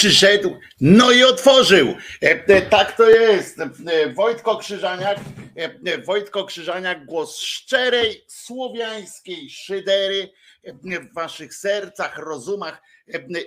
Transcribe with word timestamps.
Przyszedł, 0.00 0.56
no 0.80 1.10
i 1.10 1.24
otworzył. 1.24 1.88
E, 2.22 2.44
e, 2.46 2.62
tak 2.62 2.96
to 2.96 3.10
jest. 3.10 3.60
E, 3.60 3.68
Wojtko 4.12 4.56
Krzyżaniak, 4.56 5.18
Wojtko 6.06 6.44
Krzyżaniak, 6.44 7.06
głos 7.06 7.38
szczerej, 7.38 8.24
słowiańskiej 8.28 9.50
szydery 9.50 10.32
w 10.84 11.14
waszych 11.14 11.54
sercach, 11.54 12.18
rozumach 12.18 12.82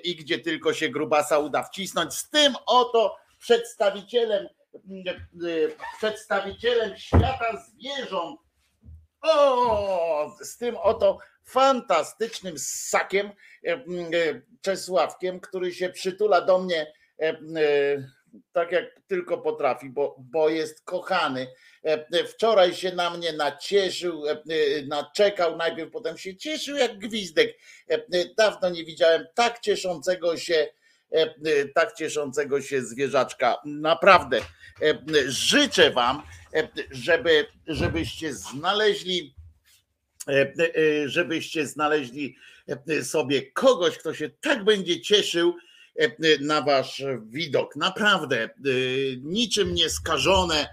i 0.04 0.16
gdzie 0.16 0.40
tylko 0.40 0.74
się 0.74 0.90
grubasa 0.90 1.40
uda 1.40 1.64
wcisnąć. 1.64 2.14
Z 2.14 2.30
tym 2.30 2.54
oto 2.66 3.18
przedstawicielem, 3.40 4.48
przedstawicielem 5.98 6.98
świata 6.98 7.66
zwierząt, 7.68 8.40
o, 9.22 10.36
z 10.42 10.58
tym 10.58 10.78
oto 10.78 11.18
fantastycznym 11.44 12.58
ssakiem 12.58 13.32
Czesławkiem, 14.64 15.40
który 15.40 15.74
się 15.74 15.90
przytula 15.90 16.42
do 16.42 16.60
mnie 16.60 16.94
tak 18.52 18.72
jak 18.72 18.86
tylko 19.08 19.38
potrafi, 19.38 19.90
bo, 19.90 20.16
bo 20.20 20.50
jest 20.50 20.86
kochany. 20.86 21.48
Wczoraj 22.28 22.74
się 22.74 22.96
na 22.96 23.10
mnie 23.10 23.34
nacieszył, 23.34 24.24
naczekał, 24.88 25.58
najpierw 25.58 25.92
potem 25.92 26.18
się 26.18 26.36
cieszył 26.36 26.76
jak 26.76 26.98
gwizdek. 26.98 27.58
Dawno 28.38 28.70
nie 28.70 28.86
widziałem 28.86 29.26
tak 29.34 29.60
cieszącego 29.60 30.38
się, 30.38 30.68
tak 31.76 31.94
cieszącego 31.94 32.62
się 32.62 32.82
zwierzaczka. 32.82 33.58
Naprawdę 33.66 34.40
życzę 35.28 35.92
Wam, 35.92 36.24
żeby, 36.92 37.48
żebyście 37.68 38.34
znaleźli, 38.34 39.36
żebyście 41.06 41.68
znaleźli 41.68 42.36
sobie 43.04 43.52
kogoś, 43.52 43.98
kto 43.98 44.14
się 44.14 44.30
tak 44.30 44.64
będzie 44.64 45.02
cieszył 45.02 45.56
na 46.40 46.62
wasz 46.62 47.04
widok. 47.26 47.76
Naprawdę 47.76 48.50
niczym 49.22 49.74
nieskażone, 49.74 50.70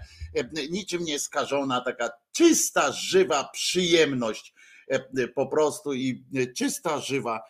niczym 0.69 1.03
nieskażona 1.03 1.81
taka 1.81 2.09
czysta, 2.31 2.91
żywa 2.91 3.49
przyjemność 3.53 4.53
po 5.35 5.47
prostu 5.47 5.93
i 5.93 6.23
czysta, 6.57 6.99
żywa 6.99 7.41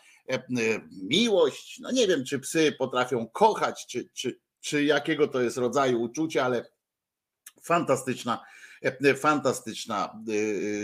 miłość. 1.03 1.79
No 1.79 1.91
nie 1.91 2.07
wiem, 2.07 2.25
czy 2.25 2.39
psy 2.39 2.75
potrafią 2.79 3.27
kochać, 3.27 3.85
czy, 3.89 4.09
czy, 4.13 4.39
czy 4.59 4.83
jakiego 4.83 5.27
to 5.27 5.41
jest 5.41 5.57
rodzaju 5.57 6.01
uczucia, 6.01 6.45
ale 6.45 6.65
fantastyczna 7.63 8.45
Fantastyczna 9.17 10.23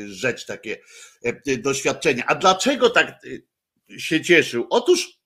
rzecz, 0.08 0.46
takie 0.46 0.78
doświadczenie. 1.58 2.26
A 2.26 2.36
dlaczego 2.36 2.90
tak 2.90 3.20
się 3.98 4.22
cieszył? 4.22 4.68
Otóż 4.70 5.20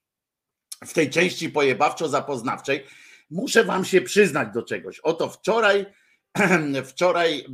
w 0.86 0.94
tej 0.94 1.10
części 1.10 1.50
pojebawczo-zapoznawczej 1.50 2.84
muszę 3.30 3.64
wam 3.64 3.86
się 3.86 4.02
przyznać 4.02 4.54
do 4.54 4.64
czegoś. 4.64 5.00
Oto 5.00 5.30
wczoraj 5.30 5.86
wczoraj 6.92 7.46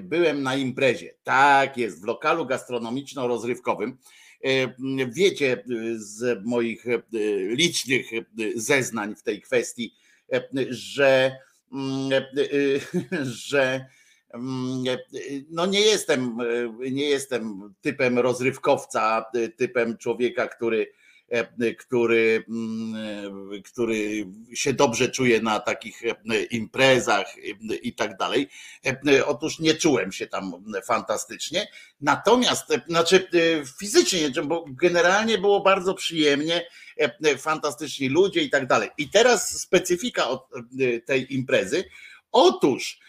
byłem 0.00 0.42
na 0.42 0.56
imprezie. 0.56 1.14
Tak 1.22 1.76
jest, 1.76 2.00
w 2.00 2.04
lokalu 2.04 2.46
gastronomiczno-rozrywkowym. 2.46 3.96
Wiecie 5.08 5.64
z 5.94 6.44
moich 6.44 6.84
licznych 7.48 8.06
zeznań 8.54 9.14
w 9.14 9.22
tej 9.22 9.42
kwestii, 9.42 9.94
że, 10.70 11.36
że 13.22 13.86
no 15.50 15.66
nie 15.66 15.80
jestem, 15.80 16.38
nie 16.92 17.08
jestem 17.08 17.74
typem 17.80 18.18
rozrywkowca, 18.18 19.24
typem 19.56 19.96
człowieka, 19.96 20.46
który 20.46 20.92
E, 21.28 21.74
który, 21.74 22.44
mm, 22.48 23.62
który 23.62 24.26
się 24.54 24.72
dobrze 24.72 25.08
czuje 25.08 25.40
na 25.40 25.60
takich 25.60 26.02
e, 26.04 26.42
imprezach 26.50 27.26
i 27.82 27.94
tak 27.94 28.16
dalej. 28.16 28.48
E, 29.08 29.26
otóż 29.26 29.58
nie 29.58 29.74
czułem 29.74 30.12
się 30.12 30.26
tam 30.26 30.52
fantastycznie. 30.84 31.68
Natomiast, 32.00 32.64
znaczy 32.88 33.28
fizycznie, 33.78 34.30
bo 34.44 34.64
generalnie 34.68 35.38
było 35.38 35.60
bardzo 35.60 35.94
przyjemnie, 35.94 36.66
fantastyczni 37.38 38.08
ludzie 38.08 38.42
i 38.42 38.50
tak 38.50 38.66
dalej. 38.66 38.90
I 38.98 39.10
teraz 39.10 39.60
specyfika 39.60 40.28
tej 41.06 41.34
imprezy. 41.34 41.84
Otóż 42.32 43.00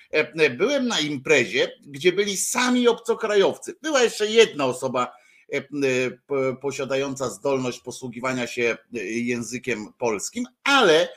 byłem 0.57 0.87
na 0.87 0.99
imprezie, 0.99 1.71
gdzie 1.85 2.11
byli 2.11 2.37
sami 2.37 2.87
obcokrajowcy. 2.87 3.75
Była 3.81 4.03
jeszcze 4.03 4.27
jedna 4.27 4.65
osoba, 4.65 5.11
E, 5.53 5.57
e, 5.57 6.55
posiadająca 6.61 7.29
zdolność 7.29 7.79
posługiwania 7.79 8.47
się 8.47 8.77
e, 8.93 9.03
językiem 9.03 9.93
polskim, 9.97 10.45
ale 10.63 11.09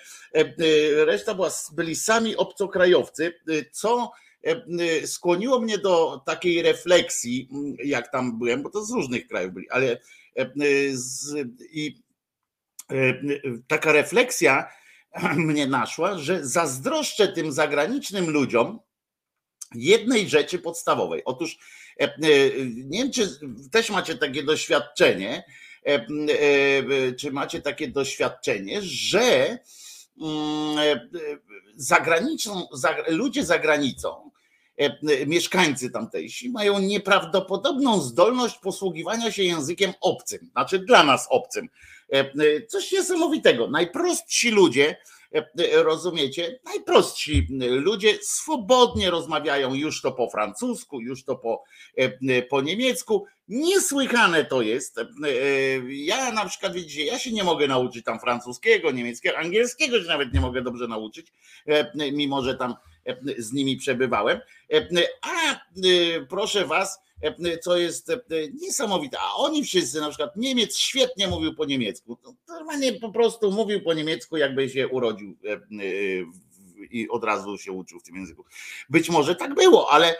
reszta 0.94 1.34
była, 1.34 1.50
byli 1.72 1.96
sami 1.96 2.36
obcokrajowcy, 2.36 3.34
co 3.72 4.12
skłoniło 5.06 5.60
mnie 5.60 5.78
do 5.78 6.22
takiej 6.26 6.62
refleksji, 6.62 7.48
jak 7.84 8.12
tam 8.12 8.38
byłem, 8.38 8.62
bo 8.62 8.70
to 8.70 8.84
z 8.84 8.90
różnych 8.90 9.28
krajów 9.28 9.54
byli, 9.54 9.70
ale 9.70 9.98
z, 10.92 11.34
i 11.72 12.02
taka 13.66 13.92
refleksja 13.92 14.70
mnie 15.36 15.66
naszła, 15.66 16.18
że 16.18 16.46
zazdroszczę 16.46 17.28
tym 17.28 17.52
zagranicznym 17.52 18.30
ludziom 18.30 18.80
jednej 19.74 20.28
rzeczy 20.28 20.58
podstawowej. 20.58 21.24
Otóż 21.24 21.58
E, 22.00 22.04
e, 22.04 22.16
nie 22.66 22.98
wiem, 22.98 23.12
czy 23.12 23.38
też 23.72 23.90
macie 23.90 24.14
takie 24.14 24.42
doświadczenie, 24.42 25.44
e, 25.86 27.12
czy 27.12 27.32
macie 27.32 27.62
takie 27.62 27.88
doświadczenie, 27.88 28.82
że 28.82 29.58
mm, 30.20 31.00
zagraniczną, 31.76 32.68
ludzie 33.08 33.44
za 33.44 33.58
granicą, 33.58 34.30
mieszkańcy 35.26 35.90
tamtejsi 35.90 36.50
mają 36.50 36.78
nieprawdopodobną 36.78 38.00
zdolność 38.00 38.58
posługiwania 38.58 39.32
się 39.32 39.42
językiem 39.42 39.92
obcym, 40.00 40.50
znaczy 40.52 40.78
dla 40.78 41.04
nas 41.04 41.26
obcym. 41.30 41.68
Coś 42.68 42.92
niesamowitego. 42.92 43.68
Najprostsi 43.68 44.50
ludzie, 44.50 44.96
rozumiecie, 45.72 46.60
najprostsi 46.64 47.46
ludzie 47.60 48.18
swobodnie 48.22 49.10
rozmawiają 49.10 49.74
już 49.74 50.02
to 50.02 50.12
po 50.12 50.30
francusku, 50.30 51.00
już 51.00 51.24
to 51.24 51.36
po, 51.36 51.64
po 52.48 52.60
niemiecku. 52.60 53.26
Niesłychane 53.48 54.44
to 54.44 54.62
jest. 54.62 54.96
Ja 55.88 56.32
na 56.32 56.44
przykład, 56.44 56.72
widzicie, 56.72 57.04
ja 57.04 57.18
się 57.18 57.32
nie 57.32 57.44
mogę 57.44 57.68
nauczyć 57.68 58.04
tam 58.04 58.20
francuskiego, 58.20 58.90
niemieckiego, 58.90 59.38
angielskiego 59.38 60.02
się 60.02 60.08
nawet 60.08 60.34
nie 60.34 60.40
mogę 60.40 60.62
dobrze 60.62 60.88
nauczyć, 60.88 61.32
mimo 62.12 62.42
że 62.42 62.54
tam 62.54 62.74
z 63.38 63.52
nimi 63.52 63.76
przebywałem. 63.76 64.40
A 65.22 65.60
proszę 66.28 66.64
was, 66.64 67.00
co 67.62 67.76
jest 67.76 68.12
niesamowite. 68.60 69.18
A 69.20 69.34
oni 69.34 69.64
wszyscy, 69.64 70.00
na 70.00 70.08
przykład 70.08 70.36
Niemiec 70.36 70.76
świetnie 70.76 71.28
mówił 71.28 71.54
po 71.54 71.64
niemiecku. 71.64 72.18
Normalnie 72.48 72.92
po 72.92 73.12
prostu 73.12 73.50
mówił 73.50 73.82
po 73.82 73.94
niemiecku, 73.94 74.36
jakby 74.36 74.70
się 74.70 74.88
urodził 74.88 75.36
i 76.90 77.08
od 77.08 77.24
razu 77.24 77.58
się 77.58 77.72
uczył 77.72 78.00
w 78.00 78.02
tym 78.02 78.16
języku. 78.16 78.44
Być 78.90 79.10
może 79.10 79.34
tak 79.34 79.54
było, 79.54 79.90
ale, 79.90 80.16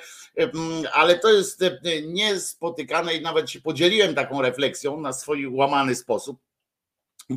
ale 0.93 1.19
to 1.19 1.31
jest 1.31 1.65
niespotykane 2.07 3.15
i 3.15 3.21
nawet 3.21 3.51
się 3.51 3.61
podzieliłem 3.61 4.15
taką 4.15 4.43
refleksją 4.43 5.01
na 5.01 5.13
swój 5.13 5.47
łamany 5.47 5.95
sposób. 5.95 6.39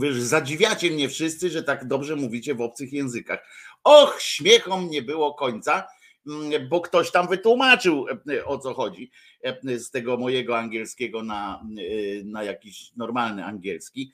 Że 0.02 0.26
zadziwiacie 0.26 0.92
mnie 0.92 1.10
wszyscy, 1.10 1.50
że 1.50 1.64
tak 1.64 1.88
dobrze 1.88 2.16
mówicie 2.16 2.56
w 2.56 2.62
obcych 2.62 2.94
językach. 2.94 3.48
Och, 3.84 4.22
śmiechom 4.22 4.90
nie 4.90 5.02
było 5.02 5.34
końca, 5.34 5.88
bo 6.70 6.82
ktoś 6.82 7.12
tam 7.12 7.28
wytłumaczył 7.28 8.06
e, 8.30 8.46
o 8.46 8.58
co 8.58 8.74
chodzi 8.74 9.12
e, 9.42 9.80
z 9.80 9.92
tego 9.92 10.18
mojego 10.18 10.58
angielskiego 10.58 11.24
na, 11.24 11.66
e, 11.78 12.24
na 12.24 12.44
jakiś 12.44 12.92
normalny 12.96 13.46
angielski. 13.46 14.14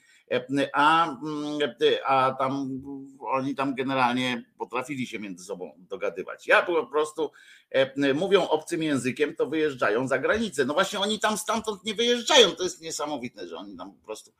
A, 0.73 1.09
mm, 1.09 1.59
a 2.05 2.35
tam 2.39 2.81
oni 3.19 3.55
tam 3.55 3.75
generalnie 3.75 4.43
potrafili 4.57 5.07
się 5.07 5.19
między 5.19 5.45
sobą 5.45 5.71
dogadywać. 5.89 6.47
Ja 6.47 6.61
po 6.61 6.85
prostu 6.85 7.31
mówią 8.15 8.47
obcym 8.47 8.83
językiem, 8.83 9.35
to 9.35 9.47
wyjeżdżają 9.47 10.07
za 10.07 10.19
granicę. 10.19 10.65
No 10.65 10.73
właśnie 10.73 10.99
oni 10.99 11.19
tam 11.19 11.37
stamtąd 11.37 11.83
nie 11.83 11.93
wyjeżdżają. 11.93 12.51
To 12.51 12.63
jest 12.63 12.81
niesamowite, 12.81 13.47
że 13.47 13.57
oni 13.57 13.77
tam 13.77 13.91
po 13.91 14.05
prostu 14.05 14.31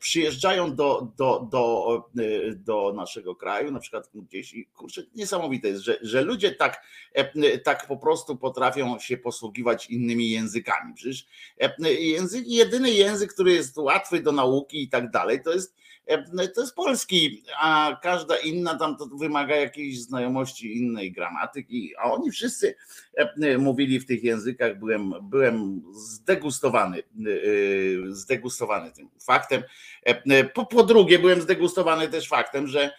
przyjeżdżają 0.00 0.74
do, 0.74 1.08
do, 1.16 1.48
do, 1.50 2.10
do 2.56 2.92
naszego 2.96 3.36
kraju, 3.36 3.70
na 3.70 3.80
przykład 3.80 4.10
gdzieś 4.14 4.54
i 4.54 4.66
kurczę, 4.66 5.02
niesamowite 5.14 5.68
jest, 5.68 5.82
że, 5.82 5.98
że 6.02 6.22
ludzie 6.22 6.52
tak, 6.52 6.82
tak 7.64 7.86
po 7.86 7.96
prostu 7.96 8.36
potrafią 8.36 8.98
się 8.98 9.16
posługiwać 9.16 9.90
innymi 9.90 10.30
językami. 10.30 10.94
Przecież 10.94 11.26
język, 12.00 12.44
jedyny 12.46 12.90
język, 12.90 13.34
który 13.34 13.52
jest 13.52 13.78
łatwy 13.78 14.22
do 14.22 14.32
nauki 14.32 14.82
i 14.82 14.88
tak 14.88 15.10
dalej, 15.10 15.42
to 15.42 15.52
jest 15.52 15.74
E, 15.78 15.87
to 16.54 16.60
jest 16.60 16.74
polski, 16.74 17.42
a 17.60 17.98
każda 18.02 18.36
inna 18.36 18.78
tam 18.78 18.96
to 18.96 19.06
wymaga 19.06 19.56
jakiejś 19.56 20.00
znajomości 20.00 20.78
innej 20.78 21.12
gramatyki, 21.12 21.92
a 21.98 22.02
oni 22.02 22.30
wszyscy 22.30 22.74
e, 23.42 23.58
mówili 23.58 24.00
w 24.00 24.06
tych 24.06 24.24
językach, 24.24 24.78
byłem, 24.78 25.14
byłem 25.22 25.82
zdegustowany, 25.92 26.98
e, 26.98 27.02
zdegustowany 28.08 28.92
tym 28.92 29.08
faktem. 29.26 29.62
Po, 30.54 30.66
po 30.66 30.82
drugie, 30.82 31.18
byłem 31.18 31.40
zdegustowany 31.40 32.08
też 32.08 32.28
faktem, 32.28 32.66
że 32.66 32.90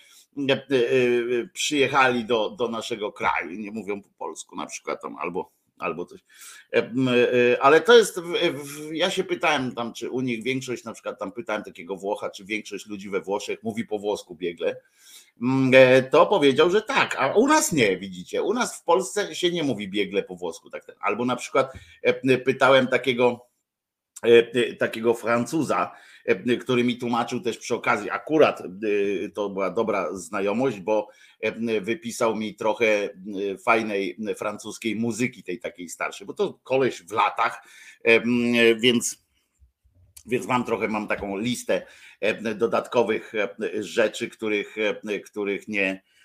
przyjechali 1.53 2.25
do, 2.25 2.49
do 2.49 2.67
naszego 2.67 3.11
kraju, 3.11 3.51
nie 3.51 3.71
mówią 3.71 4.01
po 4.01 4.09
polsku 4.09 4.55
na 4.55 4.65
przykład 4.65 5.01
tam 5.01 5.15
albo 5.17 5.58
albo 5.79 6.05
coś. 6.05 6.19
E, 6.73 6.77
e, 6.77 7.63
ale 7.63 7.81
to 7.81 7.97
jest, 7.97 8.21
ja 8.91 9.09
się 9.09 9.23
pytałem 9.23 9.75
tam, 9.75 9.93
czy 9.93 10.09
u 10.09 10.21
nich 10.21 10.43
większość, 10.43 10.83
na 10.83 10.93
przykład 10.93 11.19
tam 11.19 11.31
pytałem 11.31 11.63
takiego 11.63 11.95
Włocha, 11.95 12.29
czy 12.29 12.45
większość 12.45 12.87
ludzi 12.87 13.09
we 13.09 13.21
Włoszech 13.21 13.63
mówi 13.63 13.85
po 13.85 13.99
włosku 13.99 14.35
biegle, 14.35 14.75
e, 15.73 16.03
to 16.03 16.25
powiedział, 16.25 16.69
że 16.69 16.81
tak, 16.81 17.15
a 17.19 17.33
u 17.33 17.47
nas 17.47 17.71
nie, 17.71 17.97
widzicie. 17.97 18.43
U 18.43 18.53
nas 18.53 18.79
w 18.79 18.83
Polsce 18.83 19.35
się 19.35 19.51
nie 19.51 19.63
mówi 19.63 19.89
biegle 19.89 20.23
po 20.23 20.35
włosku. 20.35 20.69
Tak, 20.69 20.85
albo 20.99 21.25
na 21.25 21.35
przykład 21.35 21.73
pytałem 22.45 22.87
takiego, 22.87 23.45
takiego 24.79 25.13
Francuza, 25.13 25.91
który 26.61 26.83
mi 26.83 26.97
tłumaczył 26.97 27.39
też 27.39 27.57
przy 27.57 27.75
okazji, 27.75 28.09
akurat 28.09 28.61
e, 28.61 28.65
to 29.29 29.49
była 29.49 29.69
dobra 29.69 30.13
znajomość, 30.13 30.79
bo 30.79 31.07
e, 31.41 31.81
wypisał 31.81 32.35
mi 32.35 32.55
trochę 32.55 33.09
fajnej 33.65 34.17
francuskiej 34.37 34.95
muzyki, 34.95 35.43
tej 35.43 35.59
takiej 35.59 35.89
starszej, 35.89 36.27
bo 36.27 36.33
to 36.33 36.59
koleś 36.63 37.01
w 37.01 37.11
latach, 37.11 37.67
więc, 38.81 39.23
więc 40.25 40.47
mam 40.47 40.63
trochę, 40.63 40.87
mam 40.87 41.07
taką 41.07 41.37
listę 41.37 41.85
dodatkowych 42.55 43.33
rzeczy, 43.79 44.29
których, 44.29 44.75
których 45.23 45.67
nie, 45.67 46.01
E, 46.01 46.18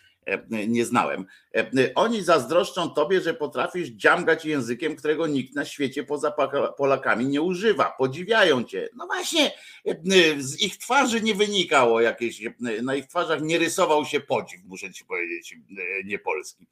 nie 0.68 0.84
znałem. 0.84 1.26
E, 1.54 1.94
oni 1.94 2.22
zazdroszczą 2.22 2.90
tobie, 2.90 3.20
że 3.20 3.34
potrafisz 3.34 3.88
dziamgać 3.88 4.44
językiem, 4.44 4.96
którego 4.96 5.26
nikt 5.26 5.54
na 5.54 5.64
świecie 5.64 6.04
poza 6.04 6.34
Polakami 6.76 7.26
nie 7.26 7.42
używa. 7.42 7.94
Podziwiają 7.98 8.64
cię. 8.64 8.88
No 8.96 9.06
właśnie, 9.06 9.52
e, 9.86 9.94
z 10.38 10.60
ich 10.62 10.78
twarzy 10.78 11.20
nie 11.20 11.34
wynikało 11.34 12.00
jakieś, 12.00 12.42
na 12.82 12.94
ich 12.94 13.06
twarzach 13.06 13.42
nie 13.42 13.58
rysował 13.58 14.04
się 14.04 14.20
podziw, 14.20 14.60
muszę 14.64 14.92
ci 14.92 15.04
powiedzieć, 15.04 15.56
niepolski. 16.04 16.66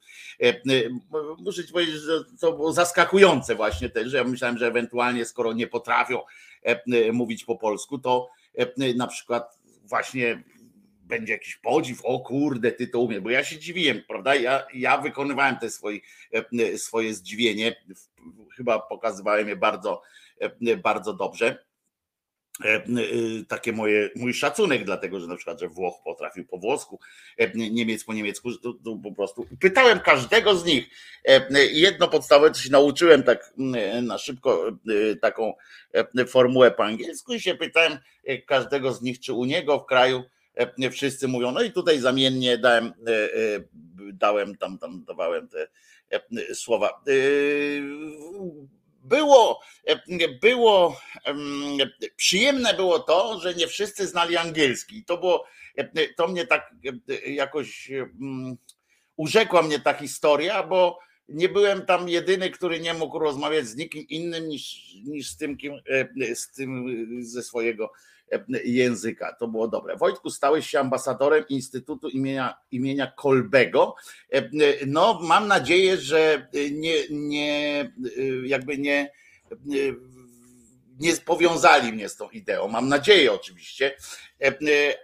Muszę 1.37 1.65
ci 1.65 1.73
powiedzieć, 1.73 1.95
że 1.95 2.23
to 2.39 2.53
było 2.53 2.73
zaskakujące 2.73 3.55
właśnie 3.55 3.89
też, 3.89 4.07
że 4.07 4.17
ja 4.17 4.23
myślałem, 4.23 4.57
że 4.57 4.67
ewentualnie 4.67 5.25
skoro 5.25 5.53
nie 5.53 5.67
potrafią 5.67 6.19
mówić 7.13 7.45
po 7.45 7.55
polsku, 7.55 7.99
to 7.99 8.29
na 8.95 9.07
przykład 9.07 9.59
właśnie 9.83 10.43
będzie 11.03 11.33
jakiś 11.33 11.55
podziw, 11.55 12.05
o 12.05 12.19
kurde, 12.19 12.71
ty 12.71 12.87
to 12.87 12.99
umiesz, 12.99 13.19
bo 13.19 13.29
ja 13.29 13.43
się 13.43 13.59
dziwiłem, 13.59 14.03
prawda? 14.07 14.35
Ja, 14.35 14.67
ja 14.73 14.97
wykonywałem 14.97 15.57
te 15.57 15.69
swoje, 15.69 15.99
swoje 16.77 17.13
zdziwienie, 17.13 17.83
chyba 18.55 18.79
pokazywałem 18.79 19.47
je 19.49 19.55
bardzo, 19.55 20.01
bardzo 20.83 21.13
dobrze 21.13 21.65
E, 22.61 22.75
e, 22.75 22.83
takie 23.47 23.73
moje, 23.73 24.09
mój 24.15 24.33
szacunek, 24.33 24.85
dlatego 24.85 25.19
że 25.19 25.27
na 25.27 25.35
przykład, 25.35 25.59
że 25.59 25.67
Włoch 25.67 25.95
potrafił 26.03 26.45
po 26.45 26.57
włosku, 26.57 26.99
e, 27.37 27.51
Niemiec 27.53 28.03
po 28.03 28.13
niemiecku, 28.13 28.51
to, 28.57 28.73
to 28.73 28.99
po 29.03 29.11
prostu 29.11 29.47
pytałem 29.59 29.99
każdego 29.99 30.55
z 30.55 30.65
nich. 30.65 30.89
Jedno 31.71 32.07
podstawowe, 32.07 32.51
co 32.51 32.61
się 32.61 32.71
nauczyłem 32.71 33.23
tak 33.23 33.53
na 34.01 34.17
szybko, 34.17 34.71
taką 35.21 35.53
formułę 36.27 36.71
po 36.71 36.85
angielsku 36.85 37.33
i 37.33 37.39
się 37.39 37.55
pytałem 37.55 37.97
każdego 38.45 38.93
z 38.93 39.01
nich, 39.01 39.19
czy 39.19 39.33
u 39.33 39.45
niego 39.45 39.79
w 39.79 39.85
kraju 39.85 40.23
wszyscy 40.91 41.27
mówią, 41.27 41.51
no 41.51 41.61
i 41.61 41.71
tutaj 41.71 41.99
zamiennie 41.99 42.57
dałem, 42.57 42.93
dałem 44.13 44.57
tam, 44.57 44.77
tam 44.77 45.03
dawałem 45.07 45.47
te 45.47 45.67
słowa 46.53 47.03
było, 49.03 49.61
było 50.41 51.01
przyjemne 52.15 52.73
było 52.73 52.99
to, 52.99 53.39
że 53.39 53.53
nie 53.53 53.67
wszyscy 53.67 54.07
znali 54.07 54.37
angielski. 54.37 55.05
To 55.05 55.17
było, 55.17 55.45
to 56.17 56.27
mnie 56.27 56.47
tak 56.47 56.75
jakoś 57.27 57.91
urzekła 59.15 59.61
mnie 59.61 59.79
ta 59.79 59.93
historia, 59.93 60.63
bo 60.63 60.99
nie 61.29 61.49
byłem 61.49 61.85
tam 61.85 62.09
jedyny, 62.09 62.49
który 62.49 62.79
nie 62.79 62.93
mógł 62.93 63.19
rozmawiać 63.19 63.67
z 63.67 63.75
nikim 63.75 64.07
innym 64.07 64.47
niż, 64.47 64.93
niż 65.05 65.29
z 65.29 65.37
tym, 65.37 65.57
kim, 65.57 65.73
z 66.35 66.51
tym 66.51 66.85
ze 67.25 67.43
swojego 67.43 67.91
języka. 68.65 69.35
To 69.39 69.47
było 69.47 69.67
dobre. 69.67 69.97
Wojtku, 69.97 70.29
stałeś 70.29 70.69
się 70.69 70.79
ambasadorem 70.79 71.43
Instytutu 71.49 72.09
imienia, 72.09 72.57
imienia 72.71 73.11
Kolbego. 73.17 73.95
No, 74.87 75.19
mam 75.23 75.47
nadzieję, 75.47 75.97
że 75.97 76.47
nie, 76.71 76.93
nie 77.09 77.91
jakby 78.45 78.77
nie, 78.77 79.11
nie 80.99 81.15
powiązali 81.25 81.93
mnie 81.93 82.09
z 82.09 82.15
tą 82.15 82.29
ideą. 82.29 82.67
Mam 82.67 82.89
nadzieję 82.89 83.33
oczywiście. 83.33 83.95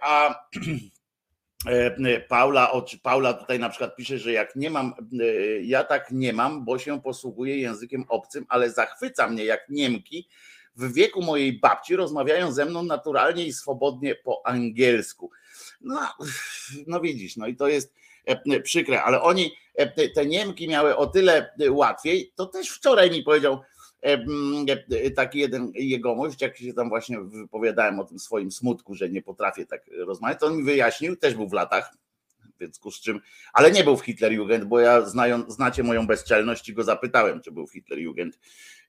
A 0.02 0.44
Paula, 2.28 2.72
Paula 3.02 3.34
tutaj 3.34 3.58
na 3.58 3.68
przykład 3.68 3.96
pisze, 3.96 4.18
że 4.18 4.32
jak 4.32 4.56
nie 4.56 4.70
mam, 4.70 4.94
ja 5.62 5.84
tak 5.84 6.10
nie 6.10 6.32
mam, 6.32 6.64
bo 6.64 6.78
się 6.78 7.02
posługuję 7.02 7.58
językiem 7.58 8.04
obcym, 8.08 8.46
ale 8.48 8.70
zachwyca 8.70 9.28
mnie 9.28 9.44
jak 9.44 9.68
Niemki 9.68 10.28
w 10.76 10.92
wieku 10.92 11.22
mojej 11.22 11.52
babci 11.52 11.96
rozmawiają 11.96 12.52
ze 12.52 12.64
mną 12.64 12.82
naturalnie 12.82 13.46
i 13.46 13.52
swobodnie 13.52 14.14
po 14.14 14.46
angielsku. 14.46 15.30
No, 15.80 16.00
no 16.86 17.00
widzisz, 17.00 17.36
no 17.36 17.46
i 17.46 17.56
to 17.56 17.68
jest 17.68 17.94
e, 18.24 18.60
przykre, 18.60 19.02
ale 19.02 19.22
oni, 19.22 19.52
e, 19.74 20.08
te 20.08 20.26
Niemki 20.26 20.68
miały 20.68 20.96
o 20.96 21.06
tyle 21.06 21.52
łatwiej, 21.70 22.32
to 22.34 22.46
też 22.46 22.70
wczoraj 22.70 23.10
mi 23.10 23.22
powiedział 23.22 23.60
e, 24.02 25.10
taki 25.10 25.38
jeden 25.38 25.72
jegomość, 25.74 26.42
jak 26.42 26.56
się 26.56 26.72
tam 26.72 26.88
właśnie 26.88 27.20
wypowiadałem 27.20 28.00
o 28.00 28.04
tym 28.04 28.18
swoim 28.18 28.52
smutku, 28.52 28.94
że 28.94 29.08
nie 29.08 29.22
potrafię 29.22 29.66
tak 29.66 29.90
rozmawiać, 30.06 30.40
to 30.40 30.46
on 30.46 30.56
mi 30.56 30.64
wyjaśnił, 30.64 31.16
też 31.16 31.34
był 31.34 31.48
w 31.48 31.52
latach, 31.52 31.94
związku 32.66 32.90
z 32.90 33.00
czym, 33.00 33.20
ale 33.52 33.70
nie 33.70 33.84
był 33.84 33.96
w 33.96 34.04
Hitlerjugend, 34.04 34.64
bo 34.64 34.80
ja 34.80 35.00
znają, 35.06 35.50
znacie 35.50 35.82
moją 35.82 36.06
bezczelność 36.06 36.68
i 36.68 36.74
go 36.74 36.84
zapytałem, 36.84 37.40
czy 37.40 37.52
był 37.52 37.66
w 37.66 37.72
Hitlerjugend. 37.72 38.38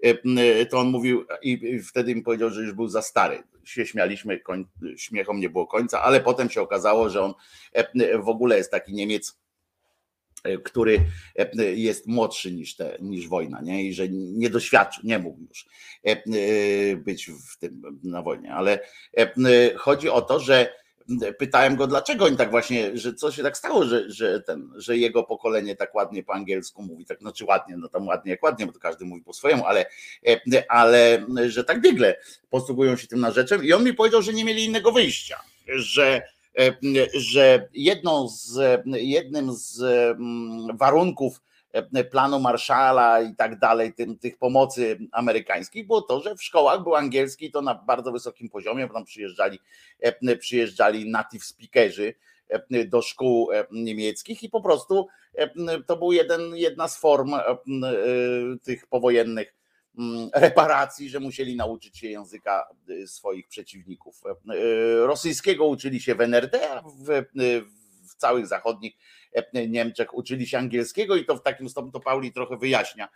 E, 0.03 0.17
e, 0.59 0.65
to 0.65 0.79
on 0.79 0.87
mówił 0.87 1.25
i 1.41 1.79
wtedy 1.79 2.15
mi 2.15 2.21
powiedział, 2.21 2.49
że 2.49 2.61
już 2.61 2.73
był 2.73 2.87
za 2.87 3.01
stary. 3.01 3.43
Się 3.63 3.85
śmialiśmy, 3.85 4.39
koń, 4.39 4.65
śmiechom 4.97 5.39
nie 5.39 5.49
było 5.49 5.67
końca, 5.67 6.01
ale 6.01 6.21
potem 6.21 6.49
się 6.49 6.61
okazało, 6.61 7.09
że 7.09 7.21
on 7.21 7.33
e, 7.73 8.17
w 8.17 8.29
ogóle 8.29 8.57
jest 8.57 8.71
taki 8.71 8.93
Niemiec, 8.93 9.41
który 10.63 10.99
jest 11.75 12.07
młodszy 12.07 12.51
niż, 12.51 12.75
te, 12.75 12.97
niż 13.01 13.27
wojna, 13.27 13.61
nie? 13.61 13.83
i 13.83 13.93
że 13.93 14.09
nie 14.09 14.49
doświadczył, 14.49 15.03
nie 15.05 15.19
mógł 15.19 15.39
już 15.49 15.65
być 16.97 17.31
w 17.49 17.57
tym 17.57 17.99
na 18.03 18.21
wojnie. 18.21 18.53
Ale 18.53 18.79
chodzi 19.77 20.09
o 20.09 20.21
to, 20.21 20.39
że 20.39 20.73
pytałem 21.39 21.75
go, 21.75 21.87
dlaczego 21.87 22.25
oni 22.25 22.37
tak 22.37 22.51
właśnie, 22.51 22.97
że 22.97 23.13
co 23.13 23.31
się 23.31 23.43
tak 23.43 23.57
stało, 23.57 23.85
że, 23.85 24.11
że, 24.11 24.41
ten, 24.41 24.69
że 24.75 24.97
jego 24.97 25.23
pokolenie 25.23 25.75
tak 25.75 25.95
ładnie 25.95 26.23
po 26.23 26.33
angielsku 26.33 26.83
mówi, 26.83 27.05
tak 27.05 27.19
znaczy 27.19 27.45
ładnie, 27.45 27.77
no 27.77 27.89
tam 27.89 28.07
ładnie 28.07 28.31
jak 28.31 28.43
ładnie, 28.43 28.65
bo 28.65 28.71
to 28.71 28.79
każdy 28.79 29.05
mówi 29.05 29.23
po 29.23 29.33
swojemu, 29.33 29.65
ale, 29.65 29.85
ale 30.69 31.25
że 31.47 31.63
tak 31.63 31.81
biegle 31.81 32.15
posługują 32.49 32.95
się 32.95 33.07
tym 33.07 33.19
narzeczem 33.19 33.63
i 33.63 33.73
on 33.73 33.83
mi 33.83 33.93
powiedział, 33.93 34.21
że 34.21 34.33
nie 34.33 34.45
mieli 34.45 34.65
innego 34.65 34.91
wyjścia, 34.91 35.39
że 35.67 36.21
że 37.13 37.67
jedną 37.73 38.27
z, 38.27 38.59
jednym 38.85 39.53
z 39.53 39.81
mm, 39.81 40.77
warunków 40.77 41.41
planu 42.11 42.39
Marszala 42.39 43.21
i 43.21 43.35
tak 43.35 43.59
dalej, 43.59 43.93
tym, 43.93 44.17
tych 44.17 44.37
pomocy 44.37 44.99
amerykańskich, 45.11 45.87
było 45.87 46.01
to, 46.01 46.19
że 46.19 46.35
w 46.35 46.43
szkołach 46.43 46.83
był 46.83 46.95
angielski 46.95 47.51
to 47.51 47.61
na 47.61 47.75
bardzo 47.75 48.11
wysokim 48.11 48.49
poziomie, 48.49 48.87
bo 48.87 48.93
tam 48.93 49.05
przyjeżdżali, 49.05 49.59
e, 49.99 50.35
przyjeżdżali 50.35 51.09
native 51.09 51.43
speakerzy 51.43 52.13
e, 52.49 52.85
do 52.85 53.01
szkół 53.01 53.49
niemieckich 53.71 54.43
i 54.43 54.49
po 54.49 54.61
prostu 54.61 55.07
to 55.87 55.97
był 55.97 56.11
jeden, 56.11 56.55
jedna 56.55 56.87
z 56.87 56.97
form 56.97 57.33
tych 58.63 58.87
powojennych 58.87 59.53
reparacji, 60.33 61.09
że 61.09 61.19
musieli 61.19 61.55
nauczyć 61.55 61.97
się 61.97 62.07
języka 62.07 62.67
swoich 63.05 63.47
przeciwników. 63.47 64.21
Rosyjskiego 65.05 65.65
uczyli 65.65 65.99
się 65.99 66.15
w 66.15 66.21
NRD, 66.21 66.71
a 66.71 66.81
w, 66.81 67.25
w 68.09 68.15
całych 68.15 68.47
zachodnich 68.47 68.93
Niemczech 69.67 70.13
uczyli 70.13 70.47
się 70.47 70.57
angielskiego 70.57 71.15
i 71.15 71.25
to 71.25 71.35
w 71.37 71.43
takim 71.43 71.69
stopniu 71.69 71.91
to 71.91 71.99
Pauli 71.99 72.31
trochę 72.31 72.57
wyjaśnia, 72.57 73.09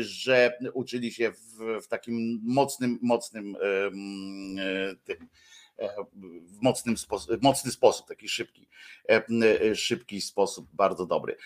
że 0.00 0.58
uczyli 0.72 1.12
się 1.12 1.32
w, 1.32 1.82
w 1.84 1.88
takim 1.88 2.40
mocnym, 2.44 2.98
mocnym 3.02 3.56
tym 5.04 5.28
w 6.44 6.62
mocnym 6.62 6.98
sposób, 6.98 7.42
mocny 7.42 7.70
sposób, 7.70 8.06
taki 8.08 8.28
szybki, 8.28 8.68
szybki 9.74 10.20
sposób, 10.20 10.68
bardzo 10.72 11.06
dobry. 11.06 11.36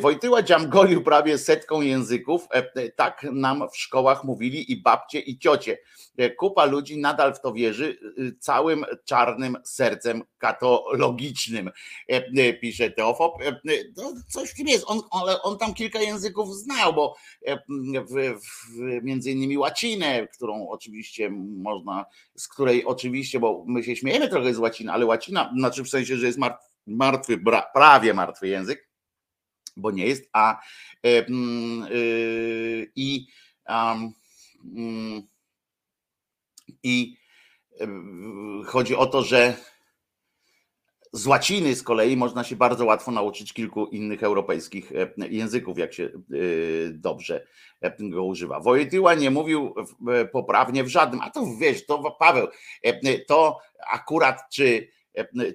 Wojtyła 0.00 0.42
dziamgolił 0.42 1.02
prawie 1.02 1.38
setką 1.38 1.80
języków, 1.80 2.48
tak 2.96 3.26
nam 3.32 3.68
w 3.72 3.76
szkołach 3.76 4.24
mówili 4.24 4.72
i 4.72 4.82
babcie 4.82 5.20
i 5.20 5.38
ciocie. 5.38 5.78
Kupa 6.38 6.64
ludzi 6.64 6.98
nadal 6.98 7.34
w 7.34 7.40
to 7.40 7.52
wierzy 7.52 7.98
całym 8.38 8.84
czarnym 9.04 9.56
sercem 9.64 10.22
katologicznym, 10.38 11.70
pisze 12.60 12.90
Teofop. 12.90 13.34
No, 13.96 14.12
coś 14.28 14.50
w 14.50 14.54
tym 14.54 14.68
jest, 14.68 14.84
on, 14.86 15.00
ale 15.10 15.42
on 15.42 15.58
tam 15.58 15.74
kilka 15.74 16.00
języków 16.00 16.54
znał, 16.54 16.94
bo 16.94 17.16
w, 18.08 18.40
w, 18.40 19.02
między 19.02 19.30
innymi 19.30 19.58
łacinę, 19.58 20.28
którą 20.28 20.68
oczywiście 20.68 21.30
można, 21.62 22.04
z 22.36 22.48
której 22.48 22.84
oczywiście, 22.84 23.40
bo 23.40 23.64
my 23.70 23.82
się 23.84 23.96
śmiejemy 23.96 24.28
trochę 24.28 24.54
z 24.54 24.58
łaciny, 24.58 24.92
ale 24.92 25.06
łacina, 25.06 25.52
znaczy 25.58 25.84
w 25.84 25.88
sensie, 25.88 26.16
że 26.16 26.26
jest 26.26 26.38
martwy, 26.86 27.40
prawie 27.74 28.14
martwy 28.14 28.48
język, 28.48 28.88
bo 29.76 29.90
nie 29.90 30.06
jest, 30.06 30.28
a 30.32 30.60
yy, 31.02 31.26
i 32.96 33.26
yy, 34.64 35.22
i 36.82 37.16
chodzi 38.66 38.96
o 38.96 39.06
to, 39.06 39.22
że 39.22 39.56
z 41.12 41.26
łaciny 41.26 41.76
z 41.76 41.82
kolei 41.82 42.16
można 42.16 42.44
się 42.44 42.56
bardzo 42.56 42.84
łatwo 42.84 43.10
nauczyć 43.10 43.52
kilku 43.52 43.86
innych 43.86 44.22
europejskich 44.22 44.92
e, 44.92 45.28
języków, 45.28 45.78
jak 45.78 45.92
się 45.92 46.04
e, 46.04 46.10
dobrze 46.90 47.46
e, 47.80 47.96
go 48.00 48.24
używa. 48.24 48.60
Wojtyła 48.60 49.14
nie 49.14 49.30
mówił 49.30 49.74
poprawnie 50.32 50.84
w 50.84 50.88
żadnym, 50.88 51.20
a 51.20 51.30
to 51.30 51.46
wiesz, 51.60 51.86
to 51.86 52.16
Paweł, 52.18 52.48
to 53.28 53.58
akurat 53.92 54.40
czy, 54.52 54.88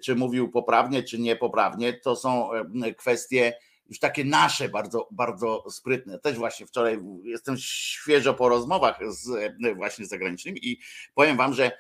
czy 0.04 0.16
mówił 0.16 0.52
poprawnie, 0.52 1.04
czy 1.04 1.20
niepoprawnie, 1.20 1.94
to 1.94 2.16
są 2.16 2.50
kwestie 2.98 3.54
już 3.90 4.00
takie 4.00 4.26
nasze, 4.26 4.70
bardzo, 4.70 5.08
bardzo 5.12 5.72
sprytne. 5.72 6.20
Też 6.20 6.38
właśnie 6.38 6.66
wczoraj 6.66 7.00
jestem 7.24 7.56
świeżo 7.60 8.34
po 8.34 8.50
rozmowach 8.50 9.00
z 9.08 9.54
właśnie 9.76 10.06
zagranicznymi 10.06 10.68
i 10.68 10.80
powiem 11.14 11.38
wam, 11.38 11.54
że 11.54 11.72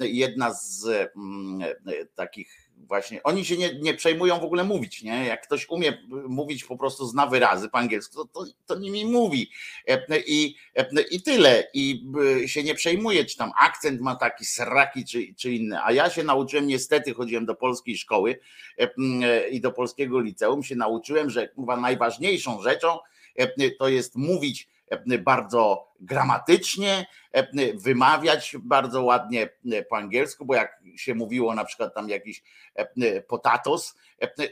jedna 0.00 0.54
z 0.54 0.86
mm, 1.16 1.60
takich 2.14 2.61
właśnie, 2.76 3.22
oni 3.22 3.44
się 3.44 3.56
nie, 3.56 3.74
nie 3.80 3.94
przejmują 3.94 4.40
w 4.40 4.44
ogóle 4.44 4.64
mówić, 4.64 5.02
nie? 5.02 5.26
Jak 5.26 5.46
ktoś 5.46 5.68
umie 5.68 5.98
mówić 6.28 6.64
po 6.64 6.76
prostu 6.76 7.06
zna 7.06 7.26
wyrazy 7.26 7.68
po 7.68 7.78
angielsku, 7.78 8.16
to, 8.16 8.24
to, 8.24 8.50
to 8.66 8.78
nimi 8.78 9.04
mówi. 9.04 9.50
I, 10.26 10.56
i 11.10 11.22
tyle. 11.22 11.64
I 11.74 12.04
się 12.46 12.62
nie 12.62 12.74
przejmuje, 12.74 13.24
czy 13.24 13.36
tam 13.36 13.50
akcent 13.58 14.00
ma 14.00 14.16
taki 14.16 14.44
sraki, 14.44 15.04
czy, 15.04 15.34
czy 15.36 15.52
inny, 15.52 15.82
a 15.84 15.92
ja 15.92 16.10
się 16.10 16.24
nauczyłem, 16.24 16.66
niestety 16.66 17.14
chodziłem 17.14 17.46
do 17.46 17.54
polskiej 17.54 17.98
szkoły 17.98 18.38
i 19.50 19.60
do 19.60 19.72
polskiego 19.72 20.20
liceum, 20.20 20.62
się 20.62 20.76
nauczyłem, 20.76 21.30
że 21.30 21.48
chyba 21.56 21.76
najważniejszą 21.76 22.62
rzeczą 22.62 22.98
to 23.78 23.88
jest 23.88 24.16
mówić 24.16 24.68
bardzo 25.18 25.92
gramatycznie, 26.00 27.06
wymawiać 27.74 28.56
bardzo 28.60 29.02
ładnie 29.02 29.48
po 29.90 29.96
angielsku, 29.96 30.44
bo 30.44 30.54
jak 30.54 30.82
się 30.96 31.14
mówiło 31.14 31.54
na 31.54 31.64
przykład 31.64 31.94
tam 31.94 32.08
jakiś 32.08 32.42
potatos, 33.28 33.94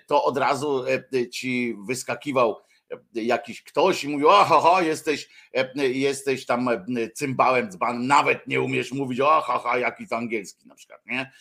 to 0.07 0.25
od 0.25 0.39
razu 0.39 0.85
ci 1.33 1.77
wyskakiwał 1.87 2.57
jakiś 3.15 3.63
ktoś 3.63 4.05
i 4.05 4.09
mówił, 4.09 4.29
oho, 4.29 4.83
jesteś, 4.83 5.29
jesteś 5.77 6.47
tam 6.47 6.69
cymbałem 7.15 7.71
dzban, 7.71 8.07
nawet 8.07 8.47
nie 8.47 8.61
umiesz 8.61 8.93
mówić, 8.93 9.21
oho, 9.21 9.79
jaki 9.79 10.09
to 10.09 10.17
angielski 10.17 10.69
na 10.69 10.75
przykład, 10.75 11.07
nie? 11.07 11.33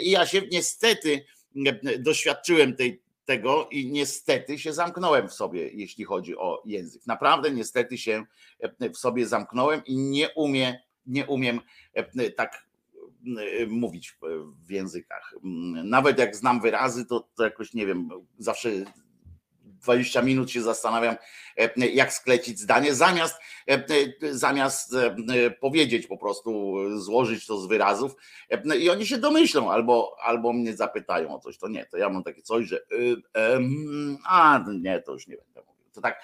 I 0.00 0.10
ja 0.10 0.26
się 0.26 0.42
niestety 0.52 1.24
doświadczyłem 1.98 2.76
tej, 2.76 3.02
tego 3.30 3.68
i 3.70 3.90
niestety 3.90 4.58
się 4.58 4.72
zamknąłem 4.72 5.28
w 5.28 5.32
sobie, 5.32 5.68
jeśli 5.68 6.04
chodzi 6.04 6.36
o 6.36 6.62
język. 6.66 7.06
Naprawdę 7.06 7.50
niestety 7.50 7.98
się 7.98 8.24
w 8.94 8.96
sobie 8.96 9.26
zamknąłem 9.26 9.82
i 9.84 9.96
nie 9.96 10.28
umiem, 10.34 10.74
nie 11.06 11.26
umiem 11.26 11.60
tak 12.36 12.66
mówić 13.68 14.18
w 14.66 14.70
językach. 14.70 15.34
Nawet 15.84 16.18
jak 16.18 16.36
znam 16.36 16.60
wyrazy, 16.60 17.06
to, 17.06 17.28
to 17.36 17.44
jakoś 17.44 17.74
nie 17.74 17.86
wiem, 17.86 18.08
zawsze 18.38 18.70
20 19.80 20.22
minut 20.22 20.50
się 20.50 20.62
zastanawiam, 20.62 21.16
e, 21.56 21.86
jak 21.86 22.12
sklecić 22.12 22.58
zdanie, 22.58 22.94
zamiast, 22.94 23.34
e, 23.68 23.74
e, 23.74 24.34
zamiast 24.34 24.96
powiedzieć 25.60 26.06
po 26.06 26.16
prostu, 26.16 26.74
złożyć 27.00 27.46
to 27.46 27.58
z 27.58 27.66
wyrazów 27.66 28.16
i 28.78 28.90
oni 28.90 29.06
się 29.06 29.18
domyślą 29.18 29.70
albo, 29.70 30.16
albo 30.22 30.52
mnie 30.52 30.76
zapytają 30.76 31.34
o 31.34 31.38
coś, 31.38 31.58
to 31.58 31.68
nie, 31.68 31.86
to 31.86 31.96
ja 31.96 32.08
mam 32.08 32.22
takie 32.22 32.42
coś, 32.42 32.66
że 32.66 32.80
y, 32.92 33.16
a 34.28 34.64
nie, 34.80 35.00
to 35.00 35.12
już 35.12 35.26
nie 35.26 35.36
będę 35.36 35.60
mówił. 35.66 35.84
To 35.92 36.00
tak, 36.00 36.22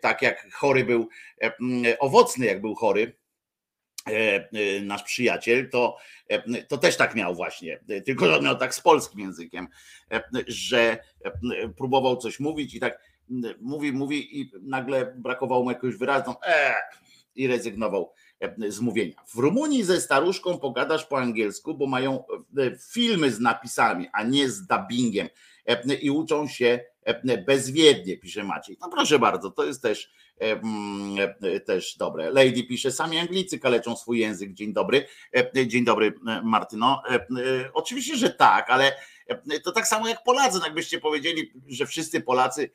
tak 0.00 0.22
jak 0.22 0.52
chory 0.52 0.84
był, 0.84 1.08
owocny 1.98 2.46
jak 2.46 2.60
był 2.60 2.74
chory, 2.74 3.16
nasz 4.82 5.02
przyjaciel, 5.02 5.70
to, 5.70 5.96
to 6.68 6.78
też 6.78 6.96
tak 6.96 7.14
miał 7.14 7.34
właśnie, 7.34 7.80
tylko 8.06 8.26
że 8.26 8.40
miał 8.40 8.56
tak 8.56 8.74
z 8.74 8.80
polskim 8.80 9.20
językiem, 9.20 9.68
że 10.46 10.98
próbował 11.76 12.16
coś 12.16 12.40
mówić 12.40 12.74
i 12.74 12.80
tak 12.80 12.98
mówi, 13.60 13.92
mówi 13.92 14.40
i 14.40 14.52
nagle 14.62 15.14
brakowało 15.16 15.64
mu 15.64 15.70
jakiegoś 15.70 15.96
wyrazu 15.96 16.34
e, 16.46 16.74
i 17.34 17.46
rezygnował 17.46 18.12
z 18.68 18.80
mówienia. 18.80 19.14
W 19.34 19.38
Rumunii 19.38 19.84
ze 19.84 20.00
staruszką 20.00 20.58
pogadasz 20.58 21.04
po 21.04 21.18
angielsku, 21.18 21.74
bo 21.74 21.86
mają 21.86 22.24
filmy 22.92 23.30
z 23.30 23.40
napisami, 23.40 24.08
a 24.12 24.22
nie 24.22 24.50
z 24.50 24.66
dubbingiem 24.66 25.28
i 26.00 26.10
uczą 26.10 26.48
się 26.48 26.80
bezwiednie, 27.46 28.16
pisze 28.16 28.44
Maciej. 28.44 28.76
No 28.80 28.88
proszę 28.88 29.18
bardzo, 29.18 29.50
to 29.50 29.64
jest 29.64 29.82
też, 29.82 30.10
też 31.66 31.96
dobre. 31.96 32.30
Lady 32.30 32.64
pisze, 32.64 32.92
sami 32.92 33.18
Anglicy 33.18 33.58
kaleczą 33.58 33.96
swój 33.96 34.18
język. 34.18 34.52
Dzień 34.52 34.72
dobry. 34.72 35.06
Dzień 35.66 35.84
dobry, 35.84 36.14
Martyno. 36.42 37.02
Oczywiście, 37.72 38.16
że 38.16 38.30
tak, 38.30 38.70
ale 38.70 38.92
to 39.64 39.72
tak 39.72 39.86
samo 39.86 40.08
jak 40.08 40.22
Polacy, 40.24 40.58
no 40.58 40.64
jakbyście 40.64 41.00
powiedzieli, 41.00 41.52
że 41.68 41.86
wszyscy 41.86 42.20
Polacy, 42.20 42.70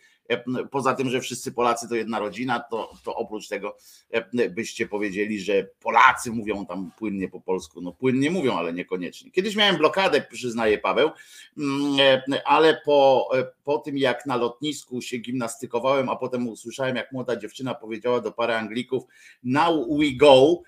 poza 0.71 0.93
tym, 0.93 1.09
że 1.09 1.21
wszyscy 1.21 1.51
Polacy 1.51 1.89
to 1.89 1.95
jedna 1.95 2.19
rodzina, 2.19 2.59
to, 2.59 2.93
to 3.03 3.15
oprócz 3.15 3.47
tego 3.47 3.77
byście 4.49 4.87
powiedzieli, 4.87 5.39
że 5.39 5.67
Polacy 5.79 6.31
mówią 6.31 6.65
tam 6.65 6.91
płynnie 6.97 7.29
po 7.29 7.41
polsku. 7.41 7.81
No 7.81 7.91
płynnie 7.91 8.31
mówią, 8.31 8.57
ale 8.57 8.73
niekoniecznie. 8.73 9.31
Kiedyś 9.31 9.55
miałem 9.55 9.77
blokadę, 9.77 10.21
przyznaje 10.31 10.77
Paweł, 10.77 11.09
ale 12.45 12.81
po, 12.85 13.29
po 13.63 13.77
tym 13.77 13.97
jak 13.97 14.25
na 14.25 14.35
lotnisku 14.35 15.01
się 15.01 15.17
gimnastykowałem, 15.17 16.09
a 16.09 16.15
potem 16.15 16.47
usłyszałem, 16.47 16.95
jak 16.95 17.11
młoda 17.11 17.35
dziewczyna 17.35 17.75
powiedziała 17.75 18.19
do 18.21 18.31
pary 18.31 18.53
Anglików 18.53 19.03
now 19.43 19.87
we 19.99 20.11
go 20.17 20.61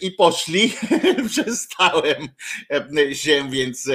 i 0.00 0.10
poszli, 0.10 0.72
przestałem 1.30 2.28
się 3.12 3.50
więc 3.50 3.88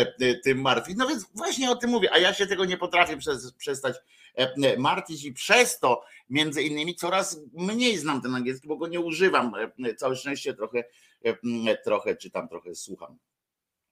tym 0.44 0.62
martwić. 0.62 0.98
No 0.98 1.08
więc 1.08 1.26
właśnie 1.36 1.72
o 1.72 1.76
tym 1.76 1.90
mówię, 1.90 2.10
a 2.14 2.18
ja 2.18 2.34
się 2.34 2.48
tego 2.48 2.66
nie 2.66 2.78
potrafię 2.78 3.18
przestać 3.58 3.96
martwić 4.78 5.26
i 5.26 5.34
przez 5.34 5.80
to 5.80 6.04
między 6.30 6.64
innymi 6.64 6.96
coraz 6.96 7.40
mniej 7.54 7.98
znam 7.98 8.22
ten 8.22 8.36
angielski, 8.36 8.68
bo 8.68 8.78
go 8.78 8.88
nie 8.88 9.00
używam. 9.00 9.54
Całe 9.98 10.16
szczęście 10.16 10.54
trochę, 10.54 10.84
trochę 11.84 12.16
czytam, 12.16 12.50
trochę 12.50 12.76
słucham. 12.76 13.18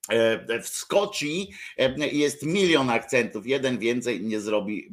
E, 0.09 0.61
w 0.61 0.67
Szkocji 0.67 1.49
e, 1.77 2.07
jest 2.07 2.43
milion 2.43 2.89
akcentów, 2.89 3.47
jeden 3.47 3.77
więcej 3.77 4.21
nie 4.21 4.39
zrobi 4.39 4.89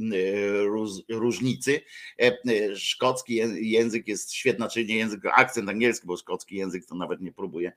e, 1.11 1.17
różnicy. 1.17 1.81
Szkocki 2.75 3.35
język 3.71 4.09
jest 4.09 4.33
świetny, 4.33 4.69
czyli 4.69 4.87
nie 4.87 4.97
język, 4.97 5.21
akcent 5.35 5.69
angielski, 5.69 6.07
bo 6.07 6.17
szkocki 6.17 6.57
język 6.57 6.87
to 6.87 6.95
nawet 6.95 7.21
nie 7.21 7.33
próbuje 7.33 7.73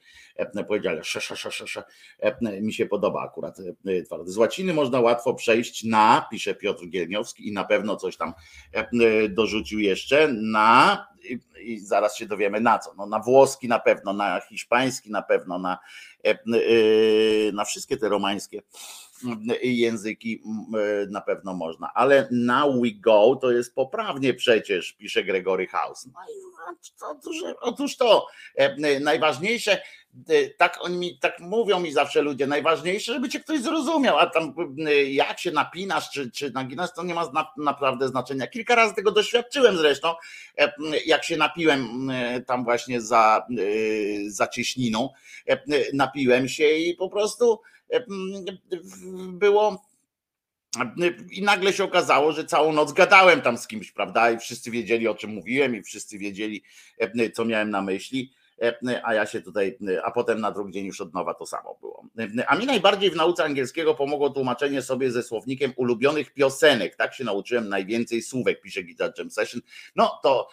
powiedzieć, 0.68 0.88
ale 0.88 1.02
sz, 1.02 1.32
sz, 1.32 1.46
sz, 1.46 1.88
sz, 2.22 2.62
mi 2.62 2.74
się 2.74 2.86
podoba 2.86 3.22
akurat. 3.22 3.58
Z 4.26 4.38
łaciny 4.38 4.74
można 4.74 5.00
łatwo 5.00 5.34
przejść 5.34 5.84
na, 5.84 6.28
pisze 6.32 6.56
Piotr 6.56 6.88
Gielniowski 6.88 7.48
i 7.48 7.52
na 7.52 7.64
pewno 7.64 7.96
coś 7.96 8.18
tam 8.18 8.34
dorzucił 9.30 9.80
jeszcze, 9.80 10.28
na 10.28 11.08
i 11.62 11.80
zaraz 11.80 12.18
się 12.18 12.26
dowiemy 12.26 12.62
na 12.62 12.80
co. 12.80 12.94
No, 12.94 13.06
na 13.06 13.20
włoski 13.20 13.68
na 13.68 13.80
pewno, 13.80 14.14
na 14.14 14.42
hiszpański 14.50 15.12
na 15.12 15.22
pewno, 15.22 15.60
na, 15.60 15.78
e, 16.26 16.30
e, 16.30 16.38
na 17.52 17.66
wszystkie 17.66 17.98
te 17.98 18.10
romańskie 18.10 18.62
języki 19.64 20.44
na 21.10 21.22
pewno 21.22 21.54
można, 21.54 21.92
ale 21.94 22.28
now 22.32 22.76
we 22.82 22.92
go 22.92 23.36
to 23.36 23.52
jest 23.52 23.76
poprawnie 23.76 24.34
przecież, 24.34 24.94
pisze 24.94 25.24
Gregory 25.24 25.68
House. 25.68 26.06
No 26.06 26.20
i 26.30 26.56
otóż, 27.12 27.36
otóż 27.62 27.98
to, 27.98 28.28
e, 28.56 29.00
najważniejsze, 29.00 29.82
tak 30.58 30.78
oni 30.82 30.98
mi, 30.98 31.20
tak 31.20 31.40
mówią 31.40 31.80
mi 31.80 31.92
zawsze 31.92 32.22
ludzie, 32.22 32.48
najważniejsze, 32.48 33.14
żeby 33.14 33.30
cię 33.30 33.40
ktoś 33.40 33.62
zrozumiał, 33.62 34.18
a 34.18 34.26
tam 34.26 34.54
jak 35.08 35.40
się 35.40 35.52
napinasz, 35.52 36.10
czy, 36.10 36.32
czy 36.32 36.52
naginasz, 36.52 36.90
to 36.96 37.04
nie 37.04 37.14
ma 37.14 37.32
na, 37.34 37.48
naprawdę 37.58 38.08
znaczenia. 38.08 38.48
Kilka 38.48 38.76
razy 38.76 38.96
tego 38.96 39.12
doświadczyłem 39.12 39.78
zresztą, 39.78 40.14
jak 41.06 41.24
się 41.24 41.38
napiłem 41.38 42.10
tam 42.48 42.64
właśnie 42.64 43.02
za, 43.02 43.48
za 44.28 44.48
cieśniną, 44.48 45.10
napiłem 45.94 46.50
się 46.50 46.70
i 46.70 46.96
po 46.96 47.10
prostu 47.10 47.62
było 49.28 49.86
i 51.32 51.42
nagle 51.42 51.74
się 51.74 51.84
okazało, 51.84 52.32
że 52.32 52.46
całą 52.46 52.74
noc 52.74 52.94
gadałem 52.94 53.42
tam 53.42 53.58
z 53.58 53.68
kimś, 53.68 53.92
prawda? 53.92 54.32
I 54.32 54.40
wszyscy 54.40 54.72
wiedzieli, 54.72 55.08
o 55.08 55.16
czym 55.16 55.30
mówiłem, 55.30 55.76
i 55.76 55.84
wszyscy 55.84 56.18
wiedzieli, 56.18 56.64
co 57.34 57.46
miałem 57.46 57.70
na 57.70 57.82
myśli. 57.82 58.32
A 59.04 59.14
ja 59.14 59.26
się 59.26 59.42
tutaj, 59.42 59.78
a 60.04 60.12
potem 60.12 60.42
na 60.42 60.52
drugi 60.52 60.74
dzień 60.74 60.86
już 60.86 61.02
od 61.02 61.14
nowa 61.14 61.34
to 61.34 61.46
samo 61.46 61.78
było. 61.82 62.06
A 62.48 62.56
mi 62.56 62.66
najbardziej 62.66 63.12
w 63.12 63.16
nauce 63.16 63.44
angielskiego 63.44 63.96
pomogło 63.96 64.30
tłumaczenie 64.30 64.82
sobie 64.82 65.12
ze 65.12 65.24
słownikiem 65.24 65.74
ulubionych 65.76 66.34
piosenek. 66.34 66.96
Tak 66.96 67.14
się 67.14 67.24
nauczyłem 67.24 67.70
najwięcej 67.70 68.22
słówek, 68.22 68.62
pisze 68.62 68.84
Guitar 68.84 69.14
Jam 69.18 69.32
Session. 69.32 69.62
No 69.96 70.20
to 70.24 70.48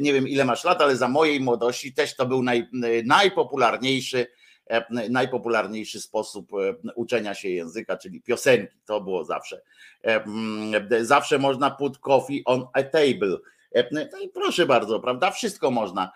nie 0.00 0.12
wiem 0.12 0.28
ile 0.28 0.44
masz 0.44 0.64
lat, 0.64 0.82
ale 0.82 0.96
za 0.96 1.08
mojej 1.08 1.40
młodości 1.40 1.94
też 1.94 2.16
to 2.16 2.26
był 2.26 2.42
naj, 2.42 2.68
najpopularniejszy 3.04 4.26
E, 4.72 5.08
najpopularniejszy 5.08 6.00
sposób 6.00 6.52
e, 6.54 6.74
uczenia 6.94 7.34
się 7.34 7.48
języka, 7.48 7.96
czyli 7.96 8.22
piosenki. 8.22 8.78
To 8.84 9.00
było 9.00 9.24
zawsze. 9.24 9.62
E, 10.04 10.24
zawsze 11.04 11.38
można 11.38 11.70
put 11.70 11.98
coffee 11.98 12.42
on 12.44 12.66
a 12.72 12.82
table. 12.82 13.36
No 13.92 14.20
i 14.20 14.28
proszę 14.28 14.66
bardzo, 14.66 15.00
prawda? 15.00 15.30
Wszystko 15.30 15.70
można 15.70 16.12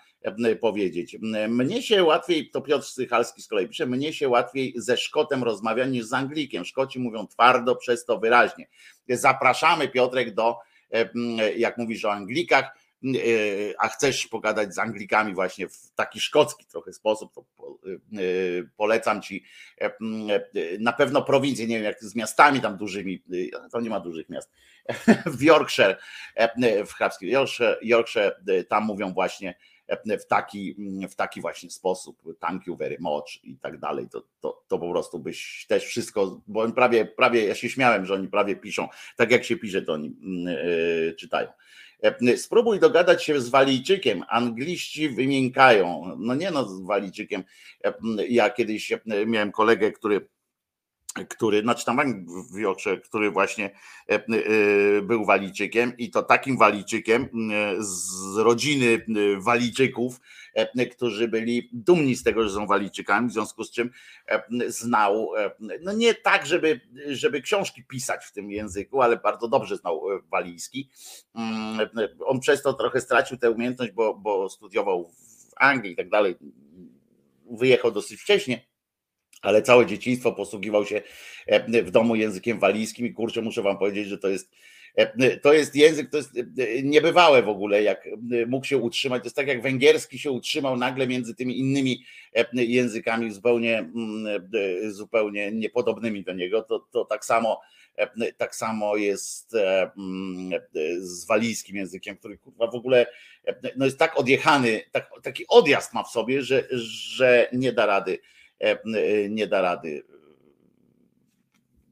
powiedzieć. 0.60 1.16
Mnie 1.48 1.82
się 1.82 2.04
łatwiej, 2.04 2.50
to 2.50 2.60
Piotr 2.60 2.86
Stychalski 2.86 3.42
z 3.42 3.48
kolei 3.48 3.68
pisze, 3.68 3.86
mnie 3.86 4.12
się 4.12 4.28
łatwiej 4.28 4.74
ze 4.76 4.96
Szkotem 4.96 5.44
rozmawia 5.44 5.86
niż 5.86 6.04
z 6.04 6.12
Anglikiem. 6.12 6.64
Szkoci 6.64 6.98
mówią 6.98 7.26
twardo, 7.26 7.76
przez 7.76 8.04
to 8.04 8.18
wyraźnie. 8.18 8.68
Zapraszamy 9.08 9.88
Piotrek 9.88 10.34
do, 10.34 10.58
jak 11.56 11.78
mówisz 11.78 12.04
o 12.04 12.12
Anglikach, 12.12 12.72
E, 13.04 13.74
a 13.78 13.88
chcesz 13.88 14.26
pogadać 14.26 14.74
z 14.74 14.78
Anglikami 14.78 15.34
właśnie 15.34 15.68
w 15.68 15.92
taki 15.94 16.20
szkocki 16.20 16.66
trochę 16.66 16.92
sposób, 16.92 17.34
to 17.34 17.40
e, 17.42 18.18
polecam 18.76 19.22
ci 19.22 19.44
e, 19.80 19.92
na 20.78 20.92
pewno 20.92 21.22
prowincję, 21.22 21.66
nie 21.66 21.76
wiem 21.76 21.84
jak 21.84 22.04
z 22.04 22.14
miastami 22.14 22.60
tam 22.60 22.76
dużymi, 22.76 23.22
to 23.72 23.80
nie 23.80 23.90
ma 23.90 24.00
dużych 24.00 24.28
miast, 24.28 24.50
w 25.38 25.42
Yorkshire, 25.42 25.98
w 26.86 26.92
hrabskim 26.92 27.28
Yorkshire, 27.28 27.78
Yorkshire 27.82 28.36
tam 28.68 28.84
mówią 28.84 29.12
właśnie 29.12 29.54
w 30.20 30.26
taki, 30.26 30.76
w 31.10 31.14
taki 31.14 31.40
właśnie 31.40 31.70
sposób, 31.70 32.22
thank 32.40 32.66
you 32.66 32.76
very 32.76 32.96
much 33.00 33.44
i 33.44 33.56
tak 33.56 33.78
dalej, 33.78 34.08
to, 34.08 34.22
to, 34.40 34.62
to 34.68 34.78
po 34.78 34.90
prostu 34.90 35.18
byś 35.18 35.66
też 35.68 35.84
wszystko, 35.84 36.40
bo 36.46 36.60
oni 36.60 36.72
prawie, 36.72 37.04
prawie, 37.04 37.46
ja 37.46 37.54
się 37.54 37.68
śmiałem, 37.68 38.06
że 38.06 38.14
oni 38.14 38.28
prawie 38.28 38.56
piszą, 38.56 38.88
tak 39.16 39.30
jak 39.30 39.44
się 39.44 39.56
pisze, 39.56 39.82
to 39.82 39.92
oni 39.92 40.16
yy, 40.44 41.14
czytają. 41.18 41.48
E, 42.02 42.36
spróbuj 42.36 42.80
dogadać 42.80 43.24
się 43.24 43.40
z 43.40 43.48
Walijczykiem. 43.48 44.22
Angliści 44.28 45.08
wymiękają. 45.08 46.16
No 46.18 46.34
nie 46.34 46.50
no, 46.50 46.68
z 46.68 46.82
Walijczykiem. 46.82 47.44
E, 47.84 47.94
ja 48.28 48.50
kiedyś 48.50 48.92
e, 48.92 49.00
miałem 49.26 49.52
kolegę, 49.52 49.92
który 49.92 50.28
który, 51.24 51.62
znaczy 51.62 51.84
tam 51.84 52.26
w 52.52 52.58
Yorkshire, 52.58 53.02
który 53.02 53.30
właśnie 53.30 53.70
e, 54.10 54.14
e, 54.14 54.22
był 55.02 55.24
Walijczykiem 55.24 55.96
i 55.98 56.10
to 56.10 56.22
takim 56.22 56.58
Walijczykiem 56.58 57.28
z 57.78 58.36
rodziny 58.36 59.06
Walijczyków, 59.38 60.20
którzy 60.92 61.28
byli 61.28 61.68
dumni 61.72 62.16
z 62.16 62.22
tego, 62.22 62.42
że 62.42 62.54
są 62.54 62.66
Walijczykami, 62.66 63.28
w 63.28 63.32
związku 63.32 63.64
z 63.64 63.70
czym 63.70 63.90
znał, 64.68 65.30
no 65.80 65.92
nie 65.92 66.14
tak, 66.14 66.46
żeby, 66.46 66.80
żeby 67.08 67.42
książki 67.42 67.84
pisać 67.84 68.24
w 68.24 68.32
tym 68.32 68.50
języku, 68.50 69.02
ale 69.02 69.16
bardzo 69.16 69.48
dobrze 69.48 69.76
znał 69.76 70.02
walijski. 70.30 70.90
Mm, 71.34 71.88
on 72.26 72.40
przez 72.40 72.62
to 72.62 72.72
trochę 72.72 73.00
stracił 73.00 73.36
tę 73.36 73.50
umiejętność, 73.50 73.92
bo, 73.92 74.14
bo 74.14 74.48
studiował 74.48 75.04
w 75.08 75.52
Anglii 75.56 75.92
i 75.92 75.96
tak 75.96 76.08
dalej. 76.08 76.36
Wyjechał 77.50 77.90
dosyć 77.90 78.20
wcześnie 78.20 78.75
ale 79.46 79.62
całe 79.62 79.86
dzieciństwo 79.86 80.32
posługiwał 80.32 80.86
się 80.86 81.02
e, 81.46 81.82
w 81.82 81.90
domu 81.90 82.16
językiem 82.16 82.58
walijskim 82.58 83.06
i 83.06 83.12
kurczę, 83.12 83.42
muszę 83.42 83.62
wam 83.62 83.78
powiedzieć, 83.78 84.08
że 84.08 84.18
to 84.18 84.28
jest 84.28 84.50
e, 84.96 85.36
to 85.36 85.52
jest 85.52 85.76
język, 85.76 86.10
to 86.10 86.16
jest 86.16 86.30
e, 86.36 86.42
niebywałe 86.82 87.42
w 87.42 87.48
ogóle, 87.48 87.82
jak 87.82 88.08
mógł 88.46 88.66
się 88.66 88.78
utrzymać. 88.78 89.22
To 89.22 89.26
jest 89.26 89.36
tak, 89.36 89.46
jak 89.46 89.62
węgierski 89.62 90.18
się 90.18 90.30
utrzymał 90.30 90.76
nagle 90.76 91.06
między 91.06 91.34
tymi 91.34 91.58
innymi 91.58 92.04
językami 92.52 93.30
zupełnie, 93.30 93.78
mm, 93.78 94.48
zupełnie 94.92 95.52
niepodobnymi 95.52 96.24
do 96.24 96.32
niego. 96.32 96.62
To, 96.62 96.86
to 96.92 97.04
tak 97.04 97.24
samo 97.24 97.60
tak 98.36 98.56
samo 98.56 98.96
jest 98.96 99.54
mm, 99.54 100.60
z 100.98 101.26
walijskim 101.26 101.76
językiem, 101.76 102.16
który 102.16 102.38
w 102.58 102.74
ogóle 102.74 103.06
no 103.76 103.84
jest 103.84 103.98
tak 103.98 104.18
odjechany, 104.18 104.82
tak, 104.92 105.10
taki 105.22 105.44
odjazd 105.48 105.94
ma 105.94 106.02
w 106.02 106.08
sobie, 106.08 106.42
że, 106.42 106.64
że 106.70 107.48
nie 107.52 107.72
da 107.72 107.86
rady 107.86 108.18
nie 109.30 109.46
da 109.46 109.60
rady. 109.60 110.02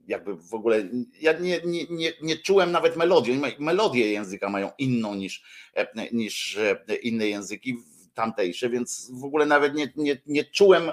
Jakby 0.09 0.35
w 0.35 0.55
ogóle, 0.55 0.89
ja 1.21 1.33
nie, 1.33 1.61
nie, 1.65 1.85
nie, 1.91 2.13
nie 2.23 2.37
czułem 2.37 2.73
nawet 2.73 2.97
melodii. 2.97 3.41
Melodię 3.59 4.13
języka 4.13 4.49
mają 4.49 4.71
inną 4.79 5.15
niż, 5.15 5.43
e, 5.77 6.09
niż 6.13 6.59
inne 7.03 7.29
języki 7.29 7.77
tamtejsze, 8.15 8.71
więc 8.71 9.11
w 9.21 9.25
ogóle 9.25 9.47
nawet 9.47 9.75
nie, 9.75 9.93
nie, 9.97 10.21
nie 10.27 10.45
czułem 10.45 10.91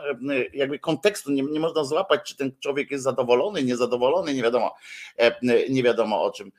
jakby 0.53 0.79
kontekstu, 0.79 1.31
nie, 1.31 1.43
nie 1.43 1.59
można 1.59 1.83
złapać, 1.83 2.21
czy 2.23 2.37
ten 2.37 2.51
człowiek 2.59 2.91
jest 2.91 3.03
zadowolony, 3.03 3.63
niezadowolony, 3.63 4.33
nie 4.33 4.43
wiadomo, 4.43 4.75
nie 5.69 5.83
wiadomo 5.83 6.23
o 6.23 6.31
czym 6.31 6.51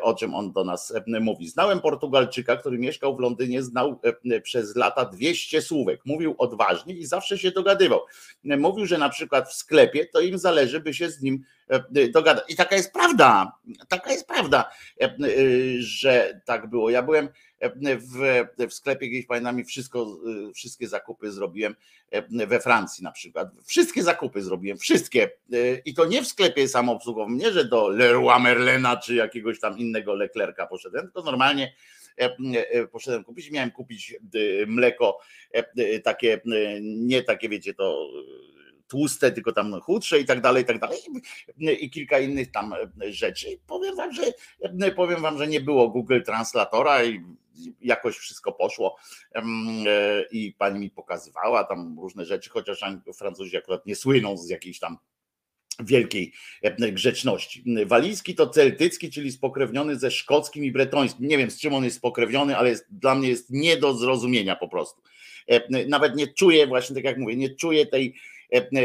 o 0.00 0.14
czym 0.14 0.34
on 0.34 0.52
do 0.52 0.64
nas 0.64 0.92
mówi. 1.20 1.48
Znałem 1.48 1.80
Portugalczyka, 1.80 2.56
który 2.56 2.78
mieszkał 2.78 3.16
w 3.16 3.20
Londynie, 3.20 3.62
znał 3.62 4.00
przez 4.42 4.76
lata 4.76 5.04
200 5.04 5.62
słówek. 5.62 6.00
Mówił 6.04 6.34
odważnie 6.38 6.94
i 6.94 7.06
zawsze 7.06 7.38
się 7.38 7.50
dogadywał. 7.50 8.00
Mówił, 8.44 8.86
że 8.86 8.98
na 8.98 9.08
przykład 9.08 9.48
w 9.48 9.54
sklepie 9.54 10.06
to 10.06 10.20
im 10.20 10.38
zależy, 10.38 10.80
by 10.80 10.94
się 10.94 11.10
z 11.10 11.22
nim 11.22 11.44
dogadać. 12.10 12.44
I 12.48 12.56
taka 12.56 12.76
jest 12.76 12.92
prawda, 12.92 13.52
taka 13.88 14.12
jest 14.12 14.26
prawda, 14.26 14.70
że 15.78 16.40
tak 16.44 16.66
było. 16.66 16.90
Ja 16.90 17.02
byłem 17.02 17.28
w, 17.84 18.44
w 18.68 18.74
sklepie 18.74 19.08
gdzieś 19.08 19.26
pamiętam 19.26 19.64
wszystko, 19.64 20.16
wszystkie 20.54 20.88
zakupy 20.88 21.32
zrobiłem 21.32 21.76
we 22.30 22.60
Francji 22.60 23.04
na 23.04 23.12
przykład. 23.12 23.48
Wszystkie 23.66 24.02
zakupy 24.02 24.42
zrobiłem, 24.42 24.78
wszystkie. 24.78 25.30
I 25.84 25.94
to 25.94 26.06
nie 26.06 26.22
w 26.22 26.26
sklepie 26.26 26.68
samoobsługowym, 26.68 27.36
nie, 27.36 27.52
że 27.52 27.64
do 27.64 27.88
Leroy 27.88 28.40
Merlena 28.40 28.96
czy 28.96 29.14
jakiegoś 29.14 29.60
tam 29.60 29.78
innego 29.78 30.14
Leclerca 30.14 30.66
poszedłem, 30.66 31.04
tylko 31.04 31.22
normalnie 31.22 31.74
poszedłem 32.92 33.24
kupić, 33.24 33.50
miałem 33.50 33.70
kupić 33.70 34.14
mleko 34.66 35.18
takie, 36.04 36.40
nie 36.82 37.22
takie 37.22 37.48
wiecie 37.48 37.74
to 37.74 38.08
tłuste, 38.94 39.32
tylko 39.32 39.52
tam 39.52 39.80
chudsze 39.80 40.20
i 40.20 40.24
tak 40.24 40.40
dalej, 40.40 40.62
i 40.62 40.66
tak 40.66 40.78
dalej. 40.78 40.98
I 41.80 41.90
kilka 41.90 42.18
innych 42.18 42.50
tam 42.50 42.74
rzeczy. 43.08 43.46
Powiem 43.66 43.96
wam, 43.96 44.12
że 44.12 44.22
powiem 44.96 45.22
wam, 45.22 45.38
że 45.38 45.46
nie 45.46 45.60
było 45.60 45.88
Google 45.88 46.20
Translatora 46.22 47.04
i 47.04 47.20
jakoś 47.80 48.16
wszystko 48.16 48.52
poszło 48.52 48.96
i 50.30 50.54
pani 50.58 50.80
mi 50.80 50.90
pokazywała 50.90 51.64
tam 51.64 51.96
różne 52.00 52.24
rzeczy, 52.24 52.50
chociaż 52.50 52.80
Francuzi 53.14 53.56
akurat 53.56 53.86
nie 53.86 53.96
słyną 53.96 54.36
z 54.36 54.48
jakiejś 54.48 54.78
tam 54.78 54.98
wielkiej 55.80 56.32
e, 56.62 56.92
grzeczności. 56.92 57.64
Walijski 57.86 58.34
to 58.34 58.46
celtycki, 58.46 59.10
czyli 59.10 59.32
spokrewniony 59.32 59.96
ze 59.96 60.10
szkockim 60.10 60.64
i 60.64 60.72
bretońskim. 60.72 61.28
Nie 61.28 61.38
wiem 61.38 61.50
z 61.50 61.60
czym 61.60 61.74
on 61.74 61.84
jest 61.84 61.96
spokrewniony, 61.96 62.56
ale 62.56 62.70
jest, 62.70 62.86
dla 62.90 63.14
mnie 63.14 63.28
jest 63.28 63.50
nie 63.50 63.76
do 63.76 63.94
zrozumienia 63.94 64.56
po 64.56 64.68
prostu. 64.68 65.02
E, 65.46 65.86
nawet 65.88 66.16
nie 66.16 66.26
czuję, 66.26 66.66
właśnie 66.66 66.96
tak 66.96 67.04
jak 67.04 67.18
mówię, 67.18 67.36
nie 67.36 67.54
czuję 67.54 67.86
tej 67.86 68.14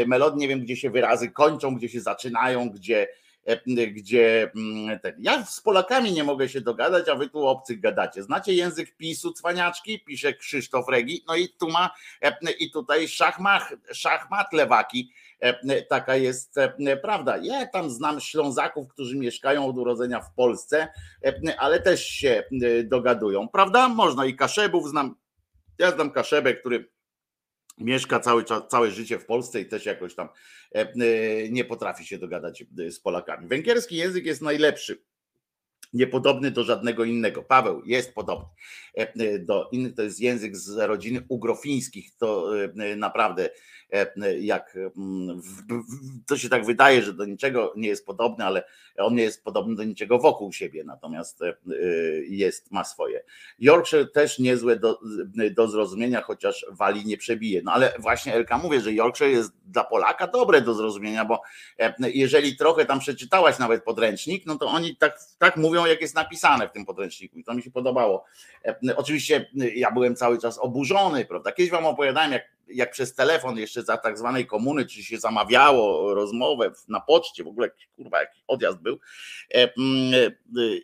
melodii, 0.06 0.40
nie 0.40 0.48
wiem 0.48 0.60
gdzie 0.60 0.76
się 0.76 0.90
wyrazy 0.90 1.30
kończą, 1.30 1.74
gdzie 1.74 1.88
się 1.88 2.00
zaczynają, 2.00 2.70
gdzie 2.70 3.08
E, 3.44 3.86
gdzie 3.86 4.50
mm, 4.56 5.00
ten. 5.00 5.14
Ja 5.18 5.44
z 5.44 5.60
Polakami 5.60 6.12
nie 6.12 6.24
mogę 6.24 6.48
się 6.48 6.60
dogadać, 6.60 7.08
a 7.08 7.14
wy 7.14 7.28
tu 7.28 7.46
obcych 7.46 7.80
gadacie. 7.80 8.22
Znacie 8.22 8.52
język 8.54 8.96
PiSu, 8.96 9.32
cwaniaczki? 9.32 10.00
Pisze 10.04 10.34
Krzysztof 10.34 10.88
Regi. 10.88 11.24
No 11.28 11.36
i 11.36 11.48
tu 11.48 11.68
ma 11.70 11.90
e, 12.22 12.52
i 12.58 12.70
tutaj 12.70 13.08
szachmat, 13.08 13.62
szachmat 13.92 14.52
lewaki. 14.52 15.12
E, 15.40 15.82
taka 15.82 16.16
jest 16.16 16.54
prawda. 17.02 17.36
Ja 17.42 17.66
tam 17.66 17.90
znam 17.90 18.20
Ślązaków, 18.20 18.88
którzy 18.88 19.16
mieszkają 19.16 19.66
od 19.66 19.76
urodzenia 19.76 20.20
w 20.20 20.34
Polsce, 20.34 20.88
ale 21.58 21.80
też 21.80 22.06
się 22.06 22.44
dogadują, 22.84 23.48
prawda? 23.48 23.88
Można 23.88 24.26
i 24.26 24.36
Kaszebów 24.36 24.88
znam. 24.88 25.14
Ja 25.78 25.90
znam 25.90 26.10
Kaszebę, 26.10 26.54
który 26.54 26.90
mieszka 27.80 28.20
cały 28.20 28.44
czas, 28.44 28.62
całe 28.68 28.90
życie 28.90 29.18
w 29.18 29.26
Polsce 29.26 29.60
i 29.60 29.66
też 29.66 29.86
jakoś 29.86 30.14
tam 30.14 30.28
e, 30.74 30.80
e, 30.80 30.94
nie 31.50 31.64
potrafi 31.64 32.06
się 32.06 32.18
dogadać 32.18 32.64
e, 32.78 32.90
z 32.90 33.00
Polakami. 33.00 33.48
Węgierski 33.48 33.96
język 33.96 34.26
jest 34.26 34.42
najlepszy. 34.42 35.02
Niepodobny 35.92 36.50
do 36.50 36.64
żadnego 36.64 37.04
innego. 37.04 37.42
Paweł 37.42 37.82
jest 37.84 38.14
podobny 38.14 38.48
do 39.38 39.68
innych, 39.72 39.94
to 39.94 40.02
jest 40.02 40.20
język 40.20 40.56
z 40.56 40.78
rodziny 40.78 41.22
ugrofińskich. 41.28 42.16
To 42.16 42.50
naprawdę 42.96 43.50
jak 44.40 44.76
mm, 44.96 45.42
to 46.26 46.38
się 46.38 46.48
tak 46.48 46.66
wydaje, 46.66 47.02
że 47.02 47.12
do 47.12 47.24
niczego 47.24 47.72
nie 47.76 47.88
jest 47.88 48.06
podobny, 48.06 48.44
ale 48.44 48.64
on 48.98 49.14
nie 49.14 49.22
jest 49.22 49.44
podobny 49.44 49.76
do 49.76 49.84
niczego 49.84 50.18
wokół 50.18 50.52
siebie, 50.52 50.84
natomiast 50.84 51.40
jest, 52.28 52.70
ma 52.70 52.84
swoje. 52.84 53.24
Yorkshire 53.58 54.12
też 54.12 54.38
niezłe 54.38 54.76
do, 54.76 55.00
do 55.56 55.68
zrozumienia, 55.68 56.20
chociaż 56.20 56.66
wali 56.70 57.06
nie 57.06 57.16
przebije. 57.16 57.62
No 57.64 57.72
ale 57.72 57.92
właśnie 57.98 58.34
Elka 58.34 58.58
mówię, 58.58 58.80
że 58.80 58.92
Yorkshire 58.92 59.30
jest 59.30 59.52
dla 59.64 59.84
Polaka 59.84 60.26
dobre 60.26 60.60
do 60.60 60.74
zrozumienia, 60.74 61.24
bo 61.24 61.42
jeżeli 62.00 62.56
trochę 62.56 62.84
tam 62.84 63.00
przeczytałaś 63.00 63.58
nawet 63.58 63.84
podręcznik, 63.84 64.46
no 64.46 64.58
to 64.58 64.66
oni 64.66 64.96
tak, 64.96 65.18
tak 65.38 65.56
mówią, 65.56 65.86
jak 65.86 66.00
jest 66.00 66.14
napisane 66.14 66.68
w 66.68 66.72
tym 66.72 66.84
podręczniku 66.84 67.38
i 67.38 67.44
to 67.44 67.54
mi 67.54 67.62
się 67.62 67.70
podobało. 67.70 68.24
Oczywiście 68.96 69.50
ja 69.74 69.90
byłem 69.90 70.16
cały 70.16 70.38
czas 70.38 70.58
oburzony, 70.58 71.24
prawda? 71.24 71.52
Kiedyś 71.52 71.70
wam 71.70 71.86
opowiadałem, 71.86 72.32
jak 72.32 72.42
jak 72.72 72.90
przez 72.90 73.14
telefon 73.14 73.58
jeszcze 73.58 73.82
za 73.82 73.96
tak 73.96 74.18
zwanej 74.18 74.46
komuny, 74.46 74.86
czy 74.86 75.02
się 75.02 75.18
zamawiało 75.18 76.14
rozmowę 76.14 76.72
na 76.88 77.00
poczcie, 77.00 77.44
w 77.44 77.48
ogóle 77.48 77.70
kurwa 77.96 78.20
jaki 78.20 78.42
odjazd 78.46 78.78
był 78.78 78.98
e, 79.54 79.62
e, 79.62 79.68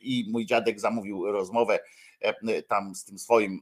i 0.03 0.27
mój 0.31 0.46
dziadek 0.46 0.81
zamówił 0.81 1.33
rozmowę 1.33 1.79
e, 2.20 2.62
tam 2.62 2.94
z 2.94 3.05
tym 3.05 3.18
swoim 3.18 3.61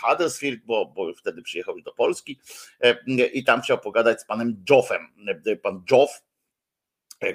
Huddersfield, 0.00 0.60
bo, 0.64 0.86
bo 0.86 1.14
wtedy 1.14 1.42
przyjechał 1.42 1.80
do 1.80 1.92
Polski 1.92 2.40
i 3.32 3.44
tam 3.44 3.60
chciał 3.60 3.78
pogadać 3.78 4.20
z 4.20 4.24
panem 4.24 4.64
Joffem. 4.70 5.08
Pan 5.62 5.82
Joff 5.90 6.22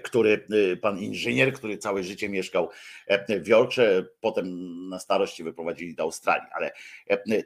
który 0.03 0.47
pan 0.81 0.99
inżynier, 0.99 1.53
który 1.53 1.77
całe 1.77 2.03
życie 2.03 2.29
mieszkał 2.29 2.69
w 3.43 3.47
Yorkshire, 3.47 4.09
potem 4.21 4.47
na 4.89 4.99
starości 4.99 5.43
wyprowadzili 5.43 5.95
do 5.95 6.03
Australii, 6.03 6.47
ale 6.51 6.71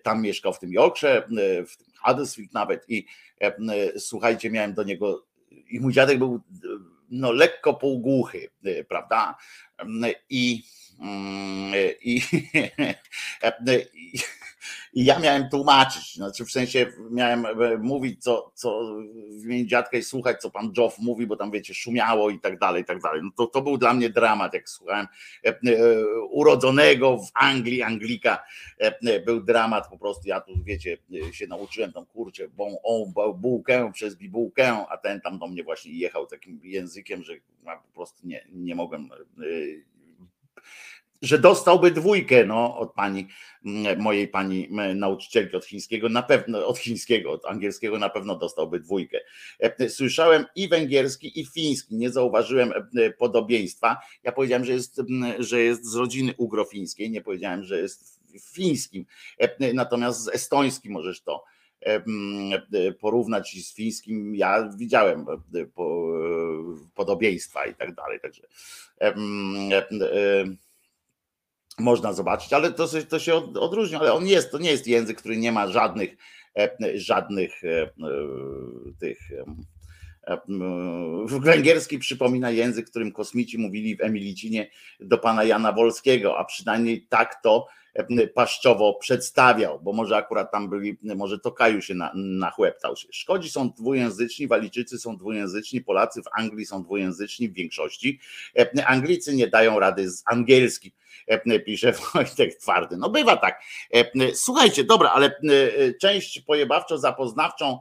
tam 0.04 0.22
mieszkał 0.22 0.54
w 0.54 0.60
tym 0.60 0.74
Yorkshire, 0.74 1.28
w 1.68 1.78
tym 1.78 1.93
Huddersfield 2.04 2.54
nawet 2.54 2.86
i 2.90 3.06
e, 3.42 4.00
słuchajcie, 4.00 4.50
miałem 4.52 4.74
do 4.74 4.84
niego 4.84 5.26
i 5.70 5.80
mój 5.80 5.94
dziadek 5.94 6.20
był 6.20 6.42
no, 7.10 7.32
lekko 7.32 7.74
półgłuchy, 7.74 8.50
e, 8.66 8.84
prawda? 8.84 9.36
I, 10.30 10.64
mm, 11.00 11.74
i, 12.02 12.22
i 13.94 14.20
i 14.94 15.06
ja 15.06 15.20
miałem 15.20 15.50
tłumaczyć, 15.50 16.16
znaczy 16.16 16.46
w 16.46 16.52
sensie 16.52 16.86
miałem 17.12 17.46
e, 17.46 17.78
mówić, 17.78 18.24
co, 18.24 18.52
co 18.54 18.96
w 19.42 19.46
imieniu 19.46 19.66
dziadka 19.66 19.98
i 19.98 20.04
słuchać, 20.04 20.42
co 20.42 20.52
pan 20.52 20.74
Joff 20.78 21.00
mówi, 21.00 21.28
bo 21.28 21.36
tam 21.36 21.52
wiecie, 21.52 21.74
szumiało 21.74 22.30
i 22.30 22.40
tak 22.40 22.60
dalej, 22.60 22.82
i 22.82 22.86
tak 22.86 23.02
dalej. 23.02 23.22
No 23.24 23.30
to, 23.38 23.48
to 23.48 23.62
był 23.62 23.78
dla 23.78 23.94
mnie 23.94 24.10
dramat, 24.10 24.54
jak 24.54 24.70
słuchałem 24.70 25.08
e, 25.46 25.50
e, 25.50 25.56
urodzonego 26.32 27.18
w 27.18 27.32
Anglii 27.34 27.82
Anglika, 27.82 28.44
był 29.26 29.44
dramat 29.44 29.88
po 29.90 29.98
prostu, 29.98 30.28
ja 30.28 30.42
tu 30.42 30.52
wiecie, 30.64 30.98
się 31.32 31.48
nauczyłem 31.48 31.94
tam 31.94 32.06
kurczę, 32.06 32.48
bą, 32.48 32.78
o, 32.84 33.34
bułkę 33.34 33.92
przez 33.94 34.16
bibułkę, 34.16 34.86
a 34.90 34.98
ten 34.98 35.22
tam 35.22 35.40
do 35.40 35.48
mnie 35.48 35.64
właśnie 35.64 35.92
jechał 35.92 36.28
takim 36.28 36.60
językiem, 36.64 37.24
że 37.24 37.34
po 37.64 37.94
prostu 37.94 38.28
nie, 38.28 38.46
nie 38.52 38.76
mogłem 38.76 39.10
że 41.24 41.40
dostałby 41.40 41.92
dwójkę 41.92 42.46
no, 42.46 42.78
od 42.78 42.94
pani, 42.94 43.28
mojej 43.98 44.28
pani 44.28 44.68
nauczycielki 44.96 45.56
od 45.56 45.66
chińskiego, 45.66 46.10
na 46.10 46.24
pewno 46.24 46.68
od 46.68 46.78
chińskiego, 46.78 47.32
od 47.32 47.46
angielskiego 47.46 48.00
na 48.00 48.10
pewno 48.10 48.36
dostałby 48.36 48.80
dwójkę. 48.80 49.20
Słyszałem 49.90 50.46
i 50.56 50.68
węgierski, 50.68 51.40
i 51.40 51.46
fiński, 51.46 51.96
nie 51.96 52.10
zauważyłem 52.10 52.74
podobieństwa. 53.18 53.98
Ja 54.24 54.32
powiedziałem, 54.32 54.66
że 54.66 54.74
jest, 54.74 55.02
że 55.40 55.62
jest 55.62 55.86
z 55.86 55.96
rodziny 55.96 56.34
ugrofińskiej, 56.38 57.12
nie 57.12 57.22
powiedziałem, 57.22 57.64
że 57.64 57.80
jest 57.80 58.20
fińskim, 58.54 59.06
natomiast 59.74 60.24
z 60.24 60.28
estońskim 60.28 60.92
możesz 60.92 61.22
to 61.22 61.44
porównać 63.00 63.58
z 63.66 63.76
fińskim. 63.76 64.36
Ja 64.36 64.70
widziałem 64.78 65.26
podobieństwa 66.96 67.66
i 67.66 67.76
tak 67.76 67.96
dalej, 67.96 68.20
także 68.20 68.48
można 71.80 72.14
zobaczyć, 72.14 72.54
ale 72.54 72.72
to, 72.72 72.88
to 73.10 73.20
się 73.20 73.36
odróżnia, 73.36 74.00
ale 74.00 74.14
on 74.14 74.28
jest, 74.28 74.52
to 74.52 74.58
nie 74.58 74.72
jest 74.72 74.88
język, 74.88 75.18
który 75.18 75.38
nie 75.38 75.52
ma 75.52 75.68
żadnych 75.68 76.18
żadnych 76.96 77.62
tych 79.00 79.18
Węgierski 81.28 82.00
przypomina 82.00 82.52
język, 82.52 82.90
którym 82.90 83.12
kosmici 83.12 83.58
mówili 83.58 83.96
w 83.96 84.02
Emilicinie 84.02 84.70
do 85.00 85.18
pana 85.18 85.44
Jana 85.44 85.72
Wolskiego, 85.72 86.38
a 86.38 86.46
przynajmniej 86.46 87.08
tak 87.10 87.42
to 87.44 87.68
paszczowo 88.34 88.94
przedstawiał, 88.94 89.80
bo 89.80 89.94
może 89.94 90.18
akurat 90.18 90.52
tam 90.52 90.70
byli, 90.70 90.98
może 91.04 91.40
Tokaju 91.40 91.82
się 91.82 91.94
na, 91.94 92.12
nachłeptał. 92.16 92.94
Szkodzi 93.12 93.50
są 93.50 93.70
dwujęzyczni, 93.70 94.48
Walijczycy 94.48 95.00
są 95.00 95.18
dwujęzyczni, 95.18 95.82
Polacy 95.82 96.22
w 96.22 96.40
Anglii 96.40 96.66
są 96.66 96.84
dwujęzyczni 96.84 97.50
w 97.50 97.54
większości. 97.54 98.20
Anglicy 98.86 99.36
nie 99.36 99.48
dają 99.48 99.80
rady 99.80 100.10
z 100.10 100.24
angielskim 100.26 100.92
pisze 101.66 101.94
Wojtek 102.14 102.56
Twardy. 102.56 102.98
No 102.98 103.10
bywa 103.10 103.38
tak. 103.38 103.62
Słuchajcie, 104.34 104.84
dobra, 104.84 105.10
ale 105.10 105.40
część 106.02 106.42
pojebawczo-zapoznawczą 106.42 107.78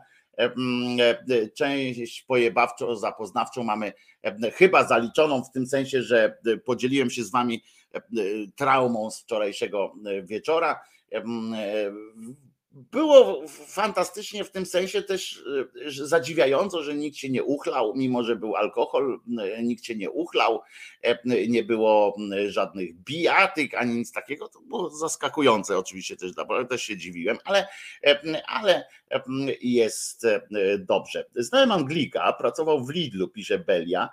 część 1.55 2.25
pojebawczo-zapoznawczą 2.29 3.65
mamy 3.65 3.93
chyba 4.55 4.85
zaliczoną 4.85 5.45
w 5.45 5.51
tym 5.51 5.67
sensie, 5.67 6.03
że 6.03 6.39
podzieliłem 6.65 7.11
się 7.11 7.25
z 7.25 7.31
wami 7.31 7.63
traumą 8.57 9.11
z 9.11 9.21
wczorajszego 9.21 9.95
wieczora. 10.23 10.81
Było 12.75 13.43
fantastycznie 13.49 14.45
w 14.45 14.51
tym 14.51 14.67
sensie 14.67 15.03
też 15.03 15.45
zadziwiająco, 15.87 16.83
że 16.83 16.95
nikt 16.95 17.17
się 17.17 17.31
nie 17.31 17.45
uchlał, 17.45 17.95
mimo 17.97 18.23
że 18.23 18.37
był 18.37 18.57
alkohol, 18.57 19.21
nikt 19.63 19.85
się 19.85 19.97
nie 19.97 20.11
uchlał, 20.11 20.61
nie 21.49 21.65
było 21.65 22.17
żadnych 22.49 22.95
bijatyk 22.95 23.75
ani 23.75 23.95
nic 23.95 24.13
takiego. 24.13 24.49
To 24.49 24.61
było 24.61 24.91
zaskakujące 24.91 25.79
oczywiście 25.79 26.17
też, 26.17 26.33
też 26.71 26.83
się 26.83 26.97
dziwiłem, 26.97 27.39
ale, 27.45 27.69
ale 28.47 28.85
jest 29.63 30.27
dobrze. 30.79 31.25
Znałem 31.37 31.73
Anglika, 31.73 32.33
pracował 32.33 32.85
w 32.85 32.91
Lidlu, 32.91 33.29
pisze 33.29 33.59
Belia. 33.59 34.09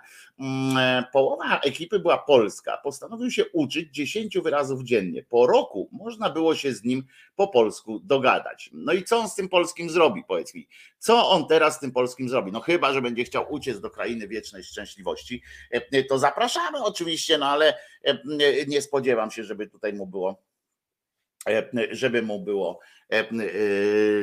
Połowa 1.12 1.60
ekipy 1.60 1.98
była 1.98 2.18
polska. 2.18 2.76
Postanowił 2.76 3.30
się 3.30 3.44
uczyć 3.52 3.94
10 3.94 4.38
wyrazów 4.38 4.82
dziennie. 4.82 5.22
Po 5.22 5.46
roku 5.46 5.88
można 5.92 6.30
było 6.30 6.54
się 6.54 6.72
z 6.72 6.84
nim 6.84 7.04
po 7.36 7.48
polsku 7.48 8.00
dogadać. 8.00 8.70
No 8.72 8.92
i 8.92 9.04
co 9.04 9.18
on 9.18 9.28
z 9.28 9.34
tym 9.34 9.48
polskim 9.48 9.90
zrobi, 9.90 10.24
powiedz 10.28 10.54
mi? 10.54 10.68
Co 10.98 11.30
on 11.30 11.46
teraz 11.48 11.76
z 11.76 11.80
tym 11.80 11.92
polskim 11.92 12.28
zrobi? 12.28 12.52
No 12.52 12.60
chyba, 12.60 12.92
że 12.92 13.02
będzie 13.02 13.24
chciał 13.24 13.52
uciec 13.52 13.80
do 13.80 13.90
krainy 13.90 14.28
wiecznej 14.28 14.64
szczęśliwości, 14.64 15.42
to 16.08 16.18
zapraszamy 16.18 16.84
oczywiście, 16.84 17.38
no 17.38 17.46
ale 17.46 17.74
nie 18.68 18.82
spodziewam 18.82 19.30
się, 19.30 19.44
żeby 19.44 19.66
tutaj 19.66 19.92
mu 19.92 20.06
było 20.06 20.42
żeby 21.90 22.22
mu 22.22 22.40
było 22.40 22.80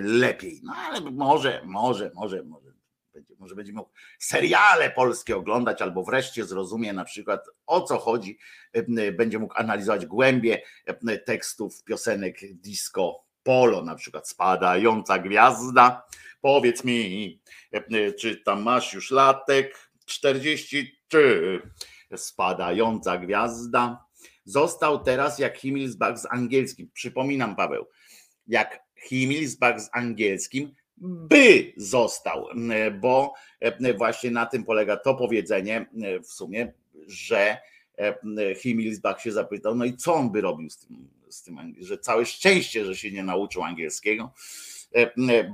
lepiej. 0.01 0.61
No 0.63 0.73
ale 0.75 1.01
może, 1.01 1.61
może, 1.65 2.11
może, 2.15 2.43
może 2.43 2.71
będzie, 3.13 3.35
może 3.39 3.55
będzie 3.55 3.73
mógł 3.73 3.89
seriale 4.19 4.91
polskie 4.91 5.37
oglądać, 5.37 5.81
albo 5.81 6.03
wreszcie 6.03 6.45
zrozumie 6.45 6.93
na 6.93 7.05
przykład 7.05 7.45
o 7.65 7.81
co 7.81 7.97
chodzi, 7.97 8.37
będzie 9.17 9.39
mógł 9.39 9.53
analizować 9.57 10.05
głębie 10.05 10.61
tekstów 11.25 11.83
piosenek 11.83 12.39
disco 12.53 13.23
polo, 13.43 13.83
na 13.83 13.95
przykład 13.95 14.29
spadająca 14.29 15.19
gwiazda. 15.19 16.05
Powiedz 16.41 16.83
mi, 16.83 17.41
czy 18.19 18.35
tam 18.35 18.61
masz 18.61 18.93
już 18.93 19.11
latek 19.11 19.89
43, 20.05 21.61
spadająca 22.15 23.17
gwiazda. 23.17 24.06
Został 24.47 25.03
teraz 25.03 25.39
jak 25.39 25.57
Himmelsbach 25.57 26.19
z 26.19 26.25
angielskim. 26.25 26.89
Przypominam, 26.93 27.55
Paweł, 27.55 27.85
jak 28.47 28.79
Himmelsbach 28.95 29.81
z 29.81 29.89
angielskim 29.91 30.75
by 30.97 31.73
został, 31.77 32.47
bo 33.01 33.33
właśnie 33.97 34.31
na 34.31 34.45
tym 34.45 34.63
polega 34.63 34.97
to 34.97 35.15
powiedzenie 35.15 35.85
w 36.23 36.27
sumie, 36.27 36.73
że 37.07 37.57
Himmelsbach 38.55 39.21
się 39.21 39.31
zapytał, 39.31 39.75
no 39.75 39.85
i 39.85 39.97
co 39.97 40.13
on 40.13 40.31
by 40.31 40.41
robił 40.41 40.69
z 40.69 40.77
tym, 40.77 41.09
z 41.29 41.43
tym, 41.43 41.75
że 41.79 41.97
całe 41.97 42.25
szczęście, 42.25 42.85
że 42.85 42.95
się 42.95 43.11
nie 43.11 43.23
nauczył 43.23 43.63
angielskiego, 43.63 44.33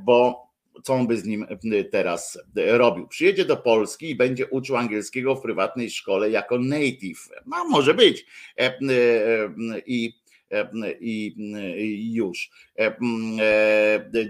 bo 0.03 0.47
co 0.83 0.93
on 0.93 1.07
by 1.07 1.17
z 1.17 1.25
nim 1.25 1.45
teraz 1.91 2.39
robił? 2.55 3.07
Przyjedzie 3.07 3.45
do 3.45 3.57
Polski 3.57 4.09
i 4.09 4.15
będzie 4.15 4.47
uczył 4.47 4.77
angielskiego 4.77 5.36
w 5.36 5.41
prywatnej 5.41 5.89
szkole 5.89 6.29
jako 6.29 6.59
native. 6.59 7.29
No, 7.45 7.65
może 7.69 7.93
być. 7.93 8.25
I 9.86 10.23
i 10.99 12.13
już. 12.13 12.49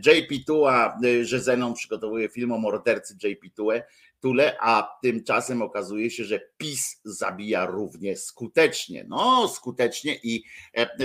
JP 0.05 0.45
Tua, 0.47 0.99
że 1.21 1.39
Zenon 1.39 1.73
przygotowuje 1.73 2.29
film 2.29 2.51
o 2.51 2.57
mordercy 2.57 3.17
JP 3.23 3.49
Tule, 3.55 3.83
Tule, 4.19 4.57
a 4.59 4.97
tymczasem 5.01 5.61
okazuje 5.61 6.09
się, 6.09 6.23
że 6.23 6.41
PiS 6.57 7.01
zabija 7.03 7.65
równie 7.65 8.17
skutecznie. 8.17 9.05
No, 9.07 9.47
skutecznie 9.47 10.19
i 10.23 10.43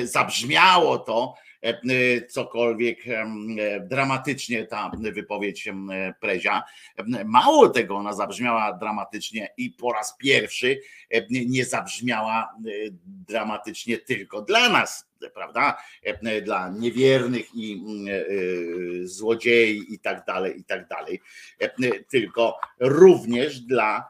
zabrzmiało 0.05 0.98
to 0.98 1.35
cokolwiek 2.29 2.99
dramatycznie 3.81 4.66
ta 4.66 4.90
wypowiedź 4.99 5.68
Prezia. 6.21 6.62
Mało 7.25 7.68
tego, 7.68 7.97
ona 7.97 8.12
zabrzmiała 8.12 8.73
dramatycznie 8.73 9.49
i 9.57 9.71
po 9.71 9.92
raz 9.92 10.16
pierwszy 10.16 10.81
nie 11.31 11.64
zabrzmiała 11.64 12.55
dramatycznie 13.07 13.99
tylko 13.99 14.42
dla 14.42 14.68
nas, 14.68 15.09
prawda? 15.35 15.79
Dla 16.42 16.68
niewiernych 16.68 17.47
i 17.55 17.83
złodziei 19.03 19.94
i 19.94 19.99
tak 19.99 20.25
dalej, 20.27 20.61
i 20.61 20.64
tak 20.64 20.88
dalej, 20.88 21.21
tylko 22.11 22.59
również 22.81 23.61
dla, 23.61 24.09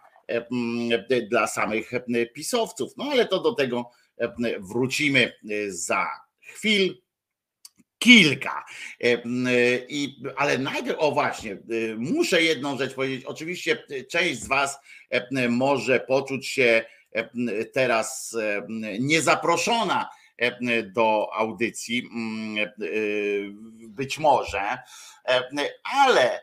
dla 1.31 1.47
samych 1.47 1.91
pisowców. 2.35 2.93
No 2.97 3.05
ale 3.13 3.27
to 3.27 3.43
do 3.43 3.53
tego 3.53 3.91
wrócimy 4.61 5.33
za 5.69 6.07
chwilę 6.41 6.95
kilka. 7.99 8.65
I, 9.89 10.23
ale 10.37 10.59
najpierw, 10.59 10.99
o 10.99 11.13
właśnie, 11.13 11.57
muszę 11.97 12.43
jedną 12.43 12.79
rzecz 12.79 12.95
powiedzieć. 12.95 13.25
Oczywiście 13.25 13.85
część 14.11 14.41
z 14.41 14.49
Was 14.49 14.79
może 15.49 16.01
poczuć 16.01 16.47
się 16.49 16.85
teraz 17.73 18.37
niezaproszona 19.01 20.09
do 20.95 21.29
audycji, 21.35 22.09
być 23.89 24.19
może, 24.19 24.79
ale 25.83 26.41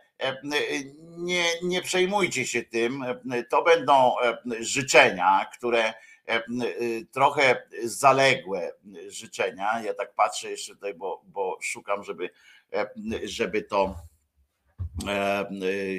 nie, 1.18 1.46
nie 1.64 1.82
przejmujcie 1.82 2.48
się 2.48 2.64
tym. 2.64 3.06
To 3.50 3.64
będą 3.64 4.16
życzenia, 4.60 5.46
które 5.54 5.94
E, 5.94 6.15
trochę 7.12 7.64
zaległe 7.84 8.72
życzenia. 9.08 9.82
Ja 9.82 9.94
tak 9.94 10.14
patrzę 10.14 10.52
jeszcze 10.52 10.74
tutaj, 10.74 10.94
bo, 10.94 11.22
bo 11.26 11.58
szukam, 11.62 12.04
żeby, 12.04 12.30
e, 12.74 12.90
żeby 13.24 13.62
to 13.62 13.96
e, 15.08 15.46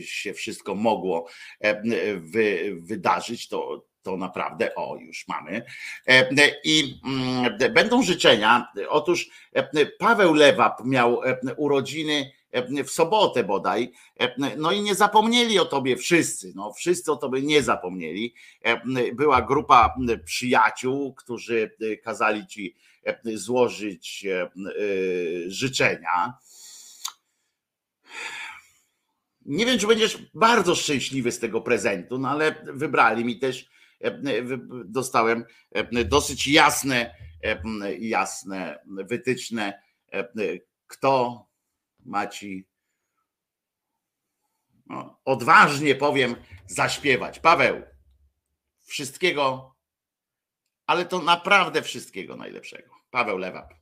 się 0.03 0.35
wszystko 0.35 0.75
mogło 0.75 1.29
wy, 2.17 2.77
wydarzyć, 2.81 3.49
to, 3.49 3.87
to 4.03 4.17
naprawdę, 4.17 4.75
o, 4.75 4.97
już 4.97 5.29
mamy. 5.29 5.63
I 6.65 7.01
będą 7.75 8.03
życzenia. 8.03 8.73
Otóż 8.89 9.29
Paweł 9.99 10.35
Lewap 10.35 10.85
miał 10.85 11.21
urodziny 11.57 12.33
w 12.85 12.91
sobotę 12.91 13.45
bodaj. 13.45 13.93
No 14.57 14.73
i 14.73 14.83
nie 14.83 14.95
zapomnieli 14.95 15.59
o 15.59 15.65
tobie 15.65 15.97
wszyscy, 15.97 16.53
no 16.55 16.73
wszyscy 16.73 17.13
o 17.13 17.17
tobie 17.17 17.43
nie 17.43 17.63
zapomnieli. 17.63 18.35
Była 19.15 19.43
grupa 19.43 19.95
przyjaciół, 20.25 21.15
którzy 21.15 21.77
kazali 22.03 22.47
ci 22.47 22.77
złożyć 23.25 24.27
życzenia. 25.47 26.35
Nie 29.47 29.67
wiem, 29.67 29.79
czy 29.79 29.87
będziesz 29.87 30.19
bardzo 30.35 30.75
szczęśliwy 30.75 31.33
z 31.33 31.39
tego 31.39 31.61
prezentu, 31.61 32.19
no 32.19 32.29
ale 32.29 32.65
wybrali 32.65 33.25
mi 33.25 33.39
też 33.39 33.71
dostałem 34.85 35.45
dosyć 36.05 36.47
jasne, 36.47 37.15
jasne 37.99 38.79
wytyczne, 38.87 39.83
kto 40.87 41.47
Maci 42.07 42.69
no, 44.87 45.21
odważnie 45.25 45.95
powiem 45.95 46.37
zaśpiewać. 46.67 47.39
Paweł, 47.39 47.83
wszystkiego, 48.83 49.75
ale 50.87 51.05
to 51.05 51.23
naprawdę 51.23 51.83
wszystkiego 51.83 52.37
najlepszego. 52.37 52.95
Paweł 53.11 53.39
Lewap. 53.39 53.75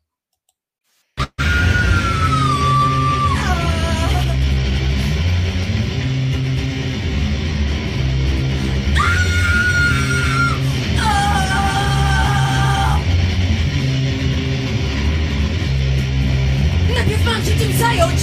Zająć, 17.78 18.20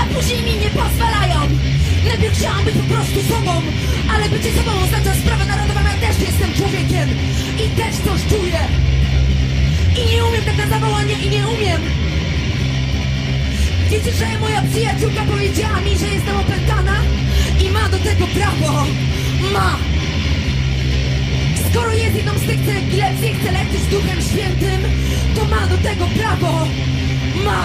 a 0.00 0.14
później 0.14 0.42
mi 0.42 0.54
nie 0.64 0.70
pozwalają. 0.70 1.38
Najpierw 2.08 2.38
chciałam 2.38 2.64
być 2.64 2.74
po 2.74 2.94
prostu 2.94 3.18
sobą, 3.32 3.52
ale 4.14 4.28
bycie 4.28 4.50
sobą 4.58 4.70
oznacza 4.84 5.14
sprawę 5.14 5.46
narodową. 5.46 5.80
Ja 5.84 6.06
też 6.06 6.20
jestem 6.28 6.50
człowiekiem 6.58 7.08
i 7.64 7.68
też 7.80 7.94
coś 8.06 8.20
czuję. 8.32 8.60
I 9.98 10.14
nie 10.14 10.24
umiem 10.24 10.44
tak 10.44 10.56
na 10.56 10.66
zawołanie 10.68 11.14
i 11.24 11.30
nie 11.30 11.48
umiem. 11.48 11.80
Wiecie, 13.90 14.12
że 14.12 14.38
moja 14.40 14.62
przyjaciółka 14.62 15.22
powiedziała 15.32 15.80
mi, 15.80 15.98
że 15.98 16.08
jestem 16.08 16.36
opętana 16.36 16.96
i 17.64 17.70
ma 17.70 17.88
do 17.88 17.98
tego 17.98 18.26
prawo. 18.26 18.86
Ma. 19.52 19.76
Skoro 21.70 21.92
jest 21.92 22.16
jedną 22.16 22.32
z 22.34 22.40
tych, 22.40 22.76
epilepsję 22.76 23.34
chce 23.34 23.52
leczyć 23.52 23.82
duchem 23.90 24.18
świętym, 24.30 24.80
to 25.34 25.44
ma 25.44 25.66
do 25.66 25.78
tego 25.78 26.06
prawo. 26.18 26.66
Ma. 27.44 27.62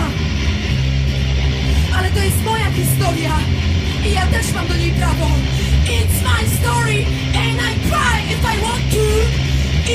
Ale 2.03 2.11
to 2.11 2.19
jest 2.19 2.43
moja 2.43 2.71
historia 2.71 3.31
i 4.05 4.13
ja 4.13 4.27
też 4.27 4.53
mam 4.53 4.67
do 4.67 4.75
niej 4.75 4.91
prawo. 4.91 5.27
It's 5.97 6.19
my 6.29 6.41
story 6.59 7.05
and 7.43 7.57
I 7.69 7.73
cry 7.87 8.17
if 8.33 8.43
I 8.53 8.55
want 8.65 8.83
to. 8.95 9.05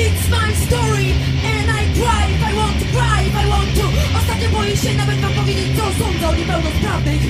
It's 0.03 0.25
my 0.29 0.49
story 0.65 1.13
and 1.53 1.69
I 1.69 1.83
cry 1.99 2.23
if 2.35 2.41
I 2.49 2.53
want 2.55 2.79
to 2.79 2.85
cry 2.95 3.19
if 3.27 3.35
I 3.43 3.49
want 3.49 3.69
to. 3.79 3.85
Ostatnio 4.17 4.49
boję 4.49 4.77
się 4.77 4.93
nawet 4.93 5.19
wam 5.19 5.33
powiedzieć, 5.33 5.67
co 5.77 6.03
sądzę 6.03 6.29
o 6.29 6.35
niepełnosprawnych. 6.35 7.21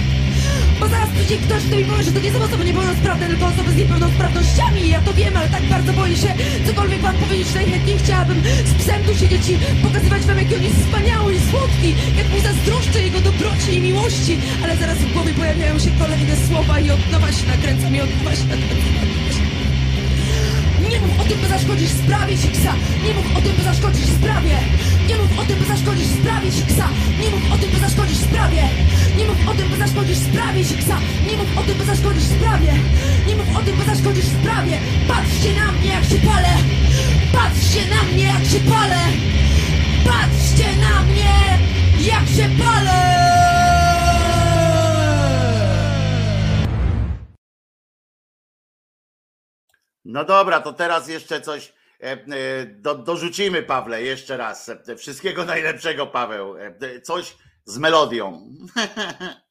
Bo 0.80 0.88
zaraz 0.88 1.10
przyjdzie 1.10 1.38
ktoś, 1.38 1.64
kto 1.64 1.76
mi 1.76 1.86
powie, 1.86 2.04
że 2.04 2.12
to 2.12 2.20
nie 2.20 2.32
są 2.32 2.40
osoby 2.44 2.66
niepełnosprawne, 2.66 3.28
tylko 3.28 3.46
osoby 3.46 3.72
z 3.72 3.76
niepełnosprawnościami. 3.76 4.90
Ja 4.90 5.02
to 5.02 5.14
wiem, 5.14 5.38
ale 5.38 5.50
tak 5.50 5.64
bardzo 5.64 5.94
boję 5.94 6.16
się 6.16 6.34
cokolwiek 6.68 7.02
wam 7.02 7.16
powiedzieć. 7.16 7.54
Najchętniej 7.56 7.98
chciałabym 7.98 8.42
z 8.66 8.74
psem 8.74 9.04
tu 9.04 9.16
siedzieć 9.16 9.50
i 9.50 9.58
pokazywać 9.84 10.22
wam, 10.22 10.38
jaki 10.38 10.56
on 10.56 10.64
jest 10.64 10.80
wspaniały 10.84 11.36
i 11.36 11.40
słodki. 11.40 11.90
Jak 12.18 12.30
mu 12.30 12.40
zazdroszczę 12.40 13.02
jego 13.02 13.20
dobroci 13.20 13.76
i 13.78 13.82
miłości. 13.82 14.38
Ale 14.64 14.78
zaraz 14.78 14.98
w 14.98 15.14
głowie 15.14 15.34
pojawiają 15.34 15.80
się 15.80 15.92
kolejne 16.00 16.36
słowa 16.48 16.80
i 16.80 16.92
od 16.92 17.12
nowa 17.12 17.32
się 17.32 17.48
nakręcam 17.48 17.96
i 17.96 18.02
od 18.02 18.10
nowa 18.18 18.36
się 18.36 18.44
nakręcam. 18.44 19.19
Nie 20.90 21.00
mów 21.00 21.20
o 21.20 21.24
tym, 21.24 21.40
by 21.42 21.48
zaszkodzisz 21.48 21.90
sprawie 21.90 22.38
Siksa 22.38 22.74
Nie 23.06 23.14
mów 23.14 23.38
o 23.38 23.42
tym, 23.42 23.56
by 23.56 23.64
zaszkodzisz 23.64 24.06
sprawie. 24.06 24.58
Nie 25.08 25.16
mów 25.16 25.40
o 25.40 25.44
tym, 25.44 25.60
by 25.60 25.66
zaszkodzisz 25.66 26.08
sprawie 26.08 26.52
Siksa 26.52 26.88
Nie 27.22 27.30
mów 27.30 27.52
o 27.54 27.58
tym, 27.58 27.70
by 27.72 27.80
zaszkodzisz 27.80 28.18
sprawie. 28.18 28.64
Nie 29.18 29.26
mów 29.26 29.48
o 29.48 29.54
tym, 29.54 29.70
by 29.70 29.78
zaszkodzisz 29.78 30.18
sprawie 30.18 30.64
Siksa 30.66 30.98
Nie 31.28 31.38
mów 31.38 31.58
o 31.58 31.64
tym, 31.64 31.78
by 31.78 31.86
zaszkodzisz 31.86 32.24
sprawie. 32.24 32.74
Nie 33.28 33.36
mów 33.36 33.58
o 33.58 33.62
tym, 33.62 33.76
by 33.78 33.84
zaszkodzisz 33.86 34.26
sprawie. 34.26 34.78
Patrzcie 35.08 35.54
na 35.60 35.72
mnie, 35.72 35.90
jak 35.90 36.06
się 36.06 36.20
palę. 36.28 36.54
Patrzcie 37.34 37.82
na 37.94 38.04
mnie, 38.04 38.24
jak 38.24 38.46
się 38.52 38.60
palę. 38.60 39.02
Patrzcie 40.06 40.70
na 40.76 41.04
mnie, 41.04 41.60
jak 42.00 42.28
się 42.36 42.50
palę 42.64 43.39
No 50.06 50.26
dobra, 50.26 50.62
to 50.62 50.74
teraz 50.74 51.08
jeszcze 51.08 51.42
coś 51.42 51.74
e, 52.02 52.12
e, 52.12 52.18
do, 52.66 52.96
dorzucimy, 52.96 53.64
Pawle, 53.64 54.04
jeszcze 54.04 54.38
raz. 54.38 54.70
E, 54.70 54.96
Wszystkiego 54.96 55.46
najlepszego, 55.46 56.08
Paweł. 56.08 56.56
Coś 57.04 57.38
z 57.66 57.78
melodią. 57.78 58.50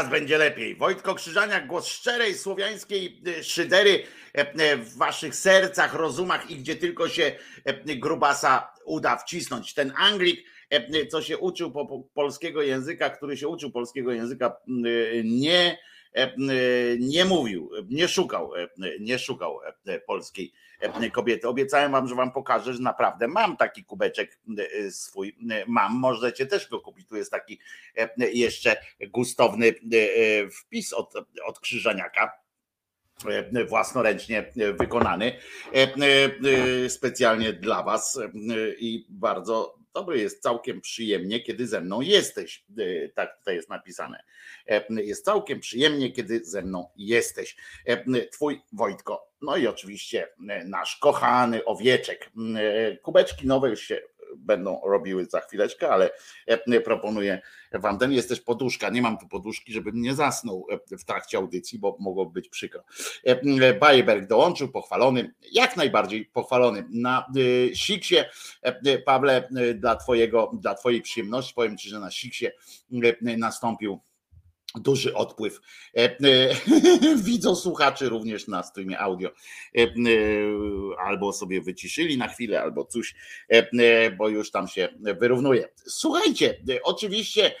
Teraz 0.00 0.12
będzie 0.12 0.38
lepiej. 0.38 0.76
Wojtko 0.76 1.14
Krzyżaniak, 1.14 1.66
głos 1.66 1.86
szczerej 1.86 2.34
słowiańskiej 2.34 3.22
y, 3.26 3.44
szydery 3.44 4.02
e, 4.34 4.52
e, 4.52 4.76
w 4.76 4.96
waszych 4.96 5.34
sercach, 5.34 5.94
rozumach 5.94 6.50
i 6.50 6.56
gdzie 6.56 6.76
tylko 6.76 7.08
się 7.08 7.32
e, 7.64 7.96
grubasa 7.96 8.72
uda 8.84 9.16
wcisnąć. 9.16 9.74
Ten 9.74 9.92
Anglik, 9.96 10.46
co 11.10 11.22
się 11.22 11.38
uczył 11.38 11.72
po 11.72 12.04
polskiego 12.14 12.62
języka, 12.62 13.10
który 13.10 13.36
się 13.36 13.48
uczył 13.48 13.70
polskiego 13.70 14.12
języka, 14.12 14.56
nie, 15.24 15.78
nie 16.98 17.24
mówił, 17.24 17.70
nie 17.88 18.08
szukał, 18.08 18.52
nie 19.00 19.18
szukał 19.18 19.60
polskiej 20.06 20.52
kobiety. 21.12 21.48
Obiecałem 21.48 21.92
wam, 21.92 22.08
że 22.08 22.14
wam 22.14 22.32
pokażę, 22.32 22.74
że 22.74 22.82
naprawdę 22.82 23.28
mam 23.28 23.56
taki 23.56 23.84
kubeczek 23.84 24.38
e, 24.58 24.90
swój, 24.90 25.36
e, 25.50 25.64
mam, 25.66 25.98
możecie 25.98 26.46
też 26.46 26.68
go 26.68 26.80
kupić. 26.80 27.08
Tu 27.08 27.16
jest 27.16 27.30
taki 27.30 27.58
e, 27.96 28.30
jeszcze 28.30 28.76
gustowny 29.08 29.74
wpis 30.52 30.92
od, 30.92 31.14
od 31.44 31.60
Krzyżaniaka 31.60 32.40
własnoręcznie 33.68 34.52
wykonany 34.78 35.32
specjalnie 36.88 37.52
dla 37.52 37.82
was 37.82 38.20
i 38.78 39.06
bardzo 39.08 39.78
dobry 39.94 40.18
jest 40.18 40.42
całkiem 40.42 40.80
przyjemnie, 40.80 41.40
kiedy 41.40 41.66
ze 41.66 41.80
mną 41.80 42.00
jesteś. 42.00 42.64
Tak 43.14 43.38
tutaj 43.38 43.56
jest 43.56 43.68
napisane. 43.68 44.22
Jest 44.90 45.24
całkiem 45.24 45.60
przyjemnie, 45.60 46.12
kiedy 46.12 46.44
ze 46.44 46.62
mną 46.62 46.88
jesteś. 46.96 47.56
Twój 48.32 48.62
Wojtko 48.72 49.29
no 49.42 49.56
i 49.56 49.66
oczywiście 49.66 50.28
e, 50.48 50.64
nasz 50.64 50.96
kochany 50.96 51.64
owieczek. 51.64 52.30
E, 52.56 52.96
kubeczki 52.96 53.46
nowe 53.46 53.70
już 53.70 53.80
się 53.80 54.00
będą 54.36 54.80
robiły 54.84 55.24
za 55.24 55.40
chwileczkę, 55.40 55.90
ale 55.90 56.10
e, 56.46 56.80
proponuję 56.80 57.40
wam 57.72 57.98
ten. 57.98 58.12
Jest 58.12 58.28
też 58.28 58.40
poduszka. 58.40 58.90
Nie 58.90 59.02
mam 59.02 59.18
tu 59.18 59.28
poduszki, 59.28 59.72
żebym 59.72 60.00
nie 60.00 60.14
zasnął 60.14 60.66
w 60.90 61.04
trakcie 61.04 61.38
audycji, 61.38 61.78
bo 61.78 61.96
mogło 62.00 62.26
być 62.26 62.48
przykro. 62.48 62.84
Bajeberg 63.80 64.26
dołączył, 64.26 64.68
pochwalony, 64.68 65.34
jak 65.52 65.76
najbardziej 65.76 66.24
pochwalony. 66.24 66.84
Na 66.90 67.26
Siksie, 67.74 68.16
Pawle, 69.04 69.48
dla, 69.74 69.96
twojego, 69.96 70.50
dla 70.60 70.74
twojej 70.74 71.02
przyjemności 71.02 71.54
powiem 71.54 71.78
ci, 71.78 71.88
że 71.88 72.00
na 72.00 72.10
Siksie 72.10 72.46
nastąpił 73.20 74.00
duży 74.74 75.14
odpływ. 75.14 75.60
E, 75.96 76.00
e, 76.00 76.16
widzą 77.24 77.56
słuchaczy 77.56 78.08
również 78.08 78.48
na 78.48 78.62
streamie 78.62 78.98
audio. 78.98 79.30
E, 79.78 79.86
albo 80.98 81.32
sobie 81.32 81.60
wyciszyli 81.60 82.18
na 82.18 82.28
chwilę 82.28 82.62
albo 82.62 82.84
coś 82.84 83.14
bo 84.18 84.28
już 84.28 84.50
tam 84.50 84.68
się 84.68 84.88
wyrównuje. 84.98 85.68
Słuchajcie 85.86 86.60
oczywiście 86.82 87.54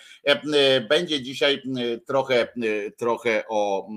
będzie 0.88 1.22
dzisiaj 1.22 1.62
trochę 2.06 2.48
trochę 2.96 3.44
o 3.48 3.88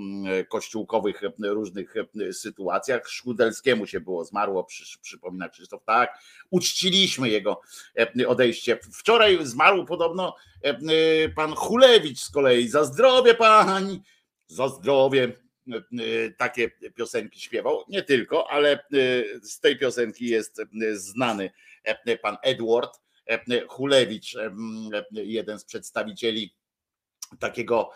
kościółkowych 0.48 1.20
różnych 1.42 1.94
sytuacjach. 2.32 3.08
Szkudelskiemu 3.08 3.86
się 3.86 4.00
było 4.00 4.24
zmarło 4.24 4.66
przypomina 5.02 5.48
Krzysztof. 5.48 5.84
Tak 5.84 6.18
uczciliśmy 6.50 7.28
jego 7.28 7.60
odejście. 8.26 8.78
Wczoraj 8.92 9.38
zmarł 9.42 9.84
podobno 9.84 10.36
pan 11.36 11.54
Hulewicz 11.54 12.20
z 12.20 12.30
kolei 12.30 12.68
za 12.68 12.84
zdrowie 12.84 13.34
pani, 13.34 14.02
za 14.46 14.68
zdrowie. 14.68 15.32
Takie 16.38 16.70
piosenki 16.70 17.40
śpiewał, 17.40 17.84
nie 17.88 18.02
tylko, 18.02 18.50
ale 18.50 18.84
z 19.42 19.60
tej 19.60 19.78
piosenki 19.78 20.26
jest 20.26 20.60
znany 20.92 21.50
pan 22.22 22.36
Edward 22.42 23.00
Hulewicz, 23.68 24.36
jeden 25.12 25.58
z 25.58 25.64
przedstawicieli 25.64 26.56
takiego 27.38 27.90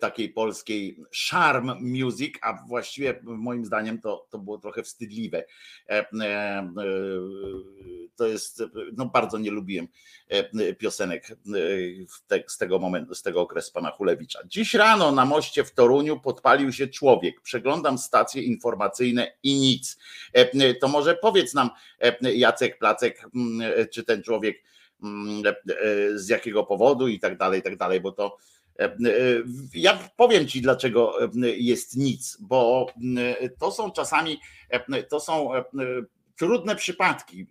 takiej 0.00 0.28
polskiej 0.28 0.98
charm 1.28 1.72
music, 1.80 2.34
a 2.42 2.66
właściwie 2.66 3.20
moim 3.22 3.64
zdaniem 3.64 4.00
to, 4.00 4.26
to 4.30 4.38
było 4.38 4.58
trochę 4.58 4.82
wstydliwe. 4.82 5.44
To 8.16 8.26
jest, 8.26 8.62
no 8.96 9.06
bardzo 9.06 9.38
nie 9.38 9.50
lubiłem 9.50 9.88
piosenek 10.78 11.28
z 12.46 12.58
tego 12.58 12.78
momentu, 12.78 13.14
z 13.14 13.22
tego 13.22 13.40
okresu 13.40 13.72
pana 13.72 13.90
Hulewicza. 13.90 14.40
Dziś 14.46 14.74
rano 14.74 15.12
na 15.12 15.24
moście 15.24 15.64
w 15.64 15.74
Toruniu 15.74 16.20
podpalił 16.20 16.72
się 16.72 16.88
człowiek. 16.88 17.40
Przeglądam 17.40 17.98
stacje 17.98 18.42
informacyjne 18.42 19.32
i 19.42 19.54
nic. 19.54 19.98
To 20.80 20.88
może 20.88 21.14
powiedz 21.14 21.54
nam 21.54 21.70
Jacek 22.20 22.78
Placek, 22.78 23.28
czy 23.92 24.04
ten 24.04 24.22
człowiek 24.22 24.62
z 26.14 26.28
jakiego 26.28 26.64
powodu 26.64 27.08
i 27.08 27.18
tak 27.18 27.38
dalej, 27.38 27.60
i 27.60 27.62
tak 27.62 27.76
dalej, 27.76 28.00
bo 28.00 28.12
to 28.12 28.36
E, 28.36 28.36
e, 28.36 28.53
ja 29.74 29.98
powiem 30.16 30.48
Ci, 30.48 30.62
dlaczego 30.62 31.24
e, 31.24 31.28
jest 31.48 31.96
nic, 31.96 32.36
bo 32.40 32.86
to 33.58 33.72
są 33.72 33.90
czasami, 33.90 34.40
to 35.08 35.20
są 35.20 35.50
trudne 36.36 36.76
przypadki. 36.76 37.46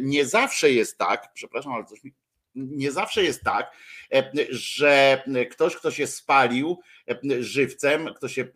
Nie 0.00 0.26
zawsze 0.26 0.72
jest 0.72 0.98
tak, 0.98 1.32
przepraszam, 1.34 1.72
ale 1.72 1.84
coś 1.84 2.04
mi 2.04 2.14
nie 2.54 2.92
zawsze 2.92 3.24
jest 3.24 3.42
tak, 3.44 3.72
że 4.50 5.22
ktoś, 5.50 5.76
kto 5.76 5.90
się 5.90 6.06
spalił 6.06 6.78
żywcem, 7.40 8.08
kto, 8.16 8.28
się, 8.28 8.48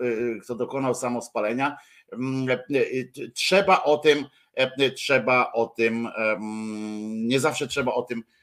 kto 0.43 0.55
dokonał 0.55 0.95
samospalenia, 0.95 1.77
trzeba 3.35 3.83
o 3.83 3.99
tym, 3.99 4.27
trzeba 4.97 5.53
o 5.53 5.67
tym, 5.67 6.09
nie 7.11 7.41
zawsze 7.41 7.67
trzeba 7.67 7.95
o 7.95 8.03
tym 8.03 8.23
E, 8.23 8.42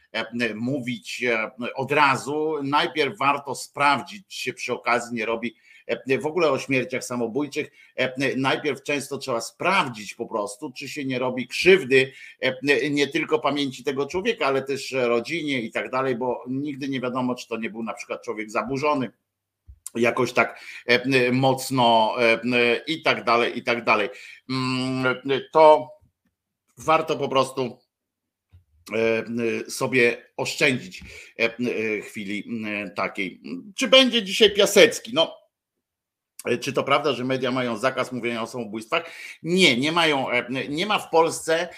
mówić 0.55 1.24
e, 1.24 1.51
od 1.76 1.91
razu. 1.91 2.55
Najpierw 2.64 3.18
warto 3.18 3.55
sprawdzić, 3.55 4.28
czy 4.28 4.38
się 4.38 4.53
przy 4.53 4.74
okazji 4.74 5.16
nie 5.16 5.26
robi 5.26 5.55
e, 5.88 6.20
w 6.20 6.26
ogóle 6.26 6.51
o 6.51 6.60
śmierciach 6.60 7.03
samobójczych. 7.03 7.72
Najpierw 8.38 8.84
często 8.84 9.18
trzeba 9.18 9.41
sprawdzić 9.41 10.14
po 10.14 10.26
prostu, 10.26 10.72
czy 10.72 10.89
się 10.89 11.05
nie 11.05 11.20
robi 11.20 11.47
krzywdy 11.47 12.12
nie 12.91 13.07
tylko 13.07 13.39
pamięci 13.39 13.84
tego 13.84 14.05
człowieka, 14.05 14.45
ale 14.45 14.62
też 14.62 14.91
rodzinie 14.91 15.62
i 15.62 15.72
tak 15.72 15.89
dalej, 15.89 16.16
bo 16.16 16.43
nigdy 16.47 16.89
nie 16.89 17.01
wiadomo, 17.01 17.36
czy 17.36 17.47
to 17.47 17.57
nie 17.57 17.70
był 17.70 17.84
na 17.84 17.93
przykład 17.93 18.24
człowiek 18.24 18.51
zaburzony 18.51 19.12
jakoś 19.95 20.34
tak 20.34 20.60
mocno 21.32 22.16
i 22.88 23.01
tak 23.01 23.24
dalej, 23.24 23.57
i 23.57 23.64
tak 23.64 23.84
dalej. 23.84 24.10
Mm, 24.49 25.16
to 25.51 25.89
warto 26.78 27.18
po 27.18 27.30
prostu 27.30 27.80
E, 27.80 27.82
e, 27.82 27.88
sobie 29.67 30.31
oszczędzić 30.37 31.03
e, 31.39 32.01
chwili 32.01 32.49
takiej. 32.95 33.41
Czy 33.75 33.87
będzie 33.87 34.23
dzisiaj 34.23 34.53
Piasecki? 34.53 35.11
No, 35.13 35.39
czy 36.61 36.73
to 36.73 36.83
prawda, 36.83 37.13
że 37.13 37.25
media 37.25 37.51
mają 37.51 37.77
zakaz 37.77 38.11
mówienia 38.11 38.41
o 38.41 38.47
samobójstwach? 38.47 39.11
Nie, 39.43 39.77
nie 39.77 39.91
mają, 39.91 40.27
nie 40.69 40.85
ma 40.85 40.99
w 40.99 41.09
Polsce, 41.09 41.69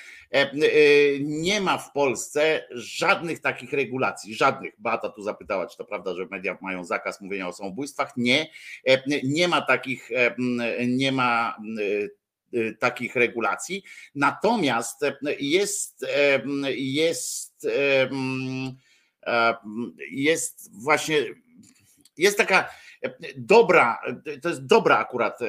nie 1.21 1.61
ma 1.61 1.77
w 1.77 1.91
Polsce 1.91 2.67
żadnych 2.71 3.39
takich 3.39 3.73
regulacji, 3.73 4.35
żadnych. 4.35 4.73
Bata 4.77 5.09
tu 5.09 5.21
zapytała, 5.21 5.67
czy 5.67 5.77
to 5.77 5.85
prawda, 5.85 6.15
że 6.15 6.25
media 6.31 6.57
mają 6.61 6.83
zakaz 6.83 7.21
mówienia 7.21 7.47
o 7.47 7.53
samobójstwach? 7.53 8.17
Nie, 8.17 8.49
nie 9.23 9.47
ma 9.47 9.61
takich, 9.61 10.09
nie 10.87 11.11
ma 11.11 11.57
takich 12.79 13.15
regulacji. 13.15 13.83
Natomiast 14.15 15.03
e, 15.03 15.15
jest, 15.39 16.03
e, 16.03 16.41
jest, 16.73 17.65
e, 17.65 18.09
jest 20.11 20.81
właśnie, 20.83 21.17
jest 22.17 22.37
taka 22.37 22.69
dobra, 23.37 24.01
to 24.41 24.49
jest 24.49 24.65
dobra 24.65 24.97
akurat, 24.97 25.39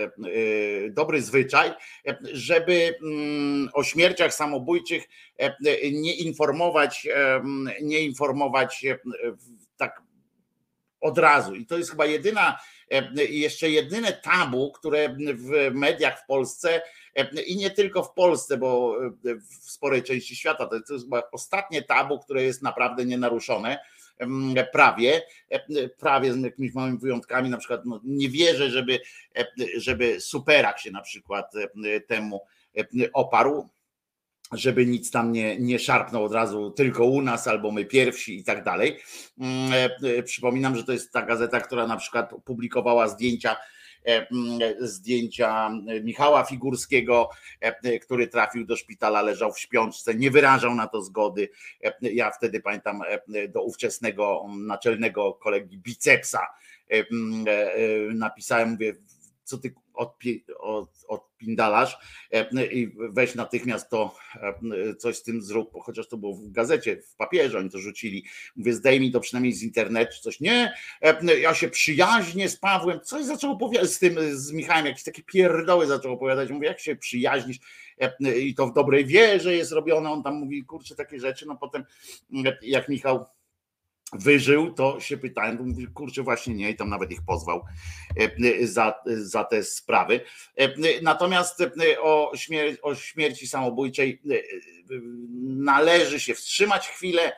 dobry 0.91 1.23
zwyczaj, 1.23 1.73
żeby 2.33 2.95
mm, 3.03 3.69
o 3.73 3.85
śmierciach 3.85 4.35
samobójczych 4.35 5.05
nie 5.93 6.15
informować, 6.15 7.09
nie 7.83 8.01
informować 8.01 8.85
tak 9.77 10.03
od 11.01 11.19
razu. 11.19 11.55
I 11.55 11.67
to 11.67 11.79
jest 11.79 11.91
chyba 11.91 12.07
jedyna 12.07 12.59
E, 12.93 13.25
jeszcze 13.25 13.71
jedyne 13.71 14.13
tabu, 14.13 14.73
które 14.73 15.17
w 15.35 15.75
mediach 15.75 16.23
w 16.23 16.27
Polsce 16.27 16.83
e, 17.15 17.43
i 17.43 17.57
nie 17.57 17.71
tylko 17.71 18.03
w 18.03 18.15
Polsce, 18.15 18.57
bo 18.57 18.97
e, 19.05 19.35
w 19.35 19.71
sporej 19.71 20.03
części 20.03 20.37
świata 20.37 20.67
to 20.67 20.95
jest 20.95 21.07
ostatnie 21.33 21.83
tabu, 21.83 22.19
które 22.19 22.43
jest 22.43 22.63
naprawdę 22.63 23.05
nienaruszone 23.05 23.79
prawie, 24.73 25.23
prawie 25.99 26.33
z 26.33 26.41
jakimiś 26.41 26.75
małymi 26.75 26.99
wyjątkami, 26.99 27.51
na 27.51 27.59
przykład 27.59 27.81
no, 27.85 28.01
nie 28.05 28.29
wierzę, 28.29 28.71
żeby, 28.71 29.01
żeby 29.77 30.21
superak 30.21 30.79
się 30.79 30.91
na 30.91 31.01
przykład 31.01 31.53
temu 32.07 32.41
oparł, 33.13 33.69
żeby 34.53 34.87
nic 34.87 35.11
tam 35.11 35.33
nie, 35.33 35.59
nie 35.59 35.79
szarpnął 35.79 36.25
od 36.25 36.33
razu 36.33 36.71
tylko 36.71 37.05
u 37.05 37.23
nas, 37.23 37.49
albo 37.49 37.71
my 37.71 37.85
pierwsi 37.85 38.39
i 38.39 38.45
tak 38.45 38.65
dalej. 38.65 38.99
Mm, 39.39 39.73
e, 39.73 39.89
e, 40.19 40.23
przypominam, 40.23 40.77
że 40.77 40.85
to 40.85 40.93
jest 40.93 41.13
ta 41.13 41.23
gazeta, 41.23 41.61
która 41.61 41.87
na 41.87 41.97
przykład 41.97 42.31
publikowała 42.45 43.09
zdjęcia 43.09 43.57
e, 44.07 44.27
mm, 44.31 44.59
zdjęcia 44.81 45.71
Michała 46.03 46.45
Figurskiego, 46.45 47.29
który 48.03 48.29
trafił 48.29 48.67
do 48.67 48.77
szpitala, 48.77 49.23
leżał 49.23 49.53
w 49.53 49.61
śpiączce, 49.61 50.15
nie 50.15 50.31
wyrażał 50.31 50.75
na 50.75 50.87
to 50.87 51.03
zgody. 51.03 51.49
Ja 52.01 52.31
wtedy 52.31 52.61
pamiętam 52.61 53.01
do 53.49 53.63
ówczesnego 53.63 54.45
naczelnego 54.67 55.33
kolegi 55.33 55.79
Bicepsa 55.79 56.47
napisałem, 58.15 58.71
mówię, 58.71 58.95
co 59.45 59.59
ty 59.59 59.75
odpi, 59.95 60.45
od, 60.59 60.91
odpindalasz 61.09 61.97
e, 62.33 62.67
i 62.67 62.93
weź 63.11 63.35
natychmiast 63.35 63.91
to 63.91 64.15
e, 64.35 64.95
coś 64.95 65.17
z 65.17 65.23
tym 65.23 65.43
zrób, 65.43 65.71
chociaż 65.83 66.09
to 66.09 66.17
było 66.17 66.35
w 66.35 66.51
gazecie, 66.51 66.97
w 66.97 67.17
papierze 67.17 67.59
oni 67.59 67.71
to 67.71 67.79
rzucili. 67.79 68.25
Mówię, 68.57 68.73
zdejmij 68.73 69.13
to 69.13 69.21
przynajmniej 69.21 69.53
z 69.53 69.63
internetu, 69.63 70.13
coś. 70.21 70.41
Nie, 70.41 70.73
e, 71.03 71.39
ja 71.39 71.55
się 71.55 71.69
przyjaźnię 71.69 72.49
z 72.49 72.57
Pawłem, 72.57 73.01
coś 73.01 73.25
zaczął 73.25 73.53
opowiadać 73.53 73.91
z 73.91 73.99
tym, 73.99 74.17
z 74.33 74.53
Michałem, 74.53 74.87
jakieś 74.87 75.03
takie 75.03 75.23
pierdoły 75.23 75.87
zaczął 75.87 76.13
opowiadać. 76.13 76.51
Mówię, 76.51 76.67
jak 76.67 76.81
się 76.81 76.97
przyjaźnisz 76.97 77.59
i 78.41 78.55
to 78.55 78.67
w 78.67 78.73
dobrej 78.73 79.07
wierze 79.07 79.55
jest 79.55 79.73
robione. 79.73 80.11
On 80.11 80.23
tam 80.23 80.35
mówi, 80.35 80.65
kurczę, 80.65 80.95
takie 80.95 81.21
rzeczy. 81.21 81.47
No 81.47 81.57
potem 81.57 81.85
jak 82.63 82.89
Michał 82.89 83.27
wyżył, 84.13 84.73
to 84.73 85.01
się 85.01 85.19
pytałem, 85.19 85.59
to 85.59 85.65
mówię, 85.65 85.87
kurczę 85.95 86.23
właśnie 86.23 86.55
nie 86.55 86.71
i 86.71 86.77
tam 86.77 86.89
nawet 86.89 87.11
ich 87.11 87.23
pozwał 87.27 87.65
e, 88.17 88.67
za, 88.67 88.95
za 89.07 89.45
te 89.45 89.63
sprawy. 89.63 90.21
E, 90.57 90.75
natomiast 91.03 91.61
e, 91.61 92.01
o, 92.01 92.33
śmier 92.37 92.77
o 92.83 92.95
śmierci 92.95 93.47
samobójczej 93.47 94.23
należy 95.43 96.21
się 96.21 96.35
wstrzymać 96.35 96.89
chwilę 96.89 97.33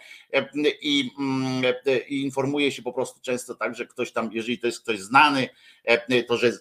i, 0.82 1.10
mm, 1.18 1.74
i 2.08 2.22
informuje 2.22 2.72
się 2.72 2.82
po 2.82 2.92
prostu 2.92 3.20
często 3.20 3.54
tak, 3.54 3.74
że 3.74 3.86
ktoś 3.86 4.12
tam, 4.12 4.30
jeżeli 4.32 4.58
to 4.58 4.66
jest 4.66 4.82
ktoś 4.82 5.00
znany, 5.00 5.48
to 6.28 6.36
że 6.36 6.52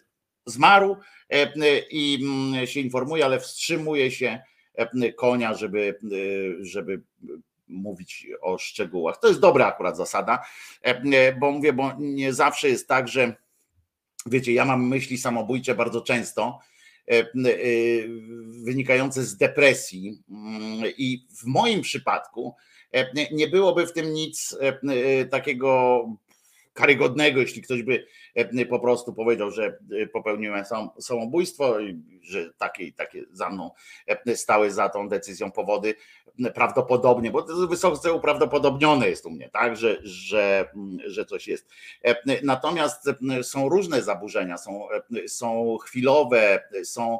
zmarł 0.45 0.97
i 1.89 2.19
mm, 2.21 2.67
się 2.67 2.79
informuje, 2.79 3.25
ale 3.25 3.39
wstrzymuje 3.39 4.11
się 4.11 4.39
konia, 5.15 5.53
żeby, 5.53 5.99
żeby 6.61 7.01
mówić 7.67 8.27
o 8.41 8.57
szczegółach. 8.57 9.19
To 9.19 9.27
jest 9.27 9.39
dobra 9.39 9.67
akurat 9.67 9.97
zasada, 9.97 10.45
e, 10.85 11.01
e, 11.13 11.35
bo 11.35 11.51
mówię, 11.51 11.73
bo 11.73 11.91
nie 11.99 12.33
zawsze 12.33 12.69
jest 12.69 12.87
tak, 12.87 13.07
że 13.07 13.35
wiecie, 14.25 14.53
ja 14.53 14.65
mam 14.65 14.87
myśli 14.87 15.17
samobójcze 15.17 15.75
bardzo 15.75 16.01
często, 16.01 16.59
e, 17.11 17.23
wynikające 18.63 19.23
z 19.23 19.37
depresji 19.37 20.23
mm, 20.29 20.91
i 20.97 21.27
w 21.41 21.45
moim 21.45 21.81
przypadku 21.81 22.55
nie 23.31 23.47
byłoby 23.47 23.87
w 23.87 23.93
tym 23.93 24.13
nic 24.13 24.57
takiego 25.31 26.03
karygodnego, 26.73 27.41
jeśli 27.41 27.61
ktoś 27.61 27.83
by 27.83 28.05
po 28.69 28.79
prostu 28.79 29.13
powiedział, 29.13 29.51
że 29.51 29.77
e, 30.01 30.07
popełniłem 30.07 30.63
samobójstwo, 30.99 31.77
że 32.21 32.53
takie 32.57 32.91
takie 32.91 33.23
za 33.31 33.49
mną 33.49 33.71
e, 34.07 34.35
stały 34.35 34.71
za 34.71 34.89
tą 34.89 35.09
decyzją 35.09 35.51
powody 35.51 35.95
prawdopodobnie, 36.53 37.31
bo 37.31 37.41
to 37.41 37.67
wysoce 37.67 38.13
uprawdopodobnione 38.13 39.09
jest 39.09 39.25
u 39.25 39.29
mnie, 39.29 39.49
tak, 39.49 39.77
że, 39.77 39.97
że, 40.03 40.69
że 41.05 41.25
coś 41.25 41.47
jest. 41.47 41.69
Natomiast 42.43 43.09
są 43.41 43.69
różne 43.69 44.01
zaburzenia, 44.01 44.57
są, 44.57 44.87
są 45.27 45.77
chwilowe, 45.77 46.63
są 46.83 47.19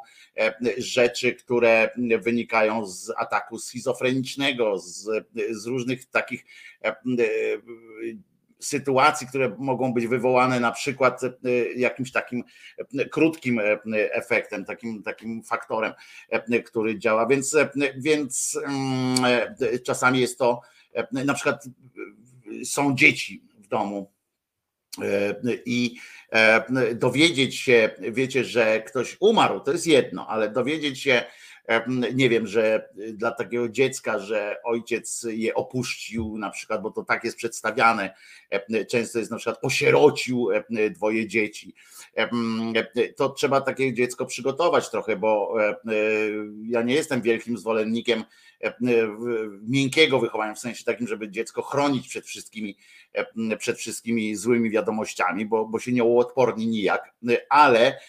rzeczy, 0.78 1.34
które 1.34 1.90
wynikają 2.20 2.86
z 2.86 3.12
ataku 3.18 3.60
schizofrenicznego, 3.60 4.80
z, 4.80 5.10
z 5.52 5.66
różnych 5.66 6.06
takich 6.06 6.46
sytuacji, 8.66 9.28
które 9.28 9.56
mogą 9.58 9.94
być 9.94 10.08
wywołane 10.08 10.60
na 10.60 10.72
przykład 10.72 11.24
e, 11.24 11.30
jakimś 11.76 12.12
takim 12.12 12.44
e, 12.78 13.06
krótkim 13.06 13.60
e, 13.60 13.64
efektem, 14.14 14.66
takim, 14.66 15.04
takim 15.04 15.44
faktorem, 15.44 15.94
który 16.66 17.00
działa. 17.00 17.28
Więc, 17.28 17.56
więc 17.98 18.60
mm, 18.66 19.16
czasami 19.86 20.20
jest 20.20 20.38
to 20.38 20.62
na 21.12 21.34
przykład 21.34 21.66
są 22.66 22.96
dzieci 22.96 23.44
w 23.58 23.68
domu 23.68 24.14
i 25.66 25.96
dowiedzieć 26.96 27.56
się, 27.56 27.90
wiecie, 28.00 28.44
że 28.44 28.82
ktoś 28.82 29.18
umarł, 29.20 29.60
to 29.60 29.72
jest 29.72 29.88
jedno, 29.88 30.28
ale 30.28 30.50
dowiedzieć 30.50 31.02
się, 31.02 31.24
nie 32.14 32.30
wiem, 32.30 32.48
że 32.48 32.90
dla 33.14 33.32
takiego 33.32 33.70
dziecka, 33.70 34.20
że 34.20 34.58
ojciec 34.64 35.26
je 35.30 35.56
opuścił, 35.56 36.38
na 36.38 36.50
przykład, 36.50 36.82
bo 36.82 36.92
to 36.92 37.04
tak 37.04 37.24
jest 37.24 37.38
przedstawiane, 37.38 38.16
często 38.90 39.20
jest 39.20 39.32
na 39.32 39.38
przykład 39.38 39.60
osierocił 39.62 40.48
dwoje 40.92 41.28
dzieci. 41.28 41.76
To 43.16 43.30
trzeba 43.30 43.62
takie 43.62 43.94
dziecko 43.94 44.26
przygotować 44.26 44.90
trochę, 44.90 45.16
bo 45.16 45.56
ja 46.68 46.82
nie 46.82 46.94
jestem 46.94 47.22
wielkim 47.22 47.58
zwolennikiem 47.58 48.24
miękkiego 49.68 50.20
wychowania, 50.20 50.54
w 50.54 50.60
sensie 50.60 50.84
takim, 50.84 51.08
żeby 51.08 51.30
dziecko 51.30 51.62
chronić 51.62 52.08
przed 52.08 52.26
wszystkimi, 52.26 52.78
przed 53.60 53.78
wszystkimi 53.78 54.36
złymi 54.36 54.70
wiadomościami, 54.70 55.46
bo, 55.46 55.66
bo 55.66 55.80
się 55.80 55.92
nie 55.92 56.04
uodporni 56.04 56.68
nijak, 56.68 57.14
ale 57.50 58.00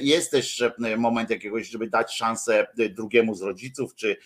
jest 0.00 0.30
też 0.30 0.64
moment 0.98 1.30
jakiegoś, 1.30 1.68
żeby 1.68 1.86
dać 1.86 2.16
szansę 2.16 2.66
drugiemu 2.92 3.34
z 3.34 3.42
rodziców, 3.42 3.94
czy 3.94 4.16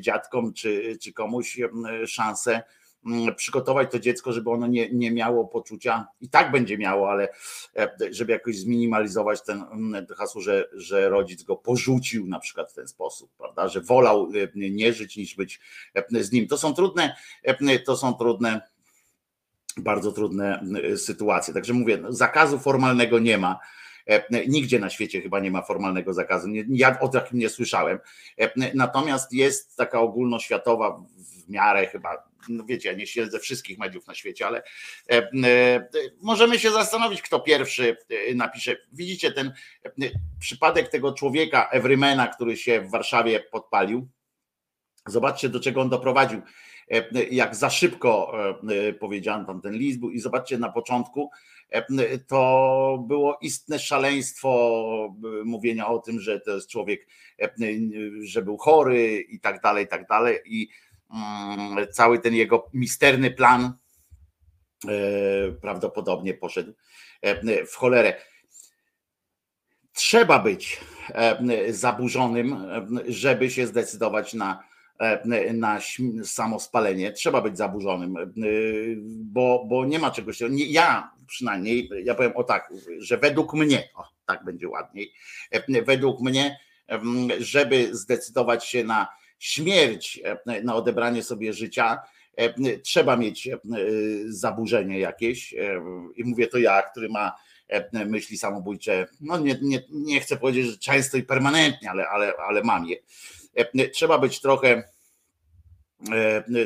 dziadkom, 0.00 0.52
czy, 0.52 0.98
czy 1.00 1.12
komuś 1.12 1.58
szansę 2.06 2.62
Mm, 3.06 3.34
przygotować 3.34 3.90
to 3.90 3.98
dziecko, 3.98 4.32
żeby 4.32 4.50
ono 4.50 4.66
nie, 4.66 4.90
nie 4.90 5.10
miało 5.10 5.44
poczucia, 5.44 6.06
i 6.20 6.28
tak 6.28 6.52
będzie 6.52 6.78
miało, 6.78 7.10
ale 7.10 7.28
e, 7.76 7.96
żeby 8.10 8.32
jakoś 8.32 8.58
zminimalizować 8.58 9.42
ten, 9.42 9.62
mm, 9.72 10.06
hasło, 10.16 10.40
że, 10.40 10.68
że 10.72 11.08
rodzic 11.08 11.42
go 11.42 11.56
porzucił 11.56 12.26
na 12.26 12.38
przykład 12.38 12.72
w 12.72 12.74
ten 12.74 12.88
sposób, 12.88 13.30
prawda, 13.38 13.68
że 13.68 13.80
wolał 13.80 14.30
e, 14.56 14.70
nie 14.70 14.92
żyć 14.92 15.16
niż 15.16 15.34
być 15.34 15.60
e, 15.94 16.24
z 16.24 16.32
nim. 16.32 16.48
To 16.48 16.58
są 16.58 16.74
trudne, 16.74 17.16
to 17.84 17.96
są 17.96 18.14
trudne, 18.14 18.60
bardzo 19.76 20.12
trudne 20.12 20.64
sytuacje. 20.96 21.54
Także 21.54 21.72
mówię, 21.72 22.02
zakazu 22.08 22.58
formalnego 22.58 23.18
nie 23.18 23.38
ma. 23.38 23.58
Nigdzie 24.48 24.78
na 24.78 24.90
świecie 24.90 25.20
chyba 25.20 25.40
nie 25.40 25.50
ma 25.50 25.62
formalnego 25.62 26.14
zakazu. 26.14 26.48
Ja 26.68 27.00
o 27.00 27.08
takim 27.08 27.38
nie 27.38 27.48
słyszałem. 27.48 27.98
Natomiast 28.74 29.32
jest 29.32 29.76
taka 29.76 30.00
ogólnoświatowa 30.00 31.04
w 31.46 31.48
miarę 31.48 31.86
chyba 31.86 32.32
no 32.48 32.64
wiecie, 32.64 32.88
ja 32.88 32.94
nie 32.94 33.06
śledzę 33.06 33.38
wszystkich 33.38 33.78
mediów 33.78 34.06
na 34.06 34.14
świecie, 34.14 34.46
ale 34.46 34.62
e, 35.10 35.16
e, 35.44 35.88
możemy 36.22 36.58
się 36.58 36.70
zastanowić, 36.70 37.22
kto 37.22 37.40
pierwszy 37.40 37.96
e, 38.30 38.34
napisze. 38.34 38.76
Widzicie 38.92 39.32
ten 39.32 39.52
przypadek 40.38 40.88
tego 40.88 41.12
człowieka, 41.12 41.68
Everymana, 41.70 42.28
który 42.28 42.56
się 42.56 42.80
w 42.80 42.90
Warszawie 42.90 43.40
podpalił. 43.40 44.08
Zobaczcie, 45.06 45.48
do 45.48 45.60
czego 45.60 45.80
on 45.80 45.88
doprowadził. 45.88 46.42
Jak 47.30 47.56
za 47.56 47.70
szybko 47.70 48.32
powiedziałem 49.00 49.46
tam 49.46 49.60
ten 49.60 49.74
list 49.74 50.00
był 50.00 50.10
i 50.10 50.20
zobaczcie 50.20 50.58
na 50.58 50.72
początku, 50.72 51.30
to 52.26 53.04
było 53.08 53.38
istne 53.42 53.78
szaleństwo 53.78 55.14
mówienia 55.44 55.88
o 55.88 55.98
tym, 55.98 56.20
że 56.20 56.40
to 56.40 56.50
jest 56.50 56.70
człowiek, 56.70 57.06
że 58.22 58.42
był 58.42 58.56
chory 58.56 59.20
i 59.20 59.40
tak 59.40 59.60
dalej, 59.60 59.84
i 59.84 59.88
tak 59.88 60.06
dalej. 60.06 60.38
I 60.44 60.68
Mm, 61.12 61.86
cały 61.92 62.18
ten 62.18 62.34
jego 62.34 62.70
misterny 62.72 63.30
plan 63.30 63.72
e, 64.88 65.52
prawdopodobnie 65.52 66.34
poszedł 66.34 66.72
e, 67.22 67.66
w 67.66 67.74
cholerę. 67.74 68.14
Trzeba 69.92 70.38
być 70.38 70.80
e, 71.08 71.72
zaburzonym, 71.72 72.56
żeby 73.08 73.50
się 73.50 73.66
zdecydować 73.66 74.34
na, 74.34 74.64
na 75.52 75.80
samospalenie. 76.24 77.12
Trzeba 77.12 77.40
być 77.40 77.58
zaburzonym, 77.58 78.14
bo, 79.06 79.64
bo 79.68 79.84
nie 79.84 79.98
ma 79.98 80.10
czegoś. 80.10 80.38
Ja 80.50 81.10
przynajmniej, 81.26 81.90
ja 82.04 82.14
powiem 82.14 82.32
o 82.34 82.44
tak, 82.44 82.72
że 82.98 83.18
według 83.18 83.54
mnie, 83.54 83.88
o 83.94 84.04
tak 84.26 84.44
będzie 84.44 84.68
ładniej, 84.68 85.12
według 85.86 86.20
mnie, 86.20 86.58
żeby 87.38 87.88
zdecydować 87.96 88.64
się 88.64 88.84
na 88.84 89.08
śmierć, 89.42 90.20
e, 90.24 90.62
na 90.62 90.74
odebranie 90.74 91.22
sobie 91.22 91.52
życia, 91.52 92.02
e, 92.36 92.78
trzeba 92.78 93.16
mieć 93.16 93.48
e, 93.48 93.58
zaburzenie 94.26 94.98
jakieś. 94.98 95.54
I 96.16 96.24
mówię 96.24 96.46
to 96.46 96.58
ja, 96.58 96.82
który 96.82 97.08
ma 97.08 97.32
myśli 98.06 98.38
samobójcze, 98.38 99.06
no 99.20 99.38
nie, 99.38 99.58
nie, 99.62 99.82
nie 99.90 100.20
chcę 100.20 100.36
powiedzieć, 100.36 100.66
że 100.66 100.78
często 100.78 101.16
i 101.16 101.22
permanentnie, 101.22 101.90
ale, 101.90 102.08
ale, 102.08 102.32
ale 102.48 102.62
mam 102.62 102.86
je. 102.86 102.96
Trzeba 103.92 104.18
być 104.18 104.40
trochę, 104.40 104.82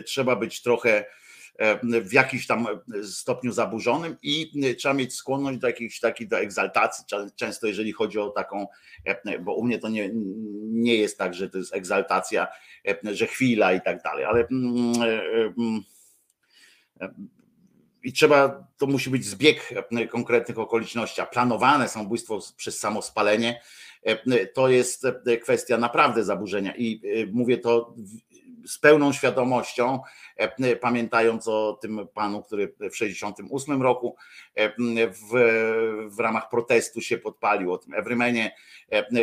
trzeba 0.07 0.37
być 0.37 0.63
trochę 0.63 1.05
w 2.03 2.13
jakimś 2.13 2.47
tam 2.47 2.67
stopniu 3.03 3.53
zaburzonym 3.53 4.17
i 4.23 4.51
trzeba 4.79 4.95
mieć 4.95 5.15
skłonność 5.15 5.59
do 5.59 5.67
jakiejś 5.67 6.01
takiej 6.01 6.29
do 6.29 6.39
egzaltacji, 6.39 7.05
często 7.37 7.67
jeżeli 7.67 7.93
chodzi 7.93 8.19
o 8.19 8.31
taką, 8.31 8.67
bo 9.41 9.55
u 9.55 9.65
mnie 9.65 9.79
to 9.79 9.89
nie, 9.89 10.11
nie 10.63 10.95
jest 10.95 11.19
tak, 11.19 11.35
że 11.35 11.51
to 11.51 11.59
jest 11.59 11.75
egzaltacja, 11.75 12.49
że 13.03 13.27
chwila 13.27 13.73
i 13.73 13.81
tak 13.81 14.03
dalej, 14.03 14.25
ale 14.25 14.49
i 18.03 18.13
trzeba, 18.13 18.69
to 18.79 18.87
musi 18.87 19.11
być 19.11 19.25
zbieg 19.25 19.75
konkretnych 20.11 20.59
okoliczności, 20.59 21.21
a 21.21 21.27
planowane 21.27 21.89
samobójstwo 21.89 22.41
przez 22.57 22.79
samospalenie 22.79 23.61
to 24.55 24.69
jest 24.69 25.07
kwestia 25.43 25.79
naprawdę 25.79 26.25
zaburzenia 26.25 26.75
i 26.77 27.01
mówię 27.33 27.59
to 27.59 27.95
z 28.67 28.79
pełną 28.79 29.13
świadomością, 29.13 30.01
pamiętając 30.81 31.49
o 31.49 31.79
tym 31.83 32.09
panu, 32.15 32.43
który 32.43 32.75
w 32.91 32.97
68 32.97 33.83
roku 33.83 34.17
w, 34.97 35.31
w 36.17 36.21
ramach 36.21 36.49
protestu 36.49 37.01
się 37.01 37.19
podpalił, 37.19 37.73
o 37.73 37.79
tym 37.79 37.95
Everymanie, 37.95 38.57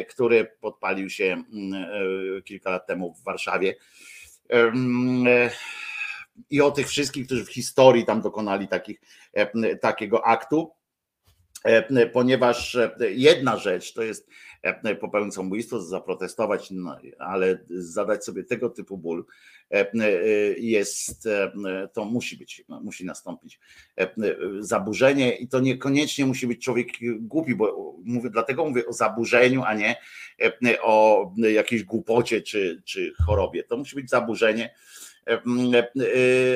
który 0.09 0.51
podpalił 0.61 1.09
się 1.09 1.43
kilka 2.45 2.69
lat 2.69 2.87
temu 2.87 3.13
w 3.13 3.23
Warszawie 3.23 3.75
i 6.49 6.61
o 6.61 6.71
tych 6.71 6.87
wszystkich, 6.87 7.25
którzy 7.25 7.45
w 7.45 7.53
historii 7.53 8.05
tam 8.05 8.21
dokonali 8.21 8.67
takich, 8.67 9.01
takiego 9.81 10.25
aktu. 10.25 10.71
E, 11.63 12.07
ponieważ 12.07 12.75
e, 12.75 12.95
jedna 12.99 13.57
rzecz 13.57 13.93
to 13.93 14.03
jest 14.03 14.29
e, 14.63 14.95
popełnić 14.95 15.33
samobójstwo, 15.33 15.81
zaprotestować, 15.81 16.71
no, 16.71 16.97
ale 17.19 17.59
zadać 17.69 18.25
sobie 18.25 18.43
tego 18.43 18.69
typu 18.69 18.97
ból 18.97 19.25
jest, 20.57 21.29
to 21.93 22.05
musi 22.05 22.37
być, 22.37 22.63
no, 22.69 22.79
musi 22.79 23.05
nastąpić 23.05 23.59
zaburzenie 24.59 25.35
i 25.35 25.47
to 25.47 25.59
niekoniecznie 25.59 26.25
musi 26.25 26.47
być 26.47 26.63
człowiek 26.63 26.87
głupi, 27.19 27.55
bo 27.55 27.95
mówię, 28.05 28.29
dlatego 28.29 28.65
mówię 28.65 28.85
o 28.85 28.93
zaburzeniu, 28.93 29.63
a 29.63 29.73
nie 29.73 29.95
o 30.81 31.31
jakiejś 31.35 31.83
głupocie 31.83 32.41
czy, 32.41 32.81
czy 32.85 33.13
chorobie. 33.25 33.63
To 33.63 33.77
musi 33.77 33.95
być 33.95 34.09
zaburzenie, 34.09 34.73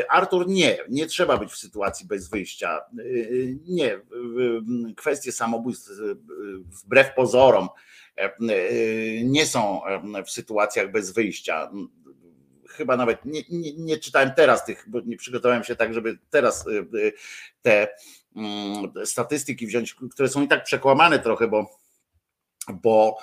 Artur, 0.09 0.47
nie, 0.47 0.77
nie 0.89 1.05
trzeba 1.05 1.37
być 1.37 1.51
w 1.51 1.57
sytuacji 1.57 2.07
bez 2.07 2.29
wyjścia. 2.29 2.81
Nie, 3.67 3.99
kwestie 4.97 5.31
samobójstw 5.31 5.91
wbrew 6.83 7.13
pozorom 7.15 7.67
nie 9.23 9.45
są 9.45 9.81
w 10.25 10.31
sytuacjach 10.31 10.91
bez 10.91 11.11
wyjścia. 11.11 11.71
Chyba 12.67 12.97
nawet 12.97 13.25
nie, 13.25 13.41
nie, 13.49 13.73
nie 13.73 13.97
czytałem 13.97 14.31
teraz 14.35 14.65
tych, 14.65 14.85
bo 14.87 14.99
nie 15.05 15.17
przygotowałem 15.17 15.63
się 15.63 15.75
tak, 15.75 15.93
żeby 15.93 16.17
teraz 16.29 16.65
te 17.61 17.87
statystyki 19.05 19.67
wziąć, 19.67 19.95
które 20.11 20.29
są 20.29 20.43
i 20.43 20.47
tak 20.47 20.63
przekłamane 20.63 21.19
trochę, 21.19 21.47
bo 21.47 21.69
bo 22.73 23.17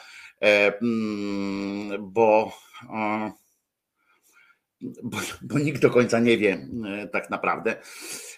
bo 2.00 2.52
bo, 5.02 5.18
bo, 5.42 5.58
nikt 5.58 5.82
do 5.82 5.90
końca 5.90 6.20
nie 6.20 6.38
wie 6.38 6.68
e, 6.86 7.08
tak 7.08 7.30
naprawdę. 7.30 7.76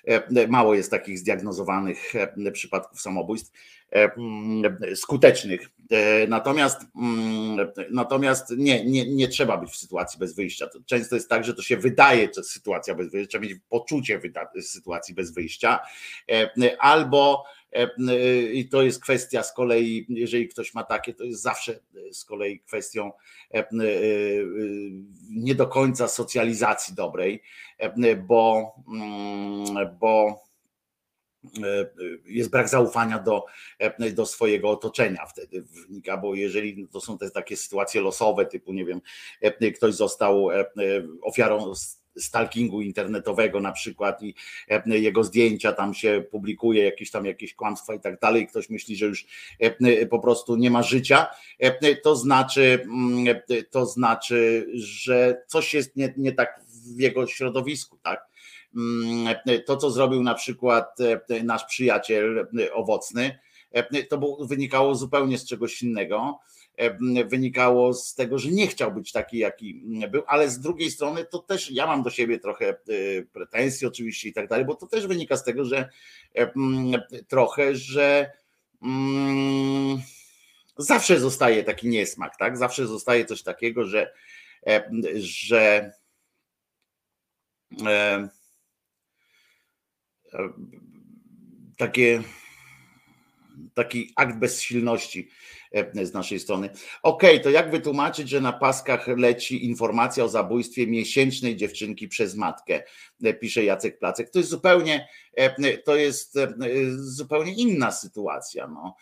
E, 0.05 0.49
mało 0.49 0.75
jest 0.75 0.91
takich 0.91 1.19
zdiagnozowanych 1.19 2.17
e, 2.17 2.53
przypadków 2.53 3.01
samobójstw 3.01 3.53
skutecznych. 4.95 5.71
Natomiast, 6.29 6.81
natomiast 7.91 8.51
nie, 8.57 8.85
nie, 8.85 9.15
nie 9.15 9.29
trzeba 9.29 9.57
być 9.57 9.71
w 9.71 9.77
sytuacji 9.77 10.19
bez 10.19 10.35
wyjścia. 10.35 10.67
Często 10.87 11.15
jest 11.15 11.29
tak, 11.29 11.45
że 11.45 11.55
to 11.55 11.63
się 11.63 11.77
wydaje, 11.77 12.29
że 12.37 12.43
sytuacja 12.43 12.95
bez 12.95 13.11
wyjścia, 13.11 13.29
trzeba 13.29 13.45
mieć 13.45 13.59
poczucie 13.69 14.21
sytuacji 14.61 15.15
bez 15.15 15.35
wyjścia, 15.35 15.81
albo 16.79 17.45
E, 17.66 17.66
I 18.53 18.69
to 18.69 18.83
jest 18.83 19.03
kwestia 19.03 19.43
z 19.43 19.53
kolei, 19.53 20.07
jeżeli 20.09 20.49
ktoś 20.49 20.75
ma 20.75 20.85
takie, 20.85 21.15
to 21.15 21.25
jest 21.25 21.43
zawsze 21.43 21.81
z 22.13 22.25
kolei 22.25 22.61
kwestią 22.61 23.13
e, 23.55 23.59
e, 23.59 23.67
nie 25.31 25.55
do 25.55 25.67
końca 25.67 26.09
socjalizacji 26.09 26.95
dobrej, 26.95 27.43
bo, 28.29 28.75
mm, 28.89 29.97
bo 30.01 30.47
jest 32.27 32.51
brak 32.51 32.69
zaufania 32.69 33.19
do, 33.19 33.45
do 34.15 34.27
swojego 34.27 34.71
otoczenia 34.71 35.27
wtedy 35.27 35.65
bo 36.23 36.35
jeżeli 36.35 36.89
to 36.89 37.01
są 37.01 37.19
te 37.19 37.31
takie 37.31 37.57
sytuacje 37.57 38.01
losowe, 38.01 38.47
typu 38.47 38.73
nie 38.73 38.85
wiem, 38.85 39.01
ktoś 39.75 39.95
został 39.95 40.49
ofiarą 41.23 41.73
stalkingu 42.19 42.81
internetowego 42.83 43.61
na 43.61 43.73
przykład 43.73 44.23
i 44.23 44.35
e, 44.69 44.99
jego 44.99 45.25
zdjęcia 45.25 45.73
tam 45.73 45.95
się 45.95 46.25
publikuje, 46.31 46.85
jakieś 46.85 47.11
tam 47.11 47.25
jakieś 47.25 47.55
kłamstwa 47.55 47.95
i 47.95 48.01
tak 48.01 48.21
dalej, 48.21 48.47
ktoś 48.47 48.71
myśli, 48.71 48.97
że 48.97 49.07
już 49.07 49.27
e, 49.61 50.07
po 50.07 50.19
prostu 50.19 50.57
nie 50.57 50.71
ma 50.71 50.83
życia, 50.83 51.27
e, 51.59 51.97
to 51.97 52.17
znaczy, 52.17 52.81
mm, 52.83 53.37
to 53.71 53.87
znaczy, 53.87 54.67
że 54.75 55.43
coś 55.47 55.75
jest 55.75 55.97
nie, 55.97 56.15
nie 56.17 56.33
tak 56.33 56.61
w 56.97 57.01
jego 57.01 57.27
środowisku, 57.27 57.99
tak? 58.03 58.27
Mm, 58.77 59.35
to, 59.67 59.77
co 59.77 59.91
zrobił 59.91 60.23
na 60.23 60.35
przykład 60.35 60.99
nasz 61.45 61.65
przyjaciel 61.65 62.47
owocny, 62.73 63.39
to 64.09 64.37
wynikało 64.41 64.95
zupełnie 64.95 65.39
z 65.39 65.47
czegoś 65.47 65.83
innego 65.83 66.39
wynikało 67.27 67.95
z 67.95 68.15
tego, 68.15 68.39
że 68.39 68.51
nie 68.51 68.67
chciał 68.67 68.93
być 68.93 69.13
taki, 69.13 69.39
jaki 69.39 69.83
był, 70.11 70.23
ale 70.27 70.51
z 70.51 70.61
drugiej 70.61 70.91
strony 70.91 71.25
to 71.25 71.39
też 71.39 71.71
ja 71.71 71.87
mam 71.87 72.03
do 72.03 72.11
siebie 72.11 72.39
trochę 72.39 72.69
e, 72.69 72.77
pretensji 73.33 73.87
oczywiście 73.87 74.29
i 74.29 74.33
tak 74.33 74.49
dalej, 74.49 74.65
bo 74.65 74.75
to 74.75 74.87
też 74.87 75.07
wynika 75.07 75.37
z 75.37 75.45
tego, 75.45 75.65
że 75.65 75.89
trochę, 77.29 77.77
że 77.77 78.33
mm, 78.83 80.03
zawsze 80.77 81.21
zostaje 81.21 81.65
taki 81.65 81.89
niesmak, 81.89 82.37
tak? 82.37 82.59
Zawsze 82.59 82.87
zostaje 82.87 83.25
coś 83.25 83.43
takiego, 83.43 83.85
że 83.85 84.13
że 85.17 85.93
takie 91.77 92.23
taki 93.75 94.13
akt 94.17 94.39
bezsilności 94.39 95.29
z 96.03 96.13
naszej 96.13 96.41
strony. 96.41 96.71
Okej, 97.03 97.31
okay, 97.31 97.41
to 97.41 97.51
jak 97.51 97.71
wytłumaczyć, 97.71 98.29
że 98.29 98.41
na 98.41 98.53
paskach 98.53 99.07
leci 99.07 99.67
informacja 99.67 100.25
o 100.25 100.29
zabójstwie 100.29 100.87
miesięcznej 100.87 101.57
dziewczynki 101.57 102.09
przez 102.09 102.37
matkę, 102.37 102.75
e, 102.75 102.83
pisze 103.41 103.65
Jacek 103.65 103.99
Placek. 103.99 104.31
To 104.31 104.39
jest 104.39 104.51
zupełnie, 104.51 105.09
e, 105.35 105.79
to 105.79 105.97
jest 105.97 106.39
zupełnie 106.97 107.55
inna 107.55 107.91
sytuacja. 107.91 108.67
No. 108.67 108.97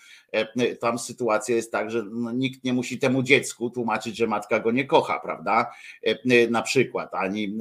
Tam 0.81 0.99
sytuacja 0.99 1.57
jest 1.57 1.73
tak, 1.73 1.91
że 1.91 2.03
no, 2.11 2.33
nikt 2.33 2.65
nie 2.65 2.73
musi 2.73 2.99
temu 2.99 3.23
dziecku 3.23 3.71
tłumaczyć, 3.71 4.17
że 4.17 4.27
matka 4.27 4.61
go 4.61 4.71
nie 4.71 4.85
kocha, 4.85 5.21
prawda? 5.21 5.71
Na 6.51 6.63
przykład, 6.63 7.15
ani 7.15 7.59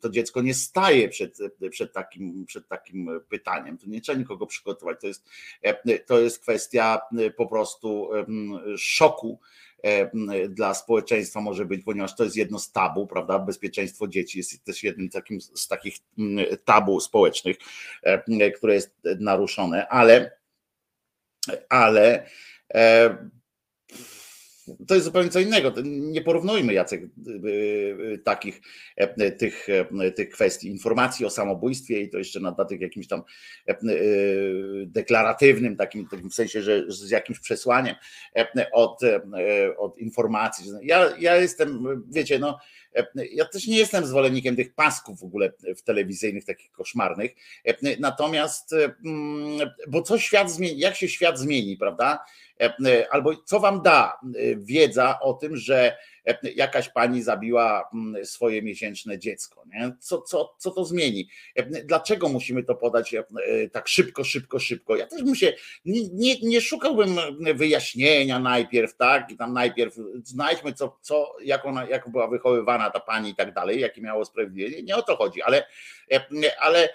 to 0.00 0.10
dziecko 0.10 0.42
nie 0.42 0.54
staje 0.54 1.08
przed, 1.08 1.38
przed, 1.70 1.92
takim, 1.92 2.46
przed 2.46 2.68
takim 2.68 3.20
pytaniem. 3.28 3.78
To 3.78 3.86
nie 3.86 4.00
trzeba 4.00 4.18
nikogo 4.18 4.46
przygotować. 4.46 5.00
To 5.00 5.06
jest, 5.06 5.28
to 6.06 6.20
jest 6.20 6.38
kwestia 6.38 7.00
po 7.36 7.46
prostu 7.46 8.10
szoku 8.76 9.40
e, 9.42 9.65
dla 10.48 10.74
społeczeństwa 10.74 11.40
może 11.40 11.64
być, 11.64 11.84
ponieważ 11.84 12.16
to 12.16 12.24
jest 12.24 12.36
jedno 12.36 12.58
z 12.58 12.72
tabu, 12.72 13.06
prawda? 13.06 13.38
Bezpieczeństwo 13.38 14.08
dzieci 14.08 14.38
jest 14.38 14.64
też 14.64 14.82
jednym 14.82 15.08
takim 15.08 15.40
z 15.40 15.68
takich 15.68 15.96
tabu 16.64 17.00
społecznych, 17.00 17.56
e, 18.02 18.50
które 18.50 18.74
jest 18.74 18.94
naruszone, 19.18 19.88
ale 19.88 20.36
ale 21.68 22.26
e, 22.74 23.16
to 24.86 24.94
jest 24.94 25.04
zupełnie 25.04 25.30
co 25.30 25.40
innego. 25.40 25.72
Nie 25.84 26.22
porównujmy 26.22 26.72
Jacek 26.72 27.02
y, 27.02 27.30
y, 27.30 28.18
takich 28.24 28.60
e, 28.96 29.30
tych, 29.30 29.68
e, 30.00 30.10
tych 30.10 30.30
kwestii. 30.30 30.68
Informacji 30.68 31.26
o 31.26 31.30
samobójstwie 31.30 32.00
i 32.00 32.10
to 32.10 32.18
jeszcze 32.18 32.40
na 32.40 32.50
dodatek 32.50 32.80
jakimś 32.80 33.08
tam 33.08 33.22
e, 33.68 33.76
deklaratywnym, 34.86 35.76
takim, 35.76 36.08
takim 36.08 36.30
w 36.30 36.34
sensie, 36.34 36.62
że 36.62 36.84
z 36.88 37.10
jakimś 37.10 37.38
przesłaniem 37.38 37.94
od, 38.72 39.00
od 39.78 39.98
informacji. 39.98 40.70
Ja, 40.82 41.16
ja 41.18 41.36
jestem, 41.36 41.86
wiecie, 42.10 42.38
no 42.38 42.58
ja 43.32 43.44
też 43.44 43.66
nie 43.66 43.76
jestem 43.76 44.06
zwolennikiem 44.06 44.56
tych 44.56 44.74
pasków 44.74 45.20
w 45.20 45.24
ogóle 45.24 45.52
w 45.76 45.82
telewizyjnych, 45.82 46.44
takich 46.44 46.72
koszmarnych. 46.72 47.34
Natomiast, 47.98 48.72
mm, 49.04 49.70
bo 49.88 50.02
co 50.02 50.18
świat 50.18 50.50
zmieni, 50.50 50.78
jak 50.78 50.96
się 50.96 51.08
świat 51.08 51.38
zmieni, 51.38 51.76
prawda? 51.76 52.24
Albo 53.10 53.36
co 53.44 53.60
wam 53.60 53.82
da 53.82 54.18
wiedza 54.56 55.18
o 55.20 55.34
tym, 55.34 55.56
że 55.56 55.96
jakaś 56.56 56.88
pani 56.88 57.22
zabiła 57.22 57.90
swoje 58.24 58.62
miesięczne 58.62 59.18
dziecko. 59.18 59.64
Nie? 59.66 59.96
Co, 60.00 60.22
co, 60.22 60.54
co 60.58 60.70
to 60.70 60.84
zmieni? 60.84 61.28
Dlaczego 61.84 62.28
musimy 62.28 62.64
to 62.64 62.74
podać 62.74 63.14
e, 63.14 63.24
tak 63.72 63.88
szybko, 63.88 64.24
szybko, 64.24 64.58
szybko? 64.58 64.96
Ja 64.96 65.06
też 65.06 65.22
bym 65.22 65.34
się, 65.34 65.52
nie, 65.84 66.08
nie, 66.08 66.40
nie 66.40 66.60
szukałbym 66.60 67.16
wyjaśnienia 67.54 68.38
najpierw, 68.38 68.96
tak? 68.96 69.30
I 69.30 69.36
tam 69.36 69.52
najpierw 69.52 69.94
znajdźmy, 70.24 70.72
co, 70.72 70.98
co, 71.00 71.36
jak, 71.44 71.66
ona, 71.66 71.84
jak 71.84 72.10
była 72.10 72.28
wychowywana 72.28 72.90
ta 72.90 73.00
pani 73.00 73.30
i 73.30 73.34
tak 73.34 73.54
dalej, 73.54 73.80
jakie 73.80 74.00
miało 74.00 74.24
sprawiedliwie. 74.24 74.82
Nie 74.82 74.96
o 74.96 75.02
to 75.02 75.16
chodzi, 75.16 75.42
ale, 75.42 75.66
ale 76.58 76.88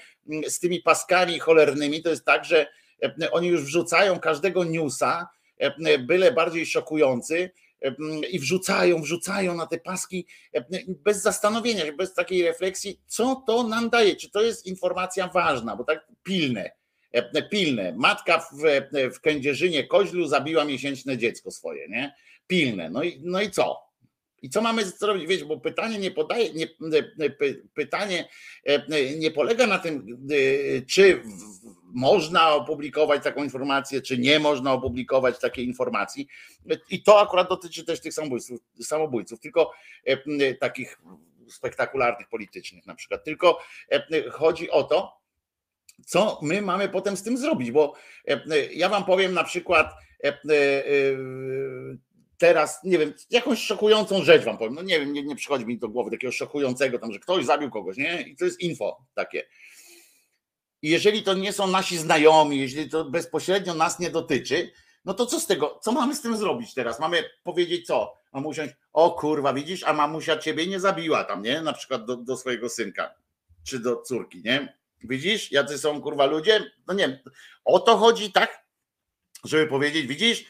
z 0.47 0.59
tymi 0.59 0.81
paskami 0.81 1.39
cholernymi 1.39 2.01
to 2.01 2.09
jest 2.09 2.25
tak, 2.25 2.45
że 2.45 2.67
oni 3.31 3.47
już 3.47 3.61
wrzucają 3.61 4.19
każdego 4.19 4.63
newsa, 4.63 5.27
byle 5.99 6.31
bardziej 6.31 6.65
szokujący, 6.65 7.51
i 8.31 8.39
wrzucają, 8.39 9.01
wrzucają 9.01 9.55
na 9.55 9.67
te 9.67 9.79
paski 9.79 10.27
bez 10.87 11.21
zastanowienia 11.21 11.93
bez 11.97 12.13
takiej 12.13 12.43
refleksji, 12.43 13.01
co 13.07 13.43
to 13.47 13.67
nam 13.67 13.89
daje, 13.89 14.15
czy 14.15 14.31
to 14.31 14.41
jest 14.41 14.65
informacja 14.65 15.27
ważna, 15.27 15.75
bo 15.75 15.83
tak 15.83 16.07
pilne, 16.23 16.71
pilne. 17.51 17.93
Matka 17.97 18.39
w, 18.39 18.61
w 19.15 19.19
Kędzierzynie 19.21 19.87
Koźlu 19.87 20.27
zabiła 20.27 20.65
miesięczne 20.65 21.17
dziecko 21.17 21.51
swoje, 21.51 21.87
nie? 21.89 22.15
Pilne. 22.47 22.89
No 22.89 23.03
i, 23.03 23.21
no 23.23 23.41
i 23.41 23.51
co? 23.51 23.77
I 24.41 24.49
co 24.49 24.61
mamy 24.61 24.85
zrobić? 24.85 25.27
Wiesz, 25.27 25.43
bo 25.43 25.59
pytanie 25.59 25.97
nie 25.97 26.11
podaje, 26.11 26.53
nie, 26.53 26.67
pytanie 27.73 28.27
nie 29.17 29.31
polega 29.31 29.67
na 29.67 29.79
tym, 29.79 30.27
czy 30.87 31.23
można 31.93 32.53
opublikować 32.53 33.23
taką 33.23 33.43
informację, 33.43 34.01
czy 34.01 34.17
nie 34.17 34.39
można 34.39 34.73
opublikować 34.73 35.39
takiej 35.39 35.65
informacji. 35.65 36.27
I 36.89 37.03
to 37.03 37.21
akurat 37.21 37.49
dotyczy 37.49 37.85
też 37.85 38.01
tych 38.01 38.13
samobójców, 38.13 38.59
samobójców 38.81 39.39
tylko 39.39 39.71
takich 40.59 41.01
spektakularnych, 41.49 42.29
politycznych 42.29 42.85
na 42.85 42.95
przykład. 42.95 43.23
Tylko 43.23 43.59
chodzi 44.31 44.69
o 44.69 44.83
to, 44.83 45.21
co 46.05 46.39
my 46.41 46.61
mamy 46.61 46.89
potem 46.89 47.17
z 47.17 47.23
tym 47.23 47.37
zrobić, 47.37 47.71
bo 47.71 47.93
ja 48.73 48.89
wam 48.89 49.05
powiem 49.05 49.33
na 49.33 49.43
przykład 49.43 49.93
teraz, 52.37 52.83
nie 52.83 52.97
wiem, 52.97 53.13
jakąś 53.29 53.59
szokującą 53.59 54.23
rzecz 54.23 54.43
wam 54.43 54.57
powiem, 54.57 54.73
no 54.73 54.81
nie 54.81 54.99
wiem, 54.99 55.13
nie, 55.13 55.23
nie 55.23 55.35
przychodzi 55.35 55.65
mi 55.65 55.77
do 55.77 55.89
głowy 55.89 56.11
takiego 56.11 56.31
szokującego 56.31 56.99
tam, 56.99 57.13
że 57.13 57.19
ktoś 57.19 57.45
zabił 57.45 57.69
kogoś, 57.69 57.97
nie? 57.97 58.21
I 58.21 58.35
to 58.35 58.45
jest 58.45 58.59
info 58.59 59.05
takie. 59.13 59.43
I 60.81 60.89
jeżeli 60.89 61.23
to 61.23 61.33
nie 61.33 61.53
są 61.53 61.67
nasi 61.67 61.97
znajomi, 61.97 62.59
jeżeli 62.59 62.89
to 62.89 63.05
bezpośrednio 63.05 63.73
nas 63.73 63.99
nie 63.99 64.09
dotyczy, 64.09 64.71
no 65.05 65.13
to 65.13 65.25
co 65.25 65.39
z 65.39 65.47
tego, 65.47 65.79
co 65.83 65.91
mamy 65.91 66.15
z 66.15 66.21
tym 66.21 66.37
zrobić 66.37 66.73
teraz? 66.73 66.99
Mamy 66.99 67.23
powiedzieć 67.43 67.87
co? 67.87 68.17
Mamy 68.33 68.47
usiąść, 68.47 68.73
o 68.93 69.11
kurwa, 69.11 69.53
widzisz, 69.53 69.83
a 69.83 69.93
mamusia 69.93 70.37
ciebie 70.37 70.67
nie 70.67 70.79
zabiła 70.79 71.23
tam, 71.23 71.43
nie? 71.43 71.61
Na 71.61 71.73
przykład 71.73 72.05
do, 72.05 72.17
do 72.17 72.37
swojego 72.37 72.69
synka, 72.69 73.15
czy 73.63 73.79
do 73.79 74.01
córki, 74.01 74.41
nie? 74.45 74.77
Widzisz, 75.03 75.51
jacy 75.51 75.77
są 75.77 76.01
kurwa 76.01 76.25
ludzie? 76.25 76.71
No 76.87 76.93
nie 76.93 77.07
wiem, 77.07 77.17
o 77.65 77.79
to 77.79 77.97
chodzi, 77.97 78.31
tak? 78.31 78.65
Żeby 79.43 79.67
powiedzieć, 79.67 80.07
widzisz, 80.07 80.45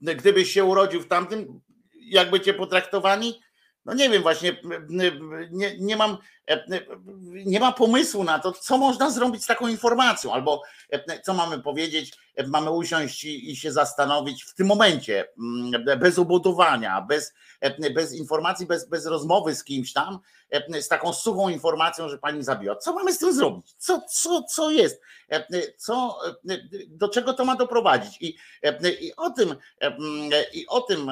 gdybyś 0.00 0.52
się 0.52 0.64
urodził 0.64 1.00
w 1.00 1.08
tamtym, 1.08 1.60
jakby 1.94 2.40
cię 2.40 2.54
potraktowani? 2.54 3.40
No 3.86 3.94
nie 3.94 4.10
wiem, 4.10 4.22
właśnie 4.22 4.56
nie, 5.50 5.78
nie 5.78 5.96
mam 5.96 6.18
nie 7.44 7.60
ma 7.60 7.72
pomysłu 7.72 8.24
na 8.24 8.38
to, 8.38 8.52
co 8.52 8.78
można 8.78 9.10
zrobić 9.10 9.44
z 9.44 9.46
taką 9.46 9.68
informacją, 9.68 10.32
albo 10.32 10.62
co 11.24 11.34
mamy 11.34 11.62
powiedzieć, 11.62 12.12
mamy 12.46 12.70
usiąść 12.70 13.24
i 13.24 13.56
się 13.56 13.72
zastanowić 13.72 14.44
w 14.44 14.54
tym 14.54 14.66
momencie, 14.66 15.28
bez 15.98 16.18
obudowania, 16.18 17.02
bez, 17.02 17.34
bez 17.94 18.14
informacji, 18.14 18.66
bez, 18.66 18.88
bez 18.88 19.06
rozmowy 19.06 19.54
z 19.54 19.64
kimś 19.64 19.92
tam, 19.92 20.18
z 20.80 20.88
taką 20.88 21.12
suchą 21.12 21.48
informacją, 21.48 22.08
że 22.08 22.18
pani 22.18 22.42
zabiła. 22.42 22.76
Co 22.76 22.92
mamy 22.92 23.12
z 23.12 23.18
tym 23.18 23.34
zrobić? 23.34 23.74
Co, 23.78 24.02
co, 24.10 24.42
co 24.42 24.70
jest? 24.70 25.02
Co, 25.76 26.18
do 26.88 27.08
czego 27.08 27.32
to 27.32 27.44
ma 27.44 27.56
doprowadzić? 27.56 28.22
I, 28.22 28.36
i 29.00 29.16
o 29.16 29.30
tym, 29.30 29.54
i 30.52 30.66
o 30.66 30.80
tym 30.80 31.10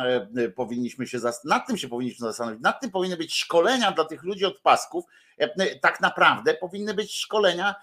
powinniśmy 0.57 1.07
się, 1.07 1.19
nad 1.45 1.67
tym 1.67 1.79
się 1.79 1.89
powinniśmy 1.89 2.27
zastanowić. 2.27 2.61
Nad 2.63 2.81
tym 2.81 2.91
powinny 2.91 3.17
być 3.17 3.35
szkolenia 3.35 3.93
dla 3.93 4.05
tych 4.05 4.23
ludzi 4.23 4.45
od 4.45 4.59
pasków, 4.59 5.05
tak 5.81 6.01
naprawdę 6.01 6.55
powinny 6.55 6.95
być 6.95 7.17
szkolenia. 7.17 7.75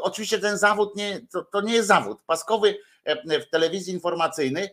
Oczywiście 0.00 0.38
ten 0.38 0.58
zawód 0.58 0.96
nie, 0.96 1.20
to, 1.32 1.44
to 1.44 1.60
nie 1.60 1.74
jest 1.74 1.88
zawód. 1.88 2.18
Paskowy 2.26 2.78
w 3.26 3.50
telewizji 3.50 3.92
informacyjnej 3.92 4.68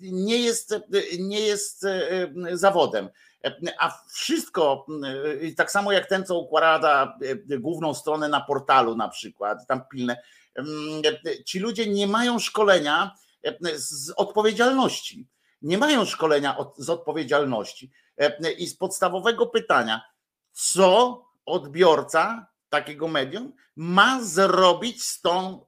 nie 0.00 0.38
jest, 0.38 0.74
nie 1.18 1.40
jest 1.40 1.86
zawodem. 2.52 3.08
A 3.78 3.98
wszystko, 4.12 4.86
tak 5.56 5.70
samo 5.70 5.92
jak 5.92 6.06
ten, 6.06 6.26
co 6.26 6.38
układa 6.38 7.18
główną 7.48 7.94
stronę 7.94 8.28
na 8.28 8.40
portalu, 8.40 8.96
na 8.96 9.08
przykład, 9.08 9.66
tam 9.66 9.82
pilne, 9.92 10.22
ci 11.44 11.58
ludzie 11.58 11.86
nie 11.86 12.06
mają 12.06 12.38
szkolenia 12.38 13.14
z 13.74 14.10
odpowiedzialności. 14.16 15.26
Nie 15.62 15.78
mają 15.78 16.04
szkolenia 16.04 16.56
z 16.76 16.90
odpowiedzialności 16.90 17.90
i 18.58 18.66
z 18.66 18.76
podstawowego 18.76 19.46
pytania, 19.46 20.02
co 20.52 21.22
odbiorca 21.46 22.46
takiego 22.68 23.08
medium 23.08 23.52
ma 23.76 24.22
zrobić 24.22 25.04
z, 25.04 25.20
tą, 25.20 25.66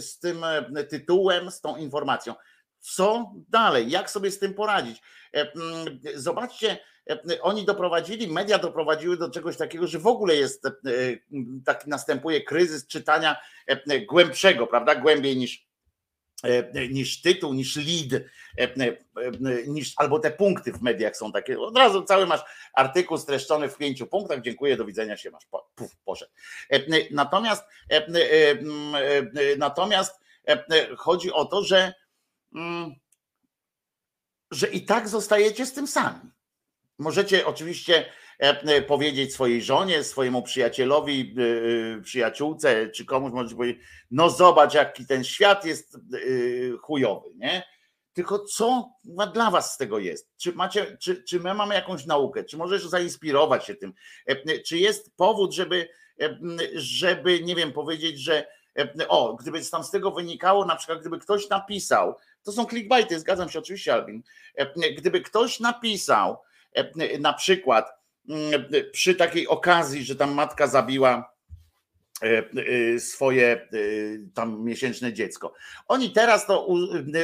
z 0.00 0.18
tym 0.18 0.44
tytułem, 0.88 1.50
z 1.50 1.60
tą 1.60 1.76
informacją. 1.76 2.34
Co 2.80 3.32
dalej? 3.48 3.90
Jak 3.90 4.10
sobie 4.10 4.30
z 4.30 4.38
tym 4.38 4.54
poradzić? 4.54 5.02
Zobaczcie, 6.14 6.78
oni 7.40 7.64
doprowadzili, 7.64 8.28
media 8.28 8.58
doprowadziły 8.58 9.16
do 9.16 9.30
czegoś 9.30 9.56
takiego, 9.56 9.86
że 9.86 9.98
w 9.98 10.06
ogóle 10.06 10.34
jest 10.34 10.62
taki 11.64 11.90
następuje 11.90 12.44
kryzys 12.44 12.86
czytania 12.86 13.36
głębszego, 14.08 14.66
prawda? 14.66 14.94
Głębiej 14.94 15.36
niż 15.36 15.67
E, 15.67 15.67
niż 16.90 17.20
tytuł, 17.22 17.54
niż 17.54 17.76
lead, 17.76 18.22
e, 18.58 18.62
e, 18.62 18.92
niż, 19.66 19.92
albo 19.96 20.18
te 20.18 20.30
punkty 20.30 20.72
w 20.72 20.82
mediach 20.82 21.16
są 21.16 21.32
takie. 21.32 21.60
Od 21.60 21.76
razu 21.76 22.02
cały 22.02 22.26
masz 22.26 22.40
artykuł 22.74 23.18
streszczony 23.18 23.68
w 23.68 23.76
pięciu 23.76 24.06
punktach. 24.06 24.40
Dziękuję, 24.40 24.76
do 24.76 24.84
widzenia 24.84 25.16
się 25.16 25.30
masz. 25.30 25.46
Puf, 25.74 25.96
poszedł. 26.04 26.32
Natomiast, 27.10 27.64
natomiast 29.58 30.20
chodzi 30.96 31.32
o 31.32 31.44
to, 31.44 31.64
że, 31.64 31.94
mm, 32.54 32.94
że 34.50 34.66
i 34.68 34.84
tak 34.84 35.08
zostajecie 35.08 35.66
z 35.66 35.72
tym 35.72 35.86
sami. 35.86 36.20
Możecie 36.98 37.46
oczywiście 37.46 38.04
E, 38.04 38.04
e, 38.04 38.27
powiedzieć 38.86 39.34
swojej 39.34 39.62
żonie, 39.62 40.04
swojemu 40.04 40.42
przyjacielowi, 40.42 41.34
e, 41.98 42.02
przyjaciółce, 42.02 42.88
czy 42.88 43.04
komuś 43.04 43.32
może 43.32 43.56
powiedzieć, 43.56 43.82
no 44.10 44.30
zobacz, 44.30 44.74
jaki 44.74 45.06
ten 45.06 45.24
świat 45.24 45.64
jest 45.64 45.98
chujowy, 46.82 47.28
nie? 47.36 47.62
Tylko 48.18 48.38
co 48.38 48.90
dla 49.32 49.50
was 49.50 49.74
z 49.74 49.76
tego 49.76 49.98
jest? 49.98 50.30
Czy, 50.36 50.52
macie, 50.52 50.96
czy, 51.00 51.22
czy 51.22 51.40
my 51.40 51.54
mamy 51.54 51.74
jakąś 51.74 52.06
naukę? 52.06 52.44
Czy 52.44 52.56
możesz 52.56 52.86
zainspirować 52.86 53.66
się 53.66 53.74
tym? 53.74 53.92
Czy 54.66 54.78
jest 54.78 55.16
powód, 55.16 55.54
żeby, 55.54 55.88
żeby 56.74 57.42
nie 57.42 57.54
wiem, 57.54 57.72
powiedzieć, 57.72 58.20
że 58.20 58.46
o, 59.08 59.34
gdyby 59.34 59.64
tam 59.70 59.84
z 59.84 59.90
tego 59.90 60.10
wynikało, 60.10 60.64
na 60.64 60.76
przykład 60.76 61.00
gdyby 61.00 61.18
ktoś 61.18 61.48
napisał, 61.48 62.14
to 62.42 62.52
są 62.52 62.66
clickbaity, 62.66 63.20
zgadzam 63.20 63.48
się 63.48 63.58
oczywiście, 63.58 63.94
Albin, 63.94 64.22
gdyby 64.96 65.20
ktoś 65.20 65.60
napisał 65.60 66.38
na 67.20 67.32
przykład, 67.32 67.97
przy 68.92 69.14
takiej 69.14 69.48
okazji, 69.48 70.04
że 70.04 70.16
tam 70.16 70.34
matka 70.34 70.66
zabiła 70.66 71.34
e, 72.22 72.44
e, 72.94 73.00
swoje 73.00 73.46
e, 73.46 73.66
tam 74.34 74.64
miesięczne 74.64 75.12
dziecko. 75.12 75.54
Oni 75.88 76.10
teraz 76.10 76.46
to 76.46 76.66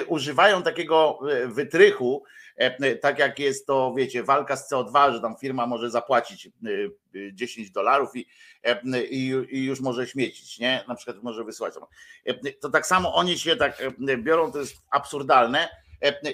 używają 0.08 0.62
takiego 0.62 1.18
wytrychu, 1.46 2.24
tak 3.00 3.18
jak 3.18 3.38
jest 3.38 3.66
to, 3.66 3.94
wiecie, 3.96 4.22
walka 4.22 4.56
z 4.56 4.70
CO2, 4.70 5.12
że 5.12 5.20
tam 5.20 5.36
firma 5.40 5.66
może 5.66 5.90
zapłacić 5.90 6.48
10 7.32 7.70
dolarów 7.70 8.16
i, 8.16 8.26
i, 9.10 9.32
i, 9.48 9.64
już 9.64 9.80
może 9.80 10.06
śmiecić, 10.06 10.58
nie? 10.58 10.84
Na 10.88 10.94
przykład 10.94 11.22
może 11.22 11.44
wysłać. 11.44 11.74
To 12.60 12.70
tak 12.70 12.86
samo 12.86 13.14
oni 13.14 13.38
się 13.38 13.56
tak 13.56 13.82
biorą, 14.18 14.52
to 14.52 14.58
jest 14.58 14.76
absurdalne. 14.90 15.83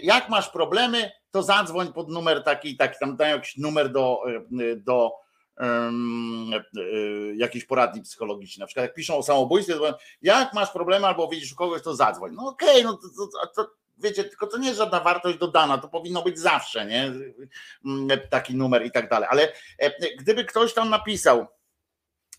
Jak 0.03 0.29
masz 0.29 0.49
problemy, 0.49 1.11
to 1.31 1.43
zadzwoń 1.43 1.93
pod 1.93 2.09
numer 2.09 2.45
taki, 2.45 2.77
taki 2.77 2.99
tam 3.01 3.16
dają 3.16 3.37
jakiś 3.37 3.57
numer 3.57 3.93
do, 3.93 4.18
e, 4.61 4.77
do 4.77 5.12
um, 5.61 6.51
jakiejś 7.37 7.64
poradni 7.64 8.03
psychologicznej. 8.03 8.61
Na 8.61 8.66
przykład 8.66 8.85
jak 8.85 8.95
piszą 8.95 9.16
o 9.16 9.23
samobójstwie, 9.23 9.75
to 9.75 9.99
jak 10.23 10.55
masz 10.55 10.71
problemy 10.71 11.07
albo 11.07 11.29
widzisz 11.29 11.55
kogoś, 11.55 11.83
to 11.83 11.97
zadzwoń. 11.97 12.33
No 12.35 12.49
okej, 12.49 12.71
okay, 12.71 12.83
no 12.83 12.93
to, 12.93 13.27
to, 13.33 13.47
to, 13.57 13.71
wiecie, 13.99 14.25
tylko 14.25 14.47
to 14.47 14.59
nie 14.59 14.66
jest 14.66 14.79
żadna 14.79 15.01
wartość 15.01 15.39
dodana, 15.39 15.79
to 15.79 15.89
powinno 15.89 16.23
być 16.23 16.39
zawsze, 16.39 16.87
nie? 16.87 17.12
Mm, 17.85 18.21
taki 18.31 18.55
numer 18.55 18.87
i 18.87 18.91
tak 18.91 19.11
dalej. 19.11 19.29
Ale 19.31 19.53
gdyby 20.18 20.45
ktoś 20.45 20.75
tam 20.75 20.91
napisał, 20.91 21.47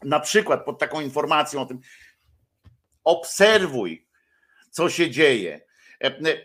na 0.04 0.20
przykład 0.20 0.66
pod 0.66 0.80
taką 0.80 1.02
informacją 1.02 1.62
o 1.62 1.66
tym, 1.66 1.80
obserwuj, 3.04 4.08
co 4.70 4.90
się 4.90 5.10
dzieje. 5.10 5.71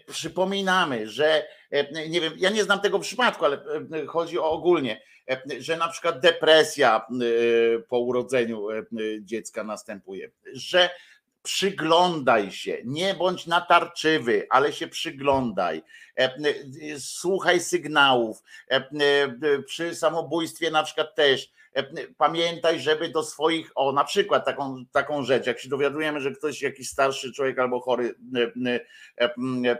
Przypominamy, 0.06 1.08
że 1.08 1.46
E, 1.70 2.08
nie 2.08 2.20
wiem, 2.20 2.32
ja 2.36 2.50
nie 2.50 2.64
znam 2.64 2.80
tego 2.80 2.98
przypadku, 2.98 3.44
ale 3.44 3.56
e, 4.02 4.06
chodzi 4.06 4.38
o 4.38 4.50
ogólnie, 4.50 5.02
e, 5.30 5.40
że 5.58 5.76
na 5.76 5.88
przykład 5.88 6.20
depresja 6.20 7.06
po 7.88 7.98
urodzeniu 7.98 8.66
dziecka 9.20 9.64
następuje, 9.64 10.30
że 10.52 10.90
przyglądaj 11.42 12.50
się, 12.50 12.78
nie 12.84 13.14
bądź 13.14 13.46
natarczywy, 13.46 14.46
ale 14.50 14.72
się 14.72 14.88
przyglądaj, 14.88 15.82
słuchaj 16.98 17.60
sygnałów. 17.60 18.42
Przy 19.66 19.94
samobójstwie 19.94 20.70
na 20.70 20.82
przykład 20.82 21.14
też 21.14 21.52
pamiętaj, 22.16 22.80
żeby 22.80 23.08
do 23.08 23.22
swoich, 23.22 23.70
o 23.74 23.92
na 23.92 24.04
przykład 24.04 24.44
taką, 24.44 24.84
taką 24.92 25.22
rzecz, 25.22 25.46
jak 25.46 25.60
się 25.60 25.68
dowiadujemy, 25.68 26.20
że 26.20 26.30
ktoś, 26.30 26.62
jakiś 26.62 26.88
starszy 26.88 27.32
człowiek 27.32 27.58
albo 27.58 27.80
chory 27.80 28.14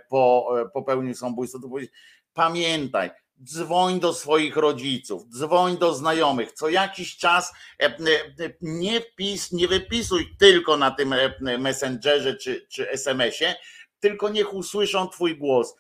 po, 0.09 0.55
popełnił 0.75 1.15
samobójstwo, 1.15 1.61
to 1.61 1.69
powiedzieć, 1.69 1.95
pamiętaj, 2.35 3.11
dzwoń 3.45 4.01
do 4.01 4.15
swoich 4.15 4.57
rodziców, 4.57 5.29
dzwoń 5.29 5.79
do 5.79 5.95
znajomych. 5.95 6.53
Co 6.53 6.69
jakiś 6.69 7.17
czas 7.17 7.53
nie, 8.61 9.01
pis, 9.01 9.53
nie 9.53 9.69
wypisuj 9.69 10.37
tylko 10.39 10.77
na 10.77 10.91
tym 10.91 11.15
messengerze 11.59 12.37
czy, 12.37 12.67
czy 12.69 12.91
SMS-ie, 12.91 13.55
tylko 14.01 14.29
niech 14.29 14.55
usłyszą 14.55 15.09
twój 15.09 15.39
głos. 15.39 15.75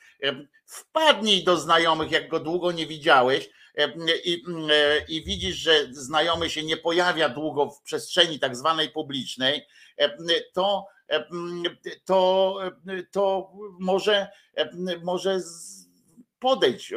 Wpadnij 0.66 1.44
do 1.44 1.56
znajomych, 1.56 2.10
jak 2.10 2.28
go 2.28 2.40
długo 2.40 2.72
nie 2.72 2.86
widziałeś 2.86 3.50
i, 4.24 4.42
i 5.08 5.24
widzisz, 5.24 5.56
że 5.56 5.86
znajomy 5.90 6.50
się 6.50 6.62
nie 6.62 6.76
pojawia 6.76 7.28
długo 7.28 7.70
w 7.70 7.82
przestrzeni 7.82 8.38
tak 8.38 8.56
zwanej 8.56 8.90
publicznej, 8.90 9.66
to, 10.52 10.86
to, 12.04 12.58
to 13.10 13.50
może, 13.78 14.28
może 15.02 15.40
podejdź 16.38 16.92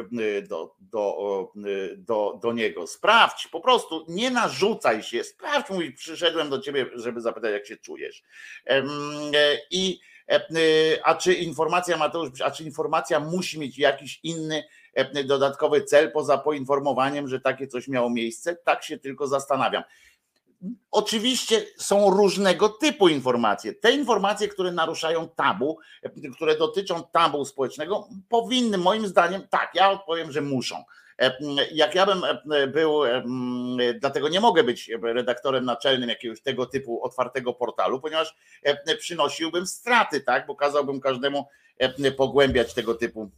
do, 0.48 0.74
do, 0.80 1.52
do, 1.96 2.38
do 2.42 2.52
niego, 2.52 2.86
sprawdź, 2.86 3.48
po 3.48 3.60
prostu 3.60 4.04
nie 4.08 4.30
narzucaj 4.30 5.02
się, 5.02 5.24
sprawdź, 5.24 5.70
mój, 5.70 5.92
przyszedłem 5.92 6.50
do 6.50 6.58
ciebie, 6.58 6.86
żeby 6.94 7.20
zapytać, 7.20 7.52
jak 7.52 7.66
się 7.66 7.76
czujesz. 7.76 8.22
I 9.70 10.00
a 11.04 11.14
czy 11.14 11.34
informacja 11.34 11.96
Mateusz, 11.96 12.40
a 12.40 12.50
czy 12.50 12.64
informacja 12.64 13.20
musi 13.20 13.58
mieć 13.58 13.78
jakiś 13.78 14.20
inny 14.22 14.64
dodatkowy 15.24 15.82
cel 15.82 16.12
poza 16.12 16.38
poinformowaniem, 16.38 17.28
że 17.28 17.40
takie 17.40 17.66
coś 17.66 17.88
miało 17.88 18.10
miejsce? 18.10 18.56
Tak 18.56 18.84
się 18.84 18.98
tylko 18.98 19.26
zastanawiam. 19.26 19.82
Oczywiście 20.90 21.66
są 21.76 22.10
różnego 22.10 22.68
typu 22.68 23.08
informacje. 23.08 23.74
Te 23.74 23.92
informacje, 23.92 24.48
które 24.48 24.72
naruszają 24.72 25.28
tabu, 25.28 25.78
które 26.34 26.56
dotyczą 26.56 27.02
tabu 27.12 27.44
społecznego, 27.44 28.08
powinny, 28.28 28.78
moim 28.78 29.06
zdaniem, 29.06 29.42
tak, 29.50 29.70
ja 29.74 29.90
odpowiem, 29.90 30.32
że 30.32 30.40
muszą. 30.40 30.84
Jak 31.72 31.94
ja 31.94 32.06
bym 32.06 32.22
był, 32.72 33.00
dlatego 34.00 34.28
nie 34.28 34.40
mogę 34.40 34.64
być 34.64 34.90
redaktorem 35.02 35.64
naczelnym 35.64 36.08
jakiegoś 36.08 36.40
tego 36.42 36.66
typu 36.66 37.04
otwartego 37.04 37.52
portalu, 37.54 38.00
ponieważ 38.00 38.36
przynosiłbym 38.98 39.66
straty, 39.66 40.20
tak, 40.20 40.46
bo 40.46 40.56
kazałbym 40.56 41.00
każdemu 41.00 41.46
pogłębiać 42.16 42.74
tego 42.74 42.94
typu 42.94 43.30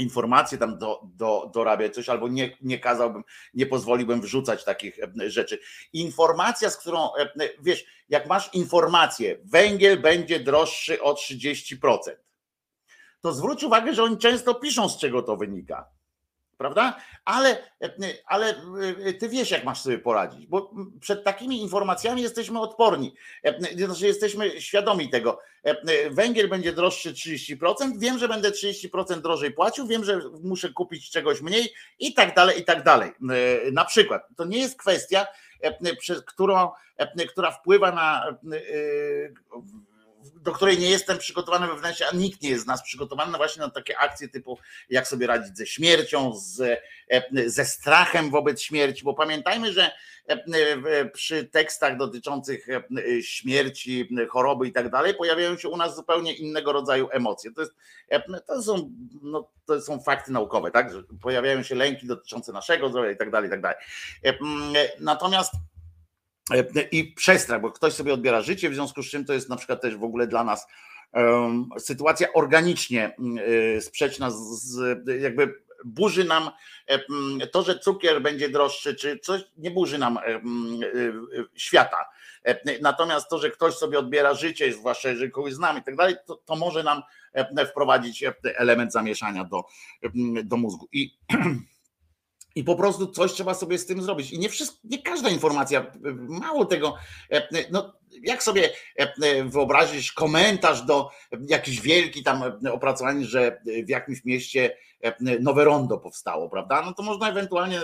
informacje 0.00 0.58
tam 0.58 0.78
do, 0.78 1.00
do, 1.04 1.50
dorabiać 1.54 1.94
coś, 1.94 2.08
albo 2.08 2.28
nie, 2.28 2.56
nie 2.60 2.78
kazałbym, 2.78 3.24
nie 3.54 3.66
pozwoliłbym 3.66 4.20
wrzucać 4.20 4.64
takich 4.64 4.98
e, 4.98 5.30
rzeczy. 5.30 5.58
Informacja, 5.92 6.70
z 6.70 6.76
którą, 6.76 7.14
e, 7.14 7.48
wiesz, 7.62 7.84
jak 8.08 8.26
masz 8.26 8.54
informację, 8.54 9.38
węgiel 9.44 10.00
będzie 10.00 10.40
droższy 10.40 11.02
o 11.02 11.12
30%, 11.12 11.98
to 13.20 13.32
zwróć 13.32 13.64
uwagę, 13.64 13.94
że 13.94 14.02
oni 14.02 14.18
często 14.18 14.54
piszą, 14.54 14.88
z 14.88 14.98
czego 14.98 15.22
to 15.22 15.36
wynika 15.36 15.99
prawda? 16.60 16.96
Ale, 17.24 17.62
ale 18.26 18.54
e, 19.04 19.12
ty 19.12 19.28
wiesz, 19.28 19.50
jak 19.50 19.64
masz 19.64 19.80
sobie 19.80 19.98
poradzić, 19.98 20.46
bo 20.46 20.70
przed 21.00 21.24
takimi 21.24 21.62
informacjami 21.62 22.22
jesteśmy 22.22 22.60
odporni, 22.60 23.14
e, 23.44 23.84
znaczy 23.86 24.06
jesteśmy 24.06 24.60
świadomi 24.60 25.10
tego. 25.10 25.40
E, 25.62 26.10
węgiel 26.10 26.48
będzie 26.48 26.72
droższy 26.72 27.12
30%, 27.12 27.98
wiem, 27.98 28.18
że 28.18 28.28
będę 28.28 28.50
30% 28.50 29.20
drożej 29.20 29.50
płacił, 29.50 29.86
wiem, 29.86 30.04
że 30.04 30.20
muszę 30.42 30.68
kupić 30.68 31.10
czegoś 31.10 31.40
mniej 31.40 31.72
i 31.98 32.14
tak 32.14 32.34
dalej, 32.34 32.60
i 32.60 32.64
tak 32.64 32.82
dalej. 32.82 33.12
Na 33.72 33.84
przykład, 33.84 34.22
to 34.36 34.44
nie 34.44 34.58
jest 34.58 34.78
kwestia, 34.78 35.26
którą, 36.26 36.70
która 37.28 37.50
wpływa 37.50 37.92
na 37.92 38.36
do 40.42 40.52
której 40.52 40.78
nie 40.78 40.90
jestem 40.90 41.18
przygotowany 41.18 41.66
wewnętrznie, 41.66 42.06
a 42.12 42.16
nikt 42.16 42.42
nie 42.42 42.50
jest 42.50 42.64
z 42.64 42.66
nas 42.66 42.82
przygotowany 42.82 43.36
właśnie 43.36 43.62
na 43.62 43.70
takie 43.70 43.98
akcje 43.98 44.28
typu 44.28 44.58
jak 44.90 45.08
sobie 45.08 45.26
radzić 45.26 45.56
ze 45.56 45.66
śmiercią, 45.66 46.32
z, 46.36 46.60
e, 47.10 47.50
ze 47.50 47.64
strachem 47.64 48.30
wobec 48.30 48.62
śmierci, 48.62 49.04
bo 49.04 49.14
pamiętajmy, 49.14 49.72
że 49.72 49.90
e, 50.28 51.04
przy 51.04 51.44
tekstach 51.44 51.96
dotyczących 51.96 52.66
e, 52.68 52.82
śmierci, 53.22 54.08
choroby 54.30 54.68
i 54.68 54.72
tak 54.72 54.90
dalej 54.90 55.14
pojawiają 55.14 55.56
się 55.56 55.68
u 55.68 55.76
nas 55.76 55.96
zupełnie 55.96 56.32
innego 56.32 56.72
rodzaju 56.72 57.08
emocje. 57.12 57.52
To, 57.52 57.60
jest, 57.60 57.72
to, 58.46 58.62
są, 58.62 58.90
no, 59.22 59.48
to 59.66 59.80
są 59.80 60.00
fakty 60.00 60.32
naukowe, 60.32 60.70
tak? 60.70 60.92
Że 60.92 61.02
pojawiają 61.22 61.62
się 61.62 61.74
lęki 61.74 62.06
dotyczące 62.06 62.52
naszego 62.52 62.88
zdrowia 62.88 63.10
i 63.10 63.16
tak 63.16 63.30
dalej, 63.30 63.48
i 63.48 63.50
tak 63.50 63.60
dalej. 63.60 63.76
Natomiast 65.00 65.52
i 66.92 67.04
przestrach, 67.04 67.60
bo 67.60 67.70
ktoś 67.70 67.92
sobie 67.92 68.14
odbiera 68.14 68.42
życie, 68.42 68.70
w 68.70 68.74
związku 68.74 69.02
z 69.02 69.10
czym 69.10 69.24
to 69.24 69.32
jest 69.32 69.48
na 69.48 69.56
przykład 69.56 69.80
też 69.82 69.96
w 69.96 70.04
ogóle 70.04 70.26
dla 70.26 70.44
nas 70.44 70.66
sytuacja 71.78 72.32
organicznie 72.32 73.14
um, 73.18 73.36
sprzeczna 73.80 74.30
z, 74.30 74.78
jakby 75.20 75.54
burzy 75.84 76.24
nam 76.24 76.50
to, 77.52 77.62
że 77.62 77.78
cukier 77.78 78.22
będzie 78.22 78.48
droższy, 78.48 78.94
czy 78.94 79.18
coś 79.18 79.40
nie 79.56 79.70
burzy 79.70 79.98
nam 79.98 80.18
świata. 81.54 82.08
Natomiast 82.80 83.28
to, 83.28 83.38
że 83.38 83.50
ktoś 83.50 83.74
sobie 83.74 83.98
odbiera 83.98 84.34
życie, 84.34 84.72
zwłaszcza 84.72 85.08
jeżeli 85.08 85.30
kogoś 85.30 85.52
znamy 85.52 85.80
i 85.80 85.82
tak 85.82 85.96
dalej, 85.96 86.14
to, 86.26 86.36
to 86.36 86.56
może 86.56 86.82
nam 86.82 87.02
wprowadzić 87.70 88.24
element 88.42 88.92
zamieszania 88.92 89.44
do, 89.44 89.64
do 90.44 90.56
mózgu. 90.56 90.88
I 90.92 91.18
I 92.54 92.64
po 92.64 92.74
prostu 92.74 93.06
coś 93.06 93.32
trzeba 93.32 93.54
sobie 93.54 93.78
z 93.78 93.86
tym 93.86 94.02
zrobić. 94.02 94.32
I 94.32 94.38
nie, 94.38 94.48
wszystko, 94.48 94.78
nie 94.84 95.02
każda 95.02 95.28
informacja, 95.28 95.92
mało 96.28 96.64
tego, 96.64 96.94
e, 97.32 97.48
no 97.70 97.92
jak 98.22 98.42
sobie 98.42 98.70
e, 98.96 99.44
wyobrazić 99.44 100.12
komentarz 100.12 100.82
do 100.82 101.10
jakiś 101.48 101.80
wielki 101.80 102.22
tam 102.22 102.42
opracowanie, 102.72 103.24
że 103.24 103.60
w 103.86 103.88
jakimś 103.88 104.24
mieście 104.24 104.76
nowe 105.40 105.64
rondo 105.64 105.98
powstało, 105.98 106.48
prawda? 106.48 106.82
No 106.82 106.92
to 106.92 107.02
można 107.02 107.30
ewentualnie 107.30 107.80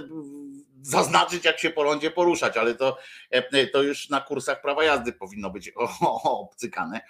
zaznaczyć, 0.86 1.44
jak 1.44 1.58
się 1.58 1.70
po 1.70 1.82
rondzie 1.82 2.10
poruszać, 2.10 2.56
ale 2.56 2.74
to, 2.74 2.98
to 3.72 3.82
już 3.82 4.08
na 4.08 4.20
kursach 4.20 4.62
prawa 4.62 4.84
jazdy 4.84 5.12
powinno 5.12 5.50
być 5.50 5.72
obcykane. 6.24 7.00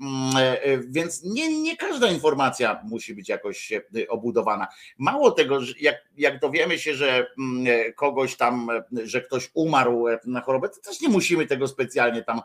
Mm, 0.00 0.36
e, 0.36 0.62
e, 0.62 0.78
więc 0.78 1.22
nie, 1.24 1.62
nie 1.62 1.76
każda 1.76 2.10
informacja 2.10 2.80
musi 2.84 3.14
być 3.14 3.28
jakoś 3.28 3.72
e, 3.72 3.82
obudowana. 4.08 4.66
Mało 4.98 5.30
tego, 5.30 5.60
jak, 5.80 5.96
jak 6.16 6.40
dowiemy 6.40 6.78
się, 6.78 6.94
że 6.94 7.26
mm, 7.38 7.92
kogoś 7.96 8.36
tam, 8.36 8.68
że 9.04 9.20
ktoś 9.20 9.50
umarł 9.54 10.06
na 10.24 10.40
chorobę, 10.40 10.68
to 10.68 10.80
też 10.80 11.00
nie 11.00 11.08
musimy 11.08 11.46
tego 11.46 11.68
specjalnie 11.68 12.22
tam 12.22 12.40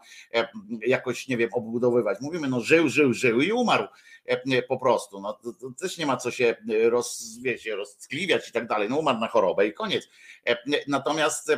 jakoś, 0.88 1.28
nie 1.28 1.38
wiem, 1.38 1.50
obudowywać. 1.54 2.18
Mówimy, 2.22 2.48
no 2.48 2.62
żył, 2.62 2.90
żył, 2.90 3.14
żył 3.14 3.42
i 3.42 3.52
umarł 3.52 3.88
po 4.68 4.78
prostu. 4.78 5.22
No, 5.22 5.34
to, 5.34 5.54
to 5.54 5.72
też 5.80 5.98
nie 5.98 6.06
ma 6.06 6.18
co 6.18 6.32
się 6.32 6.56
roz, 6.90 7.38
wiecie, 7.42 7.76
i 8.50 8.52
tak 8.52 8.68
dalej. 8.68 8.90
No 8.90 8.98
umarł 8.98 9.20
na 9.20 9.28
chorobę 9.28 9.68
i 9.68 9.74
koniec. 9.74 10.10
Natomiast 10.88 11.52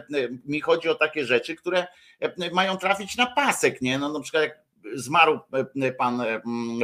mi 0.45 0.61
chodzi 0.61 0.89
o 0.89 0.95
takie 0.95 1.25
rzeczy, 1.25 1.55
które 1.55 1.87
mają 2.51 2.77
trafić 2.77 3.17
na 3.17 3.25
pasek, 3.25 3.81
nie? 3.81 3.99
No 3.99 4.13
na 4.13 4.19
przykład 4.19 4.43
jak 4.43 4.64
zmarł 4.93 5.39
e, 5.81 5.91
pan 5.91 6.21
e, 6.21 6.41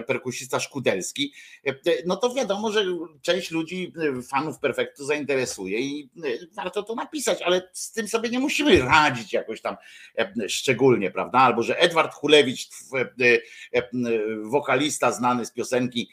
perkusista 0.07 0.59
Szkudelski, 0.59 1.33
e, 1.67 1.73
no 2.05 2.15
to 2.15 2.33
wiadomo, 2.33 2.71
że 2.71 2.85
część 3.21 3.51
ludzi, 3.51 3.93
fanów 4.29 4.59
perfektu 4.59 5.05
zainteresuje 5.05 5.79
i 5.79 6.09
warto 6.55 6.83
to 6.83 6.95
napisać, 6.95 7.41
ale 7.41 7.69
z 7.73 7.91
tym 7.91 8.07
sobie 8.07 8.29
nie 8.29 8.39
musimy 8.39 8.79
radzić 8.79 9.33
jakoś 9.33 9.61
tam 9.61 9.75
szczególnie, 10.47 11.11
prawda? 11.11 11.39
Albo 11.39 11.63
że 11.63 11.79
Edward 11.79 12.13
Hulewicz, 12.13 12.69
wokalista 14.43 15.11
znany 15.11 15.45
z 15.45 15.51
piosenki 15.51 16.09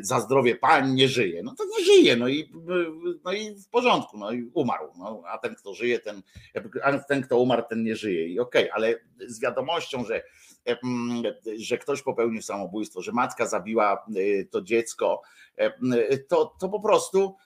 Za 0.00 0.20
zdrowie 0.20 0.56
pań 0.56 0.94
nie 0.94 1.08
żyje. 1.08 1.42
No 1.42 1.54
to 1.54 1.64
nie 1.78 1.84
żyje, 1.84 2.16
no 2.16 2.28
i, 2.28 2.52
no 3.24 3.32
i 3.32 3.54
w 3.54 3.68
porządku, 3.68 4.18
no 4.18 4.32
i 4.32 4.50
umarł. 4.54 4.92
No, 4.98 5.22
a 5.26 5.38
ten, 5.38 5.54
kto 5.54 5.74
żyje, 5.74 5.98
ten, 5.98 6.22
ten, 7.08 7.22
kto 7.22 7.38
umarł, 7.38 7.62
ten 7.68 7.82
nie 7.82 7.96
żyje. 7.96 8.28
I 8.28 8.40
okej, 8.40 8.62
okay, 8.62 8.74
ale 8.74 8.94
z 9.26 9.40
wiadomością, 9.40 10.04
że 10.04 10.22
że 11.58 11.78
ktoś 11.78 12.02
popełnił 12.02 12.42
samobójstwo, 12.42 13.02
że 13.02 13.12
matka 13.12 13.46
zabiła 13.46 14.06
y, 14.16 14.48
to 14.50 14.62
dziecko, 14.62 15.22
to, 16.28 16.56
to 16.60 16.68
po 16.68 16.80
prostu 16.80 17.36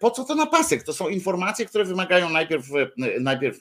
po 0.00 0.10
co 0.10 0.24
to 0.24 0.34
na 0.34 0.46
pasek? 0.46 0.82
To 0.82 0.92
są 0.92 1.08
informacje, 1.08 1.66
które 1.66 1.84
wymagają 1.84 2.30
najpierw, 2.30 2.66
najpierw 3.20 3.60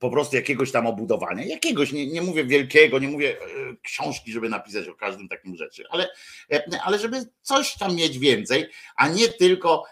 po 0.00 0.10
prostu 0.10 0.36
jakiegoś 0.36 0.72
tam 0.72 0.86
obudowania, 0.86 1.44
jakiegoś, 1.44 1.92
nie, 1.92 2.06
nie 2.06 2.22
mówię 2.22 2.44
wielkiego, 2.44 2.98
nie 2.98 3.08
mówię 3.08 3.36
książki, 3.82 4.32
żeby 4.32 4.48
napisać 4.48 4.88
o 4.88 4.94
każdym 4.94 5.28
takim 5.28 5.56
rzeczy, 5.56 5.84
ale, 5.90 6.08
ale 6.84 6.98
żeby 6.98 7.24
coś 7.42 7.74
tam 7.74 7.94
mieć 7.94 8.18
więcej, 8.18 8.66
a 8.96 9.08
nie 9.08 9.28
tylko 9.28 9.84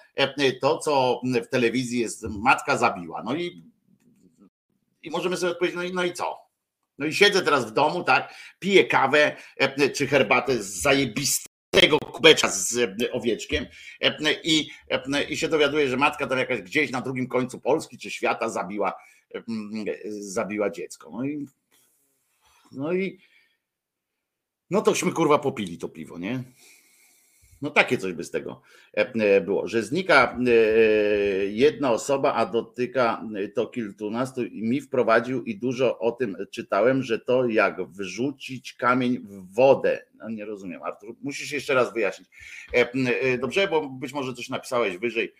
to, 0.60 0.78
co 0.78 1.20
w 1.44 1.48
telewizji 1.48 2.00
jest, 2.00 2.22
matka 2.22 2.76
zabiła. 2.76 3.22
No 3.22 3.34
i, 3.34 3.62
i 5.02 5.10
możemy 5.10 5.36
sobie 5.36 5.52
odpowiedzieć, 5.52 5.76
no 5.76 5.82
i, 5.82 5.92
no 5.92 6.04
i 6.04 6.12
co? 6.12 6.45
No 6.98 7.06
i 7.06 7.14
siedzę 7.14 7.42
teraz 7.42 7.66
w 7.66 7.70
domu, 7.70 8.04
tak, 8.04 8.34
piję 8.58 8.84
kawę 8.84 9.36
e, 9.56 9.90
czy 9.90 10.06
herbatę 10.06 10.62
z 10.62 10.82
zajebistego 10.82 11.98
kubecza 11.98 12.48
z 12.48 12.76
e, 12.76 13.12
owieczkiem 13.12 13.66
e, 14.00 14.32
i, 14.44 14.70
i 15.28 15.36
się 15.36 15.48
dowiaduję, 15.48 15.88
że 15.88 15.96
matka 15.96 16.26
tam 16.26 16.38
jakaś 16.38 16.62
gdzieś 16.62 16.90
na 16.90 17.00
drugim 17.00 17.28
końcu 17.28 17.60
Polski 17.60 17.98
czy 17.98 18.10
świata 18.10 18.48
zabiła, 18.48 18.92
zabiła 20.08 20.70
dziecko. 20.70 21.10
No 21.10 21.24
i 21.24 21.46
no 22.72 22.92
i 22.92 23.18
no 24.70 24.82
tośmy 24.82 25.12
kurwa 25.12 25.38
popili 25.38 25.78
to 25.78 25.88
piwo, 25.88 26.18
nie? 26.18 26.44
No 27.66 27.70
takie 27.70 27.98
coś 27.98 28.12
by 28.12 28.24
z 28.24 28.30
tego 28.30 28.62
było, 29.44 29.68
że 29.68 29.82
znika 29.82 30.38
jedna 31.48 31.92
osoba, 31.92 32.34
a 32.34 32.46
dotyka 32.46 33.22
to 33.54 33.66
kilkunastu 33.66 34.44
i 34.44 34.62
mi 34.62 34.80
wprowadził 34.80 35.44
i 35.44 35.58
dużo 35.58 35.98
o 35.98 36.12
tym 36.12 36.36
czytałem, 36.50 37.02
że 37.02 37.18
to 37.18 37.48
jak 37.48 37.88
wrzucić 37.90 38.72
kamień 38.72 39.18
w 39.18 39.54
wodę. 39.54 40.02
No 40.14 40.28
nie 40.28 40.44
rozumiem, 40.44 40.82
Artur, 40.82 41.14
musisz 41.22 41.52
jeszcze 41.52 41.74
raz 41.74 41.94
wyjaśnić. 41.94 42.28
Dobrze, 43.40 43.68
bo 43.68 43.88
być 43.88 44.12
może 44.12 44.34
coś 44.34 44.48
napisałeś 44.48 44.98
wyżej 44.98 45.34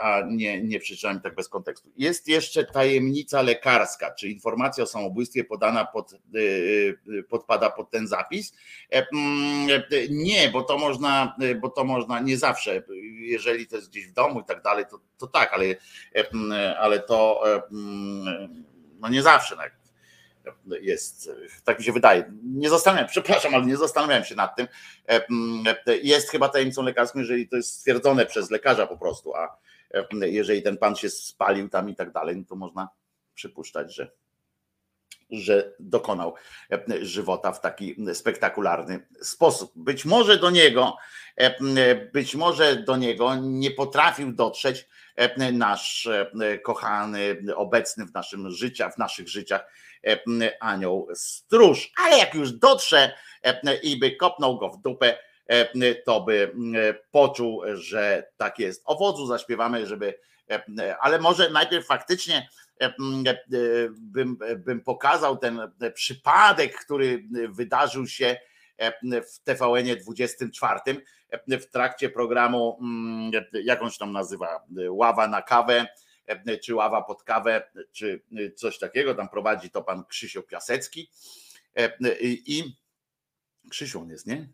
a 0.00 0.22
nie, 0.28 0.62
nie 0.62 0.80
przeczytałem 0.80 1.20
tak 1.20 1.34
bez 1.34 1.48
kontekstu. 1.48 1.90
Jest 1.96 2.28
jeszcze 2.28 2.64
tajemnica 2.64 3.42
lekarska, 3.42 4.14
czy 4.14 4.28
informacja 4.28 4.84
o 4.84 4.86
samobójstwie 4.86 5.44
podana 5.44 5.84
pod, 5.84 6.12
y, 6.12 6.18
y, 7.08 7.22
podpada 7.28 7.70
pod 7.70 7.90
ten 7.90 8.08
zapis? 8.08 8.54
E, 8.92 9.06
nie, 10.10 10.48
bo 10.48 10.62
to 10.62 10.78
można, 10.78 11.36
bo 11.60 11.70
to 11.70 11.84
można 11.84 12.20
nie 12.20 12.38
zawsze, 12.38 12.82
jeżeli 13.20 13.66
to 13.66 13.76
jest 13.76 13.90
gdzieś 13.90 14.06
w 14.06 14.12
domu 14.12 14.40
i 14.40 14.44
tak 14.44 14.62
dalej, 14.62 14.84
to, 14.90 15.00
to 15.18 15.26
tak, 15.26 15.52
ale, 15.52 15.64
e, 16.14 16.78
ale 16.78 17.00
to 17.00 17.42
e, 17.56 17.62
no 19.00 19.08
nie 19.08 19.22
zawsze. 19.22 19.56
Tak 20.44 20.54
jest, 20.80 21.30
tak 21.64 21.78
mi 21.78 21.84
się 21.84 21.92
wydaje. 21.92 22.32
Nie 22.42 22.70
zastanawiam, 22.70 23.08
przepraszam, 23.08 23.54
ale 23.54 23.66
nie 23.66 23.76
zastanawiałem 23.76 24.24
się 24.24 24.34
nad 24.34 24.56
tym. 24.56 24.68
E, 25.08 25.96
jest 26.02 26.30
chyba 26.30 26.48
tajemnicą 26.48 26.82
lekarską, 26.82 27.18
jeżeli 27.18 27.48
to 27.48 27.56
jest 27.56 27.70
stwierdzone 27.70 28.26
przez 28.26 28.50
lekarza 28.50 28.86
po 28.86 28.98
prostu, 28.98 29.34
a 29.34 29.56
jeżeli 30.10 30.62
ten 30.62 30.76
pan 30.76 30.96
się 30.96 31.10
spalił 31.10 31.68
tam 31.68 31.88
i 31.88 31.94
tak 31.94 32.12
dalej, 32.12 32.36
no 32.36 32.44
to 32.48 32.56
można 32.56 32.88
przypuszczać, 33.34 33.94
że 33.94 34.10
że 35.30 35.72
dokonał 35.80 36.34
żywota 37.02 37.52
w 37.52 37.60
taki 37.60 37.96
spektakularny 38.14 39.06
sposób. 39.22 39.72
Być 39.76 40.04
może 40.04 40.38
do 40.38 40.50
niego, 40.50 40.96
być 42.12 42.34
może 42.34 42.76
do 42.76 42.96
niego 42.96 43.34
nie 43.34 43.70
potrafił 43.70 44.32
dotrzeć 44.32 44.88
nasz 45.52 46.08
kochany, 46.62 47.36
obecny 47.56 48.06
w 48.06 48.14
naszym 48.14 48.50
życiu, 48.50 48.84
w 48.94 48.98
naszych 48.98 49.28
życiach 49.28 49.66
anioł 50.60 51.08
stróż. 51.14 51.92
Ale 52.04 52.18
jak 52.18 52.34
już 52.34 52.52
dotrze 52.52 53.16
i 53.82 53.98
by 53.98 54.16
kopnął 54.16 54.58
go 54.58 54.70
w 54.70 54.82
dupę, 54.82 55.18
to 56.04 56.20
by 56.20 56.52
poczuł, 57.10 57.62
że 57.74 58.30
tak 58.36 58.58
jest. 58.58 58.82
O 58.84 58.96
wodzu 58.96 59.26
zaśpiewamy, 59.26 59.86
żeby, 59.86 60.18
ale 61.00 61.18
może 61.18 61.50
najpierw 61.50 61.86
faktycznie 61.86 62.48
bym, 63.96 64.36
bym 64.56 64.80
pokazał 64.80 65.36
ten 65.36 65.60
przypadek, 65.94 66.84
który 66.84 67.24
wydarzył 67.48 68.06
się 68.06 68.36
w 69.10 69.38
TVN 69.44 69.96
24 70.00 70.80
w 71.48 71.66
trakcie 71.66 72.08
programu, 72.08 72.78
jakąś 73.52 73.98
tam 73.98 74.12
nazywa, 74.12 74.66
ława 74.88 75.28
na 75.28 75.42
kawę 75.42 75.86
E, 76.26 76.58
czy 76.58 76.74
ława 76.74 77.02
pod 77.02 77.22
kawę, 77.22 77.70
czy 77.92 78.22
coś 78.56 78.78
takiego. 78.78 79.14
Tam 79.14 79.28
prowadzi 79.28 79.70
to 79.70 79.82
pan 79.82 80.04
Krzysio 80.04 80.42
Piasecki. 80.42 81.10
E, 81.76 81.98
I 82.22 82.76
Krzysiu 83.70 84.00
on 84.00 84.10
jest, 84.10 84.26
nie? 84.26 84.48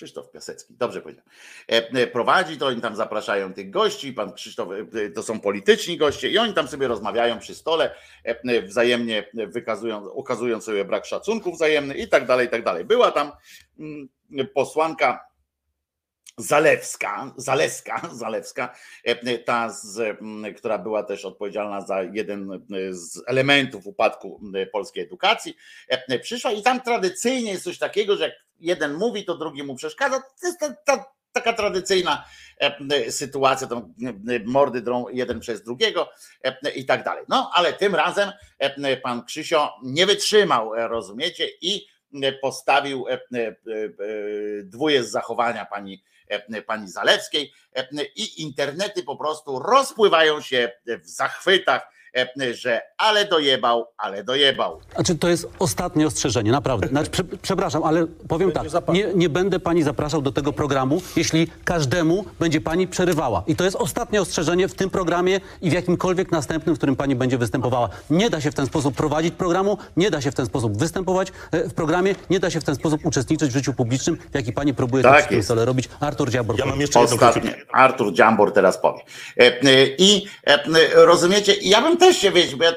Krzysztof 0.00 0.30
Piasecki, 0.30 0.74
dobrze 0.78 1.02
powiedział. 1.02 1.24
E, 1.66 2.06
prowadzi 2.06 2.58
to, 2.58 2.66
oni 2.66 2.80
tam 2.80 2.96
zapraszają 2.96 3.52
tych 3.52 3.70
gości, 3.70 4.12
pan 4.12 4.32
Krzysztof, 4.32 4.68
to 5.14 5.22
są 5.22 5.40
polityczni 5.40 5.96
goście 5.96 6.30
i 6.30 6.38
oni 6.38 6.54
tam 6.54 6.68
sobie 6.68 6.88
rozmawiają 6.88 7.38
przy 7.38 7.54
stole, 7.54 7.94
wzajemnie 8.64 9.30
wykazują, 9.34 10.08
ukazują 10.08 10.60
sobie 10.60 10.84
brak 10.84 11.06
szacunku 11.06 11.52
wzajemny 11.52 11.94
i 11.94 12.08
tak 12.08 12.26
dalej, 12.26 12.46
i 12.46 12.50
tak 12.50 12.64
dalej. 12.64 12.84
Była 12.84 13.10
tam 13.10 13.32
mm, 13.78 14.08
posłanka 14.54 15.29
Zalewska, 16.40 17.34
Zaleska, 17.36 18.10
Zalewska, 18.12 18.74
e, 19.04 19.38
ta, 19.38 19.70
z, 19.70 20.18
która 20.56 20.78
była 20.78 21.02
też 21.02 21.24
odpowiedzialna 21.24 21.80
za 21.80 22.02
jeden 22.02 22.66
z 22.90 23.22
elementów 23.26 23.86
upadku 23.86 24.40
polskiej 24.72 25.04
edukacji, 25.04 25.56
e, 25.88 26.18
przyszła 26.18 26.52
i 26.52 26.62
tam 26.62 26.80
tradycyjnie 26.80 27.50
jest 27.50 27.64
coś 27.64 27.78
takiego, 27.78 28.16
że 28.16 28.24
jak 28.24 28.32
jeden 28.60 28.94
mówi, 28.94 29.24
to 29.24 29.36
drugi 29.36 29.62
mu 29.62 29.74
przeszkadza. 29.74 30.20
To 30.40 30.46
jest 30.46 30.60
ta, 30.60 30.74
ta, 30.84 31.04
taka 31.32 31.52
tradycyjna 31.52 32.24
e, 32.58 33.12
sytuacja, 33.12 33.66
to 33.66 33.88
mordy 34.44 34.80
drą 34.80 35.08
jeden 35.08 35.40
przez 35.40 35.62
drugiego 35.62 36.08
i 36.74 36.86
tak 36.86 37.04
dalej. 37.04 37.24
No, 37.28 37.50
ale 37.54 37.72
tym 37.72 37.94
razem 37.94 38.32
pan 39.02 39.24
Krzysio 39.24 39.72
nie 39.82 40.06
wytrzymał, 40.06 40.70
rozumiecie, 40.74 41.48
i 41.60 41.86
postawił 42.40 43.06
dwóje 44.64 45.04
z 45.04 45.10
zachowania 45.10 45.64
pani 45.64 46.02
E, 46.30 46.62
pani 46.62 46.88
Zalewskiej 46.88 47.52
e, 47.76 47.88
i 48.16 48.42
internety 48.42 49.02
po 49.02 49.16
prostu 49.16 49.58
rozpływają 49.58 50.40
się 50.40 50.72
w 50.86 51.08
zachwytach 51.08 51.82
E, 51.82 51.99
że 52.52 52.80
ale 52.98 53.24
dojebał, 53.24 53.86
ale 53.98 54.24
dojebał. 54.24 54.80
Znaczy 54.94 55.14
to 55.14 55.28
jest 55.28 55.48
ostatnie 55.58 56.06
ostrzeżenie, 56.06 56.52
naprawdę. 56.52 56.88
Znaczy, 56.88 57.10
prze, 57.10 57.24
przepraszam, 57.42 57.82
ale 57.82 58.06
powiem 58.28 58.52
tak, 58.52 58.66
nie, 58.88 59.14
nie 59.14 59.28
będę 59.28 59.60
pani 59.60 59.82
zapraszał 59.82 60.22
do 60.22 60.32
tego 60.32 60.52
programu, 60.52 61.02
jeśli 61.16 61.48
każdemu 61.64 62.24
będzie 62.40 62.60
pani 62.60 62.88
przerywała. 62.88 63.42
I 63.46 63.56
to 63.56 63.64
jest 63.64 63.76
ostatnie 63.76 64.20
ostrzeżenie 64.20 64.68
w 64.68 64.74
tym 64.74 64.90
programie 64.90 65.40
i 65.62 65.70
w 65.70 65.72
jakimkolwiek 65.72 66.32
następnym, 66.32 66.74
w 66.74 66.78
którym 66.78 66.96
pani 66.96 67.16
będzie 67.16 67.38
występowała. 67.38 67.88
Nie 68.10 68.30
da 68.30 68.40
się 68.40 68.50
w 68.50 68.54
ten 68.54 68.66
sposób 68.66 68.96
prowadzić 68.96 69.34
programu, 69.34 69.78
nie 69.96 70.10
da 70.10 70.20
się 70.20 70.30
w 70.30 70.34
ten 70.34 70.46
sposób 70.46 70.78
występować 70.78 71.28
e, 71.52 71.68
w 71.68 71.74
programie, 71.74 72.14
nie 72.30 72.40
da 72.40 72.50
się 72.50 72.60
w 72.60 72.64
ten 72.64 72.74
sposób 72.74 73.06
uczestniczyć 73.06 73.50
w 73.50 73.52
życiu 73.52 73.72
publicznym, 73.72 74.16
w 74.16 74.34
jaki 74.34 74.52
pani 74.52 74.74
próbuje 74.74 75.02
tak 75.02 75.28
to 75.28 75.42
stole 75.42 75.64
robić. 75.64 75.88
Artur 76.00 76.30
Dziambor. 76.30 76.58
Ja 76.58 76.66
mam 76.66 76.80
jeszcze 76.80 77.00
Ostatnie. 77.00 77.54
Artur 77.72 78.12
Dziambor 78.12 78.52
teraz 78.52 78.78
powie. 78.78 79.00
E, 79.36 79.52
I 79.98 80.26
rozumiecie, 80.94 81.54
ja 81.62 81.82
bym 81.82 81.96
też 82.00 82.16
się 82.16 82.30
wiecie, 82.30 82.56
bo 82.56 82.64
ja, 82.64 82.72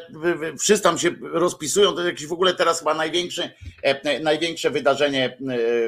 wszyscy 0.59 0.83
tam 0.83 0.99
się 0.99 1.09
rozpisują, 1.21 1.91
to 1.91 1.99
jest 1.99 2.13
jakieś 2.13 2.27
w 2.27 2.33
ogóle 2.33 2.53
teraz 2.53 2.79
chyba 2.79 2.93
największe, 2.93 3.51
e, 3.83 4.19
największe 4.19 4.69
wydarzenie 4.69 5.25
e, 5.25 5.37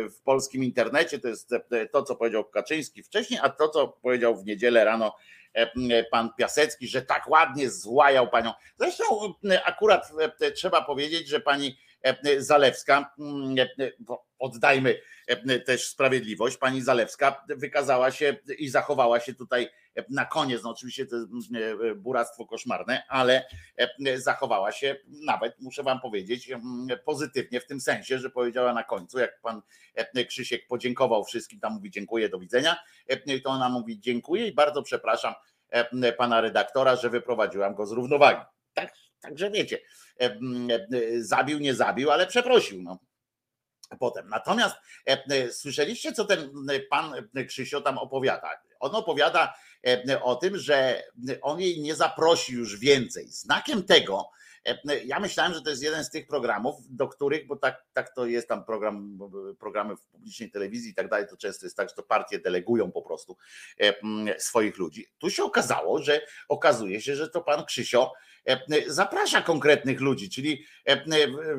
w 0.10 0.22
polskim 0.24 0.64
internecie, 0.64 1.20
to 1.20 1.28
jest 1.28 1.54
e, 1.54 1.88
to, 1.92 2.04
co 2.04 2.16
powiedział 2.16 2.44
Kaczyński 2.46 3.04
wcześniej, 3.04 3.40
a 3.44 3.50
to, 3.50 3.70
co 3.70 3.88
powiedział 3.88 4.36
w 4.36 4.46
niedzielę 4.46 4.86
rano 4.86 5.16
pan 6.12 6.30
Piasecki, 6.38 6.88
że 6.88 7.02
tak 7.02 7.30
ładnie 7.30 7.70
złajał 7.70 8.30
panią. 8.30 8.52
Zresztą 8.80 9.04
akurat 9.66 10.12
trzeba 10.56 10.82
powiedzieć, 10.82 11.28
że 11.28 11.40
pani 11.40 11.78
Zalewska, 12.38 13.16
oddajmy 14.40 15.00
też 15.66 15.88
sprawiedliwość, 15.88 16.58
pani 16.58 16.82
Zalewska 16.82 17.46
wykazała 17.48 18.12
się 18.12 18.36
i 18.58 18.70
zachowała 18.70 19.20
się 19.20 19.34
tutaj 19.34 19.70
na 20.10 20.26
koniec, 20.26 20.64
no 20.64 20.70
oczywiście 20.70 21.06
to 21.06 21.16
jest 21.16 21.28
mm, 21.52 21.92
e, 21.92 21.96
buractwo 21.96 22.46
koszmarne, 22.46 23.04
ale 23.08 23.48
e, 24.06 24.18
zachowała 24.18 24.72
się 24.72 24.96
nawet, 25.08 25.60
muszę 25.60 25.84
wam 25.84 26.00
powiedzieć, 26.00 26.52
mm, 26.52 26.88
pozytywnie 27.06 27.60
w 27.60 27.66
tym 27.66 27.82
sensie, 27.82 28.20
że 28.20 28.30
powiedziała 28.30 28.74
na 28.74 28.84
końcu, 28.84 29.20
jak 29.20 29.42
pan 29.42 29.62
e, 29.96 30.26
Krzysiek 30.26 30.68
podziękował 30.68 31.24
wszystkim, 31.24 31.60
tam 31.60 31.74
mówi 31.74 31.92
dziękuję, 31.92 32.30
do 32.30 32.40
widzenia, 32.40 32.76
to 33.44 33.50
ona 33.50 33.70
mówi 33.70 34.00
dziękuję 34.00 34.48
i 34.48 34.54
bardzo 34.54 34.84
przepraszam 34.84 35.34
pana 36.18 36.42
redaktora, 36.42 36.96
że 36.96 37.10
wyprowadziłam 37.10 37.76
go 37.76 37.86
z 37.86 37.92
równowagi. 37.92 38.42
Tak, 38.74 38.94
także 39.22 39.52
wiecie, 39.52 39.80
zabił, 41.20 41.60
nie 41.60 41.74
zabił, 41.74 42.12
ale 42.12 42.28
przeprosił. 42.28 42.82
No 42.84 43.00
potem. 44.00 44.30
Natomiast 44.30 44.76
słyszeliście, 45.52 46.14
co 46.14 46.26
ten 46.26 46.50
pan 46.90 47.14
Krzysio 47.48 47.82
tam 47.82 47.98
opowiada? 47.98 48.50
On 48.80 48.96
opowiada 48.96 49.54
E, 49.75 49.75
o 50.24 50.36
tym, 50.36 50.58
że 50.58 51.04
on 51.42 51.60
jej 51.60 51.82
nie 51.82 51.96
zaprosi 51.96 52.54
już 52.54 52.80
więcej. 52.80 53.28
Znakiem 53.28 53.84
tego, 53.84 54.30
e, 54.66 55.04
ja 55.06 55.20
myślałem, 55.20 55.54
że 55.54 55.62
to 55.62 55.70
jest 55.70 55.84
jeden 55.84 56.04
z 56.04 56.10
tych 56.10 56.28
programów, 56.28 56.76
do 56.90 57.08
których, 57.08 57.48
bo 57.48 57.56
tak, 57.56 57.86
tak 57.94 58.16
to 58.16 58.26
jest 58.26 58.48
tam 58.48 58.66
program, 58.66 59.20
programy 59.60 59.96
w 59.96 60.06
publicznej 60.06 60.52
telewizji 60.52 60.92
i 60.92 60.96
tak 60.96 61.10
dalej, 61.10 61.28
to 61.30 61.38
często 61.38 61.66
jest 61.66 61.78
tak, 61.78 61.90
że 61.90 61.96
to 61.96 62.04
partie 62.04 62.40
delegują 62.40 62.92
po 62.92 63.02
prostu 63.02 63.38
e, 63.80 63.94
swoich 64.40 64.78
ludzi. 64.78 65.08
Tu 65.18 65.30
się 65.30 65.44
okazało, 65.44 66.02
że 66.02 66.22
okazuje 66.50 67.02
się, 67.02 67.16
że 67.16 67.30
to 67.30 67.42
pan 67.42 67.66
Krzysio 67.66 68.14
zaprasza 68.88 69.42
konkretnych 69.42 70.02
ludzi, 70.02 70.30
czyli 70.30 70.66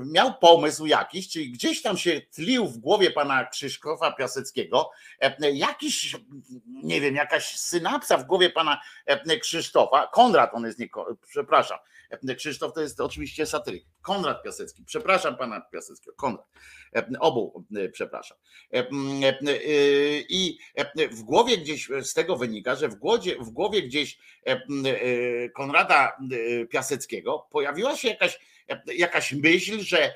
miał 0.04 0.34
pomysł 0.34 0.86
jakiś, 0.86 1.28
czyli 1.28 1.50
gdzieś 1.50 1.82
tam 1.82 1.98
się 1.98 2.20
tlił 2.20 2.66
w 2.66 2.78
głowie 2.78 3.10
pana 3.10 3.44
Krzysztofa 3.44 4.12
Piaseckiego, 4.12 4.90
jakiś, 5.52 6.16
nie 6.66 7.00
wiem, 7.00 7.14
jakaś 7.14 7.58
synapsa 7.58 8.16
w 8.18 8.24
głowie 8.24 8.50
pana 8.50 8.80
Krzysztofa, 9.40 10.06
Konrad 10.06 10.50
on 10.54 10.64
jest, 10.64 10.78
nie, 10.78 10.88
przepraszam, 11.28 11.78
Krzysztof 12.36 12.72
to 12.72 12.80
jest 12.80 13.00
oczywiście 13.00 13.46
satyryk, 13.46 13.84
Konrad 14.02 14.42
Piasecki, 14.42 14.84
przepraszam 14.84 15.36
pana 15.36 15.60
Piaseckiego, 15.60 16.16
Konrad, 16.16 16.46
obu 17.20 17.64
przepraszam. 17.92 18.38
I 20.28 20.58
w 21.10 21.22
głowie 21.22 21.58
gdzieś 21.58 21.88
z 22.02 22.14
tego 22.14 22.36
wynika, 22.36 22.74
że 22.74 22.88
w 22.88 22.94
głowie, 22.94 23.36
w 23.40 23.50
głowie 23.50 23.82
gdzieś 23.82 24.18
Konrada 25.54 26.16
Piaseckiego 26.70 27.46
pojawiła 27.50 27.96
się 27.96 28.08
jakaś, 28.08 28.38
jakaś 28.86 29.32
myśl, 29.32 29.80
że 29.80 30.14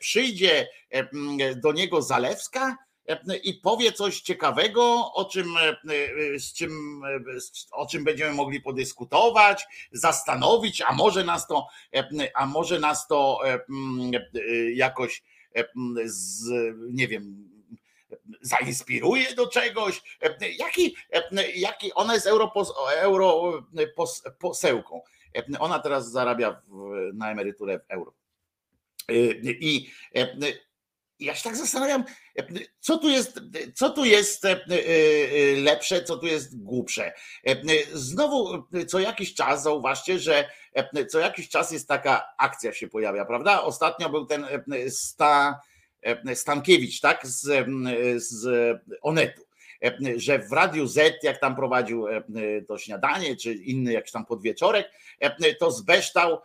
przyjdzie 0.00 0.68
do 1.56 1.72
niego 1.72 2.02
Zalewska 2.02 2.76
i 3.42 3.54
powie 3.54 3.92
coś 3.92 4.20
ciekawego, 4.20 5.12
o 5.14 5.24
czym, 5.24 5.54
z 6.38 6.52
czym, 6.52 7.02
o 7.72 7.86
czym 7.86 8.04
będziemy 8.04 8.32
mogli 8.32 8.60
podyskutować, 8.60 9.66
zastanowić, 9.92 10.82
a 10.82 10.92
może 10.92 11.24
nas 11.24 11.46
to, 11.46 11.66
a 12.34 12.46
może 12.46 12.78
nas 12.78 13.06
to 13.06 13.40
jakoś 14.74 15.22
z, 16.04 16.50
nie 16.90 17.08
wiem, 17.08 17.48
zainspiruje 18.40 19.34
do 19.34 19.46
czegoś. 19.46 20.18
Jaki, 20.58 20.96
jaki 21.54 21.94
ona 21.94 22.14
jest 22.14 22.28
europosełką. 22.96 25.00
Ona 25.58 25.78
teraz 25.78 26.10
zarabia 26.10 26.62
na 27.14 27.30
emeryturę 27.30 27.78
w 27.78 27.82
euro. 27.88 28.14
I 29.44 29.90
ja 31.20 31.34
się 31.34 31.44
tak 31.44 31.56
zastanawiam, 31.56 32.04
co 32.80 32.98
tu 32.98 33.08
jest, 33.08 33.40
co 33.74 33.90
tu 33.90 34.04
jest 34.04 34.42
lepsze, 35.56 36.04
co 36.04 36.16
tu 36.16 36.26
jest 36.26 36.62
głupsze. 36.62 37.12
Znowu 37.92 38.64
co 38.88 39.00
jakiś 39.00 39.34
czas 39.34 39.62
zauważcie, 39.62 40.18
że 40.18 40.50
co 41.08 41.18
jakiś 41.18 41.48
czas 41.48 41.70
jest 41.70 41.88
taka 41.88 42.26
akcja 42.38 42.72
się 42.72 42.88
pojawia, 42.88 43.24
prawda? 43.24 43.62
Ostatnio 43.62 44.10
był 44.10 44.26
ten 44.26 44.46
sta, 44.88 45.60
Stankiewicz, 46.34 47.00
tak, 47.00 47.26
z, 47.26 47.66
z 48.16 48.46
Onetu, 49.02 49.42
że 50.16 50.38
w 50.38 50.52
Radiu 50.52 50.86
Z, 50.86 51.22
jak 51.22 51.40
tam 51.40 51.56
prowadził 51.56 52.06
to 52.68 52.78
śniadanie, 52.78 53.36
czy 53.36 53.54
inny 53.54 53.92
jakiś 53.92 54.12
tam 54.12 54.26
podwieczorek, 54.26 54.90
to 55.58 55.70
zbeształ 55.70 56.40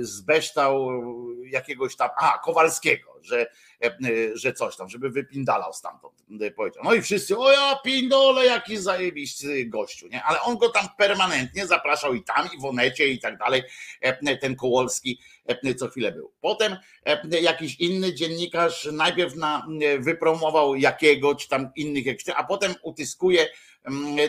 zbeształ 0.00 0.90
jakiegoś 1.44 1.96
tam, 1.96 2.10
a 2.16 2.38
Kowalskiego, 2.38 3.10
że, 3.22 3.46
że 4.34 4.52
coś 4.52 4.76
tam, 4.76 4.88
żeby 4.88 5.10
wypindalał 5.10 5.72
stamtąd, 5.72 6.14
powiedział. 6.56 6.84
No 6.84 6.94
i 6.94 7.02
wszyscy, 7.02 7.38
o 7.38 7.52
ja 7.52 7.80
pindole, 7.84 8.46
jaki 8.46 8.76
zajebisty 8.76 9.66
gościu, 9.66 10.08
nie? 10.08 10.22
Ale 10.22 10.40
on 10.40 10.58
go 10.58 10.68
tam 10.68 10.88
permanentnie 10.98 11.66
zapraszał 11.66 12.14
i 12.14 12.24
tam, 12.24 12.48
i 12.56 12.60
w 12.60 12.64
Onecie 12.64 13.08
i 13.08 13.18
tak 13.18 13.38
dalej, 13.38 13.62
ten 14.40 14.56
Kołolski 14.56 15.20
co 15.78 15.88
chwilę 15.88 16.12
był. 16.12 16.32
Potem 16.40 16.76
jakiś 17.42 17.80
inny 17.80 18.14
dziennikarz 18.14 18.88
najpierw 18.92 19.36
na, 19.36 19.66
wypromował 19.98 20.76
jakiego, 20.76 21.34
czy 21.34 21.48
tam 21.48 21.70
innych, 21.76 22.04
a 22.36 22.44
potem 22.44 22.74
utyskuje 22.82 23.48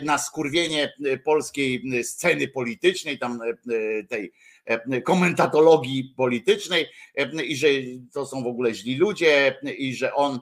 na 0.04 0.18
skurwienie 0.18 0.94
e, 1.06 1.18
polskiej 1.18 1.84
e, 2.00 2.04
sceny 2.04 2.48
politycznej, 2.48 3.20
tam 3.20 3.40
e, 3.42 4.04
tej 4.04 4.34
komentatologii 5.04 6.14
politycznej 6.18 6.88
i 7.48 7.56
że 7.56 7.68
to 8.14 8.26
są 8.26 8.44
w 8.44 8.48
ogóle 8.48 8.74
źli 8.74 8.96
ludzie 8.96 9.60
i 9.78 9.96
że 9.96 10.14
on 10.14 10.40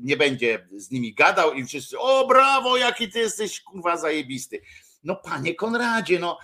nie 0.00 0.16
będzie 0.16 0.68
z 0.76 0.90
nimi 0.90 1.14
gadał 1.14 1.52
i 1.52 1.64
wszyscy, 1.64 1.98
o 1.98 2.26
brawo, 2.26 2.76
jaki 2.76 3.08
ty 3.08 3.18
jesteś 3.18 3.60
kurwa 3.60 3.96
zajebisty. 3.96 4.60
No 5.04 5.16
panie 5.16 5.54
Konradzie, 5.54 6.18
no 6.18 6.38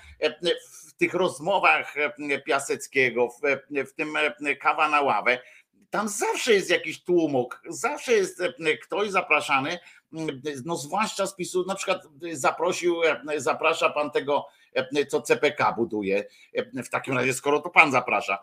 w 0.88 0.92
tych 0.92 1.14
rozmowach 1.14 1.94
Piaseckiego, 2.46 3.28
w, 3.28 3.40
w 3.88 3.92
tym 3.94 4.14
kawa 4.60 4.88
na 4.88 5.00
ławę, 5.00 5.38
tam 5.90 6.08
zawsze 6.08 6.52
jest 6.52 6.70
jakiś 6.70 7.04
tłumok, 7.04 7.62
zawsze 7.68 8.12
jest 8.12 8.42
ktoś 8.82 9.10
zapraszany, 9.10 9.78
no 10.64 10.76
zwłaszcza 10.76 11.26
z 11.26 11.34
PiSu, 11.34 11.64
na 11.66 11.74
przykład 11.74 12.02
zaprosił, 12.32 12.96
zaprasza 13.36 13.90
pan 13.90 14.10
tego, 14.10 14.46
co 15.08 15.22
CPK 15.22 15.72
buduje, 15.72 16.24
w 16.84 16.88
takim 16.88 17.14
razie 17.14 17.34
skoro 17.34 17.60
to 17.60 17.70
pan 17.70 17.92
zaprasza, 17.92 18.42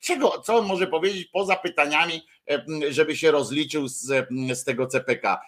czego, 0.00 0.40
co 0.40 0.56
on 0.56 0.66
może 0.66 0.86
powiedzieć 0.86 1.28
poza 1.32 1.56
pytaniami, 1.56 2.26
żeby 2.90 3.16
się 3.16 3.30
rozliczył 3.30 3.88
z, 3.88 4.28
z 4.52 4.64
tego 4.64 4.86
CPK. 4.86 5.40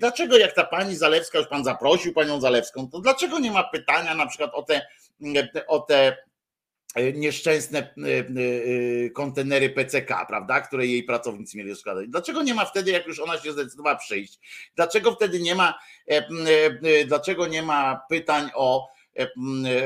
Dlaczego 0.00 0.38
jak 0.38 0.54
ta 0.54 0.64
pani 0.64 0.96
Zalewska, 0.96 1.38
już 1.38 1.48
pan 1.48 1.64
zaprosił 1.64 2.12
panią 2.12 2.40
Zalewską, 2.40 2.90
to 2.90 3.00
dlaczego 3.00 3.38
nie 3.38 3.50
ma 3.50 3.64
pytania 3.64 4.14
na 4.14 4.26
przykład 4.26 4.50
o 4.54 4.62
te, 4.62 4.86
o 5.66 5.80
te 5.80 6.16
E, 6.20 6.27
nieszczęsne 7.14 7.78
e, 7.78 7.84
e, 9.06 9.10
kontenery 9.10 9.70
PCK, 9.70 10.26
prawda, 10.28 10.60
które 10.60 10.86
jej 10.86 11.02
pracownicy 11.02 11.58
mieli 11.58 11.76
składać. 11.76 12.08
Dlaczego 12.08 12.42
nie 12.42 12.54
ma 12.54 12.64
wtedy, 12.64 12.90
jak 12.90 13.06
już 13.06 13.20
ona 13.20 13.38
się 13.38 13.52
zdecydowała 13.52 13.96
przyjść? 13.96 14.38
Dlaczego 14.76 15.12
wtedy 15.12 15.40
nie 15.40 15.54
ma, 15.54 15.78
dlaczego 17.06 17.46
nie 17.46 17.62
ma 17.62 18.00
pytań 18.08 18.50
o, 18.54 18.88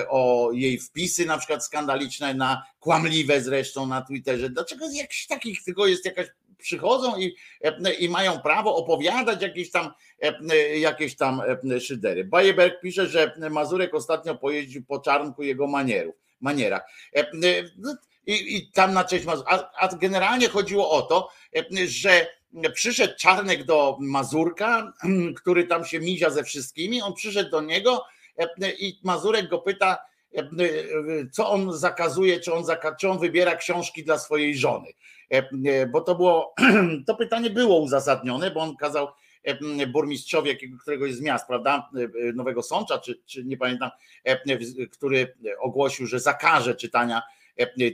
o 0.08 0.50
jej 0.52 0.78
wpisy, 0.78 1.26
na 1.26 1.38
przykład 1.38 1.64
skandaliczne, 1.64 2.34
na 2.34 2.62
kłamliwe 2.80 3.40
zresztą 3.40 3.86
na 3.86 4.02
Twitterze? 4.02 4.50
Dlaczego 4.50 4.86
jakichś 4.92 5.26
takich 5.26 5.64
tylko 5.64 5.86
jest 5.86 6.04
jakaś 6.04 6.26
przychodzą 6.58 7.18
i, 7.18 7.36
i 7.98 8.08
mają 8.08 8.38
prawo 8.40 8.76
opowiadać 8.76 9.42
jakieś 9.42 9.70
tam, 9.70 9.90
jakieś 10.74 11.16
tam 11.16 11.42
szydery. 11.80 12.24
Bajeberg 12.24 12.80
pisze, 12.80 13.06
że 13.06 13.34
Mazurek 13.50 13.94
ostatnio 13.94 14.34
pojeździł 14.34 14.84
po 14.84 14.98
czarnku 14.98 15.42
jego 15.42 15.66
manierów 15.66 16.21
manierach. 16.43 16.82
E, 17.16 17.20
e, 17.20 17.24
no, 17.78 17.97
I, 18.27 18.56
i 18.56 18.73
tam 18.73 18.93
na 18.93 19.05
cześć 19.05 19.27
a, 19.47 19.70
a 19.78 19.97
generalnie 19.97 20.48
chodziło 20.48 20.90
o 20.90 21.02
to, 21.02 21.28
e, 21.56 21.86
że 21.86 22.27
przyszedł 22.74 23.14
Czarnek 23.19 23.64
do 23.64 23.97
Mazurka, 24.01 24.93
który 25.40 25.66
tam 25.66 25.85
się 25.85 26.01
mizia 26.01 26.31
ze 26.31 26.44
wszystkimi, 26.44 27.02
on 27.02 27.14
przyszedł 27.14 27.51
do 27.51 27.60
niego 27.60 28.05
i 28.78 29.01
Mazurek 29.05 29.48
go 29.48 29.59
pyta, 29.59 29.98
co 31.32 31.51
on 31.51 31.78
zakazuje, 31.78 32.40
czy 32.40 32.55
on, 32.55 32.64
zaka, 32.64 32.97
czy 32.97 33.09
on 33.09 33.19
wybiera 33.19 33.56
książki 33.56 34.05
dla 34.05 34.19
swojej 34.19 34.56
żony. 34.56 34.89
Bo 35.93 36.01
to 36.01 36.14
było, 36.14 36.55
to 37.06 37.14
pytanie 37.14 37.51
było 37.51 37.81
uzasadnione, 37.81 38.51
bo 38.51 38.60
on 38.60 38.77
kazał 38.77 39.09
burmistrzowie 39.86 40.56
któregoś 40.81 41.12
z 41.12 41.20
miast, 41.20 41.47
prawda, 41.47 41.90
Nowego 42.35 42.62
Sącza, 42.62 42.98
czy, 42.98 43.23
czy 43.27 43.44
nie 43.44 43.56
pamiętam, 43.56 43.90
który 44.93 45.35
ogłosił, 45.60 46.06
że 46.06 46.20
zakaże 46.20 46.74
czytania 46.74 47.23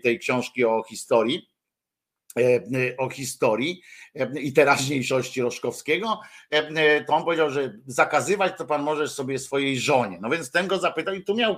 tej 0.02 0.18
książki 0.18 0.64
o 0.64 0.82
historii 0.82 1.48
o 2.98 3.10
historii 3.10 3.82
i 4.40 4.52
teraźniejszości 4.52 5.42
Roszkowskiego, 5.42 6.20
to 7.06 7.14
on 7.14 7.24
powiedział, 7.24 7.50
że 7.50 7.78
zakazywać 7.86 8.52
to 8.58 8.64
pan 8.64 8.82
możesz 8.82 9.12
sobie 9.12 9.38
swojej 9.38 9.78
żonie. 9.78 10.18
No 10.20 10.30
więc 10.30 10.50
ten 10.50 10.66
go 10.66 10.78
zapytał 10.78 11.14
i 11.14 11.24
tu 11.24 11.34
miał 11.34 11.56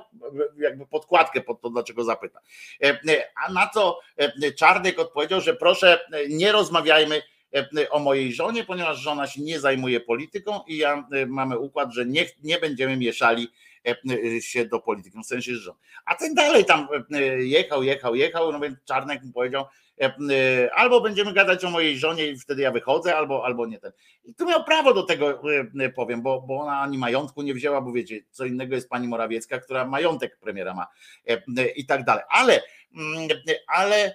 jakby 0.59 0.87
podkładkę 0.87 1.41
pod 1.41 1.61
to, 1.61 1.71
dlaczego 1.71 2.05
zapyta. 2.05 2.41
A 3.47 3.53
na 3.53 3.71
co 3.75 4.01
Czarnek 4.57 4.99
odpowiedział, 4.99 5.41
że 5.41 5.55
proszę 5.55 6.01
nie 6.29 6.53
rozmawiajmy 6.53 7.17
E, 7.17 7.30
o 7.91 7.99
mojej 7.99 8.33
żonie, 8.33 8.65
ponieważ 8.65 8.99
żona 8.99 9.27
się 9.27 9.43
nie 9.43 9.61
zajmuje 9.61 10.01
polityką 10.01 10.61
i 10.67 10.77
ja 10.77 11.09
e, 11.13 11.27
mamy 11.27 11.59
układ, 11.59 11.95
że 11.95 12.07
nie, 12.07 12.27
nie 12.43 12.59
będziemy 12.59 12.97
mieszali 12.97 13.49
e, 13.87 14.41
się 14.41 14.65
do 14.65 14.81
polityki, 14.81 15.19
w 15.23 15.27
sensie 15.27 15.55
żon. 15.55 15.75
A 16.05 16.15
ten 16.15 16.35
dalej 16.35 16.65
tam 16.65 16.89
jechał, 17.39 17.83
jechał, 17.83 18.15
jechał, 18.15 18.53
no 18.53 18.61
więc 18.61 18.79
Czarnek 18.85 19.23
mu 19.23 19.33
powiedział, 19.33 19.65
albo 20.75 21.01
będziemy 21.01 21.33
gadać 21.33 21.65
o 21.65 21.71
mojej 21.71 21.99
żonie 21.99 22.27
i 22.27 22.39
wtedy 22.39 22.63
ja 22.63 22.71
wychodzę, 22.71 23.17
albo, 23.17 23.45
albo 23.45 23.67
nie 23.67 23.79
ten. 23.79 23.93
I 24.25 24.35
tu 24.35 24.47
miał 24.47 24.65
prawo 24.65 24.95
do 24.95 25.03
tego, 25.03 25.43
powiem, 25.95 26.23
bo, 26.23 26.41
bo 26.43 26.61
ona 26.61 26.81
ani 26.81 26.99
majątku 26.99 27.43
nie 27.43 27.55
wzięła, 27.55 27.81
bo 27.81 27.93
wiecie, 27.93 28.21
co 28.31 28.45
innego 28.45 28.75
jest 28.75 28.89
pani 28.89 29.09
Morawiecka, 29.09 29.59
która 29.59 29.85
majątek 29.85 30.39
premiera 30.39 30.75
ma 30.75 30.87
i 31.77 31.87
tak 31.87 32.05
dalej. 32.05 32.25
Ale, 32.29 32.63
mm, 32.97 33.29
ale 33.67 34.15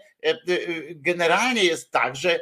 generalnie 0.95 1.63
jest 1.63 1.91
tak, 1.91 2.15
że 2.15 2.39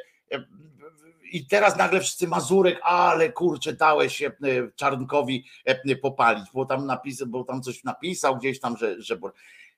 i 1.33 1.47
teraz 1.47 1.77
nagle 1.77 1.99
wszyscy 1.99 2.27
Mazurek, 2.27 2.79
ale 2.83 3.31
kurczę, 3.31 3.73
dałeś 3.73 4.15
się 4.15 4.31
Czarnkowi 4.75 5.45
e, 5.65 5.95
popalić, 5.95 6.45
bo 6.53 6.65
tam 6.65 6.85
napisał, 6.85 7.27
bo 7.27 7.43
tam 7.43 7.61
coś 7.61 7.83
napisał 7.83 8.37
gdzieś 8.37 8.59
tam, 8.59 8.77
że, 8.77 9.01
że 9.01 9.17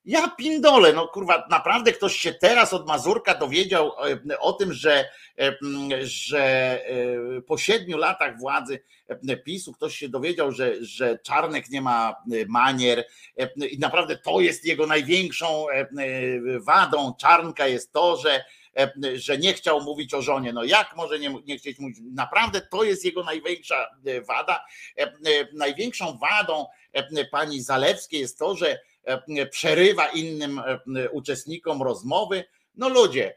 ja 0.05 0.27
pindole, 0.27 0.93
no 0.93 1.07
kurwa, 1.07 1.47
naprawdę 1.49 1.91
ktoś 1.91 2.15
się 2.15 2.33
teraz 2.33 2.73
od 2.73 2.87
Mazurka 2.87 3.35
dowiedział 3.35 3.91
e, 4.31 4.39
o 4.39 4.53
tym, 4.53 4.73
że, 4.73 5.09
e, 5.39 5.57
że 6.01 6.81
po 7.47 7.57
siedmiu 7.57 7.97
latach 7.97 8.39
władzy 8.39 8.79
PiSu 9.43 9.73
ktoś 9.73 9.95
się 9.95 10.09
dowiedział, 10.09 10.51
że, 10.51 10.85
że 10.85 11.19
Czarnek 11.19 11.69
nie 11.69 11.81
ma 11.81 12.15
manier 12.47 13.05
i 13.71 13.79
naprawdę 13.79 14.17
to 14.17 14.39
jest 14.39 14.65
jego 14.65 14.87
największą 14.87 15.65
wadą 16.59 17.13
Czarnka 17.19 17.67
jest 17.67 17.91
to, 17.91 18.17
że 18.17 18.45
E, 18.64 18.64
że 19.15 19.37
nie 19.37 19.53
chciał 19.53 19.81
mówić 19.81 20.13
o 20.13 20.21
żonie. 20.21 20.53
No 20.53 20.63
jak 20.63 20.95
może 20.95 21.19
nie, 21.19 21.35
nie 21.45 21.57
chcieć 21.57 21.79
mówić? 21.79 21.97
Naprawdę 22.13 22.61
to 22.61 22.83
jest 22.83 23.05
jego 23.05 23.23
największa 23.23 23.89
e, 24.05 24.21
wada. 24.21 24.65
E, 24.97 25.13
największą 25.53 26.17
wadą 26.17 26.65
pani 27.31 27.61
Zalewskiej 27.61 28.19
jest 28.19 28.39
to, 28.39 28.55
że 28.55 28.79
przerywa 29.51 30.07
innym 30.07 30.61
uczestnikom 31.11 31.83
rozmowy. 31.83 32.43
No 32.75 32.89
ludzie, 32.89 33.35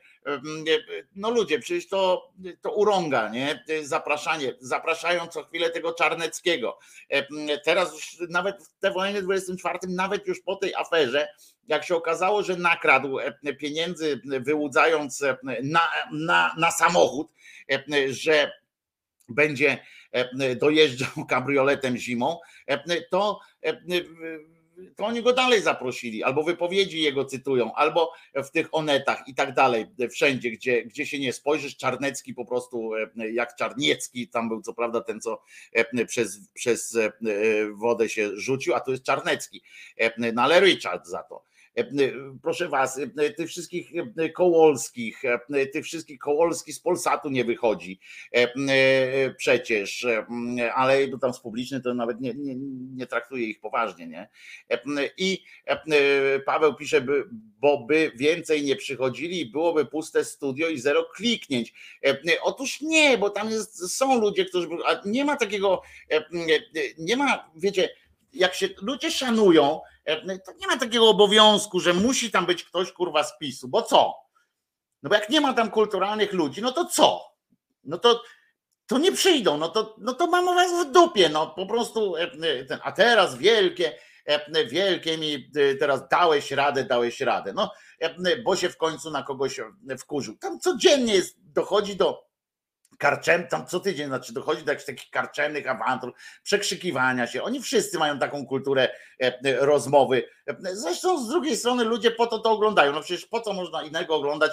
no 1.14 1.30
ludzie, 1.30 1.58
przecież 1.58 1.88
to, 1.88 2.32
to 2.60 2.72
urąga, 2.72 3.28
nie? 3.28 3.64
Zapraszanie, 3.82 4.54
zapraszają 4.60 5.26
co 5.26 5.44
chwilę 5.44 5.70
tego 5.70 5.94
Czarneckiego. 5.94 6.78
Teraz 7.64 7.92
już 7.92 8.28
nawet 8.30 8.64
w 8.64 8.78
te 8.78 8.90
wojny 8.90 9.22
24, 9.22 9.78
nawet 9.88 10.26
już 10.26 10.40
po 10.40 10.56
tej 10.56 10.74
aferze, 10.74 11.28
jak 11.68 11.84
się 11.84 11.96
okazało, 11.96 12.42
że 12.42 12.56
nakradł 12.56 13.18
pieniędzy, 13.58 14.20
wyłudzając 14.24 15.24
na, 15.62 15.80
na, 16.12 16.54
na 16.58 16.70
samochód, 16.70 17.32
że 18.10 18.52
będzie 19.28 19.78
dojeżdżał 20.56 21.26
kabrioletem 21.30 21.96
zimą, 21.96 22.38
to 23.10 23.40
to 24.96 25.06
oni 25.06 25.22
go 25.22 25.32
dalej 25.32 25.62
zaprosili, 25.62 26.22
albo 26.22 26.42
wypowiedzi 26.42 27.02
jego 27.02 27.24
cytują, 27.24 27.74
albo 27.74 28.12
w 28.34 28.50
tych 28.50 28.68
onetach 28.72 29.28
i 29.28 29.34
tak 29.34 29.54
dalej, 29.54 29.86
wszędzie, 30.10 30.50
gdzie, 30.50 30.84
gdzie 30.84 31.06
się 31.06 31.18
nie 31.18 31.32
spojrzysz, 31.32 31.76
Czarnecki 31.76 32.34
po 32.34 32.44
prostu 32.44 32.94
e, 32.94 33.30
jak 33.30 33.56
Czarniecki, 33.56 34.28
tam 34.28 34.48
był 34.48 34.62
co 34.62 34.74
prawda 34.74 35.00
ten, 35.00 35.20
co 35.20 35.42
e, 35.72 36.04
przez, 36.06 36.50
przez 36.54 36.96
e, 36.96 37.12
wodę 37.72 38.08
się 38.08 38.36
rzucił, 38.36 38.74
a 38.74 38.80
to 38.80 38.90
jest 38.90 39.02
Czarnecki, 39.02 39.62
no 40.32 40.42
ale 40.42 40.60
Richard 40.60 41.06
za 41.06 41.22
to. 41.22 41.47
E, 41.78 41.84
proszę 42.42 42.68
was, 42.68 42.98
e, 42.98 43.30
tych 43.30 43.48
wszystkich 43.48 43.92
e, 44.16 44.28
kołolskich, 44.28 45.22
tych 45.72 45.84
wszystkich 45.84 46.18
kołolskich 46.18 46.74
z 46.74 46.80
Polsatu 46.80 47.30
nie 47.30 47.44
wychodzi 47.44 48.00
przecież, 49.36 50.06
ale 50.74 51.08
tam 51.18 51.34
z 51.34 51.40
publiczny 51.40 51.80
to 51.80 51.94
nawet 51.94 52.20
nie, 52.20 52.34
nie, 52.34 52.54
nie 52.96 53.06
traktuje 53.06 53.46
ich 53.46 53.60
poważnie, 53.60 54.06
nie? 54.06 54.28
I 55.16 55.44
Paweł 56.46 56.74
pisze, 56.74 57.06
bo 57.60 57.86
by 57.86 58.12
więcej 58.16 58.64
nie 58.64 58.76
przychodzili, 58.76 59.46
byłoby 59.46 59.86
puste 59.86 60.24
studio 60.24 60.68
i 60.68 60.78
zero 60.78 61.04
kliknięć. 61.04 61.74
Otóż 62.42 62.80
nie, 62.80 63.18
bo 63.18 63.30
tam 63.30 63.50
jest, 63.50 63.96
są 63.96 64.20
ludzie, 64.20 64.44
którzy, 64.44 64.68
nie 65.04 65.24
ma 65.24 65.36
takiego, 65.36 65.82
nie 66.98 67.16
ma, 67.16 67.50
wiecie, 67.56 67.88
jak 68.32 68.54
się 68.54 68.68
ludzie 68.82 69.10
szanują, 69.10 69.80
e, 69.80 69.82
to 70.16 70.52
nie 70.60 70.66
ma 70.66 70.76
takiego 70.76 71.08
obowiązku, 71.08 71.80
że 71.80 71.94
musi 71.94 72.30
tam 72.30 72.46
być 72.46 72.64
ktoś 72.64 72.92
kurwa 72.92 73.24
z 73.24 73.38
PiSu, 73.38 73.68
bo 73.68 73.82
co? 73.82 74.14
No 75.02 75.08
bo 75.10 75.14
jak 75.14 75.30
nie 75.30 75.40
ma 75.40 75.54
tam 75.54 75.70
kulturalnych 75.70 76.32
ludzi, 76.32 76.62
no 76.62 76.72
to 76.72 76.84
co? 76.84 77.34
No 77.84 77.98
to, 77.98 78.22
to 78.86 78.98
nie 78.98 79.12
przyjdą, 79.12 79.58
no 79.58 79.68
to, 79.68 79.96
no 79.98 80.14
to 80.14 80.26
mam 80.26 80.44
was 80.44 80.86
w 80.86 80.92
dupie, 80.92 81.28
no 81.28 81.46
po 81.46 81.66
prostu, 81.66 82.16
e, 82.16 82.22
e, 82.22 82.78
a 82.82 82.92
teraz 82.92 83.36
wielkie, 83.36 83.98
wielkie 84.70 85.18
mi 85.18 85.50
teraz 85.80 86.08
dałeś 86.08 86.50
radę, 86.50 86.84
dałeś 86.84 87.20
radę, 87.20 87.52
no 87.52 87.72
bo 88.44 88.56
się 88.56 88.68
w 88.68 88.76
końcu 88.76 89.10
na 89.10 89.22
kogoś 89.22 89.60
wkurzył. 89.98 90.36
Tam 90.36 90.60
codziennie 90.60 91.14
jest, 91.14 91.36
dochodzi 91.40 91.96
do 91.96 92.27
karczem, 92.98 93.46
tam 93.46 93.66
co 93.66 93.80
tydzień, 93.80 94.06
znaczy 94.06 94.32
dochodzi 94.32 94.64
do 94.64 94.72
jakichś 94.72 94.86
takich 94.86 95.10
karczemnych 95.10 95.68
awantur, 95.68 96.12
przekrzykiwania 96.42 97.26
się. 97.26 97.42
Oni 97.42 97.62
wszyscy 97.62 97.98
mają 97.98 98.18
taką 98.18 98.46
kulturę 98.46 98.88
e, 99.22 99.38
e, 99.44 99.56
rozmowy. 99.66 100.28
E, 100.46 100.56
zresztą 100.72 101.24
z 101.24 101.28
drugiej 101.28 101.56
strony 101.56 101.84
ludzie 101.84 102.10
po 102.10 102.26
to 102.26 102.38
to 102.38 102.50
oglądają. 102.50 102.92
No 102.92 103.00
przecież 103.00 103.26
po 103.26 103.40
co 103.40 103.52
można 103.52 103.82
innego 103.82 104.16
oglądać 104.16 104.52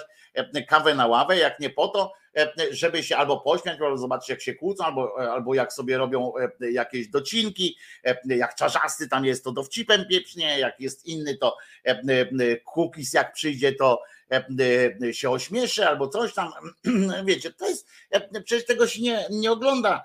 kawę 0.68 0.94
na 0.94 1.06
ławę, 1.06 1.36
jak 1.36 1.60
nie 1.60 1.70
po 1.70 1.88
to, 1.88 2.12
żeby 2.70 3.02
się 3.02 3.16
albo 3.16 3.40
pośmiać, 3.40 3.80
albo 3.80 3.98
zobaczyć 3.98 4.28
jak 4.28 4.42
się 4.42 4.54
kłócą, 4.54 4.84
albo, 4.84 5.32
albo 5.32 5.54
jak 5.54 5.72
sobie 5.72 5.98
robią 5.98 6.32
jakieś 6.60 7.08
docinki, 7.08 7.76
jak 8.24 8.54
czarzasty 8.54 9.08
tam 9.08 9.24
jest, 9.24 9.44
to 9.44 9.52
dowcipem 9.52 10.04
pieprznie, 10.10 10.58
jak 10.58 10.80
jest 10.80 11.06
inny, 11.06 11.36
to 11.36 11.56
kukis 12.64 13.12
jak 13.12 13.32
przyjdzie, 13.32 13.72
to 13.72 14.02
się 15.12 15.30
ośmieszy 15.30 15.88
albo 15.88 16.08
coś 16.08 16.34
tam. 16.34 16.52
Wiecie, 17.24 17.52
to 17.52 17.68
jest, 17.68 17.88
e, 18.10 18.42
przecież 18.42 18.66
tego 18.66 18.86
się 18.86 19.02
nie, 19.02 19.26
nie 19.30 19.52
ogląda 19.52 20.04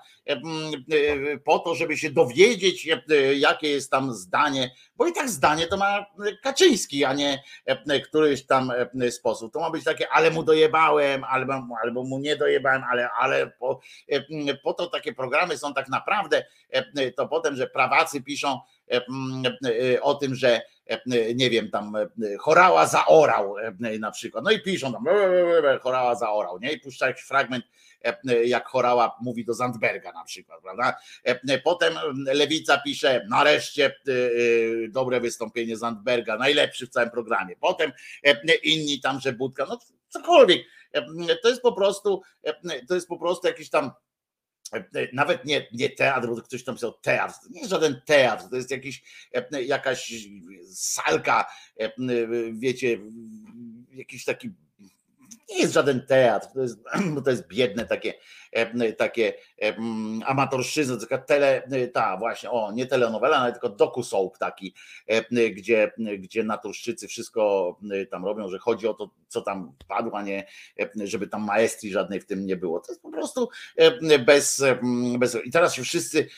po 1.44 1.58
to, 1.58 1.74
żeby 1.74 1.96
się 1.96 2.10
dowiedzieć, 2.10 2.88
jakie 3.34 3.68
jest 3.68 3.90
tam 3.90 4.12
zdanie, 4.12 4.70
bo 4.96 5.06
i 5.06 5.12
tak 5.12 5.30
zdanie 5.30 5.66
to 5.66 5.76
ma 5.76 6.06
Kaczyński, 6.42 7.04
a 7.04 7.14
nie 7.14 7.42
któryś 8.04 8.46
tam 8.46 8.72
sposób. 9.10 9.52
To 9.52 9.60
ma 9.60 9.70
być 9.70 9.84
takie, 9.84 10.08
ale 10.08 10.30
mu 10.30 10.42
dojebałem, 10.42 11.24
albo, 11.24 11.54
albo 11.82 12.04
mu 12.04 12.18
nie 12.18 12.36
dojebałem, 12.36 12.82
ale, 12.90 13.10
ale 13.10 13.46
po, 13.46 13.80
po 14.62 14.74
to 14.74 14.86
takie 14.86 15.12
programy 15.12 15.58
są 15.58 15.74
tak 15.74 15.88
naprawdę, 15.88 16.44
to 17.16 17.28
potem, 17.28 17.56
że 17.56 17.66
prawacy 17.66 18.22
piszą 18.22 18.60
o 20.00 20.14
tym, 20.14 20.34
że 20.34 20.60
nie 21.34 21.50
wiem, 21.50 21.70
tam 21.70 21.94
chorała 22.38 22.86
zaorał 22.86 23.54
na 24.00 24.10
przykład. 24.10 24.44
No 24.44 24.50
i 24.50 24.62
piszą 24.62 24.92
tam 24.92 25.04
chorała 25.80 26.14
zaorał, 26.14 26.58
nie? 26.58 26.72
I 26.72 26.80
puszcza 26.80 27.06
jakiś 27.06 27.22
fragment, 27.22 27.64
jak 28.44 28.68
chorała 28.68 29.16
mówi 29.20 29.44
do 29.44 29.54
Zandberga 29.54 30.12
na 30.12 30.24
przykład, 30.24 30.60
prawda? 30.62 30.96
Potem 31.64 31.94
Lewica 32.26 32.78
pisze, 32.78 33.26
nareszcie 33.30 33.94
dobre 34.88 35.20
wystąpienie 35.20 35.76
Zandberga, 35.76 36.36
najlepszy 36.36 36.86
w 36.86 36.90
całym 36.90 37.10
programie. 37.10 37.56
Potem 37.60 37.92
inni 38.62 39.00
tam, 39.00 39.20
że 39.20 39.32
Budka, 39.32 39.66
no 39.68 39.78
cokolwiek. 40.08 40.62
To 41.42 41.48
jest 41.48 41.62
po 41.62 41.72
prostu, 41.72 42.22
to 42.88 42.94
jest 42.94 43.08
po 43.08 43.18
prostu 43.18 43.46
jakiś 43.46 43.70
tam 43.70 43.90
nawet 45.12 45.44
nie, 45.44 45.66
nie 45.72 45.90
teatr, 45.90 46.28
bo 46.28 46.42
ktoś 46.42 46.64
tam 46.64 46.74
pisał 46.74 46.92
teatr, 46.92 47.34
to 47.42 47.48
nie 47.50 47.58
jest 47.58 47.70
żaden 47.70 48.00
teatr, 48.06 48.48
to 48.50 48.56
jest 48.56 48.70
jakiś, 48.70 49.02
jakaś 49.66 50.12
salka, 50.72 51.46
wiecie, 52.52 52.98
jakiś 53.92 54.24
taki 54.24 54.50
nie 55.50 55.58
jest 55.58 55.72
żaden 55.72 56.06
teatr, 56.06 56.48
to 56.54 56.60
jest, 56.60 56.78
to 57.24 57.30
jest 57.30 57.48
biedne 57.48 57.86
takie, 57.86 58.14
takie 58.98 59.34
amatorszczyzny, 60.26 61.00
taka 61.00 61.18
tele, 61.18 61.62
ta 61.92 62.16
właśnie, 62.16 62.50
o 62.50 62.72
nie 62.72 62.86
telenowela, 62.86 63.36
ale 63.36 63.52
tylko 63.52 63.68
doku 63.68 64.02
soap 64.02 64.38
taki, 64.38 64.74
gdzie, 65.54 65.92
gdzie 66.18 66.44
naturszczycy 66.44 67.08
wszystko 67.08 67.76
tam 68.10 68.24
robią, 68.24 68.48
że 68.48 68.58
chodzi 68.58 68.88
o 68.88 68.94
to, 68.94 69.10
co 69.28 69.40
tam 69.40 69.72
padło, 69.88 70.18
a 70.18 70.22
nie, 70.22 70.46
żeby 71.04 71.28
tam 71.28 71.44
maestrii 71.44 71.92
żadnej 71.92 72.20
w 72.20 72.26
tym 72.26 72.46
nie 72.46 72.56
było. 72.56 72.80
To 72.80 72.92
jest 72.92 73.02
po 73.02 73.10
prostu 73.10 73.48
bez, 74.26 74.64
bez 75.18 75.38
i 75.44 75.50
teraz 75.50 75.74
się 75.74 75.82
wszyscy, 75.82 76.28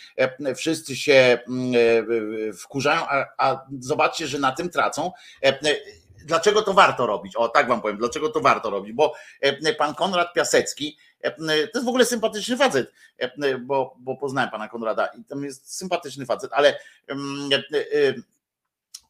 wszyscy 0.56 0.96
się 0.96 1.38
wkurzają, 2.58 3.00
a, 3.08 3.26
a 3.38 3.66
zobaczcie, 3.78 4.26
że 4.26 4.38
na 4.38 4.52
tym 4.52 4.70
tracą 4.70 5.12
dlaczego 6.24 6.62
to 6.62 6.74
warto 6.74 7.06
robić? 7.06 7.36
O, 7.36 7.48
tak 7.48 7.68
wam 7.68 7.80
powiem, 7.80 7.98
dlaczego 7.98 8.28
to 8.28 8.40
warto 8.40 8.70
robić, 8.70 8.92
bo 8.92 9.14
e, 9.40 9.74
pan 9.74 9.94
Konrad 9.94 10.32
Piasecki, 10.32 10.98
e, 11.20 11.30
to 11.40 11.52
jest 11.52 11.84
w 11.84 11.88
ogóle 11.88 12.04
sympatyczny 12.04 12.56
facet, 12.56 12.92
e, 13.18 13.58
bo, 13.58 13.96
bo 13.98 14.16
poznałem 14.16 14.50
pana 14.50 14.68
Konrada 14.68 15.06
i 15.06 15.24
tam 15.24 15.44
jest 15.44 15.76
sympatyczny 15.76 16.26
facet, 16.26 16.50
ale 16.52 16.78
mm, 17.08 17.50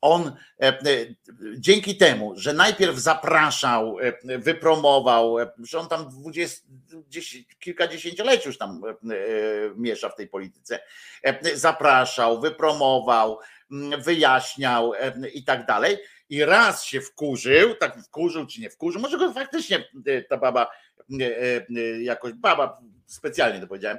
on 0.01 0.33
dzięki 1.59 1.97
temu, 1.97 2.33
że 2.37 2.53
najpierw 2.53 2.97
zapraszał, 2.97 3.97
wypromował, 4.39 5.37
że 5.59 5.79
on 5.79 5.89
tam 5.89 6.09
dwudziest, 6.09 6.67
kilkadziesięcioleci 7.59 8.49
już 8.49 8.59
tam 8.59 8.83
miesza 9.77 10.09
w 10.09 10.17
tej 10.17 10.29
polityce, 10.29 10.81
zapraszał, 11.55 12.41
wypromował, 12.41 13.39
wyjaśniał 13.99 14.93
i 15.35 15.45
tak 15.45 15.67
dalej, 15.67 15.99
i 16.29 16.45
raz 16.45 16.85
się 16.85 17.01
wkurzył, 17.01 17.75
tak 17.75 17.99
wkurzył 18.05 18.47
czy 18.47 18.61
nie 18.61 18.71
wkurzył, 18.71 19.01
może 19.01 19.19
go 19.19 19.33
faktycznie 19.33 19.89
e, 20.07 20.23
ta 20.23 20.37
baba 20.37 20.71
e, 21.21 21.25
e, 21.77 22.03
jakoś, 22.03 22.33
baba 22.33 22.81
specjalnie 23.07 23.61
to 23.61 23.67
powiedziałem, 23.67 23.99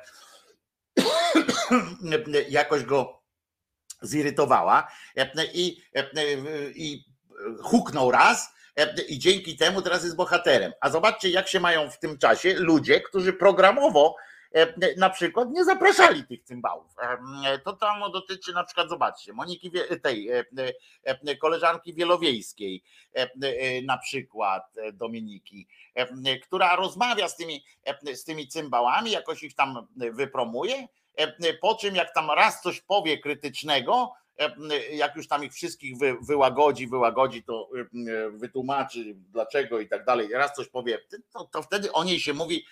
jakoś 2.49 2.83
go 2.83 3.21
zirytowała 4.01 4.91
i, 5.53 5.81
i 6.75 7.05
huknął 7.61 8.11
raz 8.11 8.55
i 9.07 9.19
dzięki 9.19 9.57
temu 9.57 9.81
teraz 9.81 10.03
jest 10.03 10.15
bohaterem. 10.15 10.73
A 10.81 10.89
zobaczcie, 10.89 11.29
jak 11.29 11.47
się 11.47 11.59
mają 11.59 11.89
w 11.89 11.99
tym 11.99 12.17
czasie 12.17 12.53
ludzie, 12.53 13.01
którzy 13.01 13.33
programowo 13.33 14.15
na 14.97 15.09
przykład 15.09 15.49
nie 15.51 15.65
zapraszali 15.65 16.23
tych 16.23 16.43
cymbałów. 16.43 16.95
E, 17.45 17.59
to 17.59 17.73
tam 17.73 18.11
dotyczy 18.11 18.53
na 18.53 18.63
przykład, 18.63 18.89
zobaczcie, 18.89 19.33
Moniki 19.33 19.71
tej 20.03 20.29
e, 20.31 21.35
koleżanki 21.41 21.93
wielowiejskiej, 21.93 22.83
na 23.85 23.97
przykład 23.97 24.75
Dominiki, 24.93 25.67
która 26.43 26.75
rozmawia 26.75 27.29
z 27.29 27.37
tymi, 27.37 27.65
z 28.13 28.23
tymi 28.23 28.47
cymbałami, 28.47 29.11
jakoś 29.11 29.43
ich 29.43 29.55
tam 29.55 29.87
wypromuje, 29.95 30.87
po 31.61 31.75
czym 31.75 31.95
jak 31.95 32.13
tam 32.13 32.31
raz 32.31 32.61
coś 32.61 32.81
powie 32.81 33.17
krytycznego, 33.17 34.13
jak 34.91 35.15
już 35.15 35.27
tam 35.27 35.43
ich 35.43 35.53
wszystkich 35.53 35.97
wy, 35.97 36.15
wyłagodzi, 36.21 36.87
wyłagodzi, 36.87 37.43
to 37.43 37.69
wytłumaczy 38.31 39.15
dlaczego 39.15 39.79
i 39.79 39.87
tak 39.87 40.05
dalej, 40.05 40.29
raz 40.33 40.55
coś 40.55 40.67
powie, 40.67 40.99
to, 41.31 41.43
to 41.43 41.61
wtedy 41.61 41.91
o 41.91 42.03
niej 42.03 42.19
się 42.19 42.33
mówi, 42.33 42.65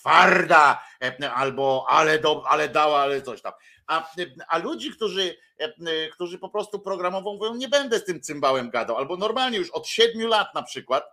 twarda, 0.00 0.82
e, 1.02 1.30
albo 1.32 1.86
ale, 1.88 2.18
do, 2.18 2.42
ale 2.48 2.68
dała, 2.68 3.00
ale 3.00 3.22
coś 3.22 3.42
tam. 3.42 3.52
A, 3.86 4.14
a 4.48 4.58
ludzi, 4.58 4.90
którzy, 4.90 5.36
e, 5.58 6.08
którzy 6.08 6.38
po 6.38 6.48
prostu 6.48 6.78
programowo 6.78 7.32
mówią, 7.34 7.54
nie 7.54 7.68
będę 7.68 7.98
z 7.98 8.04
tym 8.04 8.20
cymbałem 8.20 8.70
gadał, 8.70 8.96
albo 8.96 9.16
normalnie 9.16 9.58
już 9.58 9.70
od 9.70 9.88
siedmiu 9.88 10.28
lat 10.28 10.54
na 10.54 10.62
przykład, 10.62 11.04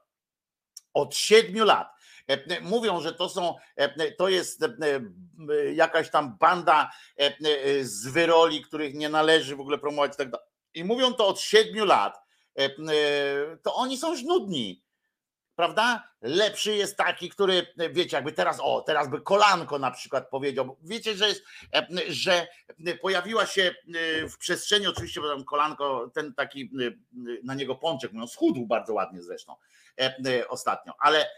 od 0.93 1.15
siedmiu 1.15 1.65
lat 1.65 1.87
e, 2.27 2.61
mówią, 2.61 3.01
że 3.01 3.13
to 3.13 3.29
są, 3.29 3.55
to 4.17 4.29
jest 4.29 4.65
jakaś 5.73 6.09
tam 6.09 6.37
banda 6.39 6.91
z 7.81 8.07
wyroli, 8.07 8.61
których 8.61 8.93
nie 8.93 9.09
należy 9.09 9.55
w 9.55 9.61
ogóle 9.61 9.77
promować 9.77 10.13
i 10.13 10.17
tak 10.17 10.29
dalej. 10.29 10.47
I 10.73 10.83
mówią 10.83 11.13
to 11.13 11.27
od 11.27 11.39
siedmiu 11.39 11.85
lat, 11.85 12.21
to 13.63 13.75
oni 13.75 13.97
są 13.97 14.15
żnudni 14.15 14.82
prawda? 15.55 16.09
Lepszy 16.21 16.75
jest 16.75 16.97
taki, 16.97 17.29
który, 17.29 17.67
wiecie, 17.91 18.15
jakby 18.17 18.31
teraz, 18.31 18.59
o, 18.61 18.81
teraz 18.81 19.09
by 19.09 19.21
kolanko 19.21 19.79
na 19.79 19.91
przykład 19.91 20.29
powiedział. 20.29 20.77
Wiecie, 20.81 21.15
że 21.15 21.27
jest, 21.27 21.43
że 22.07 22.47
pojawiła 23.01 23.45
się 23.45 23.75
w 24.29 24.37
przestrzeni, 24.37 24.87
oczywiście, 24.87 25.21
bo 25.21 25.29
tam 25.29 25.43
kolanko, 25.43 26.11
ten 26.13 26.33
taki 26.33 26.71
na 27.43 27.53
niego 27.53 27.75
pączek, 27.75 28.11
no 28.13 28.27
schudł 28.27 28.65
bardzo 28.65 28.93
ładnie 28.93 29.21
zresztą 29.21 29.55
ostatnio, 30.49 30.93
ale 30.99 31.29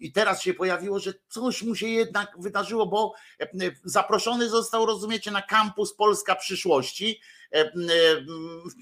i 0.00 0.12
teraz 0.12 0.42
się 0.42 0.54
pojawiło, 0.54 0.98
że 0.98 1.12
coś 1.28 1.62
mu 1.62 1.74
się 1.74 1.88
jednak 1.88 2.32
wydarzyło, 2.38 2.86
bo 2.86 3.14
zaproszony 3.84 4.48
został, 4.48 4.86
rozumiecie, 4.86 5.30
na 5.30 5.42
kampus 5.42 5.94
Polska 5.94 6.34
Przyszłości. 6.34 7.20
E, 7.52 7.58
e, 7.60 7.70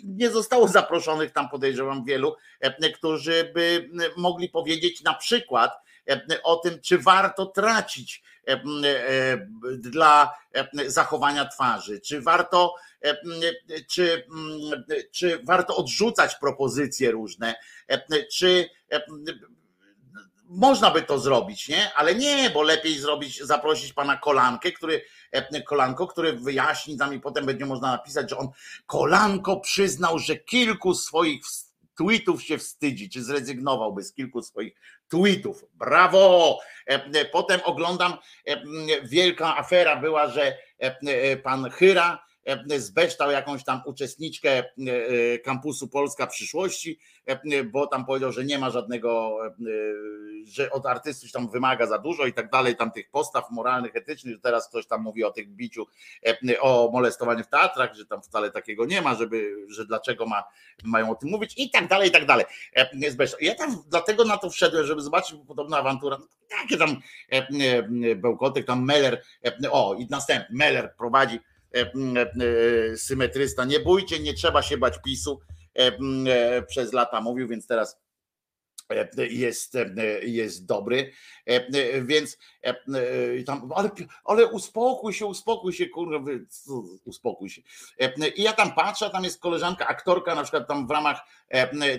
nie 0.04 0.30
zostało 0.30 0.68
zaproszonych 0.68 1.32
tam, 1.32 1.48
podejrzewam, 1.48 2.04
wielu, 2.04 2.36
e, 2.60 2.90
którzy 2.90 3.50
by 3.54 3.90
mogli 4.16 4.48
powiedzieć 4.48 5.02
na 5.02 5.14
przykład 5.14 5.72
o 6.42 6.56
tym, 6.56 6.80
czy 6.80 6.98
warto 6.98 7.46
tracić 7.46 8.22
dla 9.78 10.34
zachowania 10.86 11.48
twarzy, 11.48 12.00
czy 12.00 12.20
warto, 12.20 12.74
czy, 13.88 14.26
czy 15.12 15.42
warto 15.44 15.76
odrzucać 15.76 16.34
propozycje 16.34 17.10
różne, 17.10 17.54
czy 18.32 18.70
można 20.48 20.90
by 20.90 21.02
to 21.02 21.18
zrobić, 21.18 21.68
nie? 21.68 21.94
Ale 21.94 22.14
nie, 22.14 22.50
bo 22.50 22.62
lepiej 22.62 22.98
zrobić, 22.98 23.42
zaprosić 23.42 23.92
pana 23.92 24.16
Kolankę, 24.16 24.72
który, 24.72 25.02
e, 25.32 25.62
Kolanko, 25.62 26.06
który 26.06 26.32
wyjaśni 26.32 26.96
tam 26.96 27.14
i 27.14 27.20
potem 27.20 27.46
będzie 27.46 27.66
można 27.66 27.90
napisać, 27.90 28.30
że 28.30 28.38
on 28.38 28.48
Kolanko 28.86 29.60
przyznał, 29.60 30.18
że 30.18 30.36
kilku 30.36 30.94
swoich 30.94 31.42
tweetów 31.98 32.42
się 32.42 32.58
wstydzi, 32.58 33.10
czy 33.10 33.22
zrezygnowałby 33.22 34.02
z 34.02 34.12
kilku 34.12 34.42
swoich 34.42 34.74
tweetów. 35.08 35.64
Brawo! 35.74 36.58
E, 36.90 37.04
e, 37.04 37.24
potem 37.24 37.60
oglądam, 37.64 38.16
wielka 39.04 39.56
afera 39.56 39.96
była, 39.96 40.28
że 40.28 40.58
pan 41.42 41.70
Hyra 41.70 42.18
E, 42.18 42.25
zbeształ 42.76 43.30
jakąś 43.30 43.64
tam 43.64 43.82
uczestniczkę 43.86 44.50
e, 44.50 44.64
e, 45.34 45.38
kampusu 45.38 45.88
Polska 45.88 46.26
Przyszłości, 46.26 46.98
bo 47.72 47.86
tam 47.86 48.06
powiedział, 48.06 48.32
że 48.32 48.44
nie 48.44 48.58
ma 48.58 48.70
żadnego, 48.70 49.38
że 50.44 50.70
od 50.70 50.86
artystów 50.86 51.32
tam 51.32 51.50
wymaga 51.50 51.86
za 51.86 51.98
dużo 51.98 52.26
i 52.26 52.32
tak 52.32 52.50
dalej, 52.50 52.76
tam 52.76 52.90
tych 52.90 53.10
postaw 53.10 53.50
moralnych, 53.50 53.96
etycznych, 53.96 54.40
teraz 54.40 54.68
ktoś 54.68 54.86
tam 54.86 55.02
mówi 55.02 55.24
o 55.24 55.30
tych 55.30 55.48
biciu, 55.48 55.86
o 56.60 56.90
molestowaniu 56.92 57.44
w 57.44 57.48
teatrach, 57.48 57.94
że 57.94 58.06
tam 58.06 58.22
wcale 58.22 58.50
takiego 58.50 58.86
nie 58.86 59.02
ma, 59.02 59.14
żeby, 59.14 59.56
że 59.68 59.86
dlaczego 59.86 60.26
ma, 60.26 60.44
mają 60.84 61.10
o 61.10 61.14
tym 61.14 61.30
mówić 61.30 61.54
i 61.56 61.70
tak 61.70 61.88
dalej, 61.88 62.08
i 62.08 62.12
tak 62.12 62.26
dalej. 62.26 62.46
Ja 63.40 63.54
tam 63.54 63.82
dlatego 63.88 64.24
na 64.24 64.36
to 64.36 64.50
wszedłem, 64.50 64.86
żeby 64.86 65.00
zobaczyć 65.00 65.36
podobna 65.46 65.78
awantura, 65.78 66.18
takie 66.48 66.76
tam 66.76 66.96
bełkotek, 68.16 68.66
tam 68.66 68.84
Meller, 68.84 69.22
o 69.70 69.94
i 69.94 70.06
następny, 70.10 70.56
Meller 70.56 70.94
prowadzi 70.98 71.38
E, 71.38 71.38
e, 71.38 71.55
symetrysta. 72.96 73.64
Nie 73.64 73.80
bójcie, 73.80 74.18
nie 74.18 74.34
trzeba 74.34 74.62
się 74.62 74.76
bać 74.76 74.94
PiSu. 75.04 75.40
E, 75.74 76.62
przez 76.62 76.92
lata 76.92 77.20
mówił, 77.20 77.48
więc 77.48 77.66
teraz 77.66 78.00
jest, 79.16 79.78
jest 80.22 80.66
dobry, 80.66 81.12
więc 82.02 82.38
tam, 83.46 83.72
ale, 83.74 83.90
ale 84.24 84.46
uspokój 84.46 85.12
się, 85.12 85.26
uspokój 85.26 85.72
się, 85.72 85.86
kurwa, 85.86 86.30
uspokój 87.04 87.50
się. 87.50 87.62
I 88.36 88.42
ja 88.42 88.52
tam 88.52 88.74
patrzę, 88.74 89.10
tam 89.10 89.24
jest 89.24 89.40
koleżanka, 89.40 89.86
aktorka, 89.86 90.34
na 90.34 90.42
przykład 90.42 90.68
tam 90.68 90.86
w 90.86 90.90
ramach 90.90 91.20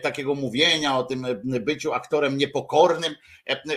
takiego 0.02 0.36
mówienia 0.36 0.98
o 0.98 1.04
tym 1.04 1.28
byciu 1.44 1.94
aktorem 1.94 2.38
niepokornym, 2.38 3.16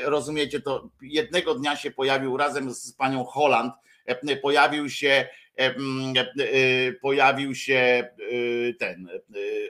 rozumiecie, 0.04 0.60
to 0.60 0.88
jednego 1.02 1.54
dnia 1.54 1.76
się 1.76 1.90
pojawił 1.90 2.36
razem 2.36 2.74
z 2.74 2.92
panią 2.92 3.24
Holland, 3.24 3.74
pojawił 4.42 4.90
się 4.90 5.28
pojawił 7.02 7.54
się 7.54 8.08
ten 8.78 9.08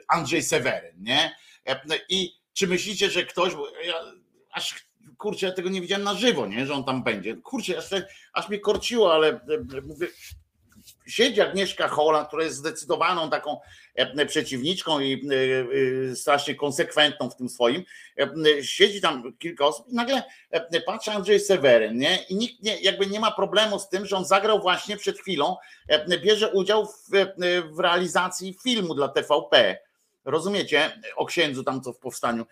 Andrzej 0.07 0.43
Seweryn, 0.43 1.03
nie? 1.03 1.35
I 2.09 2.31
czy 2.53 2.67
myślicie, 2.67 3.09
że 3.09 3.25
ktoś, 3.25 3.53
ja, 3.85 3.93
aż 4.51 4.75
kurczę, 5.17 5.45
ja 5.45 5.51
tego 5.51 5.69
nie 5.69 5.81
widziałem 5.81 6.03
na 6.03 6.15
żywo, 6.15 6.47
nie? 6.47 6.65
Że 6.65 6.73
on 6.73 6.83
tam 6.83 7.03
będzie. 7.03 7.35
Kurczę, 7.35 7.77
aż, 7.77 7.85
aż 8.33 8.49
mnie 8.49 8.59
korciło, 8.59 9.13
ale 9.13 9.39
mówię, 9.83 10.07
siedzi 11.11 11.41
Agnieszka 11.41 11.87
Holland, 11.87 12.27
która 12.27 12.43
jest 12.43 12.57
zdecydowaną 12.57 13.29
taką 13.29 13.59
e, 13.95 14.25
przeciwniczką 14.25 14.99
i 14.99 15.13
e, 15.13 16.11
e, 16.11 16.15
strasznie 16.15 16.55
konsekwentną 16.55 17.29
w 17.29 17.35
tym 17.35 17.49
swoim. 17.49 17.83
Siedzi 18.61 19.01
tam 19.01 19.37
kilka 19.37 19.65
osób 19.65 19.87
i 19.89 19.95
nagle 19.95 20.23
patrzy 20.85 21.11
Andrzej 21.11 21.39
Seweryn, 21.39 21.97
nie? 21.97 22.17
I 22.29 22.35
nikt 22.35 22.63
nie, 22.63 22.81
jakby 22.81 23.07
nie 23.07 23.19
ma 23.19 23.31
problemu 23.31 23.79
z 23.79 23.89
tym, 23.89 24.05
że 24.05 24.17
on 24.17 24.25
zagrał 24.25 24.61
właśnie 24.61 24.97
przed 24.97 25.19
chwilą, 25.19 25.57
bierze 26.23 26.51
udział 26.51 26.85
w, 26.85 27.09
w 27.71 27.79
realizacji 27.79 28.57
filmu 28.63 28.95
dla 28.95 29.07
TVP. 29.07 29.77
Rozumiecie? 30.25 31.01
O 31.15 31.25
księdzu 31.25 31.63
tam, 31.63 31.81
co 31.81 31.93
w 31.93 31.99
powstaniu 31.99 32.45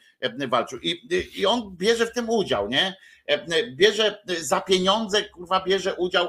walczył. 0.47 0.79
I, 0.79 1.07
I 1.35 1.45
on 1.45 1.75
bierze 1.77 2.05
w 2.05 2.13
tym 2.13 2.29
udział, 2.29 2.69
nie? 2.69 2.95
Bierze 3.75 4.23
za 4.39 4.61
pieniądze, 4.61 5.23
kurwa, 5.23 5.63
bierze 5.63 5.95
udział 5.95 6.27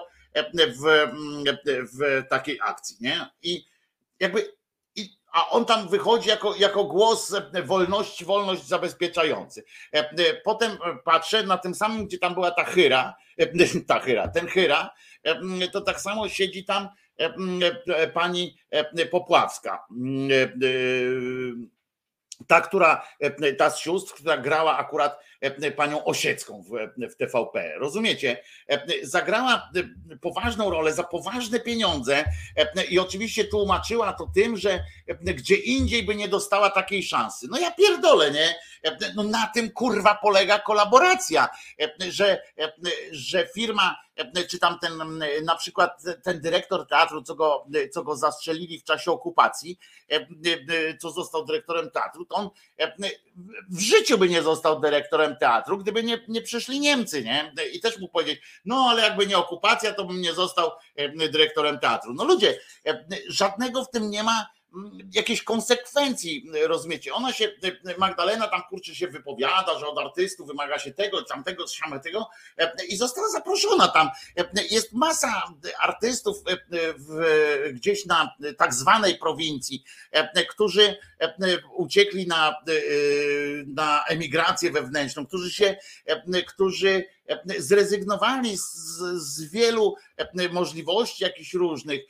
w, 0.80 1.10
w 1.92 2.28
takiej 2.28 2.58
akcji, 2.62 2.96
nie? 3.00 3.26
I 3.42 3.64
jakby, 4.20 4.52
i, 4.94 5.08
a 5.32 5.50
on 5.50 5.64
tam 5.64 5.88
wychodzi 5.88 6.28
jako, 6.28 6.54
jako 6.56 6.84
głos 6.84 7.34
wolności, 7.64 8.24
wolność 8.24 8.66
zabezpieczający. 8.66 9.64
Potem 10.44 10.78
patrzę 11.04 11.42
na 11.42 11.58
tym 11.58 11.74
samym, 11.74 12.06
gdzie 12.06 12.18
tam 12.18 12.34
była 12.34 12.50
ta 12.50 12.64
chyra, 12.64 13.14
ta 13.86 14.00
chyra, 14.00 14.28
ten 14.28 14.46
chyra, 14.46 14.90
to 15.72 15.80
tak 15.80 16.00
samo 16.00 16.28
siedzi 16.28 16.64
tam 16.64 16.88
pani 18.14 18.58
Popławska 19.10 19.86
ta, 22.46 22.60
która, 22.60 23.06
ta 23.58 23.70
z 23.70 23.78
sióstr, 23.78 24.14
która 24.14 24.36
grała 24.36 24.76
akurat 24.78 25.20
panią 25.76 26.04
Osiecką 26.04 26.62
w, 26.62 26.70
w 27.10 27.16
TVP. 27.16 27.78
Rozumiecie? 27.78 28.42
E, 28.68 28.82
zagrała 29.02 29.70
e, 30.12 30.16
poważną 30.16 30.70
rolę 30.70 30.92
za 30.92 31.04
poważne 31.04 31.60
pieniądze 31.60 32.24
i 32.88 32.98
oczywiście 32.98 33.44
tłumaczyła 33.44 34.12
to 34.12 34.30
tym, 34.34 34.56
że 34.56 34.84
gdzie 35.20 35.56
indziej 35.56 36.02
by 36.02 36.14
nie 36.14 36.28
dostała 36.28 36.70
takiej 36.70 37.02
szansy. 37.02 37.46
No 37.50 37.58
ja 37.58 37.70
pierdolę, 37.70 38.30
nie? 38.30 38.54
No 39.14 39.22
na 39.22 39.46
tym 39.46 39.70
kurwa 39.70 40.18
polega 40.22 40.58
kolaboracja, 40.58 41.48
że, 42.08 42.42
że 43.10 43.48
firma, 43.54 43.96
czy 44.50 44.58
tam 44.58 44.78
ten 44.78 44.92
na 45.44 45.56
przykład 45.56 46.02
ten 46.22 46.40
dyrektor 46.40 46.86
teatru, 46.86 47.22
co 47.22 47.34
go, 47.34 47.66
co 47.92 48.02
go 48.02 48.16
zastrzelili 48.16 48.78
w 48.78 48.84
czasie 48.84 49.12
okupacji, 49.12 49.78
co 51.00 51.10
został 51.10 51.44
dyrektorem 51.44 51.90
teatru, 51.90 52.24
to 52.24 52.34
on 52.34 52.50
w 53.68 53.80
życiu 53.80 54.18
by 54.18 54.28
nie 54.28 54.42
został 54.42 54.80
dyrektorem 54.80 55.29
teatru, 55.36 55.78
gdyby 55.78 56.02
nie, 56.02 56.24
nie 56.28 56.42
przyszli 56.42 56.80
Niemcy, 56.80 57.24
nie? 57.24 57.52
I 57.72 57.80
też 57.80 57.98
mógł 57.98 58.12
powiedzieć, 58.12 58.40
no 58.64 58.86
ale 58.90 59.02
jakby 59.02 59.26
nie 59.26 59.38
okupacja, 59.38 59.94
to 59.94 60.04
bym 60.04 60.20
nie 60.20 60.32
został 60.32 60.70
dyrektorem 61.32 61.78
teatru. 61.78 62.14
No 62.14 62.24
ludzie, 62.24 62.60
żadnego 63.28 63.84
w 63.84 63.90
tym 63.90 64.10
nie 64.10 64.22
ma 64.22 64.46
jakiejś 65.12 65.42
konsekwencji, 65.42 66.50
rozumiecie? 66.66 67.14
Ona 67.14 67.32
się, 67.32 67.52
Magdalena 67.98 68.48
tam 68.48 68.62
kurczę 68.68 68.94
się 68.94 69.08
wypowiada, 69.08 69.78
że 69.78 69.86
od 69.86 69.98
artystów 69.98 70.46
wymaga 70.46 70.78
się 70.78 70.92
tego, 70.92 71.22
tamtego, 71.22 71.64
tego 72.02 72.28
i 72.88 72.96
została 72.96 73.28
zaproszona 73.28 73.88
tam. 73.88 74.10
Jest 74.70 74.92
masa 74.92 75.42
artystów 75.80 76.42
w, 76.98 77.72
gdzieś 77.72 78.06
na 78.06 78.34
tak 78.58 78.74
zwanej 78.74 79.18
prowincji, 79.18 79.84
którzy 80.48 80.96
uciekli 81.76 82.26
na, 82.26 82.56
na 83.66 84.04
emigrację 84.04 84.70
wewnętrzną, 84.70 85.26
którzy 85.26 85.50
się, 85.50 85.76
którzy 86.46 87.04
zrezygnowali 87.58 88.56
z, 88.56 88.64
z 89.14 89.50
wielu 89.50 89.94
możliwości 90.52 91.24
jakichś 91.24 91.54
różnych. 91.54 92.00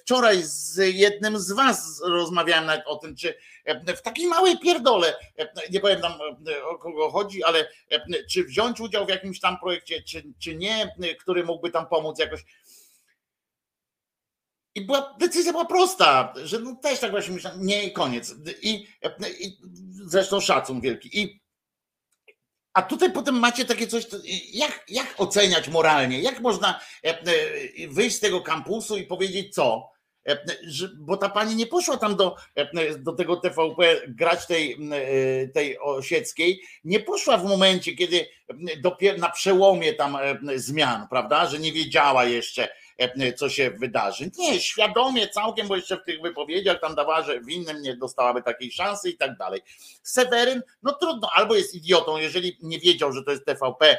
Wczoraj 0.00 0.42
z 0.42 0.76
jednym 0.94 1.38
z 1.38 1.52
was 1.52 2.02
rozmawiałem 2.04 2.66
nawet 2.66 2.86
o 2.86 2.96
tym, 2.96 3.16
czy 3.16 3.34
w 3.96 4.00
takiej 4.00 4.26
małej 4.26 4.58
pierdole, 4.58 5.14
nie 5.70 5.80
powiem 5.80 6.00
tam 6.00 6.12
o 6.64 6.78
kogo 6.78 7.10
chodzi, 7.10 7.44
ale 7.44 7.68
czy 8.30 8.44
wziąć 8.44 8.80
udział 8.80 9.06
w 9.06 9.08
jakimś 9.08 9.40
tam 9.40 9.58
projekcie, 9.58 10.02
czy, 10.02 10.22
czy 10.38 10.56
nie, 10.56 10.94
który 11.20 11.44
mógłby 11.44 11.70
tam 11.70 11.86
pomóc 11.86 12.18
jakoś. 12.18 12.44
I 14.74 14.80
była, 14.80 15.16
decyzja 15.20 15.52
była 15.52 15.64
prosta, 15.64 16.34
że 16.44 16.58
no 16.58 16.76
też 16.76 17.00
tak 17.00 17.10
właśnie 17.10 17.34
myślałem, 17.34 17.66
nie 17.66 17.90
koniec. 17.90 18.34
I, 18.62 18.86
I 19.40 19.58
zresztą 19.90 20.40
szacun 20.40 20.80
wielki. 20.80 21.20
I 21.20 21.41
a 22.74 22.82
tutaj 22.82 23.12
potem 23.12 23.38
macie 23.38 23.64
takie 23.64 23.86
coś, 23.86 24.06
jak, 24.52 24.84
jak 24.88 25.14
oceniać 25.18 25.68
moralnie? 25.68 26.20
Jak 26.20 26.40
można 26.40 26.80
e, 27.04 27.08
e, 27.08 27.24
wyjść 27.88 28.16
z 28.16 28.20
tego 28.20 28.40
kampusu 28.40 28.96
i 28.96 29.06
powiedzieć 29.06 29.54
co? 29.54 29.92
bo 30.98 31.16
ta 31.16 31.28
pani 31.28 31.56
nie 31.56 31.66
poszła 31.66 31.96
tam 31.96 32.16
do, 32.16 32.36
do 32.98 33.12
tego 33.12 33.36
TVP 33.36 34.02
grać 34.08 34.46
tej, 34.46 34.78
tej 35.54 35.78
Osieckiej, 35.78 36.62
nie 36.84 37.00
poszła 37.00 37.38
w 37.38 37.44
momencie, 37.44 37.92
kiedy 37.96 38.26
dopiero 38.80 39.18
na 39.18 39.30
przełomie 39.30 39.92
tam 39.92 40.18
zmian, 40.56 41.08
prawda, 41.08 41.46
że 41.46 41.58
nie 41.58 41.72
wiedziała 41.72 42.24
jeszcze, 42.24 42.68
co 43.36 43.48
się 43.48 43.70
wydarzy. 43.70 44.30
Nie, 44.38 44.60
świadomie 44.60 45.28
całkiem, 45.28 45.68
bo 45.68 45.76
jeszcze 45.76 45.96
w 45.96 46.04
tych 46.04 46.22
wypowiedziach 46.22 46.80
tam 46.80 46.94
dawała, 46.94 47.22
że 47.22 47.40
w 47.40 47.50
innym 47.50 47.82
nie 47.82 47.96
dostałaby 47.96 48.42
takiej 48.42 48.72
szansy 48.72 49.10
i 49.10 49.16
tak 49.16 49.36
dalej. 49.36 49.60
Seweryn, 50.02 50.62
no 50.82 50.92
trudno, 50.92 51.28
albo 51.34 51.54
jest 51.54 51.74
idiotą, 51.74 52.16
jeżeli 52.16 52.58
nie 52.62 52.78
wiedział, 52.78 53.12
że 53.12 53.22
to 53.24 53.30
jest 53.30 53.46
TVP, 53.46 53.86
E, 53.86 53.98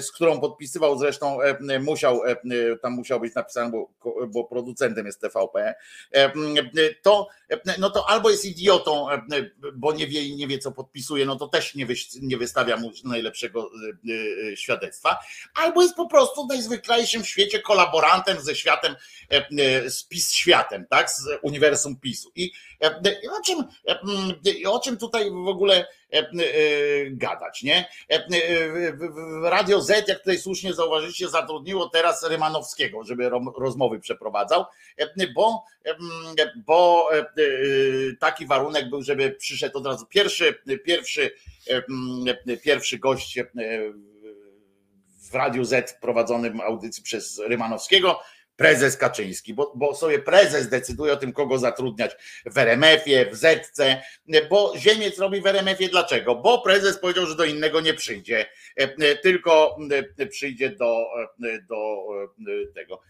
z 0.00 0.12
którą 0.12 0.40
podpisywał 0.40 0.98
zresztą, 0.98 1.42
e, 1.42 1.78
musiał, 1.78 2.24
e, 2.24 2.36
tam 2.82 2.92
musiał 2.92 3.20
być 3.20 3.34
napisane, 3.34 3.70
bo, 3.70 3.90
bo 4.28 4.44
producentem 4.44 5.06
jest 5.06 5.20
TVP, 5.20 5.74
to, 7.02 7.28
no 7.78 7.90
to 7.90 8.10
albo 8.10 8.30
jest 8.30 8.44
idiotą, 8.44 9.06
bo 9.74 9.92
nie 9.92 10.06
wie 10.06 10.36
nie 10.36 10.46
wie, 10.46 10.58
co 10.58 10.72
podpisuje, 10.72 11.26
no 11.26 11.36
to 11.36 11.48
też 11.48 11.74
nie, 11.74 11.86
wy, 11.86 11.94
nie 12.22 12.36
wystawia 12.36 12.76
mu 12.76 12.90
najlepszego 13.04 13.70
świadectwa, 14.54 15.18
albo 15.54 15.82
jest 15.82 15.94
po 15.94 16.08
prostu 16.08 16.46
najzwyklejszym 16.46 17.22
w 17.22 17.28
świecie 17.28 17.60
kolaborantem 17.60 18.40
ze 18.40 18.54
światem, 18.54 18.96
z 19.86 20.04
PiS 20.04 20.32
światem, 20.32 20.86
tak, 20.90 21.10
z 21.10 21.28
uniwersum 21.42 21.96
PiSu. 21.96 22.32
I 22.36 22.52
o 23.38 23.42
czym, 23.46 23.64
o 24.66 24.80
czym 24.80 24.96
tutaj 24.96 25.30
w 25.30 25.48
ogóle 25.48 25.86
gadać, 27.10 27.62
nie? 27.62 27.88
Radio 29.42 29.80
Z, 29.80 30.08
jak 30.08 30.18
tutaj 30.18 30.38
słusznie 30.38 30.74
zauważyliście, 30.74 31.28
zatrudniło 31.28 31.88
teraz 31.88 32.22
Rymanowskiego, 32.22 33.04
żeby 33.04 33.30
rozmowy 33.56 34.00
przeprowadzał, 34.00 34.64
bo, 35.34 35.64
bo 36.56 37.08
taki 38.20 38.46
warunek 38.46 38.90
był, 38.90 39.02
żeby 39.02 39.30
przyszedł 39.30 39.78
od 39.78 39.86
razu 39.86 40.06
pierwszy, 40.06 40.54
pierwszy, 40.84 41.34
pierwszy 42.62 42.98
gość 42.98 43.38
w 45.30 45.34
Radiu 45.34 45.64
Z 45.64 45.98
prowadzonym 46.00 46.60
audycji 46.60 47.02
przez 47.02 47.38
Rymanowskiego, 47.38 48.20
prezes 48.56 48.96
Kaczyński, 48.96 49.54
bo, 49.54 49.72
bo 49.76 49.94
sobie 49.94 50.18
prezes 50.18 50.68
decyduje 50.68 51.12
o 51.12 51.16
tym, 51.16 51.32
kogo 51.32 51.58
zatrudniać 51.58 52.16
w 52.46 52.58
RMF-ie, 52.58 53.30
w 53.30 53.34
Zetce, 53.34 54.02
bo 54.50 54.72
Ziemiec 54.76 55.18
robi 55.18 55.40
w 55.40 55.46
RMF-ie 55.46 55.88
dlaczego? 55.88 56.34
Bo 56.34 56.62
prezes 56.62 56.98
powiedział, 56.98 57.26
że 57.26 57.36
do 57.36 57.44
innego 57.44 57.80
nie 57.80 57.94
przyjdzie, 57.94 58.46
tylko 59.22 59.76
przyjdzie 60.30 60.70
do, 60.70 61.06
do 61.68 62.06
tego. 62.74 63.00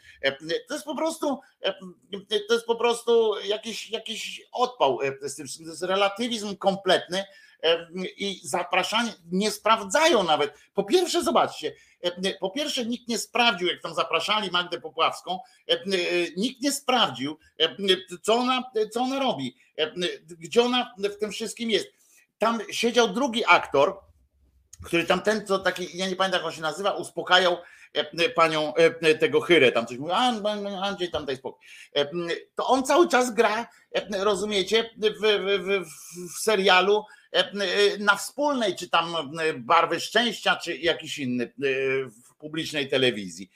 To 0.69 0.75
jest 0.75 0.87
po 0.87 0.97
prostu 0.97 1.41
to 2.49 2.55
jest 2.55 2.67
po 2.67 2.77
prostu 2.77 3.35
jakiś, 3.45 3.91
jakiś 3.91 4.43
odpał 4.53 4.99
z 5.23 5.37
tym, 5.37 5.47
to 5.65 5.71
jest 5.71 5.83
relatywizm 5.83 6.57
kompletny, 6.57 7.25
i 8.17 8.41
zapraszanie 8.45 9.13
nie 9.33 9.51
sprawdzają 9.51 10.23
nawet. 10.23 10.55
Po 10.75 10.85
pierwsze, 10.85 11.23
zobaczcie, 11.23 11.75
po 12.41 12.51
pierwsze, 12.51 12.87
nikt 12.87 13.09
nie 13.09 13.19
sprawdził, 13.19 13.69
jak 13.69 13.81
tam 13.83 13.95
zapraszali 13.95 14.51
Magdę 14.51 14.81
Popławską, 14.81 15.39
nikt 16.37 16.63
nie 16.63 16.73
sprawdził, 16.73 17.39
co 18.23 18.35
ona, 18.35 18.63
co 18.93 19.01
ona 19.01 19.19
robi, 19.19 19.57
gdzie 20.29 20.63
ona 20.63 20.95
w 20.99 21.17
tym 21.17 21.33
wszystkim 21.33 21.71
jest. 21.71 21.89
Tam 22.39 22.61
siedział 22.71 23.09
drugi 23.09 23.43
aktor, 23.49 24.01
który 24.85 25.05
tam 25.05 25.21
ten, 25.21 25.47
co 25.47 25.59
taki, 25.59 25.99
ja 25.99 26.09
nie 26.09 26.17
pamiętam 26.17 26.39
jak 26.39 26.47
on 26.47 26.53
się 26.53 26.63
nazywa, 26.63 26.91
uspokajał 26.91 27.57
panią 28.35 28.73
tego 29.21 29.41
Chyrę, 29.41 29.73
tam 29.73 29.87
coś 29.87 29.99
mówił, 29.99 30.15
Andrzej, 30.83 31.11
tam 31.11 31.25
daj 31.25 31.37
spokój. 31.37 31.67
To 32.55 32.67
on 32.67 32.85
cały 32.85 33.09
czas 33.09 33.35
gra, 33.35 33.69
rozumiecie, 34.19 34.91
w, 34.97 35.21
w, 35.61 35.85
w 36.35 36.39
serialu 36.41 37.05
na 37.99 38.17
wspólnej, 38.17 38.77
czy 38.77 38.91
tam 38.91 39.15
barwy 39.59 40.01
szczęścia, 40.01 40.57
czy 40.57 40.77
jakiś 40.77 41.19
inny 41.19 41.53
w 42.09 42.35
publicznej 42.39 42.89
telewizji. 42.89 43.51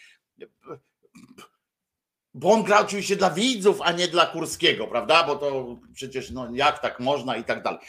Bo 2.35 2.53
on 2.53 2.63
gra 2.63 2.81
oczywiście 2.81 3.17
dla 3.17 3.31
widzów, 3.31 3.81
a 3.83 3.93
nie 3.93 4.09
dla 4.09 4.27
Kurskiego, 4.27 4.87
prawda? 4.87 5.25
Bo 5.25 5.37
to 5.37 5.77
przecież 5.95 6.31
no 6.31 6.49
jak 6.53 6.79
tak 6.79 7.01
można 7.01 7.37
i 7.37 7.45
tak 7.45 7.63
dalej. 7.63 7.81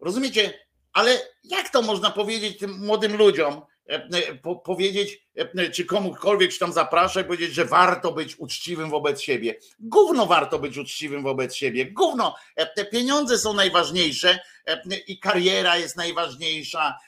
Rozumiecie? 0.00 0.66
Ale 0.92 1.18
jak 1.44 1.68
to 1.68 1.82
można 1.82 2.10
powiedzieć 2.10 2.58
tym 2.58 2.86
młodym 2.86 3.16
ludziom, 3.16 3.62
E, 3.62 3.62
e, 3.62 3.75
powiedzieć, 4.64 5.22
e, 5.36 5.70
czy 5.70 5.84
komukolwiek 5.84 6.52
się 6.52 6.58
tam 6.58 6.72
zaprasza 6.72 7.20
i 7.20 7.24
powiedzieć, 7.24 7.54
że 7.54 7.64
warto 7.64 8.12
być 8.12 8.38
uczciwym 8.38 8.90
wobec 8.90 9.20
siebie. 9.20 9.54
Gówno 9.80 10.26
warto 10.26 10.58
być 10.58 10.78
uczciwym 10.78 11.22
wobec 11.22 11.54
siebie. 11.54 11.92
Gówno. 11.92 12.34
Te 12.76 12.84
pieniądze 12.84 13.38
są 13.38 13.52
najważniejsze 13.52 14.38
i 15.06 15.18
kariera 15.18 15.76
jest 15.76 15.96
najważniejsza. 15.96 16.98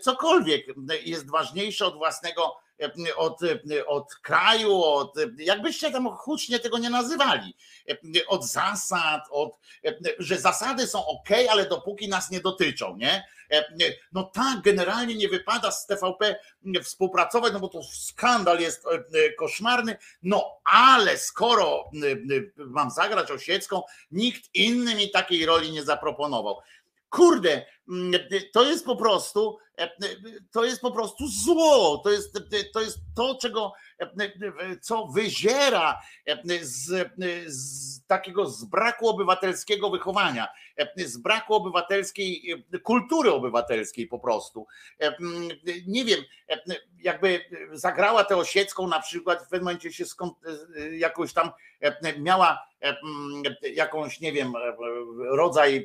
Cokolwiek 0.00 0.66
jest 1.04 1.30
ważniejsze 1.30 1.86
od 1.86 1.94
własnego, 1.94 2.56
od, 3.16 3.40
od 3.86 4.14
kraju, 4.14 4.82
od, 4.82 5.14
jakbyście 5.38 5.90
tam 5.90 6.08
hucznie 6.16 6.58
tego 6.58 6.78
nie 6.78 6.90
nazywali, 6.90 7.54
od 8.28 8.46
zasad, 8.46 9.22
od, 9.30 9.58
że 10.18 10.38
zasady 10.38 10.86
są 10.86 11.06
ok, 11.06 11.28
ale 11.50 11.66
dopóki 11.66 12.08
nas 12.08 12.30
nie 12.30 12.40
dotyczą, 12.40 12.96
nie? 12.96 13.24
No 14.12 14.24
tak, 14.24 14.60
generalnie 14.62 15.14
nie 15.14 15.28
wypada 15.28 15.70
z 15.70 15.86
TVP 15.86 16.36
współpracować, 16.82 17.52
no 17.52 17.60
bo 17.60 17.68
to 17.68 17.82
skandal 17.82 18.60
jest 18.60 18.84
koszmarny, 19.38 19.96
no 20.22 20.60
ale 20.64 21.18
skoro 21.18 21.90
mam 22.56 22.90
zagrać 22.90 23.30
Osiecką, 23.30 23.82
nikt 24.10 24.54
inny 24.54 24.94
mi 24.94 25.10
takiej 25.10 25.46
roli 25.46 25.72
nie 25.72 25.82
zaproponował. 25.82 26.60
Kurde, 27.10 27.66
to 28.52 28.64
jest 28.64 28.84
po 28.84 28.96
prostu, 28.96 29.58
e, 29.78 29.90
to 30.52 30.64
jest 30.64 30.80
po 30.80 30.92
prostu 30.92 31.28
zło. 31.28 32.00
To 32.04 32.10
jest 32.10 32.40
to, 32.72 32.80
jest 32.80 32.98
to 33.16 33.38
czego, 33.42 33.72
co 34.80 35.06
wyziera 35.06 36.00
z, 36.62 37.10
z 37.46 38.06
takiego 38.06 38.46
z 38.46 38.64
braku 38.64 39.08
obywatelskiego 39.08 39.90
wychowania, 39.90 40.48
z 40.96 41.16
braku 41.16 41.54
obywatelskiej 41.54 42.54
kultury 42.82 43.32
obywatelskiej 43.32 44.06
po 44.06 44.18
prostu. 44.18 44.66
Nie 45.86 46.04
wiem, 46.04 46.20
jakby 46.98 47.44
zagrała 47.72 48.24
tę 48.24 48.36
osiecką 48.36 48.88
na 48.88 49.00
przykład, 49.00 49.38
w 49.38 49.48
pewnym 49.48 49.64
momencie 49.64 49.92
się 49.92 50.06
skąd, 50.06 50.34
jakoś 50.92 51.32
tam 51.32 51.50
miała 52.18 52.69
jakąś, 53.74 54.20
nie 54.20 54.32
wiem, 54.32 54.52
rodzaj 55.18 55.84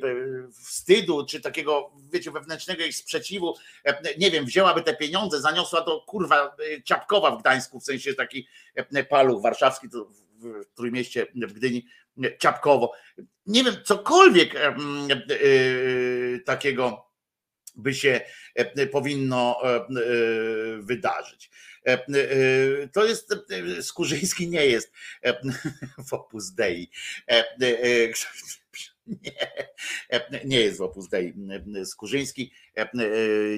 wstydu, 0.52 1.26
czy 1.26 1.40
takiego, 1.40 1.90
wiecie, 2.12 2.30
wewnętrznego 2.30 2.84
ich 2.84 2.96
sprzeciwu, 2.96 3.54
nie 4.18 4.30
wiem, 4.30 4.44
wzięłaby 4.44 4.82
te 4.82 4.96
pieniądze, 4.96 5.40
zaniosła 5.40 5.80
to 5.80 6.00
kurwa 6.00 6.56
Ciapkowa 6.84 7.30
w 7.30 7.40
Gdańsku, 7.40 7.80
w 7.80 7.84
sensie 7.84 8.14
taki 8.14 8.48
paluch 9.08 9.42
warszawski, 9.42 9.90
to 9.90 10.04
w 10.04 10.64
Trójmieście, 10.74 11.26
w 11.34 11.52
Gdyni, 11.52 11.86
Ciapkowo. 12.38 12.92
Nie 13.46 13.64
wiem, 13.64 13.74
cokolwiek 13.84 14.54
takiego 16.44 17.06
by 17.76 17.94
się 17.94 18.20
powinno 18.92 19.60
wydarzyć. 20.78 21.50
To 22.92 23.04
jest, 23.04 23.34
Skurzyński 23.80 24.48
nie 24.48 24.66
jest 24.66 24.92
w 26.08 26.12
Opus 26.12 26.52
Dei. 26.52 26.90
Nie, 29.06 29.32
nie 30.44 30.60
jest 30.60 30.78
w 30.78 30.82
Opus 30.82 31.08
Dei. 31.08 31.34
Skurzyński 31.84 32.52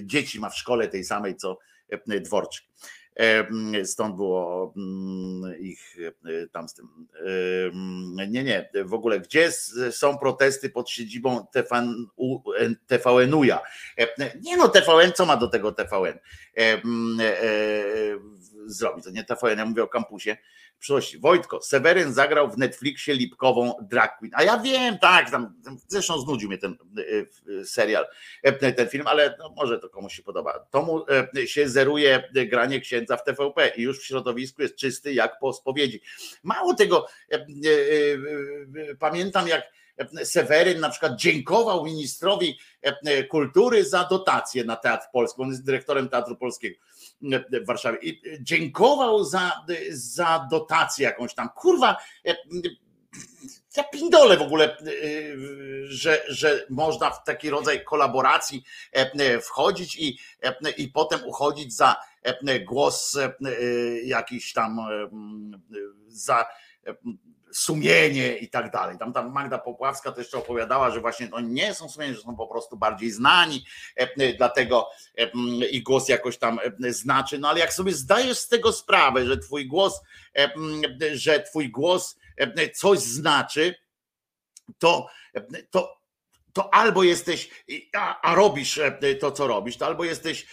dzieci 0.02 0.40
ma 0.40 0.50
w 0.50 0.58
szkole 0.58 0.88
tej 0.88 1.04
samej 1.04 1.36
co 1.36 1.58
Dworczyk. 2.20 2.64
Stąd 3.84 4.16
było 4.16 4.74
mm, 4.76 5.60
ich 5.60 5.96
tam 6.52 6.68
z 6.68 6.74
tym. 6.74 6.88
Nie, 8.28 8.44
nie, 8.44 8.70
w 8.84 8.94
ogóle 8.94 9.20
gdzie 9.20 9.52
są 9.90 10.18
protesty 10.18 10.70
pod 10.70 10.90
siedzibą 10.90 11.46
TVN-uja? 12.86 13.60
Nie 14.40 14.56
no, 14.56 14.68
TVN, 14.68 15.12
co 15.14 15.26
ma 15.26 15.36
do 15.36 15.48
tego 15.48 15.72
TVN 15.72 16.18
e, 16.58 16.82
zrobić? 18.68 19.04
To 19.04 19.10
nie 19.10 19.24
TVN, 19.24 19.58
ja 19.58 19.64
mówię 19.64 19.82
o 19.82 19.88
kampusie 19.88 20.36
przyszłości. 20.78 21.18
Wojtko, 21.18 21.62
Seweryn 21.62 22.12
zagrał 22.12 22.50
w 22.50 22.58
Netflixie 22.58 23.14
Lipkową 23.14 23.74
drag 23.82 24.18
queen. 24.18 24.32
A 24.34 24.42
ja 24.42 24.58
wiem, 24.58 24.98
tak, 24.98 25.30
tam, 25.30 25.54
zresztą 25.88 26.20
znudził 26.20 26.48
mnie 26.48 26.58
ten 26.58 26.76
e, 26.98 27.02
e, 27.60 27.64
serial, 27.64 28.06
e, 28.42 28.72
ten 28.72 28.88
film, 28.88 29.06
ale 29.06 29.36
no, 29.38 29.54
może 29.56 29.78
to 29.78 29.88
komuś 29.88 30.14
się 30.14 30.22
podoba. 30.22 30.58
Tomu 30.70 31.04
się 31.46 31.68
zeruje 31.68 32.30
granie 32.32 32.80
księdza 32.80 33.16
w 33.16 33.24
TVP 33.24 33.72
i 33.76 33.82
już 33.82 34.00
w 34.00 34.04
środowisku 34.04 34.62
jest 34.62 34.76
czysty 34.76 35.12
jak 35.12 35.38
po 35.38 35.52
spowiedzi. 35.52 36.00
Mało 36.42 36.74
tego, 36.74 37.06
pamiętam 38.98 39.48
jak 39.48 39.62
Seweryn 40.24 40.80
na 40.80 40.90
przykład 40.90 41.16
dziękował 41.16 41.84
ministrowi 41.84 42.58
kultury 43.28 43.84
za 43.84 44.04
dotację 44.04 44.64
na 44.64 44.76
Teatr 44.76 45.06
Polski. 45.12 45.42
On 45.42 45.48
jest 45.48 45.64
dyrektorem 45.64 46.08
Teatru 46.08 46.36
Polskiego 46.36 46.76
w 47.62 47.66
Warszawie 47.66 47.98
i 48.02 48.22
dziękował 48.40 49.24
za, 49.24 49.64
za 49.90 50.46
dotację 50.50 51.04
jakąś 51.04 51.34
tam. 51.34 51.48
Kurwa, 51.48 51.96
ja 53.76 53.84
pindolę 53.84 54.36
w 54.36 54.42
ogóle, 54.42 54.76
że, 55.84 56.24
że 56.28 56.66
można 56.70 57.10
w 57.10 57.24
taki 57.24 57.50
rodzaj 57.50 57.84
kolaboracji 57.84 58.64
wchodzić 59.42 59.96
i, 59.96 60.18
i 60.76 60.88
potem 60.88 61.20
uchodzić 61.24 61.74
za 61.74 61.96
głos 62.66 63.18
jakiś 64.04 64.52
tam 64.52 64.78
za 66.06 66.46
sumienie 67.52 68.36
i 68.36 68.50
tak 68.50 68.70
dalej. 68.70 68.98
Tam, 68.98 69.12
tam 69.12 69.32
Magda 69.32 69.58
Popławska 69.58 70.12
też 70.12 70.34
opowiadała, 70.34 70.90
że 70.90 71.00
właśnie 71.00 71.28
oni 71.32 71.52
nie 71.52 71.74
są 71.74 71.88
sumieni, 71.88 72.14
że 72.14 72.20
są 72.20 72.36
po 72.36 72.46
prostu 72.46 72.76
bardziej 72.76 73.10
znani, 73.10 73.64
dlatego 74.36 74.88
i 75.70 75.82
głos 75.82 76.08
jakoś 76.08 76.38
tam 76.38 76.58
znaczy. 76.88 77.38
No 77.38 77.48
ale 77.48 77.60
jak 77.60 77.72
sobie 77.72 77.92
zdajesz 77.92 78.38
z 78.38 78.48
tego 78.48 78.72
sprawę, 78.72 79.26
że 79.26 79.38
twój 79.38 79.66
głos, 79.66 80.00
że 81.12 81.40
twój 81.40 81.70
głos 81.70 82.18
coś 82.74 82.98
znaczy, 82.98 83.74
to, 84.78 85.06
to 85.70 85.98
to 86.52 86.74
albo 86.74 87.02
jesteś, 87.02 87.64
a, 87.94 88.20
a, 88.20 88.34
robisz 88.34 88.80
to, 89.20 89.32
co 89.32 89.46
robisz, 89.46 89.76
to 89.76 89.86
albo 89.86 90.04
jesteś 90.04 90.46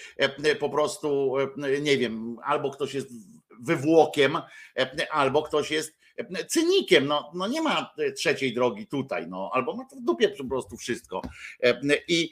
po 0.59 0.69
prostu, 0.69 1.35
nie 1.81 1.97
wiem, 1.97 2.37
albo 2.43 2.71
ktoś 2.71 2.93
jest 2.93 3.07
wywłokiem, 3.59 4.37
albo 5.11 5.43
ktoś 5.43 5.71
jest 5.71 5.97
cynikiem. 6.47 7.05
No, 7.05 7.31
no 7.35 7.47
nie 7.47 7.61
ma 7.61 7.93
trzeciej 8.17 8.53
drogi 8.53 8.87
tutaj, 8.87 9.27
no, 9.27 9.49
albo 9.53 9.75
ma 9.75 9.85
to 9.85 9.95
w 9.95 10.01
dupie 10.01 10.29
po 10.29 10.45
prostu 10.45 10.77
wszystko. 10.77 11.21
I, 12.07 12.29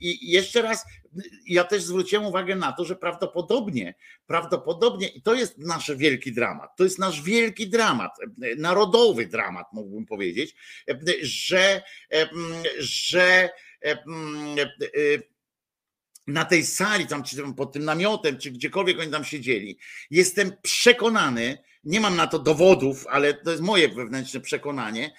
I 0.00 0.32
jeszcze 0.32 0.62
raz, 0.62 0.84
ja 1.46 1.64
też 1.64 1.82
zwróciłem 1.82 2.26
uwagę 2.26 2.56
na 2.56 2.72
to, 2.72 2.84
że 2.84 2.96
prawdopodobnie, 2.96 3.94
prawdopodobnie, 4.26 5.08
i 5.08 5.22
to 5.22 5.34
jest 5.34 5.58
nasz 5.58 5.92
wielki 5.96 6.32
dramat, 6.32 6.76
to 6.76 6.84
jest 6.84 6.98
nasz 6.98 7.22
wielki 7.22 7.68
dramat, 7.68 8.12
narodowy 8.56 9.26
dramat, 9.26 9.66
mógłbym 9.72 10.06
powiedzieć, 10.06 10.54
że, 11.22 11.82
że 12.78 13.50
na 16.26 16.44
tej 16.44 16.64
sali, 16.64 17.06
tam 17.06 17.22
czy 17.22 17.36
pod 17.56 17.72
tym 17.72 17.84
namiotem, 17.84 18.38
czy 18.38 18.50
gdziekolwiek 18.50 19.00
oni 19.00 19.10
tam 19.10 19.24
siedzieli, 19.24 19.78
jestem 20.10 20.52
przekonany, 20.62 21.58
nie 21.84 22.00
mam 22.00 22.16
na 22.16 22.26
to 22.26 22.38
dowodów, 22.38 23.06
ale 23.06 23.34
to 23.34 23.50
jest 23.50 23.62
moje 23.62 23.88
wewnętrzne 23.88 24.40
przekonanie, 24.40 25.14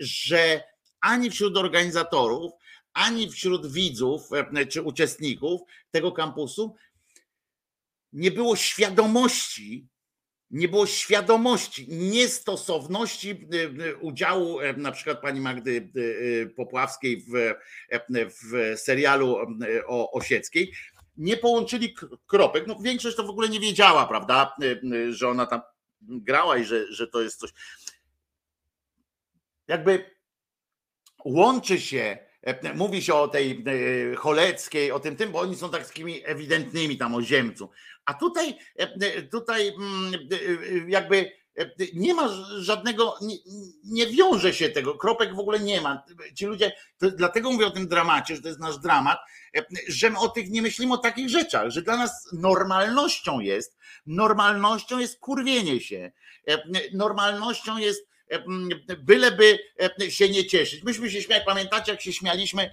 że 0.00 0.62
ani 1.00 1.30
wśród 1.30 1.56
organizatorów, 1.56 2.52
ani 2.92 3.30
wśród 3.30 3.72
widzów 3.72 4.28
czy 4.68 4.82
uczestników 4.82 5.60
tego 5.90 6.12
kampusu 6.12 6.74
nie 8.12 8.30
było 8.30 8.56
świadomości, 8.56 9.88
nie 10.50 10.68
było 10.68 10.86
świadomości 10.86 11.86
niestosowności 11.88 13.48
y, 13.80 13.96
udziału 13.96 14.60
e, 14.60 14.72
na 14.72 14.92
przykład 14.92 15.20
pani 15.20 15.40
Magdy 15.40 15.90
Popławskiej 16.56 17.24
w, 17.28 17.34
e, 17.90 18.00
w 18.10 18.78
serialu 18.80 19.36
o 19.86 20.12
Osieckiej. 20.12 20.72
Nie 21.16 21.36
połączyli 21.36 21.94
kropek. 22.26 22.66
No, 22.66 22.78
większość 22.80 23.16
to 23.16 23.24
w 23.24 23.30
ogóle 23.30 23.48
nie 23.48 23.60
wiedziała, 23.60 24.06
prawda, 24.06 24.54
że 25.10 25.28
ona 25.28 25.46
tam 25.46 25.60
grała 26.08 26.56
i 26.56 26.64
że, 26.64 26.92
że 26.92 27.06
to 27.08 27.22
jest 27.22 27.38
coś. 27.38 27.50
Jakby 29.68 30.10
łączy 31.24 31.80
się 31.80 32.18
e, 32.42 32.74
mówi 32.74 33.02
się 33.02 33.14
o 33.14 33.28
tej 33.28 33.64
Choleckiej, 34.16 34.92
o 34.92 35.00
tym 35.00 35.16
tym, 35.16 35.32
bo 35.32 35.40
oni 35.40 35.56
są 35.56 35.70
takimi 35.70 36.22
ewidentnymi 36.24 36.98
tam 36.98 37.14
o 37.14 37.22
ziemcu. 37.22 37.70
A 38.04 38.14
tutaj, 38.14 38.58
e, 38.76 39.22
tutaj 39.22 39.68
mm, 39.68 40.14
e, 40.14 40.90
jakby 40.90 41.32
e, 41.58 41.70
nie 41.94 42.14
ma 42.14 42.28
żadnego, 42.58 43.14
nie, 43.22 43.36
nie, 43.84 44.06
wiąże 44.06 44.54
się 44.54 44.68
tego, 44.68 44.94
kropek 44.94 45.34
w 45.34 45.38
ogóle 45.38 45.60
nie 45.60 45.80
ma. 45.80 46.04
Ci 46.34 46.46
ludzie, 46.46 46.72
dlatego 47.00 47.52
mówię 47.52 47.66
o 47.66 47.70
tym 47.70 47.88
dramacie, 47.88 48.36
że 48.36 48.42
to 48.42 48.48
jest 48.48 48.60
nasz 48.60 48.78
dramat, 48.78 49.18
że 49.88 50.10
my 50.10 50.18
o 50.18 50.28
tych 50.28 50.50
nie 50.50 50.62
myślimy 50.62 50.94
o 50.94 50.98
takich 50.98 51.28
rzeczach, 51.28 51.70
że 51.70 51.82
dla 51.82 51.96
nas 51.96 52.28
normalnością 52.32 53.40
jest, 53.40 53.76
normalnością 54.06 54.98
jest 54.98 55.20
kurwienie 55.20 55.80
się, 55.80 56.12
normalnością 56.92 57.78
jest 57.78 58.14
byleby 58.98 59.58
się 60.08 60.28
nie 60.28 60.46
cieszyć. 60.46 60.82
Myśmy 60.82 61.10
się 61.10 61.22
śmiali, 61.22 61.44
pamiętacie 61.46 61.92
jak 61.92 62.00
się 62.00 62.12
śmialiśmy 62.12 62.70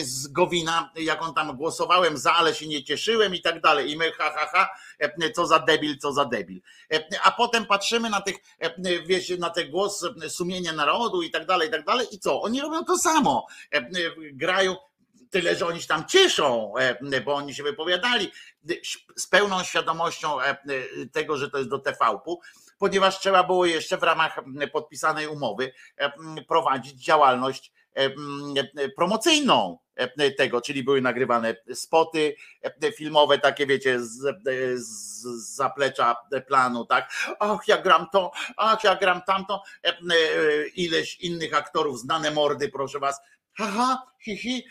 z 0.00 0.28
Gowina, 0.28 0.92
jak 0.96 1.22
on 1.22 1.34
tam 1.34 1.56
głosowałem 1.56 2.18
za, 2.18 2.34
ale 2.34 2.54
się 2.54 2.66
nie 2.66 2.84
cieszyłem 2.84 3.34
i 3.34 3.42
tak 3.42 3.60
dalej. 3.60 3.90
I 3.90 3.96
my 3.96 4.12
ha, 4.12 4.34
ha, 4.36 4.48
ha, 4.52 4.68
co 5.34 5.46
za 5.46 5.58
debil, 5.58 5.98
co 5.98 6.12
za 6.12 6.24
debil. 6.24 6.60
A 7.24 7.30
potem 7.30 7.66
patrzymy 7.66 8.10
na 8.10 8.20
tych, 8.20 8.36
wiecie, 9.06 9.36
na 9.36 9.50
ten 9.50 9.70
głos 9.70 10.04
sumienia 10.28 10.72
narodu 10.72 11.22
i 11.22 11.30
tak 11.30 11.46
dalej, 11.46 11.68
i 11.68 11.70
tak 11.70 11.84
dalej. 11.84 12.06
I 12.12 12.18
co? 12.18 12.42
Oni 12.42 12.60
robią 12.60 12.84
to 12.84 12.98
samo. 12.98 13.46
Grają, 14.32 14.76
tyle, 15.30 15.56
że 15.56 15.66
oni 15.66 15.82
się 15.82 15.88
tam 15.88 16.04
cieszą, 16.06 16.72
bo 17.24 17.34
oni 17.34 17.54
się 17.54 17.62
wypowiadali 17.62 18.32
z 19.16 19.26
pełną 19.26 19.62
świadomością 19.62 20.36
tego, 21.12 21.36
że 21.36 21.50
to 21.50 21.58
jest 21.58 21.70
do 21.70 21.78
TV-pu 21.78 22.40
ponieważ 22.78 23.20
trzeba 23.20 23.44
było 23.44 23.66
jeszcze 23.66 23.96
w 23.96 24.02
ramach 24.02 24.40
podpisanej 24.72 25.26
umowy 25.26 25.72
prowadzić 26.48 27.04
działalność 27.04 27.72
promocyjną 28.96 29.78
tego, 30.36 30.60
czyli 30.60 30.82
były 30.82 31.00
nagrywane 31.00 31.56
spoty 31.74 32.36
filmowe, 32.96 33.38
takie 33.38 33.66
wiecie, 33.66 34.00
z, 34.00 34.36
z 34.76 35.22
zaplecza 35.56 36.16
planu, 36.46 36.84
tak? 36.84 37.12
Ach, 37.40 37.60
ja 37.68 37.82
gram 37.82 38.06
to, 38.12 38.30
ach, 38.56 38.84
ja 38.84 38.96
gram 38.96 39.22
tamto, 39.26 39.62
ileś 40.74 41.20
innych 41.20 41.54
aktorów, 41.54 42.00
znane 42.00 42.30
mordy, 42.30 42.68
proszę 42.68 42.98
was, 42.98 43.20
haha, 43.58 44.06
hi, 44.24 44.36
hi. 44.36 44.64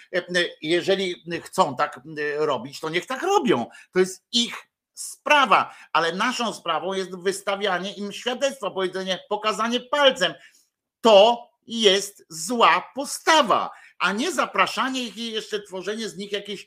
Jeżeli 0.61 1.23
chcą 1.43 1.75
tak 1.75 1.99
robić, 2.37 2.79
to 2.79 2.89
niech 2.89 3.05
tak 3.05 3.23
robią. 3.23 3.65
To 3.93 3.99
jest 3.99 4.25
ich 4.31 4.55
sprawa, 4.93 5.75
ale 5.93 6.15
naszą 6.15 6.53
sprawą 6.53 6.93
jest 6.93 7.15
wystawianie 7.15 7.93
im 7.93 8.11
świadectwa, 8.11 8.71
powiedzenie, 8.71 9.19
pokazanie 9.29 9.79
palcem. 9.79 10.33
To 11.01 11.47
jest 11.67 12.25
zła 12.29 12.91
postawa, 12.95 13.71
a 13.99 14.11
nie 14.11 14.31
zapraszanie 14.31 15.03
ich 15.03 15.17
i 15.17 15.31
jeszcze 15.31 15.61
tworzenie 15.61 16.09
z 16.09 16.17
nich 16.17 16.31
jakichś, 16.31 16.65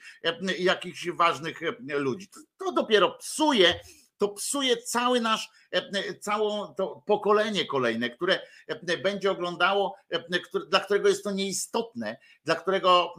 jakichś 0.59 1.09
ważnych 1.11 1.61
ludzi. 1.81 2.29
To 2.59 2.73
dopiero 2.73 3.11
psuje 3.11 3.81
to 4.21 4.29
psuje 4.29 4.77
cały 4.77 5.21
nasz, 5.21 5.51
całe 6.21 6.75
to 6.77 7.03
pokolenie 7.07 7.67
kolejne, 7.67 8.11
które 8.11 8.41
będzie 9.03 9.31
oglądało, 9.31 9.97
dla 10.69 10.81
którego 10.81 11.09
jest 11.09 11.25
to 11.25 11.31
nieistotne, 11.31 12.17
dla 12.45 12.55
którego, 12.55 13.15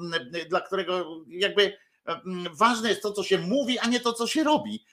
dla 0.49 0.61
którego 0.61 1.23
jakby 1.27 1.77
ważne 2.53 2.89
jest 2.89 3.01
to, 3.01 3.11
co 3.11 3.23
się 3.23 3.37
mówi, 3.37 3.79
a 3.79 3.87
nie 3.87 3.99
to, 3.99 4.13
co 4.13 4.27
się 4.27 4.43
robi. 4.43 4.85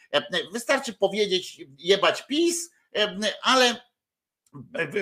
Wystarczy 0.52 0.93
powiedzieć, 0.93 1.60
jebać 1.78 2.26
PiS, 2.26 2.70
ale 3.43 3.88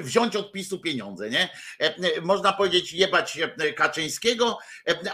wziąć 0.02 0.36
od 0.36 0.52
PiSu 0.52 0.80
pieniądze, 0.80 1.30
nie? 1.30 1.48
Można 2.22 2.52
powiedzieć 2.52 2.92
jebać 2.92 3.38
Kaczyńskiego, 3.76 4.58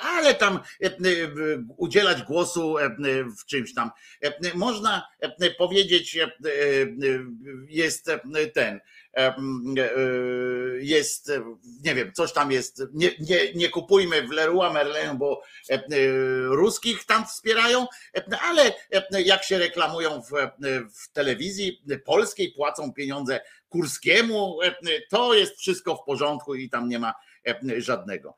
ale 0.03 0.35
tam 0.35 0.61
udzielać 1.77 2.23
głosu 2.23 2.77
w 3.41 3.47
czymś 3.47 3.75
tam. 3.75 3.91
Można 4.55 5.09
powiedzieć 5.59 6.19
jest 7.69 8.11
ten 8.55 8.81
jest, 10.81 11.33
nie 11.85 11.95
wiem, 11.95 12.13
coś 12.13 12.33
tam 12.33 12.53
jest, 12.53 12.83
nie, 12.93 13.11
nie, 13.21 13.53
nie 13.53 13.69
kupujmy 13.69 14.23
w 14.23 14.31
Leroy 14.31 14.73
Merlin, 14.73 15.19
bo 15.19 15.43
ruskich 16.47 17.05
tam 17.05 17.27
wspierają, 17.27 17.87
ale 18.41 18.73
jak 19.25 19.45
się 19.45 19.59
reklamują 19.59 20.23
w, 20.23 20.31
w 21.03 21.13
telewizji 21.13 21.83
polskiej, 22.05 22.53
płacą 22.53 22.93
pieniądze 22.93 23.41
Kurskiemu, 23.73 24.59
to 25.11 25.35
jest 25.35 25.59
wszystko 25.59 25.97
w 25.97 26.05
porządku 26.05 26.55
i 26.55 26.71
tam 26.71 26.89
nie 26.89 26.99
ma 26.99 27.15
żadnego. 27.79 28.35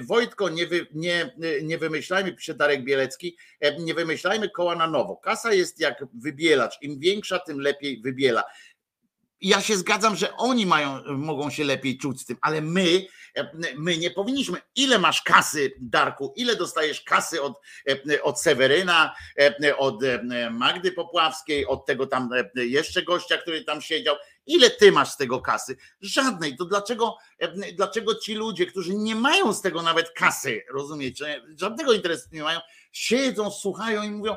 Wojtko, 0.00 0.48
nie, 0.48 0.66
wy, 0.66 0.86
nie, 0.92 1.34
nie 1.62 1.78
wymyślajmy, 1.78 2.32
pisze 2.32 2.54
Darek 2.54 2.84
Bielecki, 2.84 3.36
nie 3.78 3.94
wymyślajmy 3.94 4.50
koła 4.50 4.76
na 4.76 4.86
nowo. 4.86 5.16
Kasa 5.16 5.52
jest 5.52 5.80
jak 5.80 6.04
wybielacz, 6.14 6.82
im 6.82 6.98
większa, 6.98 7.38
tym 7.38 7.60
lepiej 7.60 8.00
wybiela 8.02 8.42
ja 9.40 9.60
się 9.60 9.76
zgadzam, 9.76 10.16
że 10.16 10.36
oni 10.36 10.66
mają, 10.66 11.02
mogą 11.06 11.50
się 11.50 11.64
lepiej 11.64 11.98
czuć 11.98 12.20
z 12.20 12.24
tym, 12.24 12.36
ale 12.40 12.60
my, 12.60 13.06
my 13.76 13.98
nie 13.98 14.10
powinniśmy. 14.10 14.58
Ile 14.74 14.98
masz 14.98 15.22
kasy, 15.22 15.72
Darku? 15.80 16.32
Ile 16.36 16.56
dostajesz 16.56 17.00
kasy 17.00 17.42
od, 17.42 17.60
od 18.22 18.40
Seweryna, 18.40 19.14
od 19.78 20.00
Magdy 20.50 20.92
Popławskiej, 20.92 21.66
od 21.66 21.86
tego 21.86 22.06
tam 22.06 22.30
jeszcze 22.54 23.02
gościa, 23.02 23.38
który 23.38 23.64
tam 23.64 23.80
siedział? 23.80 24.16
Ile 24.46 24.70
ty 24.70 24.92
masz 24.92 25.10
z 25.10 25.16
tego 25.16 25.40
kasy? 25.40 25.76
Żadnej. 26.00 26.56
To 26.56 26.64
dlaczego, 26.64 27.16
dlaczego 27.76 28.14
ci 28.14 28.34
ludzie, 28.34 28.66
którzy 28.66 28.94
nie 28.94 29.14
mają 29.14 29.52
z 29.52 29.62
tego 29.62 29.82
nawet 29.82 30.10
kasy, 30.10 30.62
rozumiecie, 30.72 31.42
żadnego 31.56 31.92
interesu 31.92 32.28
nie 32.32 32.42
mają, 32.42 32.60
siedzą, 32.92 33.50
słuchają 33.50 34.02
i 34.02 34.10
mówią, 34.10 34.36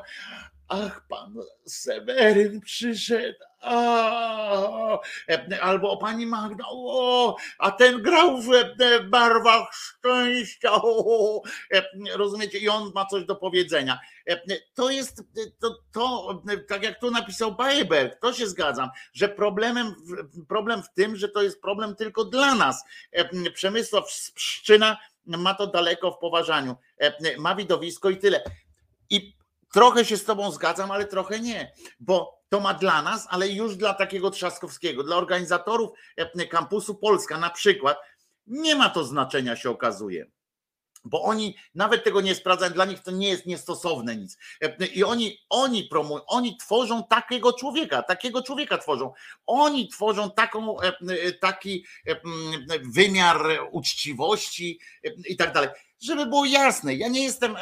ach, 0.67 1.07
pan 1.07 1.35
Seweryn 1.65 2.61
przyszedł, 2.61 3.39
o, 3.61 5.01
albo 5.61 5.91
o 5.91 5.97
pani 5.97 6.25
Magda, 6.25 6.63
o, 6.69 7.35
a 7.59 7.71
ten 7.71 8.01
grał 8.01 8.41
w 8.41 8.47
barwach 9.09 9.73
szczęścia, 9.73 10.71
o, 10.73 11.41
rozumiecie, 12.13 12.57
i 12.57 12.69
on 12.69 12.91
ma 12.95 13.05
coś 13.05 13.25
do 13.25 13.35
powiedzenia. 13.35 13.99
To 14.73 14.89
jest, 14.89 15.23
to, 15.59 15.75
to 15.93 16.41
tak 16.67 16.83
jak 16.83 16.99
tu 16.99 17.11
napisał 17.11 17.55
Baeberg, 17.55 18.19
to 18.21 18.33
się 18.33 18.47
zgadzam, 18.47 18.89
że 19.13 19.29
problemem, 19.29 19.95
problem 20.47 20.83
w 20.83 20.93
tym, 20.93 21.15
że 21.15 21.29
to 21.29 21.41
jest 21.41 21.61
problem 21.61 21.95
tylko 21.95 22.25
dla 22.25 22.55
nas. 22.55 22.83
Przemysław 23.53 24.05
Pszczyna 24.35 24.97
ma 25.25 25.53
to 25.53 25.67
daleko 25.67 26.11
w 26.11 26.19
poważaniu, 26.19 26.75
ma 27.37 27.55
widowisko 27.55 28.09
i 28.09 28.17
tyle. 28.17 28.43
I 29.09 29.36
trochę 29.73 30.05
się 30.05 30.17
z 30.17 30.25
tobą 30.25 30.51
zgadzam, 30.51 30.91
ale 30.91 31.07
trochę 31.07 31.39
nie, 31.39 31.73
bo 31.99 32.41
to 32.49 32.59
ma 32.59 32.73
dla 32.73 33.01
nas, 33.01 33.27
ale 33.29 33.49
już 33.49 33.75
dla 33.75 33.93
takiego 33.93 34.31
Trzaskowskiego, 34.31 35.03
dla 35.03 35.15
organizatorów 35.15 35.89
kampusu 36.49 36.95
Polska 36.95 37.37
na 37.37 37.49
przykład, 37.49 37.97
nie 38.47 38.75
ma 38.75 38.89
to 38.89 39.03
znaczenia, 39.03 39.55
się 39.55 39.69
okazuje 39.69 40.31
bo 41.09 41.23
oni 41.23 41.55
nawet 41.75 42.03
tego 42.03 42.21
nie 42.21 42.35
sprawdzają, 42.35 42.73
dla 42.73 42.85
nich 42.85 42.99
to 42.99 43.11
nie 43.11 43.29
jest 43.29 43.45
niestosowne 43.45 44.15
nic. 44.15 44.37
I 44.93 45.03
oni, 45.03 45.39
oni 45.49 45.83
promują, 45.83 46.25
oni 46.25 46.57
tworzą 46.57 47.03
takiego 47.03 47.53
człowieka, 47.53 48.03
takiego 48.03 48.43
człowieka 48.43 48.77
tworzą. 48.77 49.13
Oni 49.45 49.89
tworzą 49.89 50.31
taką, 50.31 50.77
taki 51.41 51.85
wymiar 52.83 53.37
uczciwości 53.71 54.79
i 55.29 55.37
tak 55.37 55.53
dalej. 55.53 55.69
Żeby 56.01 56.25
było 56.25 56.45
jasne, 56.45 56.95
ja 56.95 57.07
nie 57.07 57.23
jestem 57.23 57.55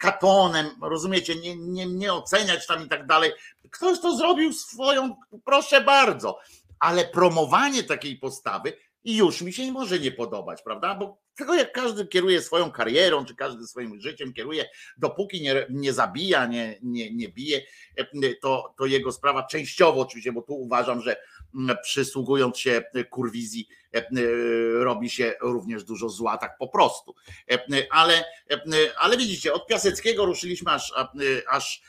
katonem, 0.00 0.66
rozumiecie, 0.82 1.36
nie, 1.36 1.56
nie, 1.56 1.86
nie 1.86 2.12
oceniać 2.14 2.66
tam 2.66 2.86
i 2.86 2.88
tak 2.88 3.06
dalej. 3.06 3.32
Ktoś 3.70 4.00
to 4.00 4.16
zrobił 4.16 4.52
swoją, 4.52 5.16
proszę 5.44 5.80
bardzo, 5.80 6.38
ale 6.78 7.04
promowanie 7.04 7.82
takiej 7.82 8.18
postawy 8.18 8.72
już 9.04 9.42
mi 9.42 9.52
się 9.52 9.72
może 9.72 9.98
nie 9.98 10.12
podobać, 10.12 10.62
prawda? 10.62 10.94
Bo 10.94 11.18
tylko 11.34 11.54
jak 11.54 11.72
każdy 11.72 12.06
kieruje 12.06 12.42
swoją 12.42 12.70
karierą, 12.70 13.24
czy 13.24 13.34
każdy 13.34 13.66
swoim 13.66 14.00
życiem 14.00 14.32
kieruje, 14.32 14.64
dopóki 14.96 15.42
nie, 15.42 15.66
nie 15.70 15.92
zabija, 15.92 16.46
nie, 16.46 16.78
nie, 16.82 17.14
nie 17.14 17.28
bije, 17.28 17.62
to, 18.42 18.74
to 18.78 18.86
jego 18.86 19.12
sprawa 19.12 19.46
częściowo 19.46 20.00
oczywiście, 20.00 20.32
bo 20.32 20.42
tu 20.42 20.54
uważam, 20.54 21.00
że 21.00 21.16
przysługując 21.82 22.58
się 22.58 22.82
kurwizji 23.10 23.68
robi 24.74 25.10
się 25.10 25.34
również 25.40 25.84
dużo 25.84 26.08
zła, 26.08 26.38
tak 26.38 26.58
po 26.58 26.68
prostu. 26.68 27.14
Ale, 27.90 28.24
ale 28.98 29.16
widzicie, 29.16 29.52
od 29.52 29.66
Piaseckiego 29.66 30.26
ruszyliśmy 30.26 30.72
aż, 30.72 30.92
aż, 31.48 31.82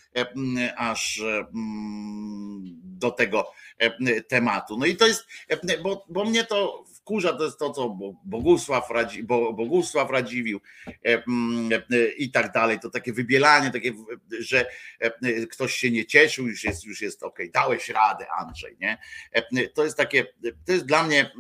aż 0.78 1.22
do 2.84 3.12
tego 3.12 3.52
tematu. 4.28 4.78
No 4.78 4.86
i 4.86 4.96
to 4.96 5.08
jest, 5.08 5.28
bo, 5.84 6.06
bo 6.10 6.26
mnie 6.26 6.44
to 6.44 6.86
wkurza, 7.04 7.34
to 7.34 7.44
jest 7.44 7.60
to, 7.60 7.70
co 7.70 7.98
Bogusław, 8.26 8.90
Radzi, 8.90 9.24
Bogusław 9.24 10.10
Radziwił 10.10 10.62
e, 10.88 10.94
e, 11.06 12.08
i 12.18 12.32
tak 12.32 12.52
dalej. 12.52 12.80
To 12.80 12.90
takie 12.90 13.14
wybielanie, 13.14 13.72
takie, 13.72 13.94
że 14.40 14.66
e, 15.00 15.48
ktoś 15.48 15.74
się 15.74 15.92
nie 15.92 16.06
cieszył, 16.06 16.48
już 16.48 16.64
jest, 16.64 16.86
już 16.86 17.02
jest 17.02 17.24
ok, 17.24 17.40
dałeś 17.54 17.90
radę, 17.90 18.26
Andrzej. 18.40 18.78
Nie? 18.80 18.98
To 19.74 19.84
jest 19.84 19.98
takie, 19.98 20.26
to 20.66 20.72
jest 20.72 20.86
dla 20.86 21.04
mnie 21.04 21.32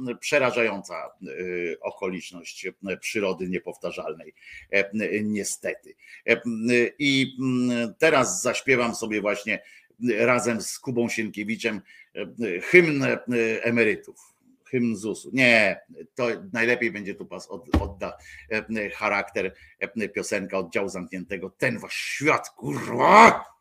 przerażająca 0.53 1.11
okoliczność 1.81 2.67
przyrody 2.99 3.49
niepowtarzalnej, 3.49 4.33
niestety. 5.23 5.95
I 6.99 7.37
mm, 7.39 7.93
teraz 7.97 8.41
zaśpiewam 8.41 8.95
sobie 8.95 9.21
właśnie 9.21 9.63
razem 10.17 10.61
z 10.61 10.79
Kubą 10.79 11.09
Sienkiewiczem 11.09 11.81
hymn 12.61 13.05
emerytów 13.61 14.33
hymn 14.65 14.95
ZUS-u. 14.95 15.29
Nie, 15.33 15.81
to 16.15 16.27
najlepiej 16.53 16.91
będzie 16.91 17.15
tu 17.15 17.25
pas 17.25 17.47
odda 17.81 18.17
e, 18.49 18.89
charakter 18.89 19.53
e, 19.79 20.09
piosenka 20.09 20.57
oddziału 20.57 20.89
zamkniętego. 20.89 21.49
Ten 21.49 21.79
wasz 21.79 21.95
świat, 21.95 22.49
kurwa! 22.49 23.52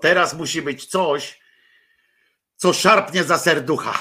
Teraz 0.00 0.34
musi 0.34 0.62
być 0.62 0.86
coś, 0.86 1.40
co 2.56 2.72
szarpnie 2.72 3.24
za 3.24 3.38
serducha. 3.38 3.98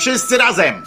wszyscy 0.00 0.38
razem! 0.38 0.79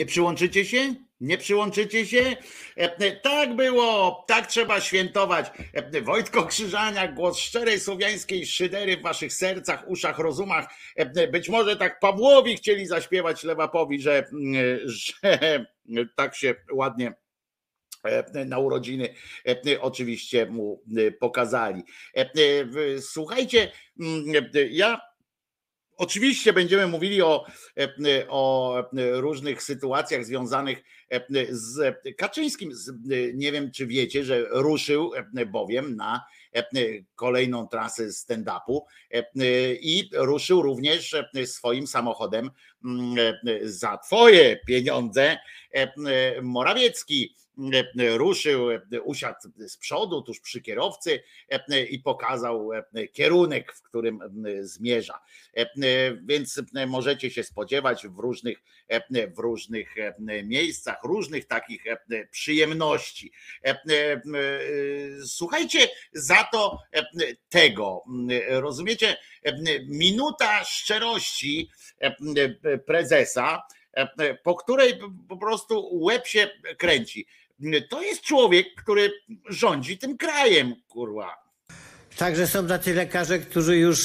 Nie 0.00 0.06
przyłączycie 0.06 0.64
się? 0.64 0.94
Nie 1.20 1.38
przyłączycie 1.38 2.06
się? 2.06 2.36
Tak 3.22 3.56
było, 3.56 4.24
tak 4.28 4.46
trzeba 4.46 4.80
świętować. 4.80 5.50
Wojtko 6.02 6.46
Krzyżaniak, 6.46 7.14
głos 7.14 7.38
szczerej 7.38 7.80
słowiańskiej 7.80 8.46
szydery 8.46 8.96
w 8.96 9.02
waszych 9.02 9.32
sercach, 9.32 9.84
uszach, 9.88 10.18
rozumach. 10.18 10.66
Być 11.32 11.48
może 11.48 11.76
tak 11.76 12.00
Pawłowi 12.00 12.56
chcieli 12.56 12.86
zaśpiewać 12.86 13.44
Lewapowi, 13.44 14.02
że, 14.02 14.24
że 14.84 15.66
tak 16.16 16.36
się 16.36 16.54
ładnie 16.72 17.14
na 18.46 18.58
urodziny 18.58 19.14
oczywiście 19.80 20.46
mu 20.46 20.82
e, 20.96 21.10
pokazali. 21.10 21.82
Słuchajcie, 23.00 23.72
mm, 24.00 24.50
ja 24.70 25.09
Oczywiście 26.00 26.52
będziemy 26.52 26.86
mówili 26.86 27.22
o, 27.22 27.46
e, 27.78 28.28
o 28.28 28.74
różnych 29.12 29.62
sytuacjach 29.62 30.24
związanych 30.24 30.82
e, 31.10 31.20
z 31.50 31.96
Kaczyńskim. 32.16 32.72
Nie 33.34 33.52
wiem, 33.52 33.70
czy 33.70 33.86
wiecie, 33.86 34.24
że 34.24 34.46
ruszył 34.50 35.12
e, 35.36 35.46
bowiem 35.46 35.96
na 35.96 36.24
e, 36.56 36.64
kolejną 37.14 37.68
trasę 37.68 38.08
stand-upu 38.12 38.80
e, 39.10 39.22
i 39.74 40.10
ruszył 40.14 40.62
również 40.62 41.14
e, 41.14 41.46
swoim 41.46 41.86
samochodem 41.86 42.50
mm, 42.84 43.18
e, 43.18 43.68
za 43.68 43.98
twoje 43.98 44.56
pieniądze 44.66 45.38
e, 45.72 46.42
Morawiecki 46.42 47.34
e, 47.36 47.39
ruszył, 48.16 48.70
e, 48.70 48.80
usiadł 49.04 49.38
z 49.56 49.76
przodu, 49.76 50.22
tuż 50.22 50.40
przy 50.40 50.60
kierowcy 50.60 51.22
e, 51.48 51.84
i 51.84 51.98
pokazał 51.98 52.72
e, 52.72 53.08
kierunek, 53.08 53.72
w 53.72 53.82
którym 53.82 54.22
e, 54.22 54.64
zmierza. 54.64 55.20
E, 55.56 55.60
e, 55.60 55.66
Więc 56.24 56.62
e, 56.74 56.86
możecie 56.86 57.30
się 57.30 57.44
spodziewać 57.44 58.06
w 58.06 58.18
różnych, 58.18 58.62
e, 58.88 59.30
w 59.30 59.38
różnych 59.38 59.98
e, 59.98 60.14
miejscach, 60.42 61.04
różnych 61.04 61.46
takich 61.46 61.86
e, 61.86 61.98
przyjemności. 62.30 63.32
E, 63.64 63.68
e, 63.68 63.76
e, 63.94 64.20
Słuchajcie, 65.26 65.88
za 66.12 66.44
to 66.52 66.78
e, 66.92 67.02
tego, 67.48 68.04
rozumiecie, 68.48 69.16
E, 69.42 69.52
minuta 69.84 70.64
szczerości 70.64 71.70
e, 71.98 72.78
prezesa, 72.78 73.62
e, 73.92 74.34
po 74.34 74.54
której 74.54 74.94
po 75.28 75.36
prostu 75.36 75.88
łeb 75.92 76.26
się 76.26 76.50
kręci. 76.78 77.26
To 77.88 78.02
jest 78.02 78.22
człowiek, 78.22 78.66
który 78.76 79.12
rządzi 79.48 79.98
tym 79.98 80.16
krajem, 80.16 80.74
kurwa. 80.88 81.50
Także 82.16 82.46
są 82.46 82.66
tacy 82.66 82.94
lekarze, 82.94 83.38
którzy 83.38 83.76
już 83.76 83.98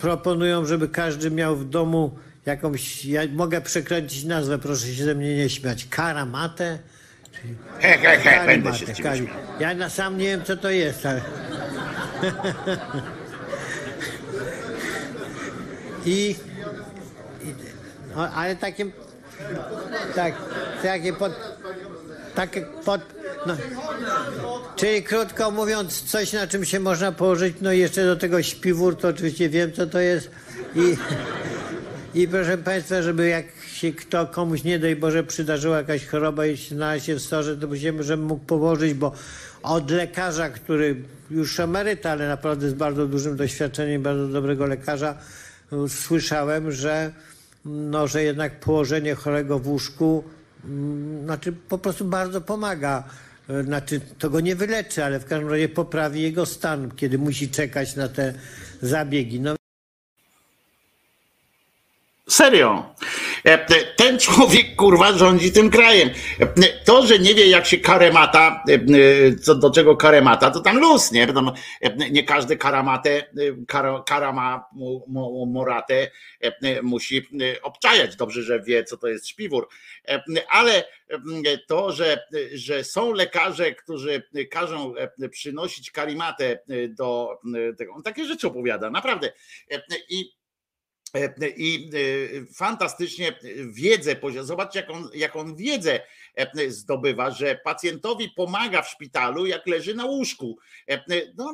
proponują, 0.00 0.66
żeby 0.66 0.88
każdy 0.88 1.30
miał 1.30 1.56
w 1.56 1.64
domu 1.64 2.18
jakąś, 2.46 3.04
ja 3.04 3.22
mogę 3.32 3.60
przekręcić 3.60 4.24
nazwę, 4.24 4.58
proszę 4.58 4.86
się 4.86 5.04
ze 5.04 5.14
mnie 5.14 5.36
nie 5.36 5.50
śmiać, 5.50 5.86
karamatę? 5.90 6.78
He, 7.80 7.98
he, 7.98 8.18
he, 8.18 8.46
będę 8.46 8.74
się 8.74 8.86
z 8.86 8.98
kari-. 8.98 9.28
Ja 9.60 9.74
na 9.74 9.90
sam 9.90 10.18
nie 10.18 10.26
wiem, 10.26 10.44
co 10.44 10.56
to 10.56 10.70
jest, 10.70 11.06
ale... 11.06 11.20
I, 16.06 16.36
i 17.42 17.54
no, 18.16 18.30
ale 18.30 18.56
takie, 18.56 18.86
tak, 20.14 20.34
takie 20.82 21.12
pod, 21.12 21.32
takie 22.36 22.62
pod, 22.84 23.00
no, 23.46 23.56
czyli 24.76 25.02
krótko 25.02 25.50
mówiąc, 25.50 26.02
coś 26.02 26.32
na 26.32 26.46
czym 26.46 26.64
się 26.64 26.80
można 26.80 27.12
położyć, 27.12 27.56
no 27.60 27.72
i 27.72 27.78
jeszcze 27.78 28.06
do 28.06 28.16
tego 28.16 28.42
śpiwór, 28.42 28.96
to 28.96 29.08
oczywiście 29.08 29.48
wiem, 29.48 29.72
co 29.72 29.86
to 29.86 30.00
jest. 30.00 30.30
I, 30.74 30.96
i 32.20 32.28
proszę 32.28 32.58
Państwa, 32.58 33.02
żeby 33.02 33.28
jak 33.28 33.46
się 33.72 33.92
kto 33.92 34.26
komuś 34.26 34.64
nie 34.64 34.78
daj 34.78 34.96
Boże 34.96 35.24
przydarzyła 35.24 35.76
jakaś 35.76 36.06
choroba 36.06 36.46
i 36.46 36.56
znalazł 36.56 37.04
się 37.04 37.14
w 37.14 37.22
storze, 37.22 37.56
to 37.56 37.66
musimy, 37.66 38.02
żeby 38.02 38.22
mógł 38.22 38.44
położyć, 38.44 38.94
bo 38.94 39.12
od 39.62 39.90
lekarza, 39.90 40.50
który 40.50 40.96
już 41.30 41.60
emeryta, 41.60 42.10
ale 42.10 42.28
naprawdę 42.28 42.70
z 42.70 42.74
bardzo 42.74 43.06
dużym 43.06 43.36
doświadczeniem, 43.36 44.02
bardzo 44.02 44.28
dobrego 44.28 44.66
lekarza, 44.66 45.16
słyszałem, 45.88 46.72
że, 46.72 47.12
no, 47.64 48.08
że 48.08 48.22
jednak 48.22 48.60
położenie 48.60 49.14
chorego 49.14 49.58
w 49.58 49.68
łóżku 49.68 50.24
znaczy 51.24 51.52
po 51.52 51.78
prostu 51.78 52.04
bardzo 52.04 52.40
pomaga. 52.40 53.04
Znaczy, 53.64 54.00
to 54.18 54.30
go 54.30 54.40
nie 54.40 54.56
wyleczy, 54.56 55.04
ale 55.04 55.20
w 55.20 55.24
każdym 55.24 55.48
razie 55.48 55.68
poprawi 55.68 56.22
jego 56.22 56.46
stan, 56.46 56.90
kiedy 56.96 57.18
musi 57.18 57.50
czekać 57.50 57.96
na 57.96 58.08
te 58.08 58.34
zabiegi. 58.82 59.40
No, 59.40 59.56
Serio. 62.28 62.94
E, 63.44 63.58
Ten 63.96 64.18
człowiek 64.18 64.76
kurwa 64.76 65.12
rządzi 65.12 65.52
tym 65.52 65.70
krajem. 65.70 66.10
E, 66.40 66.46
To, 66.84 67.06
że 67.06 67.18
nie 67.18 67.34
wie 67.34 67.48
jak 67.48 67.66
się 67.66 67.76
karemata, 67.78 68.62
e, 68.68 69.36
co 69.36 69.54
do 69.54 69.70
czego 69.70 69.96
karemata, 69.96 70.50
to 70.50 70.60
tam 70.60 70.78
luz, 70.78 71.12
nie? 71.12 71.26
Tam 71.26 71.52
nie 72.10 72.24
każdy 72.24 72.56
karamatę, 72.56 73.24
kara, 73.68 74.02
karama 74.06 74.64
moratę 75.46 76.10
musi 76.82 77.28
obczajać. 77.62 78.16
Dobrze, 78.16 78.42
że 78.42 78.62
wie, 78.62 78.84
co 78.84 78.96
to 78.96 79.08
jest 79.08 79.28
śpiwór. 79.28 79.68
Ale 80.48 80.84
to, 81.66 81.92
że, 81.92 82.26
że 82.52 82.84
są 82.84 83.12
lekarze, 83.12 83.74
którzy 83.74 84.22
każą 84.50 84.94
przynosić 85.30 85.90
karimatę 85.90 86.58
do 86.88 87.38
tego, 87.78 87.92
on 87.92 88.02
takie 88.02 88.24
rzeczy 88.24 88.46
opowiada, 88.46 88.90
naprawdę. 88.90 89.32
I 90.08 90.36
i 91.56 91.90
e, 91.94 92.54
fantastycznie 92.54 93.38
wiedzę 93.68 94.16
poziom. 94.16 94.44
Zobaczcie, 94.44 94.80
jak 94.80 94.90
on, 94.90 95.10
jak 95.14 95.36
on 95.36 95.56
wiedzę 95.56 96.00
zdobywa, 96.68 97.30
że 97.30 97.60
pacjentowi 97.64 98.30
pomaga 98.36 98.82
w 98.82 98.88
szpitalu, 98.88 99.46
jak 99.46 99.66
leży 99.66 99.94
na 99.94 100.04
łóżku. 100.04 100.58
No, 101.36 101.52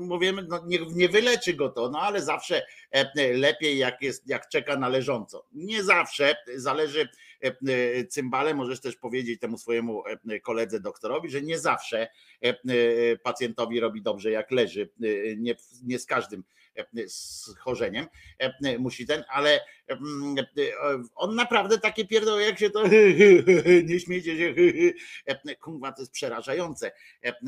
mówimy, 0.00 0.42
no, 0.48 0.62
nie, 0.66 0.78
nie 0.94 1.08
wyleczy 1.08 1.54
go 1.54 1.68
to, 1.68 1.90
no 1.90 2.00
ale 2.00 2.22
zawsze 2.22 2.66
lepiej, 3.34 3.78
jak, 3.78 4.02
jest, 4.02 4.28
jak 4.28 4.48
czeka 4.48 4.76
na 4.76 4.88
leżąco. 4.88 5.46
Nie 5.52 5.84
zawsze, 5.84 6.36
zależy 6.54 7.08
cymbale, 8.08 8.54
możesz 8.54 8.80
też 8.80 8.96
powiedzieć 8.96 9.40
temu 9.40 9.58
swojemu 9.58 10.02
e, 10.28 10.40
koledze 10.40 10.80
doktorowi, 10.80 11.30
że 11.30 11.42
nie 11.42 11.58
zawsze 11.58 11.98
e, 12.00 12.48
e, 12.48 12.54
pacjentowi 13.16 13.80
robi 13.80 14.02
dobrze, 14.02 14.30
jak 14.30 14.50
leży. 14.50 14.90
E, 15.02 15.36
Nie, 15.36 15.54
nie 15.82 15.98
z 15.98 16.06
każdym 16.06 16.44
e, 16.76 17.08
schorzeniem 17.08 18.06
e, 18.38 18.78
musi 18.78 19.06
ten, 19.06 19.24
ale 19.28 19.54
e, 19.54 19.60
on 21.14 21.34
naprawdę 21.34 21.78
takie 21.78 22.04
pierdoły, 22.04 22.42
jak 22.42 22.58
się 22.58 22.70
to 22.70 22.82
nie 23.88 24.00
śmiecie 24.00 24.36
się, 24.36 24.54
e, 25.46 25.56
kurwa, 25.56 25.92
to 25.92 26.02
jest 26.02 26.12
przerażające, 26.12 26.92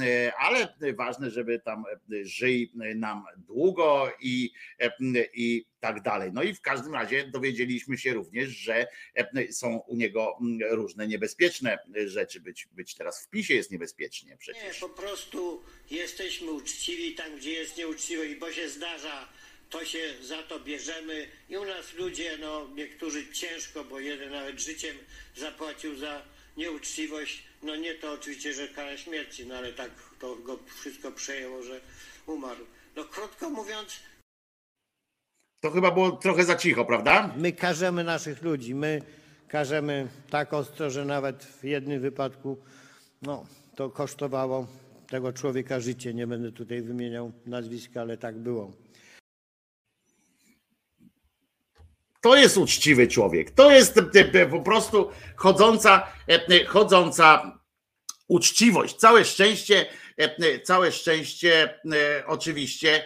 E, 0.01 0.33
ale 0.39 0.75
ważne, 0.97 1.31
żeby 1.31 1.61
tam 1.61 1.85
e, 1.87 2.25
żyj 2.25 2.73
nam 2.95 3.25
długo 3.37 4.13
i, 4.21 4.53
e, 4.81 4.93
i 5.35 5.67
tak 5.81 6.03
dalej. 6.03 6.31
No 6.33 6.43
i 6.43 6.55
w 6.55 6.61
każdym 6.61 6.95
razie 6.95 7.27
dowiedzieliśmy 7.27 7.99
się 7.99 8.15
również, 8.15 8.49
że 8.49 8.87
e, 9.15 9.53
są 9.53 9.77
u 9.79 9.97
niego 9.97 10.39
mm, 10.41 10.59
różne 10.71 11.07
niebezpieczne 11.07 11.79
rzeczy. 12.07 12.41
Być, 12.41 12.69
być 12.73 12.95
teraz 12.95 13.25
w 13.25 13.31
PiSie 13.31 13.55
jest 13.55 13.71
niebezpiecznie 13.71 14.31
Nie, 14.31 14.37
przecież. 14.37 14.79
po 14.79 14.89
prostu 14.89 15.63
jesteśmy 15.91 16.51
uczciwi 16.51 17.15
tam, 17.15 17.37
gdzie 17.37 17.53
jest 17.53 17.77
nieuczciwość, 17.77 18.35
bo 18.35 18.53
się 18.53 18.69
zdarza, 18.69 19.29
to 19.73 19.85
się 19.85 19.99
za 20.23 20.43
to 20.43 20.61
bierzemy. 20.61 21.27
I 21.49 21.57
u 21.57 21.65
nas 21.65 21.95
ludzie, 21.95 22.39
no 22.41 22.67
niektórzy 22.75 23.33
ciężko, 23.33 23.85
bo 23.85 24.01
jeden 24.01 24.31
nawet 24.31 24.61
życiem 24.61 24.97
zapłacił 25.37 25.97
za 25.97 26.23
nieuczciwość. 26.57 27.45
No 27.63 27.77
nie 27.77 27.95
to 27.95 28.13
oczywiście, 28.13 28.53
że 28.53 28.69
kara 28.69 28.97
śmierci, 28.97 29.47
no 29.47 29.55
ale 29.55 29.73
tak 29.73 29.91
to 30.21 30.37
go 30.37 30.59
wszystko 30.81 31.13
przejęło, 31.13 31.63
że 31.63 31.81
umarł. 32.27 32.67
No 32.97 33.05
krótko 33.05 33.51
mówiąc, 33.51 34.01
To 35.61 35.71
chyba 35.71 35.91
było 35.91 36.13
trochę 36.13 36.45
za 36.45 36.57
cicho, 36.57 36.85
prawda? 36.85 37.35
My 37.37 37.53
karzemy 37.53 38.05
naszych 38.05 38.43
ludzi, 38.43 38.75
my 38.75 39.03
karzemy 39.49 40.09
tak 40.31 40.53
ostro, 40.53 40.91
że 40.91 41.05
nawet 41.05 41.45
w 41.45 41.65
jednym 41.65 42.01
wypadku 42.01 42.59
no, 43.23 43.47
to 43.77 43.91
kosztowało 43.91 44.67
tego 45.09 45.33
człowieka 45.33 45.81
życie. 45.81 46.15
Nie 46.15 46.27
będę 46.27 46.53
tutaj 46.53 46.83
wymieniał 46.83 47.33
nazwiska, 47.47 48.01
ale 48.01 48.17
tak 48.17 48.39
było. 48.39 48.73
To 52.23 52.37
jest 52.37 52.57
uczciwy 52.57 53.09
człowiek. 53.09 53.51
To 53.51 53.71
jest 53.71 53.99
e, 53.99 54.41
e, 54.41 54.47
po 54.47 54.61
prostu 54.61 55.11
chodząca, 55.37 56.07
e, 56.29 56.65
chodząca 56.65 57.59
uczciwość. 58.29 58.97
Całe 58.97 59.25
szczęście, 59.25 59.87
całe 60.65 60.93
szczęście 60.93 61.81
oczywiście 62.27 63.05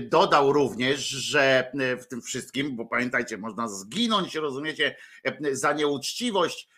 dodał 0.00 0.52
również, 0.52 1.00
że 1.08 1.72
w 2.02 2.06
tym 2.06 2.22
wszystkim, 2.22 2.76
bo 2.76 2.86
pamiętajcie, 2.86 3.38
można 3.38 3.68
zginąć, 3.68 4.34
rozumiecie, 4.34 4.96
za 5.52 5.72
nieuczciwość. 5.72 6.68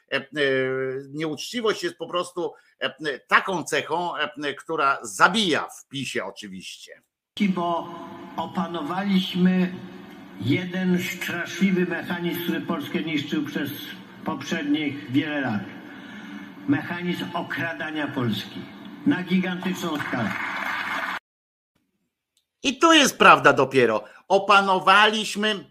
Nieuczciwość 1.08 1.82
jest 1.82 1.96
po 1.96 2.08
prostu 2.08 2.52
taką 3.28 3.64
cechą, 3.64 4.12
która 4.58 4.98
zabija 5.02 5.68
w 5.80 5.88
PiSie 5.88 6.24
oczywiście. 6.24 7.02
bo 7.48 7.88
opanowaliśmy 8.36 9.72
jeden 10.40 10.98
straszliwy 11.02 11.86
mechanizm, 11.86 12.42
który 12.42 12.60
Polskę 12.60 13.02
niszczył 13.02 13.44
przez 13.44 13.70
poprzednich 14.24 15.10
wiele 15.10 15.40
lat. 15.40 15.62
Mechanizm 16.68 17.24
okradania 17.34 18.08
Polski 18.08 18.60
na 19.06 19.22
gigantyczną 19.22 19.96
skalę. 19.96 20.32
I 22.62 22.78
tu 22.78 22.92
jest 22.92 23.18
prawda 23.18 23.52
dopiero. 23.52 24.04
Opanowaliśmy, 24.28 25.70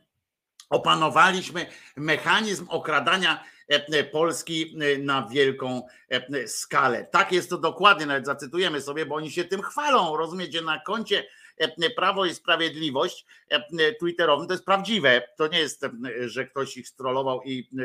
opanowaliśmy 0.69 1.65
mechanizm 1.95 2.65
okradania 2.69 3.43
e, 3.71 3.75
e, 3.75 4.03
Polski 4.03 4.77
e, 4.81 4.97
na 4.97 5.27
wielką 5.27 5.81
skalę. 6.47 7.05
Tak 7.11 7.31
jest 7.31 7.49
to 7.49 7.57
dokładnie, 7.57 8.05
nawet 8.05 8.25
zacytujemy 8.25 8.81
sobie, 8.81 9.05
bo 9.05 9.15
oni 9.15 9.31
się 9.31 9.43
tym 9.43 9.61
chwalą, 9.61 10.17
rozumiecie, 10.17 10.61
na 10.61 10.79
koncie 10.79 11.23
Prawo 11.95 12.25
i 12.25 12.33
Sprawiedliwość 12.35 13.25
e, 13.49 13.93
Twitterowym, 13.93 14.47
to 14.47 14.53
jest 14.53 14.65
prawdziwe, 14.65 15.27
to 15.37 15.47
nie 15.47 15.59
jest, 15.59 15.83
e, 15.83 15.89
że 16.25 16.45
ktoś 16.45 16.77
ich 16.77 16.87
strollował 16.87 17.41
i 17.43 17.69
e, 17.79 17.83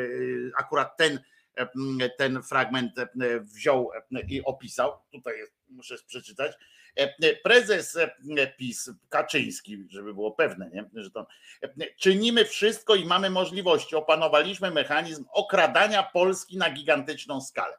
akurat 0.57 0.97
ten 0.97 1.19
e, 1.55 2.09
ten 2.09 2.43
fragment 2.43 2.99
e, 2.99 3.09
wziął 3.39 3.91
e, 3.93 4.21
i 4.29 4.43
opisał. 4.43 4.93
Tutaj 5.11 5.33
muszę 5.69 5.95
przeczytać. 6.07 6.51
E, 6.95 7.35
Prezes 7.35 7.95
e, 7.95 8.11
PiS 8.57 8.89
Kaczyński, 9.09 9.85
żeby 9.89 10.13
było 10.13 10.31
pewne, 10.31 10.69
nie? 10.73 11.03
że 11.03 11.11
to 11.11 11.27
e, 11.61 11.69
czynimy 11.99 12.45
wszystko 12.45 12.95
i 12.95 13.05
mamy 13.05 13.29
możliwości. 13.29 13.95
Opanowaliśmy 13.95 14.71
mechanizm 14.71 15.25
okradania 15.31 16.03
Polski 16.03 16.57
na 16.57 16.71
gigantyczną 16.71 17.41
skalę. 17.41 17.77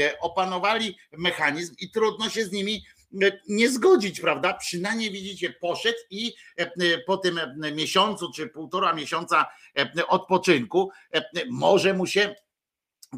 E, 0.00 0.18
Opanowali 0.20 0.98
mechanizm 1.12 1.74
i 1.78 1.90
trudno 1.90 2.30
się 2.30 2.44
z 2.44 2.52
nimi 2.52 2.74
e, 2.74 3.01
nie 3.48 3.70
zgodzić, 3.70 4.20
prawda? 4.20 4.54
Przynajmniej 4.54 5.10
widzicie, 5.10 5.50
poszedł 5.60 5.98
i 6.10 6.34
e, 6.56 6.98
po 7.06 7.16
tym 7.16 7.38
e, 7.38 7.72
miesiącu 7.72 8.32
czy 8.32 8.46
półtora 8.48 8.92
miesiąca 8.92 9.46
e, 9.78 10.06
odpoczynku 10.06 10.90
e, 11.14 11.22
może 11.50 11.94
mu 11.94 12.06
się 12.06 12.34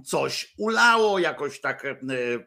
coś 0.05 0.55
ulało 0.59 1.19
jakoś 1.19 1.61
tak 1.61 1.85
e, 1.85 1.97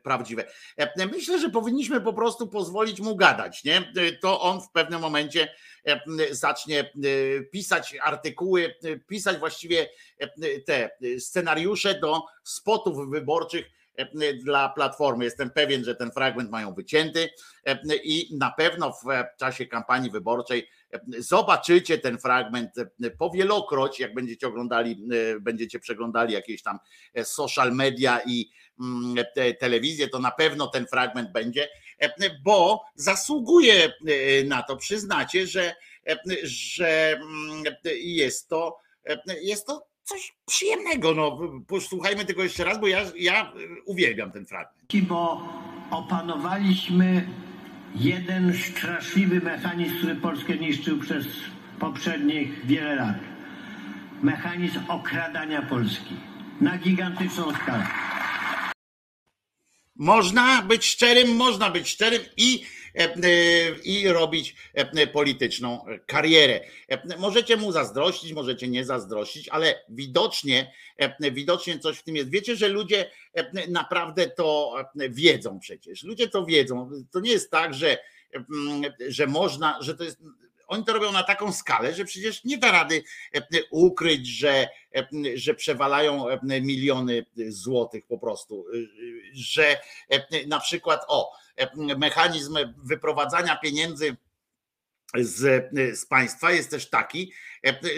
prawdziwe. 0.03 0.45
E, 0.78 1.06
Myślę, 1.06 1.40
że 1.40 1.49
powinniśmy 1.49 2.02
po 2.02 2.14
prostu 2.14 2.48
pozwolić 2.48 2.99
mu 2.99 3.15
gadać, 3.15 3.64
nie? 3.64 3.78
E, 3.78 4.11
To 4.22 4.41
on 4.41 4.61
w 4.61 4.72
pewnym 4.72 5.02
momencie 5.02 5.53
e, 5.86 6.02
zacznie 6.32 6.80
e, 6.80 6.90
pisać 7.52 7.95
artykuły, 8.02 8.76
e, 8.84 8.98
pisać 8.99 9.38
właściwie 9.38 9.90
e, 10.19 10.60
te 10.60 10.90
scenariusze 11.19 11.99
do 11.99 12.22
spotów 12.44 13.10
wyborczych 13.10 13.65
e, 13.65 13.69
dla 14.44 14.69
Platformy. 14.69 15.26
Jestem 15.26 15.49
pewien, 15.49 15.84
że 15.84 15.95
ten 15.95 16.11
fragment 16.11 16.52
mają 16.52 16.74
wycięty 16.74 17.30
e, 17.65 17.80
i 18.03 18.38
na 18.38 18.52
pewno 18.52 18.91
w 18.91 19.38
czasie 19.40 19.65
kampanii 19.65 20.11
wyborczej 20.11 20.68
zobaczycie 21.18 21.98
ten 21.98 22.18
fragment 22.18 22.72
powielokroć, 23.18 23.99
jak 23.99 24.14
będziecie 24.14 24.48
oglądali, 24.48 25.07
e, 25.36 25.40
będziecie 25.40 25.80
przeglądali 25.80 26.34
jakieś 26.34 26.64
tam 26.64 26.80
e, 27.14 27.26
social 27.26 27.74
media 27.74 28.22
i 28.26 28.49
mm, 28.80 29.26
te, 29.36 29.53
telewizję, 29.53 30.07
to 30.07 30.19
na 30.19 30.32
pewno 30.32 30.68
ten 30.68 30.88
fragment 30.88 31.32
będzie, 31.32 31.69
e, 32.02 32.10
bo 32.44 32.84
zasługuje 32.95 33.86
e, 33.86 34.44
na 34.44 34.64
to. 34.64 34.78
Przyznacie, 34.78 35.48
że, 35.48 35.76
e, 36.07 36.18
że 36.44 37.19
mm, 37.22 37.64
jest 38.02 38.49
to, 38.49 38.78
e, 39.06 39.18
jest 39.41 39.68
to 39.68 39.88
coś 40.08 40.34
przyjemnego. 40.46 41.14
No, 41.14 41.40
posłuchajmy 41.68 42.26
tego 42.26 42.44
jeszcze 42.44 42.64
raz, 42.64 42.80
bo 42.80 42.88
ja, 42.88 43.02
ja 43.16 43.54
uwielbiam 43.86 44.32
ten 44.32 44.46
fragment. 44.46 45.08
bo 45.08 45.50
opanowaliśmy 45.92 47.28
jeden 47.96 48.54
straszliwy 48.54 49.42
mechanizm, 49.42 49.98
który 49.98 50.16
Polskę 50.16 50.58
niszczył 50.58 51.00
przez 51.00 51.26
poprzednich 51.80 52.66
wiele 52.66 52.96
lat. 52.96 53.18
Mechanizm 54.22 54.80
okradania 54.88 55.62
Polski 55.62 56.16
na 56.62 56.78
gigantyczną 56.78 57.54
skalę. 57.54 57.88
Można 59.96 60.62
być 60.62 60.86
szczerym, 60.86 61.36
można 61.36 61.70
być 61.70 61.90
szczerym 61.90 62.22
i, 62.38 62.66
i 63.84 64.07
robić 64.07 64.56
e, 64.74 65.07
polityczną 65.07 65.86
karierę. 66.06 66.61
E, 66.90 67.18
Możecie 67.18 67.57
mu 67.57 67.72
zazdrościć, 67.72 68.34
możecie 68.34 68.68
nie 68.68 68.86
zazdrościć, 68.86 69.49
ale 69.49 69.84
widocznie, 69.90 70.72
e, 70.98 71.32
widocznie 71.32 71.80
coś 71.80 71.98
w 71.98 72.03
tym 72.03 72.15
jest. 72.15 72.30
Wiecie, 72.30 72.56
że 72.56 72.68
ludzie 72.68 73.11
e, 73.34 73.68
naprawdę 73.68 74.28
to 74.30 74.76
e, 74.99 75.10
wiedzą 75.10 75.60
przecież. 75.60 76.03
Ludzie 76.03 76.28
to 76.28 76.45
wiedzą. 76.45 76.90
To 77.11 77.19
nie 77.19 77.32
jest 77.32 77.52
tak, 77.52 77.74
że, 77.74 77.98
mm, 78.34 78.94
że 79.07 79.28
można, 79.28 79.78
że 79.82 79.95
to 79.95 80.03
jest. 80.03 80.18
Oni 80.68 80.84
to 80.84 80.94
robią 80.94 81.11
na 81.11 81.24
taką 81.24 81.53
skalę, 81.53 81.94
że 81.94 82.06
przecież 82.06 82.44
nie 82.44 82.57
da 82.57 82.72
rady 82.72 83.03
e, 83.34 83.41
ukryć, 83.72 84.28
że, 84.28 84.68
e, 84.95 85.07
że 85.36 85.53
przewalają 85.53 86.30
e, 86.30 86.61
miliony 86.61 87.26
złotych 87.36 88.06
po 88.06 88.18
prostu, 88.18 88.65
e, 88.74 88.78
że 89.34 89.78
e, 90.10 90.48
na 90.48 90.60
przykład 90.60 91.06
o 91.07 91.32
e, 91.32 91.47
mechanizm 91.98 92.58
wyprowadzania 92.78 93.58
pieniędzy 93.58 94.18
z, 95.16 95.70
z 96.00 96.06
państwa 96.06 96.52
jest 96.52 96.70
też 96.70 96.90
taki, 96.90 97.34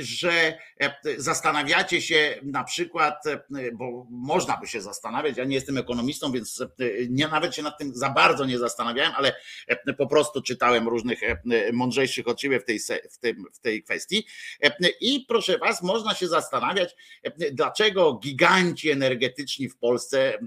że 0.01 0.57
e, 0.81 0.93
zastanawiacie 1.17 2.01
się 2.01 2.39
na 2.43 2.63
przykład, 2.63 3.27
e, 3.27 3.39
bo 3.73 4.07
można 4.09 4.57
by 4.57 4.67
się 4.67 4.81
zastanawiać, 4.81 5.37
ja 5.37 5.43
nie 5.43 5.55
jestem 5.55 5.77
ekonomistą, 5.77 6.31
więc 6.31 6.61
e, 6.61 6.65
nie, 7.09 7.27
nawet 7.27 7.55
się 7.55 7.61
nad 7.61 7.77
tym 7.77 7.95
za 7.95 8.09
bardzo 8.09 8.45
nie 8.45 8.57
zastanawiałem, 8.57 9.11
ale 9.15 9.35
e, 9.67 9.93
po 9.93 10.07
prostu 10.07 10.41
czytałem 10.41 10.87
różnych 10.87 11.23
e, 11.23 11.37
mądrzejszych 11.73 12.27
od 12.27 12.41
siebie 12.41 12.59
w 12.59 12.65
tej, 12.65 12.79
w, 13.11 13.17
tym, 13.17 13.45
w 13.53 13.59
tej 13.59 13.83
kwestii. 13.83 14.25
E, 14.63 14.71
I 15.01 15.25
proszę 15.27 15.57
Was, 15.57 15.83
można 15.83 16.15
się 16.15 16.27
zastanawiać, 16.27 16.95
e, 17.23 17.51
dlaczego 17.51 18.13
giganci 18.13 18.89
energetyczni 18.89 19.69
w 19.69 19.77
Polsce, 19.77 20.33
e, 20.33 20.39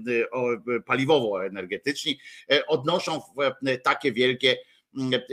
paliwowo-energetyczni, 0.85 2.19
e, 2.51 2.67
odnoszą 2.67 3.21
e, 3.65 3.77
takie 3.77 4.11
wielkie 4.11 4.57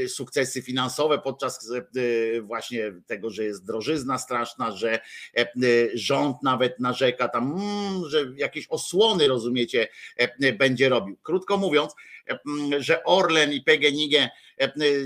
sukcesy 0.09 0.63
finansowe 0.63 1.19
podczas 1.19 1.71
e, 1.73 2.41
właśnie 2.43 2.93
tego, 3.07 3.31
że 3.31 3.45
jest 3.45 3.67
drożyzna 3.67 4.19
straszna, 4.19 4.71
że 4.71 5.01
e, 5.37 5.49
rząd 5.95 6.43
nawet 6.43 6.81
narzeka 6.81 7.29
tam, 7.29 7.53
mm, 7.53 8.09
że 8.09 8.25
jakieś 8.37 8.67
osłony, 8.69 9.29
rozumiecie, 9.29 9.89
e, 10.17 10.53
będzie 10.53 10.89
robił. 10.89 11.17
Krótko 11.23 11.57
mówiąc, 11.57 11.95
e, 12.29 12.39
mm, 12.47 12.83
że 12.83 13.05
Orlen 13.05 13.53
i 13.53 13.61
PGNiG 13.61 14.15
e, 14.15 14.31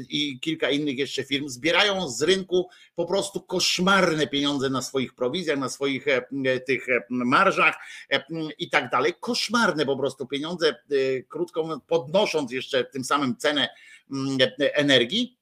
i 0.09 0.41
kilka 0.41 0.71
innych 0.71 0.99
jeszcze 0.99 1.25
firm 1.25 1.49
zbierają 1.49 2.09
z 2.09 2.23
rynku 2.23 2.69
po 2.95 3.07
prostu 3.07 3.41
koszmarne 3.41 4.27
pieniądze 4.27 4.71
na 4.71 4.83
swoich 4.83 5.15
prowizjach, 5.15 5.59
na 5.59 5.69
swoich 5.69 6.09
e, 6.09 6.61
tych 6.61 6.89
e, 6.89 7.01
marżach 7.11 7.77
e, 8.11 8.25
i 8.59 8.71
tak 8.71 8.91
dalej. 8.91 9.13
Koszmarne 9.21 9.87
po 9.87 9.97
prostu 9.97 10.27
pieniądze, 10.27 10.69
e, 10.69 10.75
krótko 11.29 11.63
mówiąc, 11.63 11.83
podnosząc 11.87 12.53
jeszcze 12.53 12.85
tym 12.85 13.05
samym 13.05 13.37
cenę 13.37 13.61
mm, 13.61 13.69
energii. 14.75 15.37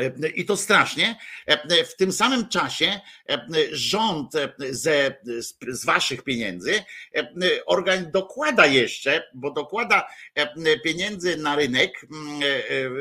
E, 0.00 0.28
I 0.28 0.44
to 0.44 0.56
strasznie. 0.56 1.16
E, 1.46 1.84
W 1.84 1.96
tym 1.96 2.12
samym 2.12 2.48
czasie 2.48 3.00
e, 3.28 3.46
rząd 3.72 4.34
e, 4.34 4.52
ze, 4.70 5.16
z, 5.68 5.84
waszych 5.84 6.22
pieniędzy 6.22 6.74
e, 7.16 7.28
organ 7.66 8.10
dokłada 8.10 8.66
jeszcze, 8.66 9.22
bo 9.34 9.50
dokłada 9.50 10.08
e, 10.34 10.78
pieniędzy 10.80 11.36
na 11.36 11.56
rynek, 11.56 11.92
e, 12.42 12.46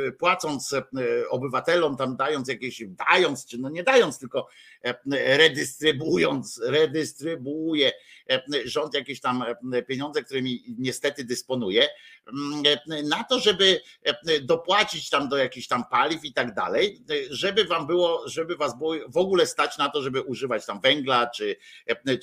e, 0.08 0.12
płacąc 0.12 0.74
e, 0.74 0.84
obywatelom, 1.30 1.98
tam 1.98 2.16
dając 2.18 2.48
jakieś, 2.48 2.84
dając, 3.10 3.46
czy 3.46 3.58
no 3.58 3.70
nie 3.70 3.84
dając, 3.84 4.20
tylko 4.20 4.48
e, 4.84 5.38
redystrybując, 5.38 6.62
redystrybuuje 6.64 7.92
e, 8.30 8.42
rząd 8.66 8.94
jakieś 8.94 9.22
tam 9.22 9.44
e, 9.74 9.82
pieniądze, 9.84 10.24
którymi 10.24 10.64
niestety 10.78 11.24
dysponuje, 11.24 11.84
e, 11.84 13.04
na 13.04 13.24
to, 13.24 13.40
żeby 13.40 13.82
e, 14.04 14.40
dopłacić 14.40 15.10
tam 15.10 15.30
do 15.30 15.38
jakichś 15.38 15.68
tam 15.68 15.84
paliw 15.92 16.26
i 16.26 16.34
tak 16.34 16.54
dalej, 16.54 16.85
żeby 17.30 17.66
wam 17.66 17.88
było, 17.88 18.30
żeby 18.30 18.56
was 18.56 18.78
było 18.78 18.96
w 19.08 19.18
ogóle 19.18 19.46
stać 19.46 19.78
na 19.78 19.90
to, 19.90 20.02
żeby 20.02 20.22
używać 20.22 20.66
tam 20.66 20.82
węgla 20.82 21.28
czy, 21.28 21.56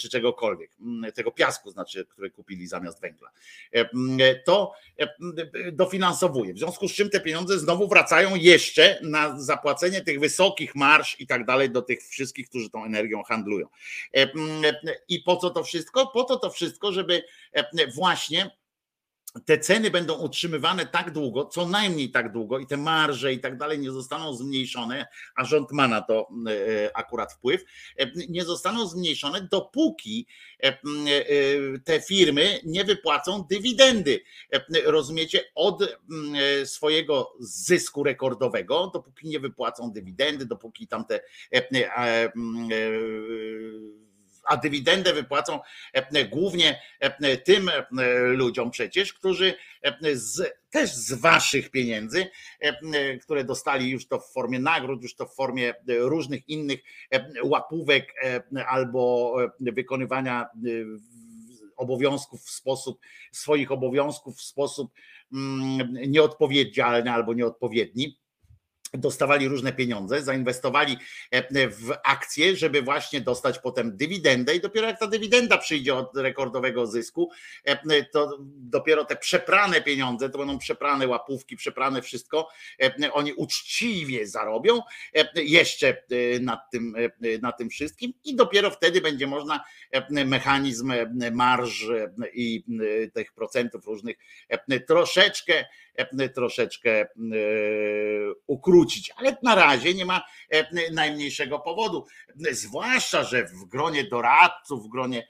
czy 0.01 0.09
czegokolwiek, 0.09 0.71
m, 0.81 1.07
tego 1.15 1.31
piasku 1.31 1.71
znaczy, 1.71 2.07
który 2.07 2.31
kupili 2.31 2.67
zamiast 2.67 3.01
węgla. 3.01 3.31
E, 3.75 3.79
m, 3.81 4.19
To 4.45 4.73
e, 4.99 5.03
m, 5.03 5.37
dofinansowuje. 5.73 6.55
W 6.55 6.59
związku 6.59 6.89
z 6.89 6.93
czym 6.93 7.11
te 7.11 7.21
pieniądze 7.21 7.59
znowu 7.59 7.89
wracają 7.89 8.35
jeszcze 8.35 8.99
na 9.03 9.41
zapłacenie 9.41 10.01
tych 10.01 10.21
wysokich 10.21 10.75
marsz 10.75 11.21
i 11.21 11.27
tak 11.27 11.45
dalej 11.45 11.71
do 11.71 11.83
tych 11.83 12.03
wszystkich, 12.03 12.49
którzy 12.49 12.71
tą 12.71 12.85
energią 12.85 13.23
handlują. 13.23 13.67
E, 14.17 14.31
I 15.09 15.21
po 15.21 15.37
co 15.37 15.51
to 15.51 15.65
wszystko? 15.65 16.07
Po 16.07 16.25
to 16.25 16.37
to 16.37 16.51
wszystko, 16.51 16.93
żeby 16.93 17.23
właśnie 17.95 18.51
te 19.41 19.59
ceny 19.59 19.91
będą 19.91 20.15
utrzymywane 20.15 20.87
tak 20.87 21.11
długo, 21.11 21.45
co 21.45 21.67
najmniej 21.69 22.11
tak 22.11 22.33
długo 22.33 22.59
i 22.59 22.67
te 22.67 22.77
marże 22.77 23.33
i 23.33 23.41
tak 23.41 23.59
dalej 23.59 23.79
nie 23.79 23.91
zostaną 23.91 24.35
zmniejszone, 24.35 25.07
a 25.37 25.45
rząd 25.45 25.73
ma 25.73 25.89
na 25.89 26.01
to 26.01 26.29
e, 26.49 26.97
akurat 26.97 27.33
wpływ, 27.33 27.65
e, 27.99 28.11
nie 28.29 28.45
zostaną 28.45 28.87
zmniejszone, 28.87 29.49
dopóki 29.51 30.27
e, 30.63 30.67
e, 30.67 30.79
te 31.85 32.01
firmy 32.01 32.61
nie 32.65 32.85
wypłacą 32.85 33.47
dywidendy. 33.51 34.21
E, 34.53 34.61
Rozumiecie, 34.85 35.45
od 35.55 35.83
mm, 35.83 36.35
e, 36.35 36.67
swojego 36.67 37.33
zysku 37.41 38.03
rekordowego, 38.05 38.91
dopóki 38.95 39.29
nie 39.29 39.41
wypłacą 39.41 39.93
dywidendy, 39.93 40.47
dopóki 40.47 40.87
tam 40.87 41.05
te 41.05 41.21
e, 41.53 41.71
e, 41.73 42.33
mm, 42.37 42.69
e, 42.73 44.12
a 44.45 44.57
dywidendę 44.57 45.13
wypłacą 45.13 45.61
e, 45.93 46.25
głównie 46.25 46.81
e, 47.01 47.37
tym 47.37 47.69
e, 47.69 47.83
ludziom 48.19 48.71
przecież, 48.71 49.13
którzy 49.13 49.55
z, 50.13 50.53
też 50.71 50.95
z 50.95 51.13
waszych 51.13 51.71
pieniędzy, 51.71 52.27
które 53.23 53.45
dostali 53.45 53.91
już 53.91 54.09
to 54.09 54.19
w 54.19 54.33
formie 54.33 54.59
nagród, 54.59 55.03
już 55.03 55.15
to 55.15 55.27
w 55.27 55.35
formie 55.35 55.75
różnych 55.89 56.49
innych 56.49 56.81
łapówek 57.43 58.15
albo 58.67 59.35
wykonywania 59.61 60.49
obowiązków 61.77 62.43
w 62.43 62.51
sposób, 62.51 63.01
swoich 63.33 63.73
obowiązków 63.73 64.37
w 64.37 64.43
sposób 64.43 64.93
mm, 65.33 65.93
nieodpowiedzialny 66.07 67.11
albo 67.11 67.35
nieodpowiedni 67.35 68.22
dostawali 68.95 69.49
różne 69.49 69.73
pieniądze, 69.73 70.23
zainwestowali 70.23 70.97
e, 71.31 71.69
w 71.69 71.93
akcje, 72.05 72.57
żeby 72.57 72.83
właśnie 72.83 73.21
dostać 73.21 73.59
potem 73.59 73.97
dywidendę 73.97 74.55
i 74.55 74.61
dopiero 74.61 74.87
jak 74.87 74.99
ta 74.99 75.07
dywidenda 75.07 75.59
przyjdzie 75.59 75.95
od 75.95 76.17
rekordowego 76.17 76.87
zysku, 76.87 77.31
e, 77.65 78.05
to 78.05 78.39
dopiero 78.57 79.05
te 79.05 79.17
przeprane 79.17 79.81
pieniądze, 79.81 80.31
to 80.31 80.39
będą 80.39 80.59
przeprane 80.59 81.09
łapówki, 81.09 81.57
przeprane 81.57 82.03
wszystko, 82.03 82.49
e, 82.83 83.13
oni 83.13 83.33
uczciwie 83.33 84.27
zarobią 84.27 84.81
jeszcze 85.35 86.03
nad 86.41 86.71
tym, 86.71 86.97
nad 87.43 87.59
tym 87.59 87.71
wszystkim 87.71 88.13
i 88.25 88.37
dopiero 88.37 88.71
wtedy 88.71 89.01
będzie 89.01 89.27
można 89.27 89.65
mechanizm 90.11 90.93
marż 91.33 91.87
i 92.35 92.65
tych 93.15 93.33
procentów 93.33 93.87
różnych 93.87 94.17
troszeczkę 94.87 95.65
troszeczkę 96.35 97.01
e, 97.01 97.07
ukrócić, 98.47 99.13
ale 99.17 99.37
na 99.43 99.55
razie 99.55 99.95
nie 99.95 100.05
ma 100.05 100.25
e, 100.51 100.93
najmniejszego 100.93 101.59
powodu. 101.59 102.07
Zwłaszcza, 102.51 103.25
że 103.25 103.45
w 103.45 103.65
gronie 103.69 104.05
doradców, 104.05 104.87
w 104.87 104.89
gronie 104.89 105.29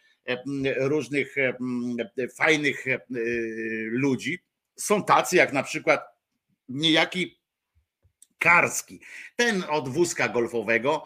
różnych 0.76 1.34
fajnych 2.36 2.84
ludzi 3.90 4.38
są 4.76 5.04
tacy 5.04 5.36
jak 5.36 5.52
na 5.52 5.62
przykład 5.62 6.00
niejaki 6.68 7.38
Karski, 8.38 9.00
ten 9.36 9.64
od 9.68 9.88
wózka 9.88 10.28
golfowego, 10.28 11.04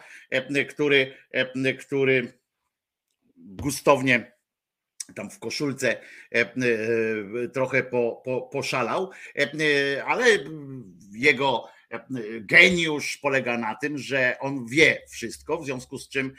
który, 0.68 1.14
który 1.78 2.32
gustownie 3.36 4.35
tam 5.14 5.30
w 5.30 5.38
koszulce 5.38 5.90
e, 5.90 6.40
e, 6.40 6.46
trochę 7.52 7.82
po, 7.82 8.22
po, 8.24 8.42
poszalał, 8.42 9.10
e, 9.36 10.04
ale 10.04 10.24
jego 11.12 11.75
geniusz 12.40 13.16
polega 13.16 13.58
na 13.58 13.74
tym, 13.74 13.98
że 13.98 14.36
on 14.40 14.66
wie 14.66 15.02
wszystko, 15.10 15.58
w 15.58 15.64
związku 15.64 15.98
z 15.98 16.08
czym 16.08 16.32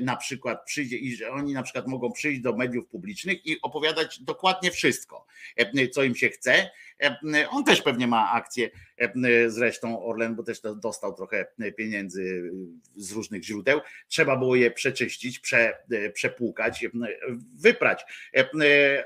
na 0.00 0.16
przykład 0.16 0.64
przyjdzie 0.64 0.96
i 0.96 1.16
że 1.16 1.30
oni 1.30 1.52
na 1.52 1.62
przykład 1.62 1.86
mogą 1.86 2.12
przyjść 2.12 2.40
do 2.40 2.56
mediów 2.56 2.86
publicznych 2.86 3.46
i 3.46 3.60
opowiadać 3.62 4.22
dokładnie 4.22 4.70
wszystko, 4.70 5.26
co 5.92 6.02
im 6.02 6.14
się 6.14 6.28
chce. 6.28 6.70
On 7.50 7.64
też 7.64 7.82
pewnie 7.82 8.06
ma 8.06 8.32
akcję 8.32 8.70
zresztą 9.46 10.04
Orlen, 10.04 10.34
bo 10.34 10.42
też 10.42 10.60
dostał 10.76 11.14
trochę 11.14 11.46
pieniędzy 11.76 12.52
z 12.96 13.12
różnych 13.12 13.44
źródeł. 13.44 13.80
Trzeba 14.08 14.36
było 14.36 14.56
je 14.56 14.70
przeczyścić, 14.70 15.38
prze, 15.38 15.78
przepłukać, 16.12 16.86
wyprać. 17.54 18.04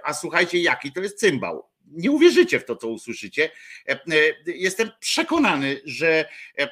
A 0.04 0.14
słuchajcie, 0.14 0.58
jaki 0.58 0.92
to 0.92 1.00
jest 1.00 1.18
cymbał 1.18 1.69
nie 1.90 2.10
uwierzycie 2.10 2.60
w 2.60 2.64
to, 2.64 2.76
co 2.76 2.88
usłyszycie. 2.88 3.50
E, 3.88 3.92
e, 3.92 3.98
jestem 4.46 4.90
przekonany, 5.00 5.80
że 5.84 6.24
e, 6.58 6.68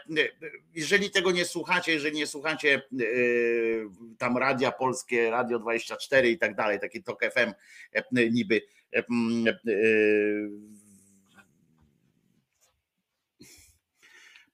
jeżeli 0.74 1.10
tego 1.10 1.30
nie 1.30 1.44
słuchacie, 1.44 1.92
jeżeli 1.92 2.16
nie 2.16 2.26
słuchacie 2.26 2.82
tam 4.18 4.36
Radia 4.36 4.72
Polskie, 4.72 5.30
Radio 5.30 5.58
24 5.58 6.30
i 6.30 6.38
tak 6.38 6.54
dalej, 6.54 6.80
taki 6.80 7.02
TOK 7.02 7.20
FM 7.24 7.52
niby 8.30 8.62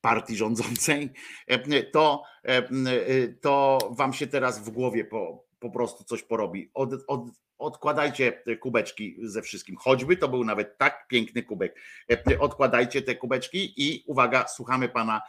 partii 0.00 0.36
rządzącej, 0.36 1.10
to, 1.92 2.22
to 3.40 3.78
wam 3.90 4.12
się 4.12 4.26
teraz 4.26 4.64
w 4.64 4.70
głowie 4.70 5.04
po, 5.04 5.44
po 5.60 5.70
prostu 5.70 6.04
coś 6.04 6.22
porobi. 6.22 6.70
Od, 6.74 6.90
od, 7.06 7.20
odkładajcie 7.58 8.42
kubeczki 8.60 9.16
ze 9.22 9.42
wszystkim. 9.42 9.76
Choćby 9.76 10.16
to 10.16 10.28
był 10.28 10.44
nawet 10.44 10.78
tak 10.78 11.08
piękny 11.08 11.42
kubek. 11.42 11.80
Odkładajcie 12.38 13.02
te 13.02 13.14
kubeczki 13.14 13.74
i 13.76 14.04
uwaga, 14.06 14.48
słuchamy 14.48 14.88
pana, 14.88 15.20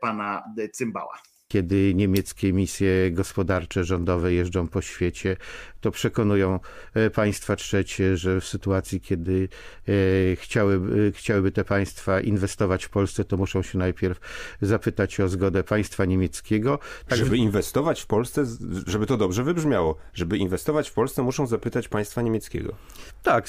pana 0.00 0.44
Cymbała 0.72 1.18
kiedy 1.48 1.94
niemieckie 1.94 2.52
misje 2.52 3.10
gospodarcze, 3.10 3.84
rządowe 3.84 4.32
jeżdżą 4.32 4.68
po 4.68 4.82
świecie, 4.82 5.36
to 5.84 5.90
przekonują 5.90 6.60
e, 6.94 7.10
państwa 7.10 7.56
trzecie, 7.56 8.16
że 8.16 8.40
w 8.40 8.44
sytuacji, 8.44 9.00
kiedy 9.00 9.48
e, 9.88 10.36
chciałyby, 10.36 11.12
chciałyby 11.12 11.52
te 11.52 11.64
państwa 11.64 12.20
inwestować 12.20 12.84
w 12.84 12.88
Polsce, 12.88 13.24
to 13.24 13.36
muszą 13.36 13.62
się 13.62 13.78
najpierw 13.78 14.20
zapytać 14.62 15.20
o 15.20 15.28
zgodę 15.28 15.64
państwa 15.64 16.04
niemieckiego. 16.04 16.78
Tak, 17.08 17.18
żeby 17.18 17.36
inwestować 17.36 18.02
w 18.02 18.06
Polsce, 18.06 18.44
żeby 18.86 19.06
to 19.06 19.16
dobrze 19.16 19.42
wybrzmiało, 19.42 19.96
żeby 20.14 20.38
inwestować 20.38 20.90
w 20.90 20.92
Polsce, 20.92 21.22
muszą 21.22 21.46
zapytać 21.46 21.88
państwa 21.88 22.22
niemieckiego. 22.22 22.74
Tak, 23.22 23.48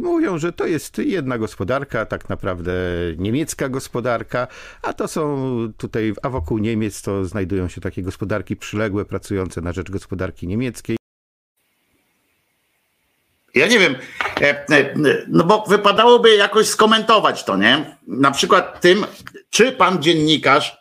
mówią, 0.00 0.38
że 0.38 0.52
to 0.52 0.66
jest 0.66 0.98
jedna 0.98 1.38
gospodarka, 1.38 2.06
tak 2.06 2.28
naprawdę 2.28 2.72
niemiecka 3.18 3.68
gospodarka, 3.68 4.46
a 4.82 4.92
to 4.92 5.08
są 5.08 5.38
tutaj, 5.76 6.14
a 6.22 6.28
wokół 6.28 6.58
Niemiec 6.58 7.02
to 7.02 7.24
znajdują 7.24 7.68
się 7.68 7.80
takie 7.80 8.02
gospodarki 8.02 8.56
przyległe, 8.56 9.04
pracujące 9.04 9.60
na 9.60 9.72
rzecz 9.72 9.90
gospodarki 9.90 10.46
niemieckiej. 10.46 10.97
Ja 13.58 13.66
nie 13.66 13.78
wiem, 13.78 13.96
e, 14.40 14.66
e, 14.70 14.94
no 15.28 15.44
bo 15.44 15.64
wypadałoby 15.68 16.36
jakoś 16.36 16.66
skomentować 16.66 17.44
to, 17.44 17.56
nie? 17.56 17.96
Na 18.06 18.30
przykład 18.30 18.80
tym, 18.80 19.06
czy 19.50 19.72
pan 19.72 20.02
dziennikarz 20.02 20.76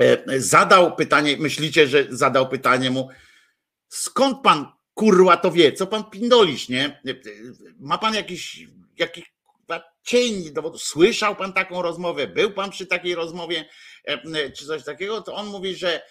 e, 0.00 0.40
zadał 0.40 0.96
pytanie, 0.96 1.36
myślicie, 1.36 1.86
że 1.86 2.06
zadał 2.10 2.48
pytanie 2.48 2.90
mu, 2.90 3.08
skąd 3.88 4.42
pan 4.42 4.66
kurwa 4.94 5.36
to 5.36 5.50
wie, 5.50 5.72
co 5.72 5.86
pan 5.86 6.04
pindolisz, 6.04 6.68
nie? 6.68 7.00
Ma 7.78 7.98
pan 7.98 8.14
jakiś, 8.14 8.66
jakiś 8.98 9.36
cień 10.06 10.52
dowodu, 10.52 10.78
słyszał 10.78 11.36
pan 11.36 11.52
taką 11.52 11.82
rozmowę, 11.82 12.26
był 12.26 12.50
pan 12.50 12.70
przy 12.70 12.86
takiej 12.86 13.14
rozmowie, 13.14 13.68
czy 14.56 14.66
coś 14.66 14.84
takiego, 14.84 15.22
to 15.22 15.34
on 15.34 15.46
mówi, 15.46 15.74
że 15.74 16.02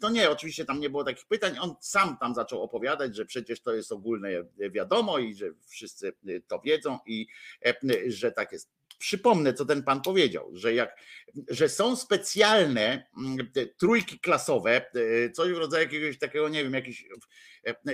to 0.00 0.10
nie, 0.10 0.30
oczywiście 0.30 0.64
tam 0.64 0.80
nie 0.80 0.90
było 0.90 1.04
takich 1.04 1.26
pytań, 1.26 1.56
on 1.60 1.74
sam 1.80 2.16
tam 2.20 2.34
zaczął 2.34 2.62
opowiadać, 2.62 3.16
że 3.16 3.26
przecież 3.26 3.60
to 3.60 3.74
jest 3.74 3.92
ogólne 3.92 4.30
wiadomo 4.70 5.18
i 5.18 5.34
że 5.34 5.46
wszyscy 5.68 6.12
to 6.48 6.60
wiedzą 6.60 6.98
i 7.06 7.26
że 8.06 8.32
tak 8.32 8.52
jest. 8.52 8.70
Przypomnę, 8.98 9.54
co 9.54 9.64
ten 9.64 9.82
pan 9.82 10.02
powiedział, 10.02 10.50
że, 10.52 10.74
jak, 10.74 10.96
że 11.48 11.68
są 11.68 11.96
specjalne 11.96 13.06
trójki 13.80 14.20
klasowe, 14.20 14.90
coś 15.34 15.52
w 15.52 15.58
rodzaju 15.58 15.84
jakiegoś 15.84 16.18
takiego, 16.18 16.48
nie 16.48 16.64
wiem, 16.64 16.74
jakichś, 16.74 17.04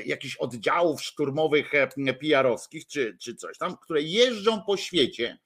jakichś 0.07 0.37
oddziałów 0.37 1.03
szturmowych 1.03 1.73
PR-owskich 2.21 2.87
czy, 2.87 3.17
czy 3.21 3.35
coś 3.35 3.59
tam, 3.59 3.77
które 3.77 4.03
jeżdżą 4.03 4.63
po 4.67 4.77
świecie, 4.77 5.39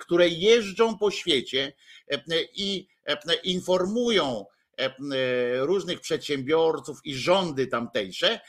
które 0.00 0.28
jeżdżą 0.28 0.98
po 0.98 1.10
świecie 1.10 1.72
i 2.54 2.86
informują 3.44 4.46
różnych 5.58 6.00
przedsiębiorców 6.00 6.98
i 7.04 7.14
rządy 7.14 7.66
tamtejsze, 7.66 8.40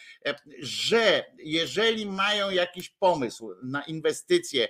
że 0.60 1.26
jeżeli 1.38 2.06
mają 2.06 2.50
jakiś 2.50 2.90
pomysł 2.90 3.56
na 3.64 3.84
inwestycje 3.84 4.68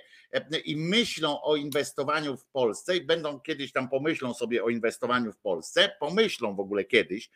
i 0.64 0.76
myślą 0.76 1.42
o 1.42 1.56
inwestowaniu 1.56 2.36
w 2.36 2.46
Polsce 2.46 2.96
i 2.96 3.00
będą 3.00 3.40
kiedyś 3.40 3.72
tam 3.72 3.88
pomyślą 3.88 4.34
sobie 4.34 4.64
o 4.64 4.68
inwestowaniu 4.68 5.32
w 5.32 5.38
Polsce, 5.38 5.96
pomyślą 6.00 6.56
w 6.56 6.60
ogóle 6.60 6.84
kiedyś, 6.84 7.30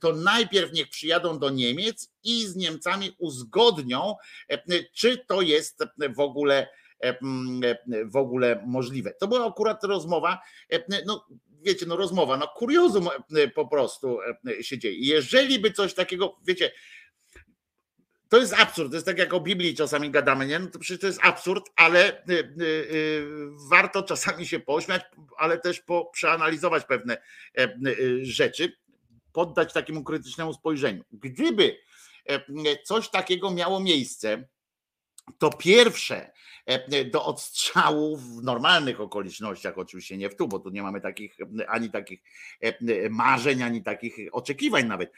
to 0.00 0.12
najpierw 0.12 0.72
niech 0.72 0.88
przyjadą 0.88 1.38
do 1.38 1.50
Niemiec 1.50 2.12
i 2.24 2.46
z 2.46 2.56
Niemcami 2.56 3.16
uzgodnią, 3.18 4.14
czy 4.94 5.18
to 5.18 5.40
jest 5.40 5.84
w 6.16 6.20
ogóle 6.20 6.68
w 8.04 8.16
ogóle 8.16 8.62
możliwe. 8.66 9.12
To 9.20 9.28
była 9.28 9.46
akurat 9.46 9.84
rozmowa, 9.84 10.42
no 11.06 11.26
wiecie, 11.62 11.86
no 11.86 11.96
rozmowa, 11.96 12.36
no 12.36 12.48
kuriozum 12.48 13.08
po 13.54 13.68
prostu 13.68 14.18
się 14.60 14.78
dzieje. 14.78 14.96
Jeżeli 14.98 15.58
by 15.58 15.72
coś 15.72 15.94
takiego, 15.94 16.36
wiecie, 16.46 16.72
to 18.28 18.38
jest 18.38 18.54
absurd. 18.54 18.90
To 18.90 18.96
jest 18.96 19.06
tak 19.06 19.18
jak 19.18 19.34
o 19.34 19.40
Biblii 19.40 19.74
czasami 19.74 20.10
gadamy, 20.10 20.46
nie? 20.46 20.58
No 20.58 20.66
to 20.66 20.78
przecież 20.78 21.00
to 21.00 21.06
jest 21.06 21.20
absurd, 21.22 21.64
ale 21.76 22.24
y, 22.30 22.32
y, 22.32 22.64
y, 22.64 23.26
warto 23.70 24.02
czasami 24.02 24.46
się 24.46 24.60
pośmiać, 24.60 25.02
ale 25.38 25.58
też 25.58 25.80
po, 25.80 26.10
przeanalizować 26.12 26.84
pewne 26.84 27.16
e, 27.58 27.68
rzeczy, 28.22 28.72
poddać 29.32 29.72
takiemu 29.72 30.04
krytycznemu 30.04 30.54
spojrzeniu. 30.54 31.04
Gdyby 31.12 31.78
e, 32.28 32.82
coś 32.84 33.10
takiego 33.10 33.50
miało 33.50 33.80
miejsce, 33.80 34.48
to 35.38 35.50
pierwsze, 35.50 36.16
e, 36.16 36.32
do 37.10 37.24
odstrzału 37.24 38.16
w 38.16 38.42
normalnych 38.42 39.00
okolicznościach, 39.00 39.78
oczywiście 39.78 40.16
nie 40.16 40.30
w 40.30 40.36
tu, 40.36 40.48
bo 40.48 40.58
tu 40.58 40.70
nie 40.70 40.82
mamy 40.82 41.00
takich 41.00 41.36
ani 41.68 41.90
takich 41.90 42.22
e, 42.60 43.10
marzeń, 43.10 43.62
ani 43.62 43.82
takich 43.82 44.16
oczekiwań 44.32 44.86
nawet. 44.86 45.12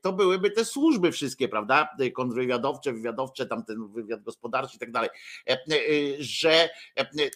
To 0.00 0.12
byłyby 0.12 0.50
te 0.50 0.64
służby 0.64 1.12
wszystkie, 1.12 1.48
prawda? 1.48 1.88
Kontrwywiadowcze, 2.14 2.92
wywiadowcze, 2.92 3.46
tam 3.46 3.64
ten 3.64 3.88
wywiad 3.88 4.22
gospodarczy 4.22 4.76
i 4.76 4.78
tak 4.78 4.92
dalej, 4.92 5.10
że 6.18 6.70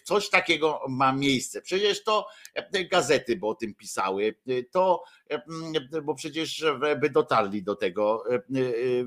coś 0.03 0.29
takiego 0.29 0.81
ma 0.89 1.13
miejsce. 1.13 1.61
Przecież 1.61 2.03
to 2.03 2.27
gazety 2.91 3.35
by 3.35 3.47
o 3.47 3.55
tym 3.55 3.75
pisały, 3.75 4.35
to 4.71 5.03
bo 6.03 6.15
przecież 6.15 6.65
by 7.01 7.09
dotarli 7.09 7.63
do 7.63 7.75
tego 7.75 8.23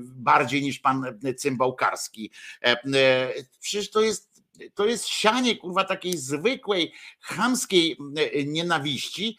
bardziej 0.03 0.61
niż 0.61 0.79
pan 0.79 1.19
Cymbałkarski. 1.37 2.31
Przecież 3.59 3.89
to 3.89 4.01
jest 4.01 4.33
to 4.73 4.85
jest 4.85 5.07
sianie 5.07 5.57
kurwa 5.57 5.83
takiej 5.83 6.17
zwykłej, 6.17 6.93
chamskiej 7.19 7.97
nienawiści 8.45 9.37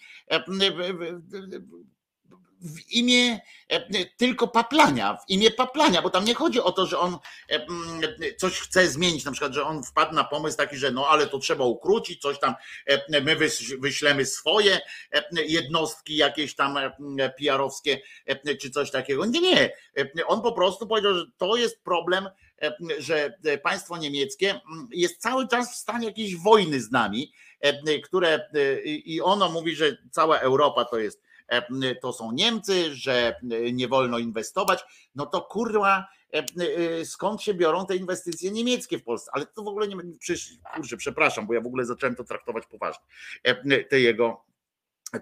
w 2.64 2.92
imię 2.92 3.40
e, 3.68 4.04
tylko 4.16 4.48
paplania, 4.48 5.14
w 5.14 5.30
imię 5.30 5.50
paplania, 5.50 6.02
bo 6.02 6.10
tam 6.10 6.24
nie 6.24 6.34
chodzi 6.34 6.60
o 6.60 6.72
to, 6.72 6.86
że 6.86 6.98
on 6.98 7.18
e, 7.50 7.66
coś 8.36 8.60
chce 8.60 8.88
zmienić, 8.88 9.24
na 9.24 9.32
przykład, 9.32 9.52
że 9.52 9.64
on 9.64 9.82
wpadł 9.82 10.14
na 10.14 10.24
pomysł 10.24 10.56
taki, 10.56 10.76
że 10.76 10.90
no 10.90 11.08
ale 11.08 11.26
to 11.26 11.38
trzeba 11.38 11.64
ukrócić, 11.64 12.22
coś 12.22 12.38
tam, 12.38 12.54
e, 12.86 13.20
my 13.20 13.36
wyślemy 13.78 14.26
swoje 14.26 14.80
jednostki 15.32 16.16
jakieś 16.16 16.54
tam 16.54 16.78
PR-owskie, 17.38 18.00
czy 18.60 18.70
coś 18.70 18.90
takiego. 18.90 19.26
Nie, 19.26 19.40
nie. 19.40 19.70
On 20.26 20.42
po 20.42 20.52
prostu 20.52 20.86
powiedział, 20.86 21.14
że 21.14 21.24
to 21.36 21.56
jest 21.56 21.82
problem, 21.82 22.28
że 22.98 23.38
państwo 23.62 23.96
niemieckie 23.96 24.60
jest 24.90 25.20
cały 25.20 25.48
czas 25.48 25.72
w 25.72 25.76
stanie 25.76 26.06
jakiejś 26.06 26.36
wojny 26.36 26.80
z 26.80 26.90
nami, 26.90 27.32
które 28.04 28.48
i 28.84 29.20
ono 29.20 29.48
mówi, 29.48 29.76
że 29.76 29.96
cała 30.10 30.38
Europa 30.38 30.84
to 30.84 30.98
jest 30.98 31.22
to 32.02 32.12
są 32.12 32.32
Niemcy, 32.32 32.94
że 32.94 33.34
e, 33.50 33.72
nie 33.72 33.88
wolno 33.88 34.18
inwestować, 34.18 34.84
no 35.14 35.26
to 35.26 35.42
kurwa, 35.42 36.06
e, 36.32 37.04
skąd 37.04 37.42
się 37.42 37.54
biorą 37.54 37.86
te 37.86 37.96
inwestycje 37.96 38.50
niemieckie 38.50 38.98
w 38.98 39.04
Polsce? 39.04 39.30
Ale 39.34 39.46
to 39.46 39.62
w 39.62 39.68
ogóle 39.68 39.88
nie, 39.88 39.96
przecież, 40.18 40.50
kurczę, 40.74 40.96
przepraszam, 40.96 41.46
bo 41.46 41.54
ja 41.54 41.60
w 41.60 41.66
ogóle 41.66 41.84
zacząłem 41.84 42.16
to 42.16 42.24
traktować 42.24 42.66
poważnie. 42.66 43.04
Te 43.90 44.00
jego 44.00 44.44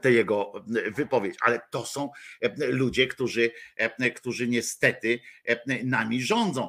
tę 0.00 0.12
jego 0.12 0.52
wypowiedź, 0.96 1.36
ale 1.40 1.60
to 1.70 1.86
są 1.86 2.10
ludzie, 2.58 3.06
którzy, 3.06 3.50
którzy 4.16 4.48
niestety 4.48 5.20
nami 5.84 6.22
rządzą. 6.22 6.68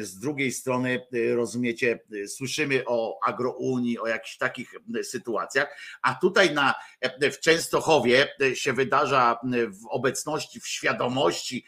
Z 0.00 0.18
drugiej 0.18 0.52
strony, 0.52 1.06
rozumiecie, 1.34 2.00
słyszymy 2.26 2.82
o 2.86 3.18
agrounii, 3.26 3.98
o 3.98 4.06
jakichś 4.06 4.36
takich 4.36 4.74
sytuacjach, 5.02 5.76
a 6.02 6.14
tutaj 6.14 6.54
na, 6.54 6.74
w 7.32 7.38
Częstochowie 7.38 8.28
się 8.54 8.72
wydarza 8.72 9.38
w 9.82 9.86
obecności, 9.90 10.60
w 10.60 10.66
świadomości 10.66 11.64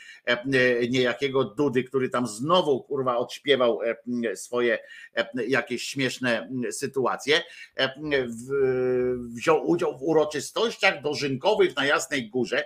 niejakiego 0.90 1.44
Dudy, 1.44 1.84
który 1.84 2.08
tam 2.08 2.26
znowu 2.26 2.82
kurwa 2.82 3.16
odśpiewał 3.16 3.80
swoje 4.34 4.78
jakieś 5.48 5.82
śmieszne 5.82 6.50
sytuacje, 6.70 7.42
wziął 9.34 9.70
udział 9.70 9.98
w 9.98 10.02
uroczystości 10.02 10.81
dożynkowych 10.90 11.76
na 11.76 11.86
Jasnej 11.86 12.30
Górze, 12.30 12.64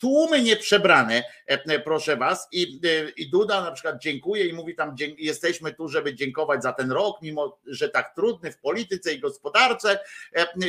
tłumy 0.00 0.42
nieprzebrane, 0.42 1.24
e, 1.50 1.62
e, 1.66 1.80
proszę 1.80 2.16
was, 2.16 2.48
i, 2.52 2.80
e, 2.84 3.10
i 3.10 3.30
Duda 3.30 3.62
na 3.62 3.72
przykład 3.72 4.02
dziękuję 4.02 4.46
i 4.46 4.52
mówi 4.52 4.74
tam, 4.74 4.94
jesteśmy 5.18 5.74
tu, 5.74 5.88
żeby 5.88 6.14
dziękować 6.14 6.62
za 6.62 6.72
ten 6.72 6.92
rok, 6.92 7.22
mimo 7.22 7.60
że 7.66 7.88
tak 7.88 8.14
trudny 8.14 8.52
w 8.52 8.58
polityce 8.58 9.12
i 9.12 9.20
gospodarce 9.20 9.98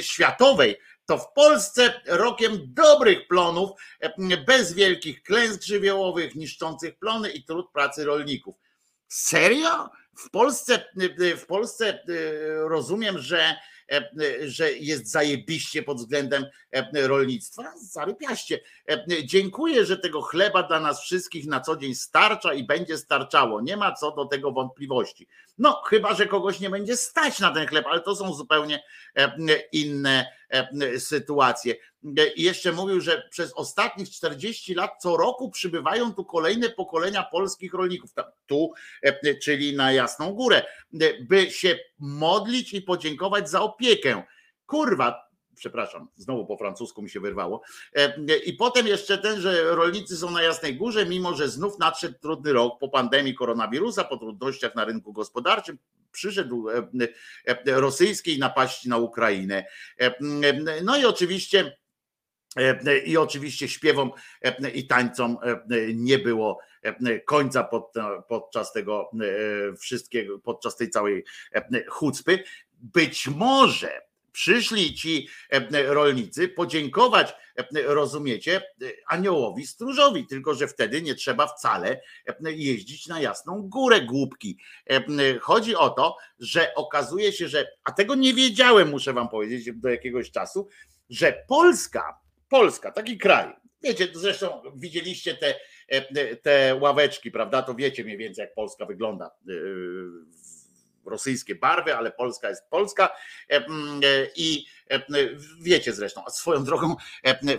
światowej, 0.01 0.75
to 1.05 1.17
w 1.17 1.33
Polsce 1.33 2.01
rokiem 2.05 2.59
dobrych 2.63 3.27
plonów, 3.27 3.69
bez 4.45 4.73
wielkich 4.73 5.23
klęsk 5.23 5.63
żywiołowych, 5.63 6.35
niszczących 6.35 6.97
plony 6.97 7.31
i 7.31 7.43
trud 7.43 7.71
pracy 7.71 8.05
rolników. 8.05 8.55
Serio? 9.07 9.89
W 10.17 10.29
Polsce, 10.29 10.85
w 11.37 11.45
Polsce 11.45 12.03
rozumiem, 12.67 13.19
że 13.19 13.55
że 14.45 14.73
jest 14.73 15.07
zajebiście 15.07 15.83
pod 15.83 15.97
względem 15.97 16.45
e, 16.71 17.07
rolnictwa, 17.07 17.73
zarypiaście. 17.77 18.59
E, 18.89 19.05
dziękuję, 19.25 19.85
że 19.85 19.97
tego 19.97 20.21
chleba 20.21 20.63
dla 20.63 20.79
nas 20.79 21.01
wszystkich 21.01 21.47
na 21.47 21.59
co 21.59 21.77
dzień 21.77 21.95
starcza 21.95 22.53
i 22.53 22.63
będzie 22.63 22.97
starczało. 22.97 23.61
Nie 23.61 23.77
ma 23.77 23.93
co 23.93 24.11
do 24.11 24.25
tego 24.25 24.51
wątpliwości. 24.51 25.27
No, 25.57 25.81
chyba, 25.85 26.13
że 26.13 26.27
kogoś 26.27 26.59
nie 26.59 26.69
będzie 26.69 26.97
stać 26.97 27.39
na 27.39 27.51
ten 27.51 27.67
chleb, 27.67 27.85
ale 27.87 28.01
to 28.01 28.15
są 28.15 28.33
zupełnie 28.33 28.83
inne 29.71 30.25
sytuacje. 30.97 31.75
I 32.35 32.43
jeszcze 32.43 32.71
mówił, 32.71 33.01
że 33.01 33.27
przez 33.29 33.53
ostatnich 33.53 34.09
40 34.09 34.73
lat 34.73 34.91
co 35.01 35.17
roku 35.17 35.51
przybywają 35.51 36.13
tu 36.13 36.25
kolejne 36.25 36.69
pokolenia 36.69 37.23
polskich 37.23 37.73
rolników, 37.73 38.11
tu, 38.45 38.73
czyli 39.43 39.75
na 39.75 39.91
Jasną 39.91 40.33
Górę, 40.33 40.63
by 41.21 41.51
się 41.51 41.79
modlić 41.99 42.73
i 42.73 42.81
podziękować 42.81 43.49
za 43.49 43.61
opiekę. 43.61 44.23
Kurwa, 44.65 45.30
przepraszam, 45.61 46.07
znowu 46.15 46.45
po 46.45 46.57
francusku 46.57 47.01
mi 47.01 47.09
się 47.09 47.19
wyrwało. 47.19 47.61
I 48.45 48.53
potem 48.53 48.87
jeszcze 48.87 49.17
ten, 49.17 49.41
że 49.41 49.75
rolnicy 49.75 50.17
są 50.17 50.31
na 50.31 50.41
Jasnej 50.41 50.75
Górze, 50.75 51.05
mimo 51.05 51.35
że 51.35 51.49
znów 51.49 51.79
nadszedł 51.79 52.19
trudny 52.19 52.53
rok 52.53 52.79
po 52.79 52.89
pandemii 52.89 53.35
koronawirusa, 53.35 54.03
po 54.03 54.17
trudnościach 54.17 54.75
na 54.75 54.85
rynku 54.85 55.13
gospodarczym, 55.13 55.77
przyszedł 56.11 56.67
rosyjskiej 57.65 58.39
napaści 58.39 58.89
na 58.89 58.97
Ukrainę. 58.97 59.65
No 60.83 60.97
i 60.97 61.05
oczywiście 61.05 61.77
i 63.05 63.17
oczywiście 63.17 63.67
śpiewom 63.67 64.11
i 64.73 64.87
tańcom 64.87 65.37
nie 65.93 66.19
było 66.19 66.59
końca 67.25 67.63
pod, 67.63 67.93
podczas 68.27 68.73
tego 68.73 69.11
wszystkiego, 69.79 70.39
podczas 70.39 70.75
tej 70.75 70.89
całej 70.89 71.23
chucpy. 71.87 72.43
Być 72.73 73.27
może 73.27 74.01
przyszli 74.31 74.95
ci 74.95 75.27
rolnicy 75.71 76.47
podziękować, 76.47 77.33
rozumiecie, 77.85 78.61
aniołowi 79.07 79.67
stróżowi, 79.67 80.27
tylko 80.27 80.53
że 80.53 80.67
wtedy 80.67 81.01
nie 81.01 81.15
trzeba 81.15 81.47
wcale 81.47 82.01
jeździć 82.43 83.07
na 83.07 83.21
jasną 83.21 83.61
górę 83.61 84.01
głupki. 84.01 84.57
Chodzi 85.41 85.75
o 85.75 85.89
to, 85.89 86.17
że 86.39 86.75
okazuje 86.75 87.33
się, 87.33 87.47
że, 87.47 87.67
a 87.83 87.91
tego 87.91 88.15
nie 88.15 88.33
wiedziałem, 88.33 88.89
muszę 88.89 89.13
wam 89.13 89.29
powiedzieć, 89.29 89.69
do 89.73 89.89
jakiegoś 89.89 90.31
czasu, 90.31 90.67
że 91.09 91.43
Polska, 91.47 92.19
Polska, 92.49 92.91
taki 92.91 93.17
kraj, 93.17 93.53
wiecie, 93.83 94.07
zresztą 94.13 94.61
widzieliście 94.75 95.35
te, 95.35 95.55
te 96.41 96.75
ławeczki, 96.75 97.31
prawda, 97.31 97.61
to 97.61 97.75
wiecie 97.75 98.03
mniej 98.03 98.17
więcej 98.17 98.43
jak 98.43 98.53
Polska 98.53 98.85
wygląda 98.85 99.31
rosyjskie 101.05 101.55
barwy, 101.55 101.95
ale 101.95 102.11
Polska 102.11 102.49
jest 102.49 102.69
Polska. 102.69 103.09
E, 103.49 103.55
e, 103.55 103.61
i 104.35 104.65
e, 104.89 105.01
wiecie 105.61 105.93
zresztą, 105.93 106.21
swoją 106.29 106.63
drogą 106.63 106.95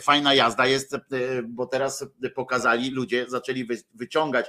fajna 0.00 0.34
jazda 0.34 0.66
jest, 0.66 0.96
bo 1.44 1.66
teraz 1.66 2.06
pokazali, 2.34 2.90
ludzie 2.90 3.26
zaczęli 3.28 3.68
wyciągać 3.94 4.46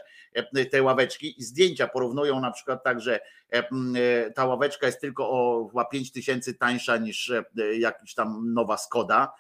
te 0.72 0.84
ławeczki 0.84 1.40
i 1.40 1.44
zdjęcia 1.44 1.88
porównują 1.88 2.40
na 2.40 2.52
przykład 2.52 2.84
tak, 2.84 3.02
że 3.02 3.20
ta 4.36 4.46
ławeczka 4.46 4.86
jest 4.86 5.02
tylko 5.02 5.30
o 5.30 5.68
chyba 5.68 5.86
5 5.86 6.12
tysięcy 6.12 6.54
tańsza 6.54 6.98
niż 6.98 7.32
jakiś 7.78 8.14
tam 8.14 8.54
nowa 8.54 8.78
Skoda, 8.78 9.34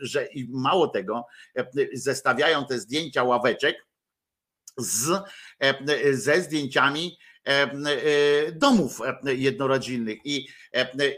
że 0.00 0.26
i 0.26 0.48
mało 0.50 0.88
tego, 0.88 1.26
zestawiają 1.92 2.66
te 2.66 2.78
zdjęcia 2.78 3.22
ławeczek 3.22 3.86
z, 4.76 5.22
ze 6.12 6.40
zdjęciami 6.40 7.18
domów 8.52 9.00
e, 9.00 9.34
jednorodzinnych. 9.34 10.18
I, 10.24 10.46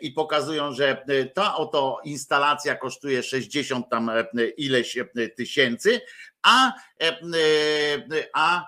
i 0.00 0.12
pokazują, 0.12 0.72
że 0.72 1.04
ta 1.34 1.56
oto 1.56 2.00
instalacja 2.04 2.76
kosztuje 2.76 3.22
60 3.22 3.90
tam 3.90 4.10
ileś 4.56 4.98
tysięcy, 5.36 6.00
a, 6.42 6.72
a 8.32 8.66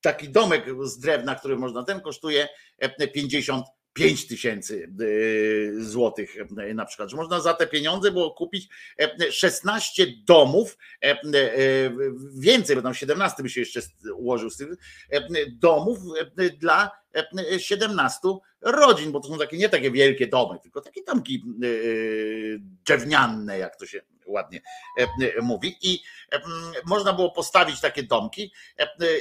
taki 0.00 0.28
domek 0.28 0.66
z 0.82 0.98
drewna, 0.98 1.34
który 1.34 1.56
można 1.56 1.84
ten 1.84 2.00
kosztuje 2.00 2.48
50 3.14 3.66
5 3.92 4.26
tysięcy 4.26 4.92
y, 5.00 5.84
złotych 5.84 6.36
y, 6.36 6.74
na 6.74 6.84
przykład, 6.84 7.10
że 7.10 7.16
można 7.16 7.40
za 7.40 7.54
te 7.54 7.66
pieniądze 7.66 8.12
było 8.12 8.30
kupić 8.30 8.68
16 9.30 10.02
e, 10.02 10.06
domów, 10.24 10.78
e, 11.02 11.10
e, 11.10 11.16
więcej, 12.34 12.76
bo 12.76 12.82
tam 12.82 12.94
17 12.94 13.42
by 13.42 13.50
się 13.50 13.60
jeszcze 13.60 13.80
ułożył 14.14 14.50
z 14.50 14.64
domów 15.48 15.98
dla 16.58 16.90
17 17.58 18.18
rodzin, 18.60 19.12
bo 19.12 19.20
to 19.20 19.28
są 19.28 19.38
takie 19.38 19.58
nie 19.58 19.68
takie 19.68 19.90
wielkie 19.90 20.26
domy, 20.26 20.58
tylko 20.62 20.80
takie 20.80 21.02
domki 21.02 21.44
drewniane, 22.86 23.58
jak 23.58 23.76
to 23.76 23.86
się 23.86 24.00
ładnie 24.26 24.60
mówi. 25.42 25.76
I 25.82 26.02
można 26.86 27.12
było 27.12 27.30
postawić 27.30 27.80
takie 27.80 28.02
domki 28.02 28.52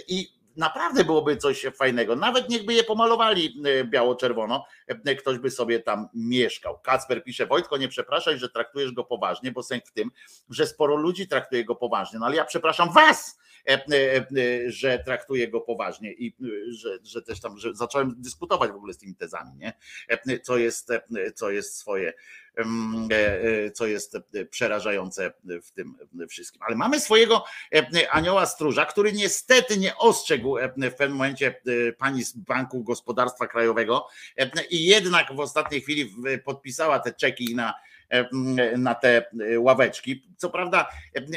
i 0.07 0.38
naprawdę 0.59 1.03
byłoby 1.03 1.37
coś 1.37 1.65
fajnego. 1.75 2.15
Nawet 2.15 2.49
niechby 2.49 2.73
je 2.73 2.83
pomalowali 2.83 3.61
e, 3.65 3.83
biało-czerwono, 3.83 4.65
e, 4.87 5.15
ktoś 5.15 5.37
by 5.37 5.51
sobie 5.51 5.79
tam 5.79 6.07
mieszkał. 6.13 6.79
Kacper 6.79 7.23
pisze, 7.23 7.47
Wojtko, 7.47 7.77
nie 7.77 7.87
przepraszaj, 7.87 8.39
że 8.39 8.49
traktujesz 8.49 8.91
go 8.91 9.03
poważnie, 9.03 9.51
bo 9.51 9.63
sęk 9.63 9.85
w 9.87 9.91
tym, 9.91 10.11
że 10.49 10.67
sporo 10.67 10.95
ludzi 10.95 11.27
traktuje 11.27 11.65
go 11.65 11.75
poważnie. 11.75 12.19
No 12.19 12.25
ale 12.25 12.35
ja 12.35 12.45
przepraszam 12.45 12.93
was, 12.93 13.39
że 14.67 14.99
traktuje 14.99 15.47
go 15.47 15.61
poważnie 15.61 16.13
i 16.13 16.27
e, 16.27 16.71
że, 16.71 16.99
że 17.03 17.21
też 17.21 17.41
tam, 17.41 17.57
że 17.57 17.75
zacząłem 17.75 18.15
dyskutować 18.17 18.71
w 18.71 18.75
ogóle 18.75 18.93
z 18.93 18.97
tymi 18.97 19.15
tezami, 19.15 19.51
nie? 19.57 19.73
E, 20.07 20.39
Co 20.39 20.57
jest, 20.57 20.91
e, 20.91 21.01
co 21.35 21.51
jest 21.51 21.77
swoje 21.77 22.13
e, 22.57 22.63
e, 23.65 23.71
co 23.71 23.87
jest 23.87 24.15
e, 24.15 24.45
przerażające 24.45 25.33
w 25.63 25.71
tym 25.71 25.97
wszystkim. 26.29 26.61
Ale 26.63 26.75
mamy 26.75 26.99
swojego 26.99 27.45
e, 27.73 28.11
anioła 28.11 28.45
stróża, 28.45 28.85
który 28.85 29.13
niestety 29.13 29.77
nie 29.77 29.97
ostrzegł 29.97 30.57
e, 30.57 30.69
w 30.69 30.95
pewnym 30.95 31.17
momencie 31.17 31.47
e, 31.47 31.93
pani 31.93 32.23
z 32.23 32.37
Banku 32.37 32.83
Gospodarstwa 32.83 33.47
Krajowego 33.47 34.07
e, 34.37 34.65
i 34.69 34.85
jednak 34.85 35.35
w 35.35 35.39
ostatniej 35.39 35.81
chwili 35.81 36.15
podpisała 36.45 36.99
te 36.99 37.13
czeki 37.13 37.55
na 37.55 37.69
e, 37.69 37.73
na 38.77 38.95
te 38.95 39.25
e, 39.39 39.59
ławeczki. 39.59 40.23
Co 40.37 40.49
prawda, 40.49 40.89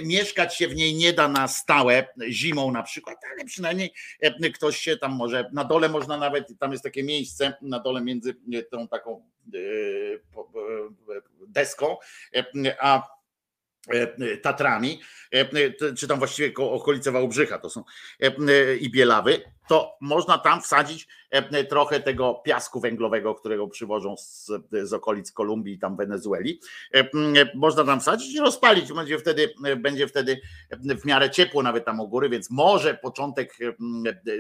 mieszkać 0.03 0.57
się 0.57 0.69
w 0.69 0.75
niej 0.75 0.95
nie 0.95 1.13
da 1.13 1.29
na 1.29 1.49
stałe, 1.49 2.07
zimą 2.29 2.73
na 2.73 2.83
przykład, 2.83 3.19
ale 3.33 3.45
przynajmniej 3.45 3.93
ktoś 4.55 4.77
się 4.77 4.97
tam 4.97 5.13
może, 5.13 5.51
na 5.53 5.65
dole 5.65 5.89
można 5.89 6.17
nawet, 6.17 6.59
tam 6.59 6.73
jest 6.73 6.85
takie 6.85 7.03
miejsce 7.03 7.55
na 7.63 7.81
dole 7.81 8.01
między 8.01 8.37
e, 8.55 8.63
tą 8.63 8.89
taką 8.89 9.29
e, 9.55 9.59
deską, 11.49 11.97
a 12.81 13.09
Tatrami, 14.43 15.01
czy 15.99 16.09
tam 16.09 16.19
właściwie 16.19 16.51
ko- 16.51 16.73
okolice 16.73 17.13
Wałbrzycha 17.13 17.59
to 17.59 17.71
są 17.71 17.85
i 18.81 18.91
Bielawy, 18.91 19.43
to 19.69 19.97
można 20.01 20.39
tam 20.39 20.63
wsadzić 20.63 21.09
e, 21.31 21.65
trochę 21.65 22.01
tego 22.01 22.35
piasku 22.35 22.81
węglowego, 22.81 23.35
którego 23.35 23.69
przywożą 23.69 24.17
z, 24.17 24.51
z 24.83 24.93
okolic 24.93 25.33
Kolumbii 25.33 25.79
tam 25.79 25.97
Wenezueli. 25.97 26.61
E, 26.95 26.99
e, 26.99 27.07
Można 27.55 27.85
tam 27.85 28.01
wsadzić 28.01 28.35
i 28.35 28.41
rozpalić. 28.41 28.93
Będzie 28.93 29.19
wtedy, 29.19 29.55
e, 29.65 29.77
będzie 29.77 30.09
wtedy 30.09 30.41
w 30.71 31.05
miarę 31.05 31.31
ciepło 31.31 31.63
nawet 31.63 31.85
tam 31.85 32.01
u 32.01 32.09
góry, 32.09 32.29
więc 32.29 32.51
może 32.51 32.95
początek, 32.95 33.57
e, 33.61 33.73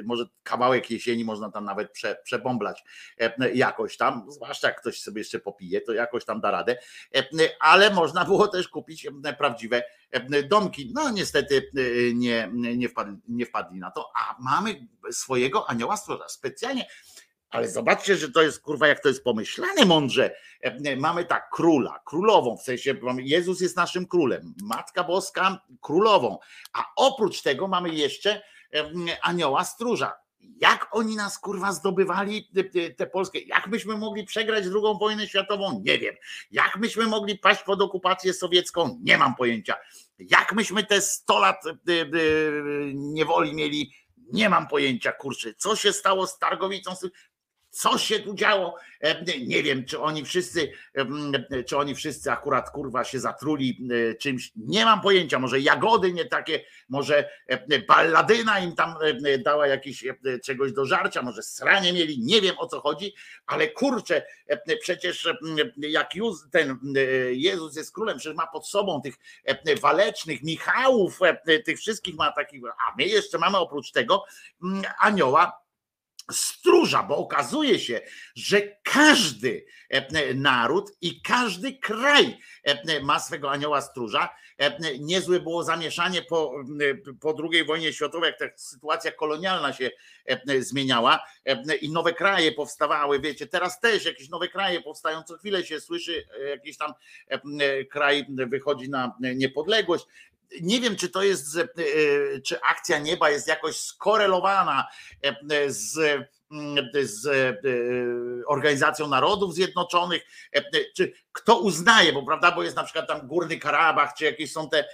może 0.05 0.25
kawałek 0.43 0.91
jesieni 0.91 1.25
można 1.25 1.51
tam 1.51 1.65
nawet 1.65 1.93
prze, 1.93 2.17
przebąblać 2.25 2.85
e, 3.21 3.53
jakoś 3.55 3.97
tam, 3.97 4.27
zwłaszcza 4.29 4.69
jak 4.69 4.81
ktoś 4.81 5.01
sobie 5.01 5.21
jeszcze 5.21 5.41
popije, 5.41 5.81
to 5.81 5.93
jakoś 5.93 6.25
tam 6.25 6.41
da 6.41 6.51
radę, 6.51 6.77
E, 7.15 7.25
ale 7.61 7.91
można 7.91 8.25
było 8.25 8.49
też 8.49 8.69
kupić 8.69 9.07
e, 9.07 9.33
prawdziwe 9.33 9.77
e, 9.77 9.85
domki. 10.49 10.91
No 10.95 11.11
niestety 11.11 11.71
e, 11.77 12.15
nie, 12.15 12.51
nie, 12.53 12.89
wpadli, 12.89 13.17
nie 13.29 13.47
wpadli 13.47 13.79
na 13.79 13.91
to, 13.91 14.11
a 14.17 14.37
mamy 14.41 14.87
swojego 15.11 15.71
anioła 15.71 15.97
stróża 15.97 16.29
specjalnie. 16.29 16.87
Ale 17.51 17.69
zobaczcie, 17.69 18.17
że 18.17 18.31
to 18.31 18.43
jest 18.43 18.61
kurwa, 18.61 18.87
jak 18.87 19.03
to 19.03 19.09
jest 19.09 19.25
pomyślane 19.25 19.85
mądrze. 19.85 20.35
E, 20.61 20.97
Mamy 20.97 21.25
tak 21.25 21.51
króla, 21.51 22.01
królową, 22.05 22.57
w 22.57 22.63
sensie 22.63 22.95
Jezus 23.19 23.61
jest 23.61 23.77
naszym 23.77 24.07
królem, 24.07 24.55
Matka 24.63 25.05
Boska 25.05 25.63
królową, 25.81 26.39
a 26.73 26.85
oprócz 26.97 27.43
tego 27.43 27.69
mamy 27.69 27.95
jeszcze 27.95 28.43
e, 28.75 28.91
anioła 29.23 29.65
stróża. 29.65 30.22
Jak 30.43 30.89
oni 30.93 31.17
nas 31.17 31.39
kurwa 31.39 31.73
zdobywali 31.73 32.49
te- 32.97 33.07
Polskę? 33.07 33.39
Jak 33.39 33.67
myśmy 33.67 33.97
mogli 33.97 34.25
przegrać 34.25 34.69
drugą 34.69 34.99
wojnę 34.99 35.29
światową? 35.29 35.83
Nie 35.85 35.99
wiem. 35.99 36.15
Jak 36.51 36.77
myśmy 36.77 37.07
mogli 37.07 37.39
paść 37.39 37.63
pod 37.63 37.83
okupację 37.83 38.35
sowiecką? 38.35 38.99
Nie 39.03 39.19
mam 39.19 39.35
pojęcia. 39.35 39.77
Jak 40.19 40.53
myśmy 40.53 40.85
te 40.85 41.01
100 41.01 41.39
lat 41.39 41.67
y, 41.67 41.93
y, 41.93 42.93
niewoli 42.95 43.55
mieli? 43.55 43.93
Nie 44.33 44.49
mam 44.49 44.69
pojęcia, 44.69 45.13
kurczę. 45.13 45.55
Co 45.55 45.77
się 45.77 45.93
stało 45.93 46.27
z 46.27 46.39
Targowicą? 46.39 46.95
Co 47.75 47.99
się 47.99 48.19
tu 48.21 48.35
działo? 48.35 48.77
E, 49.01 49.25
Nie 49.41 49.63
wiem, 49.63 49.85
czy 49.85 50.01
oni 50.01 50.25
wszyscy, 50.25 50.73
czy 51.67 51.77
oni 51.77 51.95
wszyscy 51.95 52.31
akurat 52.33 52.71
kurwa 52.71 53.05
się 53.05 53.21
zatruli 53.21 53.89
e, 54.11 54.15
czymś. 54.15 54.53
Nie 54.57 54.85
mam 54.85 55.01
pojęcia. 55.01 55.39
Może 55.39 55.61
jagody 55.61 56.13
nie 56.13 56.25
takie, 56.25 56.65
może 56.89 57.29
e, 57.47 57.79
balladyna 57.79 58.59
im 58.59 58.75
tam 58.75 58.95
dała 59.45 59.67
jakieś 59.67 60.05
e, 60.07 60.15
czegoś 60.45 60.73
do 60.73 60.87
żarcia, 60.87 61.23
może 61.23 61.43
sranie 61.43 61.93
mieli, 61.93 62.21
nie 62.21 62.41
wiem 62.41 62.55
o 62.59 62.67
co 62.67 62.81
chodzi, 62.81 63.15
ale 63.47 63.69
kurczę, 63.69 64.27
przecież 64.81 65.29
jak 65.77 66.15
Juz- 66.15 66.51
ten 66.51 66.79
Jezus 67.33 67.77
jest 67.77 67.95
królem, 67.95 68.19
przecież 68.19 68.37
ma 68.37 68.47
pod 68.47 68.67
sobą 68.69 69.01
tych 69.03 69.15
walecznych, 69.81 70.43
Michałów, 70.43 71.19
tych 71.65 71.79
wszystkich 71.79 72.15
ma 72.15 72.33
takich, 72.33 72.63
a 72.65 72.95
my 72.99 73.05
jeszcze 73.05 73.39
mamy 73.39 73.59
oprócz 73.59 73.93
tego 73.93 74.25
mm, 74.63 74.83
anioła 74.99 75.62
stróża, 76.33 77.03
bo 77.03 77.17
okazuje 77.17 77.79
się, 77.79 78.01
że 78.35 78.63
każdy 78.83 79.65
e, 79.89 80.35
naród 80.35 80.93
i 81.01 81.23
każdy 81.23 81.73
kraj 81.73 82.39
e, 82.65 83.01
ma 83.01 83.21
swego 83.21 83.51
anioła 83.51 83.81
stróża. 83.81 84.29
E, 84.59 84.99
Niezłe 84.99 85.41
było 85.41 85.65
zamieszanie 85.65 86.23
po, 86.23 86.55
e, 86.81 87.13
po 87.15 87.37
II 87.53 87.65
wojnie 87.65 87.93
światowej, 87.93 88.31
jak 88.31 88.39
ta 88.39 88.59
sytuacja 88.59 89.13
kolonialna 89.13 89.73
się 89.73 89.91
e, 90.27 90.63
zmieniała 90.63 91.21
e, 91.45 91.77
i 91.77 91.91
nowe 91.91 92.13
kraje 92.13 92.53
powstawały. 92.53 93.21
Wiecie, 93.21 93.47
teraz 93.47 93.81
też 93.81 94.05
jakieś 94.05 94.29
nowe 94.29 94.49
kraje 94.49 94.81
powstają, 94.81 95.23
co 95.23 95.37
chwilę 95.37 95.65
się 95.65 95.81
słyszy, 95.81 96.27
e, 96.41 96.49
jakiś 96.49 96.77
tam 96.77 96.93
e, 97.29 97.85
kraj 97.85 98.27
wychodzi 98.29 98.91
na 98.91 99.17
niepodległość. 99.21 100.07
Nie 100.61 100.81
wiem, 100.81 100.97
czy 100.97 101.09
to 101.09 101.23
jest, 101.23 101.57
e, 101.57 101.65
czy 102.41 102.61
akcja 102.61 102.99
nieba 102.99 103.31
jest 103.31 103.49
jakoś 103.49 103.77
skorelowana 103.77 104.89
e, 105.23 105.71
z, 105.71 105.99
mm, 106.51 106.89
z 107.03 107.27
e, 107.27 107.57
Organizacją 108.47 109.09
Narodów 109.09 109.55
Zjednoczonych, 109.55 110.23
czy 110.97 111.13
kto 111.33 111.61
uznaje, 111.61 112.13
bo 112.13 112.23
prawda, 112.23 112.53
bo 112.53 112.63
jest 112.63 112.77
na 112.77 112.85
przykład 112.85 113.09
tam 113.09 113.27
Górny 113.27 113.59
Karabach, 113.59 114.15
czy 114.15 114.25
jakieś 114.25 114.53
są 114.53 114.69
te 114.69 114.85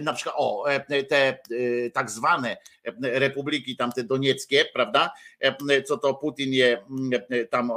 na 0.00 0.12
przykład 0.12 0.34
o, 0.38 0.64
te 1.08 1.38
tak 1.92 2.10
zwane 2.10 2.56
republiki 3.02 3.76
tamte 3.76 4.04
donieckie, 4.04 4.64
prawda, 4.72 5.10
co 5.86 5.98
to 5.98 6.14
Putin 6.14 6.52
je 6.52 6.84
mm, 6.90 7.10
tam 7.50 7.72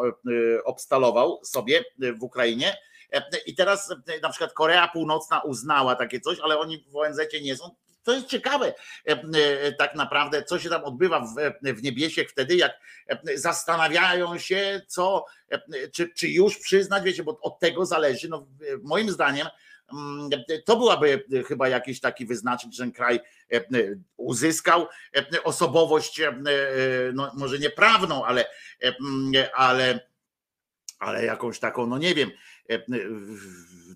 obstalował 0.66 1.40
sobie 1.44 1.84
w 2.20 2.24
Ukrainie. 2.24 2.78
E, 3.12 3.24
I 3.46 3.56
teraz 3.56 3.92
e, 3.92 4.20
na 4.20 4.30
przykład 4.30 4.54
Korea 4.54 4.88
Północna 4.88 5.42
uznała 5.42 5.96
takie 5.96 6.20
coś, 6.20 6.40
ale 6.40 6.60
oni 6.60 6.86
w 6.88 6.96
ONZ 6.96 7.20
nie 7.42 7.56
są. 7.56 7.76
To 8.04 8.14
jest 8.14 8.28
ciekawe, 8.28 8.74
e, 9.08 9.24
e, 9.34 9.72
tak 9.72 9.96
naprawdę, 9.96 10.44
co 10.44 10.60
się 10.60 10.70
tam 10.70 10.84
odbywa 10.84 11.20
w, 11.20 11.36
w 11.62 12.30
wtedy, 12.30 12.56
jak 12.56 12.72
e, 13.08 13.38
zastanawiają 13.38 14.38
się, 14.38 14.82
co, 14.88 15.26
e, 15.50 15.90
czy, 15.90 16.10
czy 16.16 16.28
już 16.28 16.58
przyznać, 16.58 17.04
wiecie, 17.04 17.24
bo 17.24 17.40
od 17.42 17.60
tego 17.60 17.86
zależy. 17.86 18.30
No, 18.30 18.48
moim 18.84 19.12
zdaniem, 19.12 19.48
mm, 19.94 20.30
to 20.66 20.78
byłaby 20.78 21.24
chyba 21.48 21.68
jakiś 21.68 22.00
taki 22.00 22.26
wyznacznik, 22.26 22.74
że 22.74 22.84
ten 22.84 22.92
kraj 22.92 23.16
e, 23.16 23.56
e, 23.56 23.64
uzyskał 24.18 24.88
e, 25.16 25.44
osobowość, 25.44 26.20
e, 26.20 26.28
e, 26.28 26.34
no, 27.14 27.32
może 27.34 27.60
nie 27.60 27.70
prawną, 27.70 28.26
ale, 28.26 28.46
e, 28.84 28.96
mm, 29.00 29.32
ale, 29.54 30.00
ale 31.00 31.26
jakąś 31.26 31.60
taką, 31.60 31.88
no 31.88 31.98
nie 31.98 32.16
wiem, 32.16 32.30
e, 32.30 32.34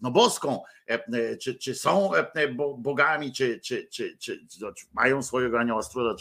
no 0.02 0.12
boską, 0.12 0.60
e, 0.60 0.75
czy, 1.42 1.56
czy 1.56 1.76
są 1.76 2.16
e, 2.16 2.48
bo- 2.48 2.78
bogami, 2.78 3.34
czy, 3.34 3.60
czy, 3.60 3.88
czy, 3.92 4.18
czy, 4.20 4.42
mają 4.94 5.24
swojego 5.24 5.60
anioła 5.60 5.84
stróża, 5.84 6.16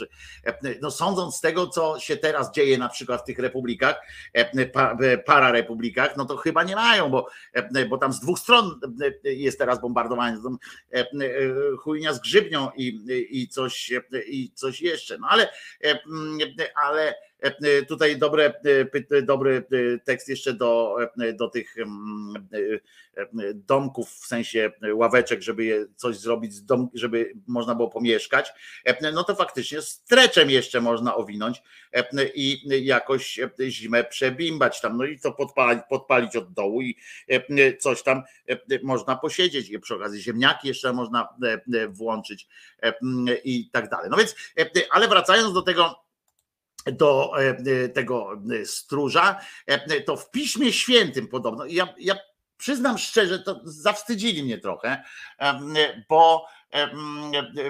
e, 0.47 0.55
no 0.83 0.91
sądząc 0.91 1.37
z 1.37 1.41
tego, 1.41 1.67
co 1.67 2.01
się 2.01 2.17
teraz 2.17 2.53
dzieje 2.53 2.79
na 2.79 2.89
przykład 2.89 3.21
w 3.21 3.25
tych 3.25 3.39
republikach, 3.39 3.97
e, 4.33 4.67
pa- 4.67 4.97
e, 5.03 5.19
pararepublikach, 5.19 6.17
no 6.17 6.25
to 6.25 6.37
chyba 6.37 6.63
nie 6.63 6.75
mają, 6.75 7.11
bo, 7.11 7.29
e, 7.53 7.87
bo 7.87 7.99
tam 7.99 8.13
z 8.13 8.21
dwóch 8.21 8.39
stron 8.39 8.81
e, 9.25 9.33
jest 9.33 9.59
teraz 9.59 9.81
bombardowanie, 9.81 10.39
tam 10.43 10.59
e, 10.93 10.99
e, 11.01 11.07
chujnia 11.79 12.13
z 12.13 12.21
grzybnią 12.21 12.71
i, 12.77 13.01
i, 13.31 13.49
coś, 13.49 13.93
e, 13.93 14.23
i 14.27 14.51
coś 14.55 14.81
jeszcze, 14.81 15.19
no 15.19 15.27
ale, 15.31 15.49
e, 15.85 16.03
mm, 16.07 16.39
ale 16.85 17.15
e, 17.41 17.83
tutaj 17.83 18.19
dobre, 18.19 18.53
e, 19.11 19.23
dobry 19.23 19.65
e, 19.73 19.99
tekst 19.99 20.29
jeszcze 20.29 20.53
do, 20.53 20.97
e, 21.21 21.33
do 21.33 21.49
tych 21.49 21.79
mm, 21.79 22.49
e, 22.53 22.59
e, 22.59 22.81
domków, 23.55 24.11
w 24.11 24.27
sensie 24.27 24.73
ławeczek, 24.93 25.43
żeby 25.43 25.65
je 25.65 25.87
coś 25.97 26.17
zrobić, 26.17 26.53
żeby 26.95 27.33
można 27.47 27.75
było 27.75 27.89
pomieszkać, 27.89 28.53
e, 28.85 29.13
no 29.13 29.25
to 29.25 29.35
faktycznie 29.35 29.83
streczem 29.83 30.51
jeszcze 30.51 30.81
można 30.81 31.17
owinąć 31.17 31.63
e, 31.93 32.29
i 32.35 32.63
jakoś 32.85 33.39
e, 33.39 33.51
zimę 33.69 34.05
przebimbać 34.05 34.81
tam, 34.81 34.97
no 34.97 35.05
i 35.05 35.19
to 35.19 35.33
podpalić, 35.33 35.83
podpalić 35.89 36.37
od 36.37 36.53
dołu 36.53 36.83
i 36.83 36.97
e, 37.29 37.77
coś 37.77 38.03
tam 38.03 38.23
e, 38.49 38.59
można 38.83 39.17
posiedzieć 39.17 39.71
i 39.71 39.79
przy 39.79 39.95
okazji 39.95 40.23
ziemniaki 40.23 40.69
jeszcze 40.69 40.93
można 40.93 41.29
e, 41.43 41.61
e, 41.79 41.89
włączyć 41.89 42.49
e, 42.83 42.95
i 43.45 43.71
tak 43.71 43.89
dalej. 43.89 44.11
No 44.11 44.17
więc, 44.17 44.35
e, 44.59 44.67
ale 44.91 45.09
wracając 45.09 45.53
do 45.53 45.63
tego, 45.63 46.05
do 46.93 47.33
e, 47.39 47.89
tego 47.89 48.41
e, 48.61 48.67
stróża, 48.67 49.41
e, 49.67 50.01
to 50.01 50.17
w 50.17 50.31
Piśmie 50.31 50.73
Świętym 50.73 51.29
podobno, 51.29 51.65
ja, 51.67 51.95
ja 51.99 52.17
przyznam 52.65 52.99
szczerze, 52.99 53.39
to 53.39 53.61
zawstydzili 53.65 54.43
mnie 54.43 54.59
trochę, 54.59 55.05
bo, 56.09 56.47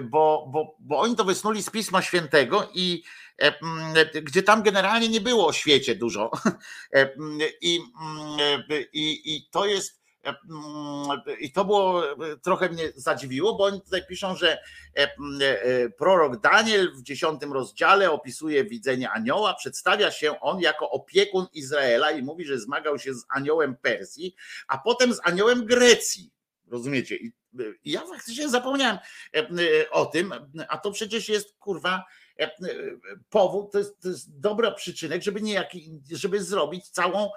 bo, 0.02 0.48
bo, 0.52 0.76
bo 0.80 0.98
oni 1.00 1.16
to 1.16 1.24
wysnuli 1.24 1.62
z 1.62 1.70
Pisma 1.70 2.02
Świętego 2.02 2.68
i, 2.74 3.02
gdzie 4.22 4.42
tam 4.42 4.62
generalnie 4.62 5.08
nie 5.08 5.20
było 5.20 5.46
o 5.46 5.52
świecie 5.52 5.94
dużo. 5.94 6.30
I, 7.60 7.80
i, 8.92 9.36
i 9.36 9.48
to 9.50 9.66
jest 9.66 10.03
i 11.40 11.52
to 11.52 11.64
było, 11.64 12.12
e, 12.12 12.36
trochę 12.36 12.68
mnie 12.68 12.92
zadziwiło, 12.94 13.54
bo 13.54 13.64
oni 13.64 13.82
tutaj 13.82 14.06
piszą, 14.06 14.36
że 14.36 14.52
e, 14.52 14.58
mm, 14.96 15.40
e, 15.42 15.90
prorok 15.90 16.40
Daniel 16.40 16.92
w 16.94 17.02
dziesiątym 17.02 17.52
rozdziale 17.52 18.10
opisuje 18.10 18.64
widzenie 18.64 19.10
anioła, 19.10 19.54
przedstawia 19.54 20.10
się 20.10 20.40
on 20.40 20.60
jako 20.60 20.90
opiekun 20.90 21.46
Izraela 21.52 22.10
i 22.10 22.22
mówi, 22.22 22.44
że 22.44 22.58
zmagał 22.58 22.98
się 22.98 23.14
z 23.14 23.24
aniołem 23.28 23.76
Persji, 23.76 24.34
a 24.68 24.78
potem 24.78 25.14
z 25.14 25.20
aniołem 25.24 25.66
Grecji. 25.66 26.30
Rozumiecie? 26.70 27.16
I 27.16 27.32
ja 27.84 28.00
faktycznie 28.06 28.48
zapomniałem 28.48 28.98
e, 29.34 29.38
e, 29.38 29.90
o 29.90 30.06
tym, 30.06 30.34
a 30.68 30.78
to 30.78 30.90
przecież 30.90 31.28
jest 31.28 31.56
kurwa 31.58 31.96
e, 31.96 32.23
powód, 33.30 33.72
to 33.72 33.78
jest, 33.78 34.00
to 34.02 34.08
jest 34.08 34.40
dobra 34.40 34.70
przyczynek, 34.70 35.22
żeby 35.22 35.42
niejaki, 35.42 35.90
żeby 36.12 36.44
zrobić 36.44 36.88
całą 36.88 37.30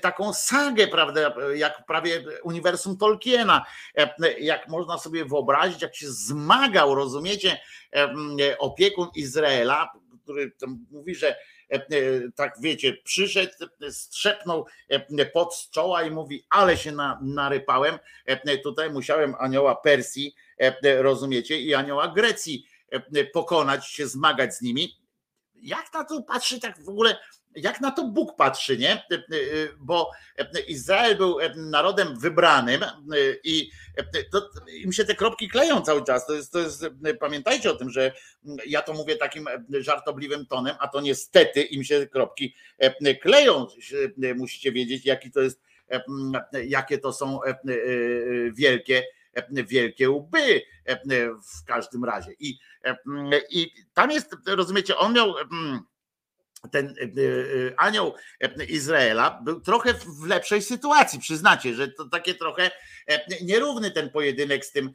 taką 0.00 0.32
sagę, 0.32 0.88
prawda, 0.88 1.34
jak 1.54 1.86
prawie 1.86 2.24
uniwersum 2.42 2.96
Tolkiena, 2.96 3.64
jak 4.40 4.68
można 4.68 4.98
sobie 4.98 5.24
wyobrazić, 5.24 5.82
jak 5.82 5.96
się 5.96 6.10
zmagał, 6.10 6.94
rozumiecie, 6.94 7.60
opiekun 8.58 9.08
Izraela, 9.14 9.92
który 10.22 10.52
mówi, 10.90 11.14
że 11.14 11.36
tak 12.36 12.54
wiecie, 12.60 12.96
przyszedł, 13.04 13.52
strzepnął 13.90 14.66
pod 15.32 15.54
z 15.54 15.70
czoła 15.70 16.02
i 16.02 16.10
mówi, 16.10 16.46
ale 16.50 16.76
się 16.76 16.92
na, 16.92 17.20
narypałem, 17.22 17.98
tutaj 18.62 18.90
musiałem 18.90 19.34
anioła 19.38 19.76
Persji, 19.76 20.34
rozumiecie, 20.82 21.60
i 21.60 21.74
anioła 21.74 22.08
Grecji 22.08 22.66
pokonać, 23.32 23.86
się 23.88 24.06
zmagać 24.08 24.54
z 24.54 24.62
nimi. 24.62 24.98
Jak 25.54 25.94
na 25.94 26.04
to 26.04 26.22
patrzy 26.22 26.60
tak 26.60 26.84
w 26.84 26.88
ogóle 26.88 27.16
jak 27.56 27.80
na 27.80 27.90
to 27.90 28.04
Bóg 28.04 28.36
patrzy, 28.36 28.78
nie? 28.78 29.02
Bo 29.78 30.10
Izrael 30.68 31.16
był 31.16 31.38
narodem 31.56 32.18
wybranym 32.18 32.80
i 33.44 33.70
to, 34.32 34.50
im 34.72 34.92
się 34.92 35.04
te 35.04 35.14
kropki 35.14 35.48
kleją 35.48 35.80
cały 35.80 36.04
czas. 36.04 36.26
To 36.26 36.34
jest, 36.34 36.52
to 36.52 36.58
jest, 36.58 36.86
pamiętajcie 37.20 37.70
o 37.70 37.76
tym, 37.76 37.90
że 37.90 38.12
ja 38.66 38.82
to 38.82 38.92
mówię 38.92 39.16
takim 39.16 39.46
żartobliwym 39.70 40.46
tonem, 40.46 40.76
a 40.80 40.88
to 40.88 41.00
niestety 41.00 41.62
im 41.62 41.84
się 41.84 42.06
kropki 42.06 42.54
kleją. 43.22 43.66
Musicie 44.36 44.72
wiedzieć, 44.72 45.06
jaki 45.06 45.30
to 45.30 45.40
jest, 45.40 45.60
jakie 46.66 46.98
to 46.98 47.12
są 47.12 47.40
wielkie, 48.52 49.02
wielkie 49.50 50.10
łby 50.10 50.62
w 51.54 51.64
każdym 51.64 52.04
razie. 52.04 52.32
I, 52.38 52.58
i 53.50 53.70
tam 53.94 54.10
jest, 54.10 54.36
rozumiecie, 54.46 54.96
on 54.96 55.12
miał 55.12 55.34
ten 56.70 56.88
e, 56.88 57.80
anioł 57.80 58.14
Izraela 58.68 59.40
był 59.44 59.60
trochę 59.60 59.94
w 59.94 60.26
lepszej 60.26 60.62
sytuacji, 60.62 61.18
przyznacie, 61.18 61.74
że 61.74 61.88
to 61.88 62.08
takie 62.08 62.34
trochę 62.34 62.70
nierówny 63.42 63.90
ten 63.90 64.10
pojedynek 64.10 64.66
z 64.66 64.72
tym, 64.72 64.90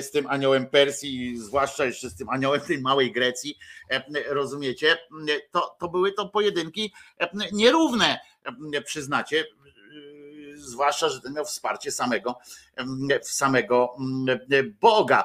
z 0.00 0.10
tym 0.10 0.26
aniołem 0.26 0.66
Persji, 0.66 1.38
zwłaszcza 1.38 1.84
jeszcze 1.84 2.10
z 2.10 2.16
tym 2.16 2.28
aniołem 2.28 2.60
tej 2.60 2.80
małej 2.80 3.12
Grecji, 3.12 3.58
rozumiecie, 4.28 4.98
to, 5.50 5.76
to 5.80 5.88
były 5.88 6.12
to 6.12 6.28
pojedynki 6.28 6.92
nierówne, 7.52 8.18
przyznacie, 8.84 9.44
zwłaszcza, 10.68 11.08
że 11.08 11.20
ten 11.20 11.32
miał 11.32 11.44
wsparcie 11.44 11.92
samego, 11.92 12.38
samego 13.22 13.96
Boga. 14.80 15.24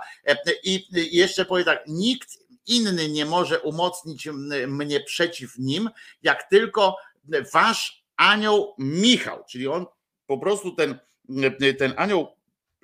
I 0.64 0.88
jeszcze 1.12 1.46
powiem 1.46 1.66
tak, 1.66 1.84
nikt 1.88 2.38
inny 2.68 3.10
nie 3.10 3.26
może 3.26 3.60
umocnić 3.60 4.28
mnie 4.68 5.00
przeciw 5.00 5.58
nim, 5.58 5.90
jak 6.24 6.44
tylko 6.44 6.98
wasz 7.54 8.04
anioł 8.16 8.76
Michał, 8.78 9.44
czyli 9.50 9.68
on 9.68 9.86
po 10.28 10.38
prostu 10.38 10.76
ten, 10.76 11.00
ten 11.80 11.94
anioł 11.98 12.36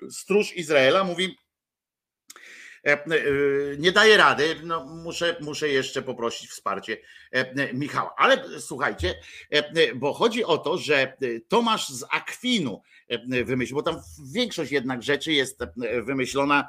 stróż 0.09 0.53
Izraela 0.55 1.03
mówi, 1.03 1.37
nie 3.77 3.91
daje 3.91 4.17
rady, 4.17 4.55
no 4.63 4.85
muszę, 4.85 5.35
muszę 5.41 5.69
jeszcze 5.69 6.01
poprosić 6.01 6.49
wsparcie 6.49 6.97
e, 7.31 7.73
Michała. 7.73 8.13
Ale 8.17 8.43
słuchajcie, 8.59 9.15
bo 9.95 10.13
chodzi 10.13 10.43
o 10.43 10.57
to, 10.57 10.77
że 10.77 11.17
Tomasz 11.47 11.89
z 11.89 12.05
Akwinu 12.11 12.81
wymyślił, 13.45 13.75
bo 13.75 13.83
tam 13.83 14.01
większość 14.31 14.71
jednak 14.71 15.03
rzeczy 15.03 15.33
jest 15.33 15.59
wymyślona, 16.03 16.67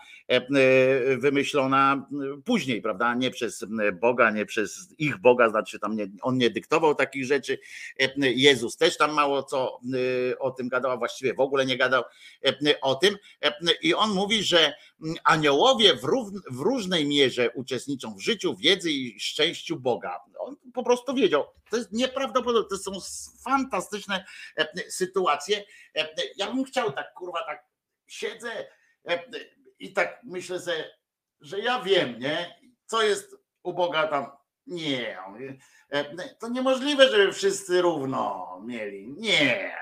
wymyślona 1.18 2.08
później, 2.44 2.82
prawda? 2.82 3.14
Nie 3.14 3.30
przez 3.30 3.64
Boga, 4.00 4.30
nie 4.30 4.46
przez 4.46 4.94
ich 4.98 5.18
Boga, 5.18 5.48
znaczy 5.48 5.78
tam 5.78 5.96
nie, 5.96 6.06
on 6.22 6.38
nie 6.38 6.50
dyktował 6.50 6.94
takich 6.94 7.24
rzeczy. 7.24 7.58
Jezus 8.16 8.76
też 8.76 8.96
tam 8.96 9.12
mało 9.12 9.42
co 9.42 9.80
o 10.38 10.50
tym 10.50 10.68
gadał, 10.68 10.90
a 10.90 10.96
właściwie 10.96 11.34
w 11.34 11.40
ogóle 11.40 11.66
nie 11.66 11.76
gadał 11.76 12.02
o 12.80 12.94
tym. 12.94 13.16
I 13.82 13.94
on 13.94 14.10
mówi, 14.10 14.42
że 14.42 14.74
aniołowie 15.24 15.94
w, 15.94 16.00
w 16.50 16.60
różnej 16.60 17.06
mierze 17.06 17.50
uczestniczą 17.50 18.14
w 18.14 18.20
życiu, 18.20 18.56
wiedzy 18.56 18.90
i 18.90 19.20
szczęściu 19.20 19.80
Boga. 19.80 20.20
On 20.38 20.56
po 20.74 20.82
prostu 20.82 21.14
wiedział. 21.14 21.44
To 21.70 21.76
jest 21.76 21.92
nieprawdopodobne, 21.92 22.68
to 22.68 22.78
są 22.78 22.92
fantastyczne 23.44 24.24
sytuacje. 24.88 25.64
Ja 26.36 26.46
bym 26.46 26.64
chciał 26.64 26.92
tak, 26.92 27.14
kurwa, 27.14 27.44
tak 27.46 27.64
siedzę 28.06 28.66
i 29.78 29.92
tak 29.92 30.20
myślę 30.24 30.60
sobie, 30.60 30.90
że 31.40 31.60
ja 31.60 31.82
wiem, 31.82 32.18
nie? 32.18 32.60
Co 32.86 33.02
jest 33.02 33.36
u 33.62 33.74
Boga 33.74 34.06
tam. 34.06 34.26
Nie. 34.66 35.18
To 36.38 36.48
niemożliwe, 36.48 37.08
żeby 37.08 37.32
wszyscy 37.32 37.82
równo 37.82 38.46
mieli. 38.66 39.08
Nie. 39.08 39.76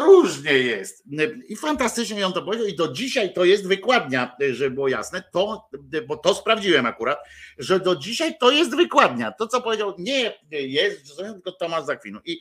Różnie 0.00 0.52
jest. 0.52 1.04
I 1.48 1.56
fantastycznie 1.56 2.20
ją 2.20 2.32
to 2.32 2.42
powiedział. 2.42 2.66
I 2.66 2.76
do 2.76 2.92
dzisiaj 2.92 3.32
to 3.32 3.44
jest 3.44 3.66
wykładnia, 3.66 4.36
żeby 4.50 4.70
było 4.70 4.88
jasne. 4.88 5.22
To, 5.32 5.68
bo 6.06 6.16
to 6.16 6.34
sprawdziłem 6.34 6.86
akurat, 6.86 7.18
że 7.58 7.80
do 7.80 7.96
dzisiaj 7.96 8.38
to 8.38 8.50
jest 8.50 8.76
wykładnia. 8.76 9.32
To, 9.32 9.46
co 9.46 9.60
powiedział, 9.60 9.94
nie 9.98 10.34
jest, 10.50 11.16
tylko 11.16 11.52
Tomasz 11.52 11.84
Zakwinu. 11.84 12.20
I, 12.24 12.40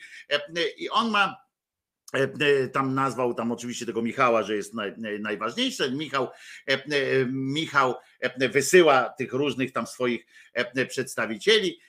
i 0.78 0.90
on 0.90 1.10
ma 1.10 1.50
tam 2.74 2.96
nazwał 2.96 3.34
tam 3.34 3.52
oczywiście 3.52 3.86
tego 3.86 4.02
Michała, 4.02 4.44
że 4.44 4.56
jest 4.56 4.74
naj, 4.74 4.94
najważniejszy. 5.20 5.92
Michał, 5.92 6.28
Michał 7.32 7.96
wysyła 8.52 9.10
tych 9.18 9.34
różnych 9.34 9.72
tam 9.72 9.88
swoich 9.88 10.26
przedstawicieli 10.90 11.80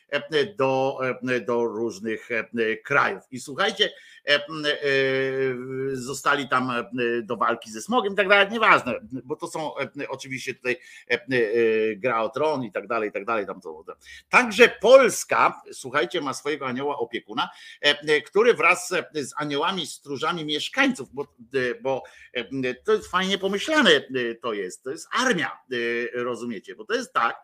do, 0.56 0.98
do 1.46 1.64
różnych 1.64 2.28
krajów. 2.84 3.22
I 3.30 3.40
słuchajcie, 3.40 3.92
zostali 5.92 6.48
tam 6.48 6.72
do 7.22 7.36
walki 7.36 7.70
ze 7.70 7.82
smogiem 7.82 8.12
i 8.12 8.16
tak 8.16 8.28
dalej, 8.28 8.48
nieważne, 8.50 8.94
bo 9.24 9.36
to 9.36 9.46
są 9.46 9.72
oczywiście 10.08 10.54
tutaj 10.54 10.76
gra 11.96 12.22
o 12.22 12.28
tron 12.28 12.64
i 12.64 12.72
tak 12.72 12.86
dalej, 12.86 13.08
i 13.08 13.12
tak 13.12 13.24
dalej. 13.24 13.46
Tam 13.46 13.60
to, 13.60 13.84
Także 14.28 14.68
Polska, 14.80 15.62
słuchajcie, 15.72 16.20
ma 16.20 16.34
swojego 16.34 16.66
anioła 16.66 16.98
opiekuna, 16.98 17.50
który 18.26 18.54
wraz 18.54 18.88
z 19.14 19.32
aniołami, 19.36 19.86
stróżami 19.86 20.44
mieszkańców, 20.44 21.08
bo, 21.12 21.26
bo 21.82 22.02
to 22.84 22.92
jest 22.92 23.10
fajnie 23.10 23.38
pomyślane, 23.38 23.90
to 24.42 24.52
jest, 24.52 24.84
to 24.84 24.90
jest 24.90 25.08
armia, 25.20 25.60
rozumiecie, 26.14 26.74
bo 26.74 26.84
to 26.84 26.94
jest 26.94 27.12
tak, 27.12 27.36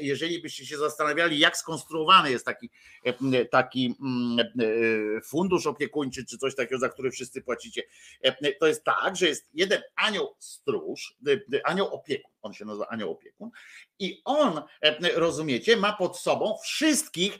jeżeli 0.00 0.42
byście 0.42 0.66
się 0.66 0.78
zastanawiali, 0.78 1.38
jak 1.38 1.56
skonstruowany 1.86 2.30
jest 2.30 2.46
taki, 2.46 2.70
taki 3.50 3.94
fundusz 5.24 5.66
opiekuńczy, 5.66 6.24
czy 6.24 6.38
coś 6.38 6.54
takiego, 6.54 6.78
za 6.78 6.88
który 6.88 7.10
wszyscy 7.10 7.42
płacicie, 7.42 7.82
to 8.60 8.66
jest 8.66 8.84
tak, 8.84 9.16
że 9.16 9.26
jest 9.26 9.48
jeden 9.54 9.82
anioł 9.96 10.34
stróż, 10.38 11.16
anioł 11.64 11.94
opiekun, 11.94 12.30
on 12.42 12.52
się 12.52 12.64
nazywa 12.64 12.88
anioł 12.88 13.10
opiekun. 13.10 13.50
I 13.98 14.22
on, 14.24 14.62
rozumiecie, 15.14 15.76
ma 15.76 15.92
pod 15.92 16.18
sobą 16.18 16.56
wszystkich 16.64 17.38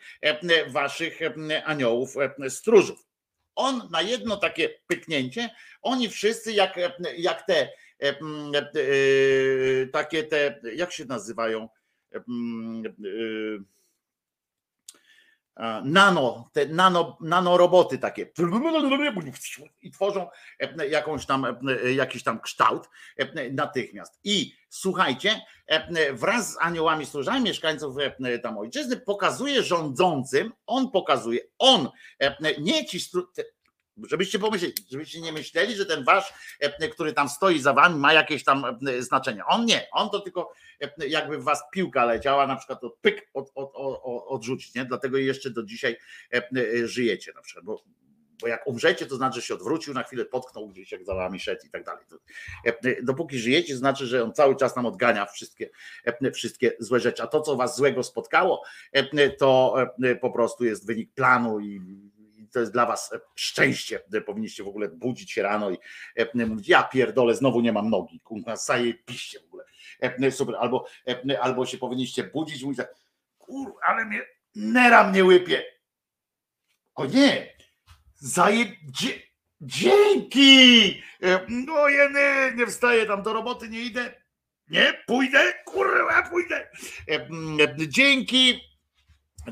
waszych 0.68 1.20
aniołów 1.64 2.14
stróżów. 2.48 3.06
On 3.54 3.88
na 3.90 4.02
jedno 4.02 4.36
takie 4.36 4.68
pyknięcie, 4.86 5.50
oni 5.82 6.08
wszyscy 6.08 6.52
jak, 6.52 6.78
jak 7.16 7.46
te 7.46 7.68
takie 9.92 10.24
te, 10.24 10.60
jak 10.74 10.92
się 10.92 11.04
nazywają, 11.04 11.68
nano, 15.84 16.50
te 16.52 16.66
nano, 16.66 17.18
nanoroboty 17.20 17.98
takie 17.98 18.26
i 19.82 19.90
tworzą 19.90 20.28
jakąś 20.90 21.26
tam, 21.26 21.46
jakiś 21.94 22.22
tam 22.22 22.40
kształt 22.40 22.88
natychmiast. 23.52 24.20
I 24.24 24.52
słuchajcie, 24.68 25.40
wraz 26.12 26.52
z 26.52 26.56
aniołami 26.60 27.06
stróżami 27.06 27.44
mieszkańców 27.44 27.96
tam 28.42 28.58
ojczyzny 28.58 28.96
pokazuje 28.96 29.62
rządzącym, 29.62 30.52
on 30.66 30.90
pokazuje, 30.90 31.40
on, 31.58 31.90
nie 32.58 32.86
ci 32.86 33.00
Żebyście 34.04 34.38
pomyśleli, 34.38 34.74
żebyście 34.90 35.20
nie 35.20 35.32
myśleli, 35.32 35.76
że 35.76 35.86
ten 35.86 36.04
wasz, 36.04 36.32
e, 36.60 36.88
który 36.88 37.12
tam 37.12 37.28
stoi 37.28 37.60
za 37.60 37.72
wami, 37.72 37.96
ma 37.96 38.12
jakieś 38.12 38.44
tam 38.44 38.64
e, 38.88 39.02
znaczenie. 39.02 39.44
On 39.44 39.64
nie, 39.64 39.88
on 39.92 40.10
to 40.10 40.20
tylko 40.20 40.52
e, 40.80 41.08
jakby 41.08 41.38
w 41.38 41.44
was 41.44 41.62
piłka 41.72 42.04
leciała, 42.04 42.46
na 42.46 42.56
przykład 42.56 42.80
to 42.80 42.90
pyk 43.00 43.30
od, 43.34 43.50
od, 43.54 43.70
od, 43.74 44.00
odrzucić, 44.26 44.74
nie? 44.74 44.84
Dlatego 44.84 45.18
jeszcze 45.18 45.50
do 45.50 45.62
dzisiaj 45.62 45.96
żyjecie 46.84 47.32
na 47.34 47.42
przykład, 47.42 47.64
bo, 47.64 47.82
bo 48.40 48.46
jak 48.46 48.66
umrzecie, 48.66 49.06
to 49.06 49.16
znaczy, 49.16 49.40
że 49.40 49.46
się 49.46 49.54
odwrócił, 49.54 49.94
na 49.94 50.02
chwilę 50.02 50.24
potknął 50.24 50.68
gdzieś, 50.68 50.92
jak 50.92 51.04
za 51.04 51.14
wami 51.14 51.40
szedł 51.40 51.66
i 51.66 51.70
tak 51.70 51.84
dalej. 51.84 52.04
Dopóki 53.02 53.38
żyjecie, 53.38 53.72
to 53.72 53.78
znaczy, 53.78 54.06
że 54.06 54.24
on 54.24 54.32
cały 54.32 54.56
czas 54.56 54.76
nam 54.76 54.86
odgania 54.86 55.26
wszystkie, 55.26 55.70
wszystkie 56.34 56.72
złe 56.78 57.00
rzeczy. 57.00 57.22
A 57.22 57.26
to, 57.26 57.40
co 57.40 57.56
was 57.56 57.76
złego 57.76 58.02
spotkało, 58.02 58.62
to 59.38 59.76
po 60.20 60.30
prostu 60.30 60.64
jest 60.64 60.86
wynik 60.86 61.12
planu 61.14 61.60
i 61.60 61.80
to 62.52 62.60
jest 62.60 62.72
dla 62.72 62.86
was 62.86 63.14
szczęście. 63.34 64.00
Powinniście 64.26 64.64
w 64.64 64.68
ogóle 64.68 64.88
budzić 64.88 65.32
się 65.32 65.42
rano 65.42 65.70
i 65.70 65.76
mówić, 66.46 66.68
ja 66.68 66.82
pierdolę, 66.82 67.34
znowu 67.34 67.60
nie 67.60 67.72
mam 67.72 67.90
nogi, 67.90 68.20
kurwa, 68.20 68.54
piście 69.06 69.40
w 69.40 69.44
ogóle. 69.44 69.64
Super, 70.30 70.56
albo, 70.58 70.86
albo 71.40 71.66
się 71.66 71.78
powinniście 71.78 72.24
budzić 72.24 72.62
mówić 72.62 72.78
tak, 72.78 72.94
kur, 73.38 73.74
ale 73.82 74.04
mnie, 74.04 74.22
nera 74.54 75.10
mnie 75.10 75.24
łypie. 75.24 75.62
O 76.94 77.06
nie, 77.06 77.56
zaje, 78.14 78.64
dzie, 78.84 79.22
dzięki, 79.60 81.02
no 81.48 81.88
ja 81.88 82.08
nie, 82.08 82.56
nie 82.56 82.66
wstaję 82.66 83.06
tam 83.06 83.22
do 83.22 83.32
roboty, 83.32 83.68
nie 83.68 83.80
idę, 83.80 84.14
nie, 84.68 85.02
pójdę, 85.06 85.52
kurwa, 85.64 86.22
pójdę. 86.22 86.68
Dzięki, 87.88 88.60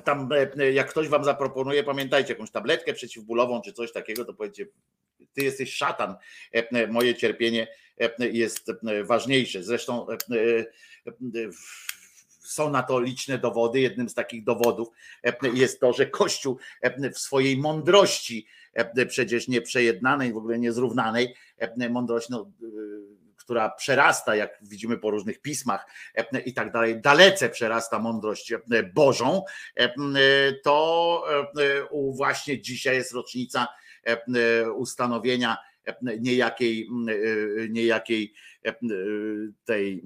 tam 0.00 0.28
e, 0.58 0.72
jak 0.72 0.90
ktoś 0.90 1.08
wam 1.08 1.24
zaproponuje, 1.24 1.84
pamiętajcie, 1.84 2.32
jakąś 2.32 2.50
tabletkę 2.50 2.92
przeciwbólową 2.92 3.60
czy 3.60 3.72
coś 3.72 3.92
takiego, 3.92 4.24
to 4.24 4.34
powiedzcie, 4.34 4.66
ty 5.32 5.44
jesteś 5.44 5.74
szatan, 5.74 6.16
e, 6.52 6.86
moje 6.86 7.14
cierpienie 7.14 7.68
e, 8.00 8.28
jest 8.28 8.72
ważniejsze. 9.04 9.62
Zresztą 9.62 10.06
są 12.40 12.70
na 12.70 12.82
to 12.82 13.00
liczne 13.00 13.38
dowody. 13.38 13.80
Jednym 13.80 14.08
z 14.08 14.14
takich 14.14 14.44
dowodów 14.44 14.88
jest 15.54 15.80
to, 15.80 15.92
że 15.92 16.06
Kościół 16.06 16.58
w 17.14 17.18
swojej 17.18 17.56
mądrości, 17.56 18.46
przecież 19.08 19.48
nieprzejednanej, 19.48 20.32
w 20.32 20.36
ogóle 20.36 20.58
niezrównanej, 20.58 21.34
mądrość 21.90 22.28
no, 22.28 22.50
która 23.44 23.70
przerasta, 23.70 24.36
jak 24.36 24.58
widzimy 24.62 24.98
po 24.98 25.10
różnych 25.10 25.40
pismach 25.40 25.86
e, 26.14 26.40
i 26.40 26.54
tak 26.54 26.72
dalej, 26.72 27.00
dalece 27.00 27.48
przerasta 27.48 27.98
mądrość 27.98 28.52
e, 28.52 28.58
Bożą, 28.94 29.42
e, 29.76 29.92
to 30.62 31.24
właśnie 32.16 32.60
dzisiaj 32.60 32.96
jest 32.96 33.12
rocznica 33.12 33.68
ustanowienia 34.76 35.56
niejakiej, 36.20 36.88
niejakiej 37.70 38.34
tej 39.64 40.02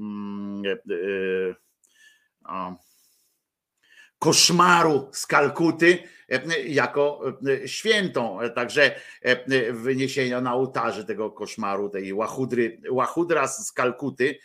koszmaru 4.19 5.09
z 5.12 5.27
Kalkuty 5.27 5.99
e, 6.28 6.61
jako 6.62 7.20
e, 7.65 7.69
świętą. 7.69 8.39
Także 8.55 8.95
e, 9.23 9.73
wyniesienia 9.73 10.40
na 10.40 10.55
ołtarze 10.55 11.05
tego 11.05 11.31
koszmaru, 11.31 11.89
tej 11.89 12.12
łachudry, 12.12 12.81
łachudra 12.90 13.49
z 13.49 13.73
Kalkuty 13.73 14.39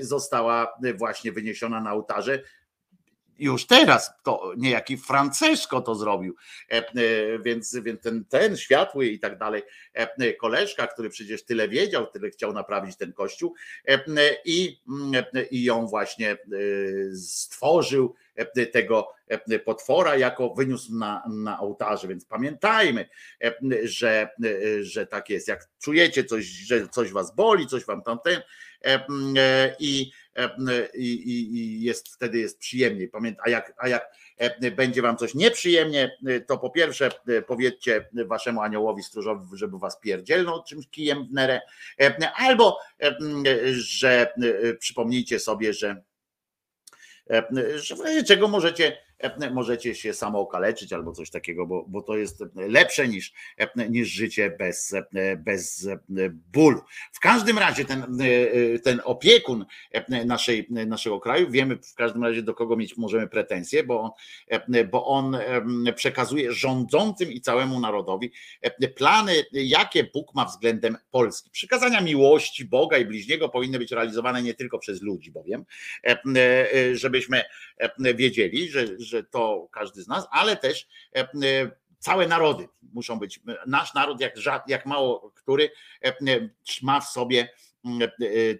została 0.00 0.74
właśnie 0.98 1.32
wyniesiona 1.32 1.80
na 1.80 1.92
ołtarze 1.92 2.42
już 3.38 3.66
teraz 3.66 4.10
to 4.22 4.52
niejaki 4.56 4.96
Francesco 4.96 5.80
to 5.80 5.94
zrobił, 5.94 6.36
więc, 7.44 7.76
więc 7.76 8.00
ten, 8.02 8.24
ten 8.24 8.56
światły 8.56 9.06
i 9.06 9.18
tak 9.18 9.38
dalej 9.38 9.62
koleżka, 10.40 10.86
który 10.86 11.10
przecież 11.10 11.44
tyle 11.44 11.68
wiedział, 11.68 12.06
tyle 12.06 12.30
chciał 12.30 12.52
naprawić 12.52 12.96
ten 12.96 13.12
kościół 13.12 13.54
i, 14.44 14.80
i 15.50 15.64
ją 15.64 15.86
właśnie 15.86 16.36
stworzył 17.14 18.14
E, 18.34 18.66
tego 18.66 19.12
e, 19.28 19.58
potwora, 19.58 20.16
jako 20.16 20.54
wyniósł 20.54 20.94
na, 20.94 21.22
na 21.28 21.60
ołtarze. 21.60 22.08
Więc 22.08 22.24
pamiętajmy, 22.24 23.08
e, 23.44 23.54
że, 23.82 24.30
że 24.80 25.06
tak 25.06 25.30
jest. 25.30 25.48
Jak 25.48 25.68
czujecie 25.78 26.24
coś, 26.24 26.44
że 26.44 26.88
coś 26.88 27.12
was 27.12 27.34
boli, 27.34 27.66
coś 27.66 27.84
wam 27.84 28.02
tamten 28.02 28.40
i, 29.78 30.10
i, 30.94 31.56
i 31.56 31.82
jest 31.82 32.08
wtedy 32.08 32.38
jest 32.38 32.58
przyjemniej. 32.58 33.10
A 33.44 33.50
jak, 33.50 33.74
a 33.78 33.88
jak 33.88 34.10
będzie 34.76 35.02
wam 35.02 35.16
coś 35.16 35.34
nieprzyjemnie, 35.34 36.16
to 36.46 36.58
po 36.58 36.70
pierwsze 36.70 37.10
powiedzcie 37.46 38.08
waszemu 38.26 38.60
aniołowi 38.60 39.02
stróżowi, 39.02 39.46
żeby 39.52 39.78
was 39.78 40.00
pierdzielnął 40.00 40.64
czymś 40.64 40.88
kijem 40.88 41.26
w 41.26 41.32
nerę, 41.32 41.60
albo 42.36 42.78
że 43.72 44.32
przypomnijcie 44.78 45.38
sobie, 45.38 45.72
że 45.72 46.02
że 47.74 48.24
czego 48.24 48.48
możecie 48.48 48.98
możecie 49.52 49.94
się 49.94 50.14
samo 50.14 50.40
okaleczyć 50.40 50.92
albo 50.92 51.12
coś 51.12 51.30
takiego, 51.30 51.66
bo, 51.66 51.84
bo 51.88 52.02
to 52.02 52.16
jest 52.16 52.44
lepsze 52.54 53.08
niż, 53.08 53.32
niż 53.88 54.08
życie 54.08 54.56
bez, 54.58 54.94
bez 55.38 55.88
bólu. 56.52 56.80
W 57.12 57.20
każdym 57.20 57.58
razie 57.58 57.84
ten, 57.84 58.18
ten 58.84 59.00
opiekun 59.04 59.64
naszej, 60.26 60.66
naszego 60.70 61.20
kraju, 61.20 61.50
wiemy 61.50 61.76
w 61.76 61.94
każdym 61.94 62.24
razie 62.24 62.42
do 62.42 62.54
kogo 62.54 62.76
mieć 62.76 62.96
możemy 62.96 63.28
pretensje, 63.28 63.84
bo 63.84 64.00
on, 64.00 64.10
bo 64.90 65.06
on 65.06 65.38
przekazuje 65.96 66.52
rządzącym 66.52 67.32
i 67.32 67.40
całemu 67.40 67.80
narodowi 67.80 68.32
plany, 68.96 69.32
jakie 69.52 70.04
Bóg 70.04 70.34
ma 70.34 70.44
względem 70.44 70.96
Polski. 71.10 71.50
Przykazania 71.50 72.00
miłości 72.00 72.64
Boga 72.64 72.98
i 72.98 73.04
bliźniego 73.04 73.48
powinny 73.48 73.78
być 73.78 73.92
realizowane 73.92 74.42
nie 74.42 74.54
tylko 74.54 74.78
przez 74.78 75.02
ludzi, 75.02 75.30
bowiem, 75.30 75.64
żebyśmy 76.92 77.42
wiedzieli, 78.14 78.68
że, 78.68 78.86
że 79.04 79.24
to 79.24 79.68
każdy 79.72 80.02
z 80.02 80.08
nas, 80.08 80.26
ale 80.30 80.56
też 80.56 80.88
e, 81.16 81.20
e, 81.20 81.26
całe 81.98 82.28
narody 82.28 82.68
muszą 82.92 83.18
być. 83.18 83.40
Nasz 83.66 83.94
naród, 83.94 84.20
jak, 84.20 84.34
jak 84.66 84.86
mało 84.86 85.30
który, 85.34 85.70
e, 86.04 86.48
ma 86.82 87.00
w 87.00 87.08
sobie 87.08 87.48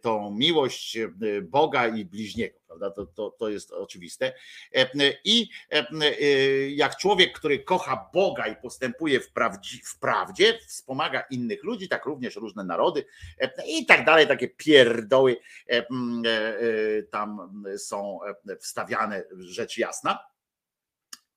tą 0.02 0.30
miłość 0.30 0.98
Boga 1.42 1.86
i 1.88 2.04
bliźniego? 2.04 2.58
To, 2.96 3.06
to, 3.06 3.30
to 3.30 3.48
jest 3.48 3.72
oczywiste. 3.72 4.32
I 5.24 5.48
jak 6.68 6.96
człowiek, 6.96 7.38
który 7.38 7.58
kocha 7.58 8.10
Boga 8.14 8.46
i 8.46 8.56
postępuje 8.56 9.20
w, 9.20 9.32
prawdzi, 9.32 9.80
w 9.84 9.98
prawdzie, 9.98 10.58
wspomaga 10.66 11.24
innych 11.30 11.64
ludzi, 11.64 11.88
tak 11.88 12.06
również 12.06 12.36
różne 12.36 12.64
narody 12.64 13.04
i 13.66 13.86
tak 13.86 14.04
dalej, 14.04 14.26
takie 14.26 14.48
pierdoły 14.48 15.36
tam 17.10 17.62
są 17.78 18.18
wstawiane, 18.60 19.24
rzecz 19.38 19.78
jasna 19.78 20.33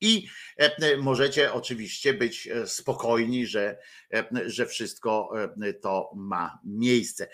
i 0.01 0.27
e, 0.57 0.97
możecie 0.97 1.53
oczywiście 1.53 2.13
być 2.13 2.47
e, 2.47 2.67
spokojni, 2.67 3.45
że, 3.45 3.77
e, 4.13 4.25
że 4.45 4.65
wszystko 4.65 5.33
to 5.81 6.11
ma 6.15 6.59
miejsce. 6.63 7.27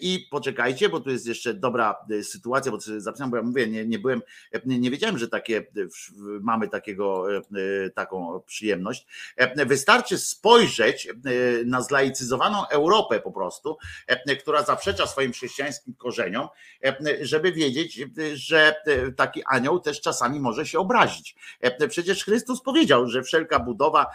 I 0.00 0.28
poczekajcie, 0.30 0.88
bo 0.88 1.00
tu 1.00 1.10
jest 1.10 1.26
jeszcze 1.26 1.54
dobra 1.54 1.96
sytuacja, 2.22 2.72
bo 2.72 2.78
zapisałem, 2.80 3.30
bo 3.30 3.36
ja 3.36 3.42
mówię, 3.42 3.66
nie, 3.66 3.86
nie 3.86 3.98
byłem, 3.98 4.22
nie 4.64 4.90
wiedziałem, 4.90 5.18
że 5.18 5.28
takie 5.28 5.66
mamy 6.40 6.68
takiego, 6.68 7.26
taką 7.94 8.40
przyjemność. 8.46 9.06
Wystarczy 9.66 10.18
spojrzeć 10.18 11.08
na 11.64 11.82
zlaicyzowaną 11.82 12.68
Europę 12.68 13.20
po 13.20 13.32
prostu, 13.32 13.76
która 14.40 14.62
zaprzecza 14.62 15.06
swoim 15.06 15.32
chrześcijańskim 15.32 15.94
korzeniom, 15.94 16.48
żeby 17.20 17.52
wiedzieć, 17.52 18.00
że 18.34 18.76
taki 19.16 19.42
anioł 19.46 19.80
też 19.80 20.00
czasami 20.00 20.40
może 20.40 20.66
się 20.66 20.78
obrazić 20.78 21.36
Przecież 21.88 22.24
Chrystus 22.24 22.62
powiedział, 22.62 23.08
że 23.08 23.22
wszelka 23.22 23.58
budowa 23.58 24.06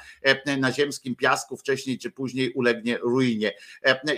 na 0.58 0.72
ziemskim 0.72 1.16
piasku 1.16 1.58
wcześniej 1.58 1.98
czy 2.00 2.12
później 2.12 2.54
ulegnie 2.54 2.98
ruinie. 2.98 3.54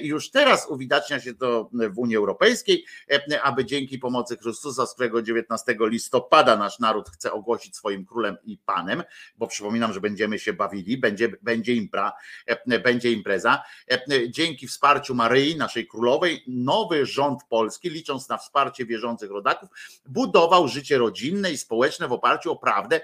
I 0.01 0.07
już 0.07 0.31
teraz 0.31 0.67
uwidacznia 0.69 1.19
się 1.19 1.33
to 1.33 1.69
w 1.89 1.99
Unii 1.99 2.15
Europejskiej, 2.15 2.85
aby 3.43 3.65
dzięki 3.65 3.99
pomocy 3.99 4.37
Chrystusa, 4.37 4.85
z 4.85 4.93
którego 4.93 5.21
19 5.21 5.75
listopada 5.79 6.55
nasz 6.55 6.79
naród 6.79 7.09
chce 7.09 7.31
ogłosić 7.31 7.75
swoim 7.75 8.05
królem 8.05 8.37
i 8.43 8.57
panem, 8.57 9.03
bo 9.37 9.47
przypominam, 9.47 9.93
że 9.93 10.01
będziemy 10.01 10.39
się 10.39 10.53
bawili, 10.53 10.97
będzie, 10.97 11.29
będzie 11.41 11.73
impra, 11.73 12.13
będzie 12.83 13.11
impreza. 13.11 13.63
Dzięki 14.27 14.67
wsparciu 14.67 15.15
Maryi, 15.15 15.55
naszej 15.55 15.87
królowej, 15.87 16.43
nowy 16.47 17.05
rząd 17.05 17.43
polski, 17.49 17.89
licząc 17.89 18.29
na 18.29 18.37
wsparcie 18.37 18.85
wierzących 18.85 19.31
rodaków, 19.31 19.69
budował 20.05 20.67
życie 20.67 20.97
rodzinne 20.97 21.51
i 21.51 21.57
społeczne 21.57 22.07
w 22.07 22.11
oparciu 22.11 22.51
o 22.51 22.55
prawdę, 22.55 23.01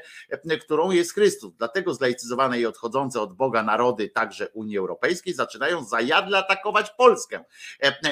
którą 0.62 0.92
jest 0.92 1.14
Chrystus. 1.14 1.54
Dlatego 1.58 1.94
zlaicyzowane 1.94 2.60
i 2.60 2.66
odchodzące 2.66 3.22
od 3.22 3.34
Boga 3.34 3.64
narody, 3.64 4.10
także 4.10 4.50
Unii 4.50 4.78
Europejskiej, 4.78 5.34
zaczynają 5.34 5.84
zajadle 5.84 6.38
atakować 6.38 6.92
Polskę. 6.98 7.44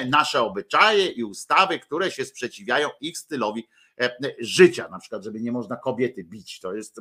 Nasze 0.08 0.42
obyczaje 0.42 1.06
i 1.06 1.24
ustawy, 1.24 1.78
które 1.78 2.10
się 2.10 2.24
sprzeciwiają 2.24 2.88
ich 3.00 3.18
stylowi 3.18 3.68
życia, 4.38 4.88
na 4.88 4.98
przykład, 4.98 5.24
żeby 5.24 5.40
nie 5.40 5.52
można 5.52 5.76
kobiety 5.76 6.24
bić, 6.24 6.60
to 6.60 6.74
jest 6.74 7.00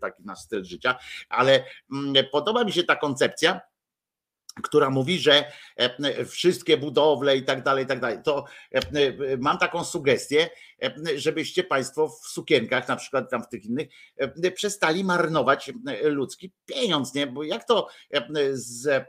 taki 0.00 0.22
nasz 0.24 0.38
styl 0.38 0.64
życia, 0.64 0.98
ale 1.28 1.64
podoba 2.32 2.64
mi 2.64 2.72
się 2.72 2.84
ta 2.84 2.96
koncepcja, 2.96 3.60
która 4.62 4.90
mówi, 4.90 5.18
że 5.18 5.44
e, 5.76 6.24
wszystkie 6.24 6.76
budowle 6.76 7.36
i 7.36 7.42
tak 7.42 7.62
dalej, 7.62 7.84
i 7.84 7.86
tak 7.86 8.00
dalej. 8.00 8.18
To 8.24 8.44
e, 8.72 8.80
mam 9.38 9.58
taką 9.58 9.84
sugestię, 9.84 10.42
e, 10.42 10.75
żebyście 11.16 11.64
Państwo 11.64 12.08
w 12.08 12.26
sukienkach, 12.26 12.88
na 12.88 12.96
przykład 12.96 13.30
tam 13.30 13.42
w 13.42 13.48
tych 13.48 13.64
innych, 13.64 13.88
e, 14.16 14.50
przestali 14.50 15.04
marnować 15.04 15.72
e, 15.86 16.08
ludzki 16.08 16.52
pieniądz, 16.66 17.14
nie? 17.14 17.26
Bo 17.26 17.42
jak 17.42 17.64
to 17.64 17.88
e, 18.10 18.26
z, 18.52 18.86
e, 18.86 19.06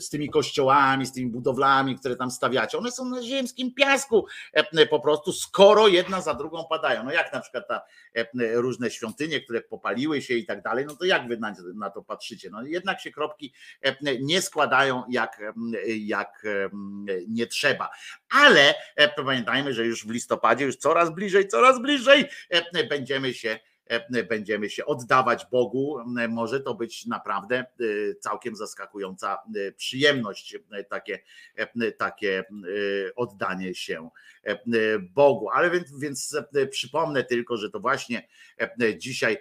z 0.00 0.08
tymi 0.08 0.30
kościołami, 0.30 1.06
z 1.06 1.12
tymi 1.12 1.30
budowlami, 1.30 1.98
które 1.98 2.16
tam 2.16 2.30
stawiacie, 2.30 2.78
one 2.78 2.92
są 2.92 3.04
na 3.04 3.22
ziemskim 3.22 3.74
piasku 3.74 4.26
e, 4.52 4.86
po 4.86 5.00
prostu, 5.00 5.32
skoro 5.32 5.88
jedna 5.88 6.20
za 6.20 6.34
drugą 6.34 6.64
padają. 6.70 7.04
No 7.04 7.12
jak 7.12 7.32
na 7.32 7.40
przykład 7.40 7.68
ta 7.68 7.82
e, 8.14 8.26
różne 8.54 8.90
świątynie, 8.90 9.40
które 9.40 9.62
popaliły 9.62 10.22
się 10.22 10.34
i 10.34 10.46
tak 10.46 10.62
dalej, 10.62 10.86
no 10.86 10.96
to 10.96 11.04
jak 11.04 11.28
wy 11.28 11.38
na, 11.74 11.90
to 11.90 12.02
patrzycie? 12.02 12.50
No 12.50 12.62
jednak 12.62 13.00
się 13.00 13.10
kropki 13.10 13.52
e, 13.82 13.96
nie 14.20 14.42
składają 14.42 15.02
jak, 15.08 15.42
jak 15.86 16.46
nie 17.28 17.46
trzeba. 17.46 17.90
Ale 18.30 18.74
e, 18.96 19.08
pamiętajmy, 19.08 19.74
że 19.74 19.86
już 19.86 20.06
w 20.06 20.10
listopadzie, 20.10 20.64
już 20.64 20.76
coraz 20.76 21.05
bliżej, 21.14 21.48
coraz 21.48 21.82
bliżej. 21.82 22.24
E, 22.50 22.84
będziemy 22.84 23.34
się 23.34 23.58
będziemy 24.28 24.70
się 24.70 24.86
oddawać 24.86 25.46
Bogu. 25.50 25.98
Może 26.28 26.60
to 26.60 26.74
być 26.74 27.06
naprawdę 27.06 27.58
e, 27.58 27.64
całkiem 28.20 28.56
zaskakująca 28.56 29.38
przyjemność, 29.76 30.58
takie, 30.88 31.18
takie 31.98 32.44
oddanie 33.16 33.74
się 33.74 34.10
Bogu. 35.14 35.50
Ale 35.50 35.70
więc, 35.70 35.98
więc 35.98 36.36
przypomnę 36.70 37.24
tylko, 37.24 37.56
że 37.56 37.70
to 37.70 37.80
właśnie 37.80 38.28
dzisiaj 38.98 39.38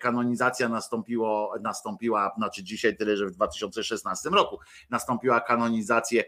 kanonizacja 0.00 0.68
nastąpiło, 0.68 1.54
nastąpiła, 1.60 2.32
znaczy 2.36 2.62
dzisiaj 2.62 2.96
tyle, 2.96 3.16
że 3.16 3.26
w 3.26 3.30
2016 3.30 4.30
roku 4.30 4.58
nastąpiła 4.90 5.40
kanonizacja 5.40 6.22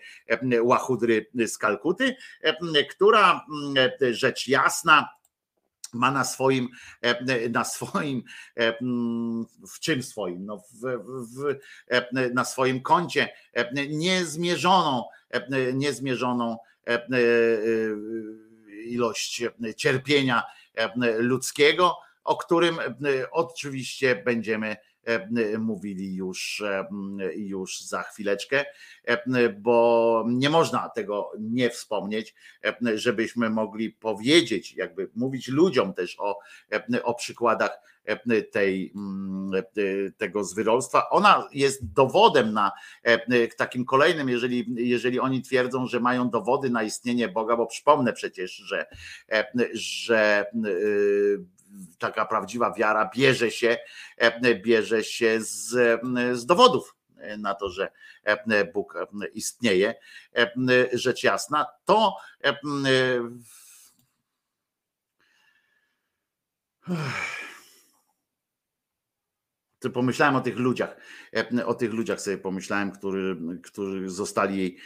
Łachudry 0.63 1.27
z 1.47 1.59
Kalkuty, 1.59 2.17
która 2.91 3.47
rzecz 4.11 4.49
jasna 4.49 5.18
ma 5.93 6.11
na 6.11 6.25
swoim, 6.25 6.69
na 7.51 7.65
swoim, 7.65 8.23
w 9.75 9.81
czym 9.81 10.03
swoim, 10.03 10.47
no 10.47 10.57
w, 10.57 10.99
w, 11.35 11.59
na 12.35 12.45
swoim 12.45 12.83
koncie 12.83 13.29
niezmierzoną, 13.89 15.05
niezmierzoną 15.75 16.57
ilość 18.85 19.43
cierpienia 19.77 20.43
ludzkiego, 21.19 21.97
o 22.25 22.37
którym 22.37 22.79
oczywiście 23.31 24.17
będziemy 24.17 24.77
mówili 25.59 26.15
już, 26.15 26.63
już 27.37 27.81
za 27.81 28.03
chwileczkę, 28.03 28.65
bo 29.59 30.25
nie 30.29 30.51
można 30.51 30.89
tego 30.89 31.33
nie 31.41 31.71
wspomnieć, 31.71 32.35
żebyśmy 32.95 33.51
mogli 33.51 33.91
powiedzieć, 33.91 34.75
jakby 34.75 35.11
mówić 35.15 35.49
ludziom 35.49 35.95
też 35.95 36.17
o, 36.21 36.39
o 37.03 37.15
przykładach 37.15 37.81
tej, 38.51 38.93
tego 40.17 40.45
zwyrolstwa. 40.45 41.11
Ona 41.11 41.49
jest 41.53 41.93
dowodem 41.93 42.53
na 42.53 42.73
takim 43.57 43.85
kolejnym, 43.85 44.29
jeżeli, 44.29 44.67
jeżeli 44.77 45.21
oni 45.21 45.43
twierdzą, 45.43 45.87
że 45.87 46.01
mają 46.01 46.31
dowody 46.31 46.71
na 46.71 46.83
istnienie 46.83 47.29
Boga, 47.29 47.57
bo 47.57 47.67
przypomnę 47.67 48.13
przecież, 48.13 48.53
że, 48.53 48.87
że 49.73 50.47
taka 51.99 52.27
prawdziwa 52.27 52.73
wiara 52.73 53.11
bierze 53.15 53.51
się, 53.51 53.77
bierze 54.65 55.05
się 55.05 55.39
z, 55.41 56.01
z 56.33 56.47
dowodów 56.47 56.97
na 57.39 57.55
to, 57.55 57.71
że 57.71 57.91
Bóg 58.75 58.95
istnieje, 59.35 59.95
rzecz 60.93 61.23
jasna, 61.23 61.67
to 61.85 62.17
to 69.79 69.91
pomyślałem 69.91 70.37
o 70.37 70.41
tych 70.41 70.57
ludziach, 70.57 70.97
o 71.67 71.75
tych 71.75 71.93
ludziach 71.93 72.21
sobie 72.21 72.39
pomyślałem, 72.39 72.93
którzy, 72.93 73.37
którzy 73.63 74.11
zostali 74.11 74.59
jej 74.59 74.79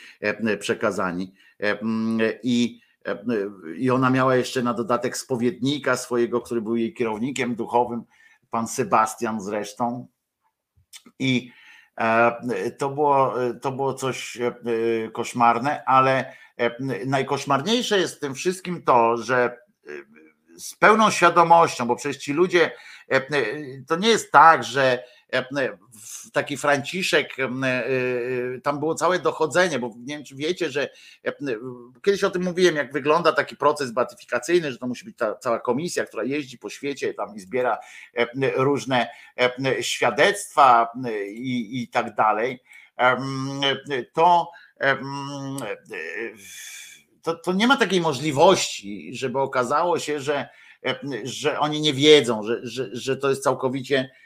przekazani. 0.59 1.35
I 2.43 2.81
i 3.77 3.91
ona 3.91 4.11
miała 4.11 4.37
jeszcze 4.37 4.63
na 4.63 4.75
dodatek 4.75 5.17
spowiednika 5.17 5.97
swojego, 5.97 6.41
który 6.41 6.63
był 6.63 6.77
jej 6.77 6.95
kierownikiem 6.95 7.55
duchowym, 7.55 8.05
pan 8.51 8.69
Sebastian 8.69 9.41
zresztą. 9.41 10.07
I 11.19 11.53
e, 11.99 12.71
to 12.71 12.91
było, 12.91 13.35
to 13.63 13.73
było 13.73 13.95
coś 13.95 14.37
e, 14.41 14.55
koszmarne, 15.13 15.85
ale 15.85 16.33
e, 16.57 16.71
najkoszmarniejsze 17.07 17.99
jest 17.99 18.17
w 18.17 18.21
tym 18.21 18.35
wszystkim 18.35 18.83
to, 18.83 19.17
że 19.17 19.59
z 20.57 20.75
pełną 20.75 21.11
świadomością, 21.11 21.87
bo 21.87 21.97
przecież 21.97 22.17
ci 22.17 22.33
ludzie, 22.33 22.71
to 23.87 23.97
nie 23.97 24.09
jest 24.09 24.33
tak, 24.33 24.65
że 24.65 25.05
taki 26.33 26.57
Franciszek, 26.57 27.39
e, 27.39 27.45
e, 27.45 28.61
tam 28.63 28.79
było 28.79 28.95
całe 28.95 29.19
dochodzenie, 29.19 29.79
bo 29.79 29.91
nie 29.99 30.15
wiem, 30.17 30.25
czy 30.25 30.35
wiecie, 30.35 30.71
że 30.71 30.89
kiedyś 32.05 32.25
o 32.25 32.31
tym 32.31 32.43
mówiłem, 32.43 32.77
jak 32.77 32.93
wygląda 32.93 33.33
taki 33.33 33.57
proces 33.57 33.91
beatyfikacyjny, 33.91 34.73
że 34.73 34.79
to 34.79 34.87
musi 34.87 35.05
być 35.05 35.17
ta 35.17 35.35
cała 35.35 35.61
komisja, 35.61 36.07
która 36.07 36.25
jeździ 36.25 36.59
po 36.59 36.71
świecie 36.71 37.15
tam 37.15 37.37
i 37.37 37.41
zbiera 37.41 37.79
różne 38.57 39.09
świadectwa 39.81 40.89
i, 41.29 41.83
i 41.83 41.89
tak 41.89 42.15
dalej. 42.15 42.63
To, 44.13 44.51
to, 47.23 47.35
to 47.35 47.53
nie 47.53 47.67
ma 47.67 47.77
takiej 47.77 48.01
możliwości, 48.01 49.11
żeby 49.15 49.39
okazało 49.39 49.99
się, 49.99 50.21
że, 50.21 50.49
że 51.25 51.59
oni 51.59 51.81
nie 51.81 51.93
wiedzą, 51.93 52.43
że, 52.43 52.61
że, 52.63 52.89
że 52.93 53.17
to 53.17 53.31
jest 53.31 53.43
całkowicie 53.43 54.11
E, 54.11 54.22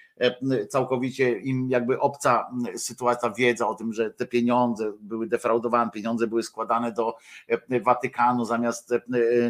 całkowicie 0.69 1.39
im 1.39 1.71
jakby 1.71 2.01
obca 2.01 2.51
sytuacja, 2.77 3.31
wiedza 3.31 3.69
o 3.69 3.75
tym, 3.75 3.93
że 3.93 4.11
te 4.11 4.27
pieniądze 4.27 4.93
były 5.01 5.27
defraudowane, 5.27 5.91
pieniądze 5.91 6.27
były 6.27 6.43
składane 6.43 6.93
do 6.93 7.17
e, 7.49 7.81
Watykanu 7.81 8.45
zamiast 8.45 8.93
e, 8.93 9.01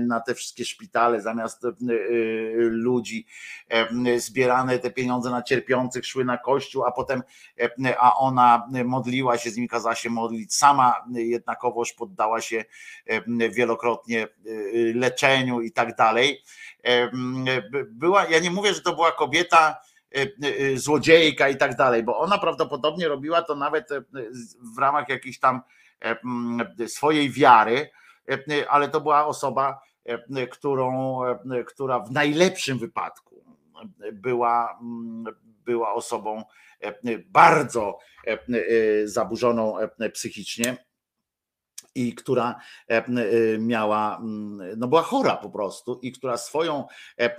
na 0.00 0.20
te 0.20 0.34
wszystkie 0.34 0.64
szpitale, 0.64 1.20
zamiast 1.20 1.66
ludzi, 2.58 3.26
zbierane 4.16 4.78
te 4.78 4.90
pieniądze 4.90 5.30
na 5.30 5.42
cierpiących 5.42 6.06
szły 6.06 6.24
na 6.24 6.38
kościół, 6.38 6.84
a 6.84 6.92
potem, 6.92 7.22
a 7.98 8.16
ona 8.16 8.68
modliła 8.84 9.38
się 9.38 9.50
z 9.50 9.56
nimi, 9.56 9.68
kazała 9.68 9.94
się 9.94 10.10
modlić, 10.10 10.54
sama 10.54 11.04
jednakowoż 11.12 11.92
poddała 11.92 12.40
się 12.40 12.64
wielokrotnie 13.50 14.28
leczeniu 14.94 15.60
i 15.60 15.72
tak 15.72 15.96
dalej. 15.96 16.42
Była, 17.88 18.24
ja 18.24 18.38
nie 18.38 18.50
mówię, 18.50 18.74
że 18.74 18.80
to 18.80 18.94
była 18.94 19.12
kobieta, 19.12 19.76
E, 19.76 19.82
e, 19.82 19.85
złodziejka 20.74 21.48
i 21.48 21.56
tak 21.56 21.76
dalej, 21.76 22.02
bo 22.02 22.18
ona 22.18 22.38
prawdopodobnie 22.38 23.08
robiła 23.08 23.42
to 23.42 23.54
nawet 23.54 23.92
e, 23.92 24.02
w 24.74 24.78
ramach 24.78 25.08
jakiejś 25.08 25.38
tam 25.38 25.60
swojej 26.86 27.30
wiary, 27.30 27.90
ale 28.68 28.88
to 28.88 29.00
była 29.00 29.26
osoba, 29.26 29.80
którą, 30.50 31.18
która 31.66 31.98
w 31.98 32.10
najlepszym 32.10 32.78
wypadku 32.78 33.44
była, 34.12 34.78
była 35.64 35.92
osobą 35.92 36.44
bardzo 37.26 37.98
zaburzoną 39.04 39.76
psychicznie 40.12 40.85
i 41.96 42.14
która 42.14 42.60
e, 42.90 42.96
e, 42.96 43.04
miała, 43.58 44.22
no 44.76 44.88
była 44.88 45.02
chora 45.02 45.36
po 45.36 45.50
prostu 45.50 45.98
i 46.02 46.12
która 46.12 46.36
swoją, 46.36 46.84
e, 47.18 47.36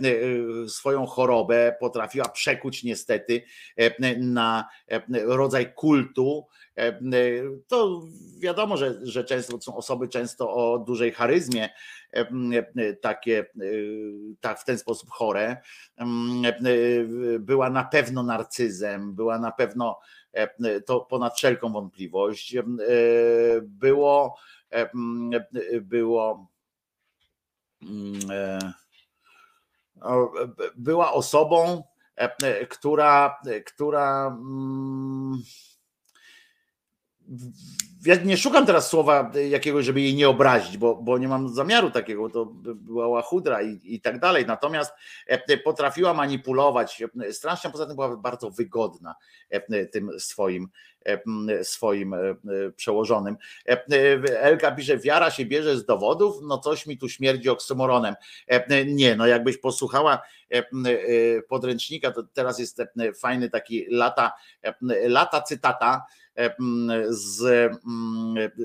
swoją 0.69 1.05
chorobę 1.05 1.75
potrafiła 1.79 2.29
przekuć 2.29 2.83
niestety 2.83 3.43
na 4.19 4.69
rodzaj 5.25 5.73
kultu. 5.73 6.47
To 7.67 8.01
wiadomo, 8.39 8.77
że, 8.77 8.99
że 9.03 9.23
często 9.23 9.61
są 9.61 9.75
osoby 9.75 10.07
często 10.07 10.53
o 10.53 10.79
dużej 10.79 11.11
charyzmie, 11.11 11.69
takie 13.01 13.45
tak 14.41 14.59
w 14.59 14.65
ten 14.65 14.77
sposób 14.77 15.09
chore. 15.09 15.57
Była 17.39 17.69
na 17.69 17.83
pewno 17.83 18.23
narcyzem, 18.23 19.15
była 19.15 19.39
na 19.39 19.51
pewno 19.51 19.99
to 20.85 20.99
ponad 20.99 21.37
wszelką 21.37 21.73
wątpliwość. 21.73 22.55
E, 22.55 22.63
było, 23.61 24.37
e, 24.69 24.89
było 25.81 26.47
była 30.75 31.13
osobą, 31.13 31.83
która, 32.69 33.39
która 33.65 34.37
ja 38.05 38.15
nie 38.15 38.37
szukam 38.37 38.65
teraz 38.65 38.89
słowa 38.89 39.31
jakiegoś, 39.49 39.85
żeby 39.85 40.01
jej 40.01 40.15
nie 40.15 40.29
obrazić, 40.29 40.77
bo, 40.77 40.95
bo 40.95 41.17
nie 41.17 41.27
mam 41.27 41.49
zamiaru 41.49 41.91
takiego, 41.91 42.29
to 42.29 42.45
była 42.75 43.07
łachudra 43.07 43.61
i, 43.61 43.79
i 43.83 44.01
tak 44.01 44.19
dalej. 44.19 44.45
Natomiast 44.45 44.93
e, 45.27 45.57
potrafiła 45.57 46.13
manipulować, 46.13 47.03
strasznie 47.31 47.69
poza 47.69 47.85
tym 47.85 47.95
była 47.95 48.17
bardzo 48.17 48.51
wygodna 48.51 49.15
e, 49.49 49.85
tym 49.85 50.11
swoim 50.19 50.67
e, 51.05 51.63
swoim 51.63 52.13
e, 52.13 52.17
e, 52.19 52.35
przełożonym. 52.75 53.37
E, 53.67 53.71
e, 53.71 54.41
Elka 54.41 54.71
pisze, 54.71 54.97
wiara 54.97 55.31
się 55.31 55.45
bierze 55.45 55.77
z 55.77 55.85
dowodów, 55.85 56.35
no 56.43 56.57
coś 56.57 56.85
mi 56.85 56.97
tu 56.97 57.09
śmierdzi 57.09 57.49
oksymoronem. 57.49 58.15
E, 58.51 58.65
e, 58.67 58.85
Nie, 58.85 59.15
no 59.15 59.27
jakbyś 59.27 59.57
posłuchała 59.57 60.21
e, 60.53 60.57
e, 60.57 60.63
podręcznika, 61.41 62.11
to 62.11 62.23
teraz 62.23 62.59
jest 62.59 62.79
e, 62.79 62.87
fajny 63.13 63.49
taki 63.49 63.85
lata, 63.89 64.31
e, 64.61 65.09
lata 65.09 65.41
cytata 65.41 66.05
e, 66.05 66.26
z, 67.09 67.71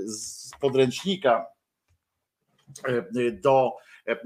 z 0.04 0.50
podręcznika 0.60 1.46
do 3.32 3.72
e, 4.06 4.16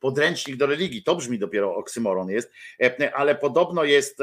podręcznik 0.00 0.56
do 0.56 0.66
religii. 0.66 1.02
To 1.02 1.16
brzmi 1.16 1.38
dopiero 1.38 1.76
oksymoron 1.76 2.30
jest, 2.30 2.52
ale 3.14 3.34
podobno 3.34 3.84
jest 3.84 4.18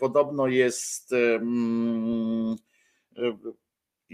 podobno 0.00 0.46
jest 0.46 1.14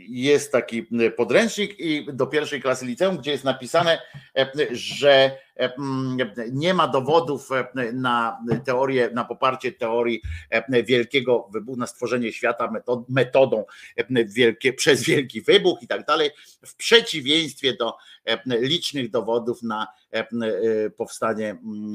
jest 0.08 0.52
taki 0.52 0.86
podręcznik 1.16 1.80
i 1.80 2.06
do 2.12 2.26
pierwszej 2.26 2.62
klasy 2.62 2.86
liceum, 2.86 3.16
gdzie 3.18 3.30
jest 3.30 3.44
napisane, 3.44 3.98
e, 4.36 4.50
że 4.70 5.30
e, 5.56 5.74
mm, 5.74 6.18
nie 6.52 6.74
ma 6.74 6.88
dowodów 6.88 7.52
e, 7.52 7.92
na 7.92 8.38
teorię, 8.64 9.10
na 9.14 9.24
poparcie 9.24 9.72
teorii 9.72 10.22
e, 10.50 10.82
wielkiego 10.82 11.48
wybuchu, 11.52 11.78
na 11.78 11.86
stworzenie 11.86 12.32
świata 12.32 12.68
metod- 12.68 13.04
metodą 13.08 13.64
e, 13.96 14.24
wielkie, 14.24 14.72
przez 14.82 15.02
wielki 15.02 15.42
wybuch 15.42 15.82
i 15.82 15.86
tak 15.86 16.06
dalej, 16.06 16.30
w 16.66 16.74
przeciwieństwie 16.74 17.76
do 17.76 17.96
e, 18.24 18.38
licznych 18.46 19.10
dowodów 19.10 19.62
na 19.62 19.86
e, 20.12 20.18
e, 20.18 20.26
powstanie, 20.90 21.50
mm, 21.50 21.94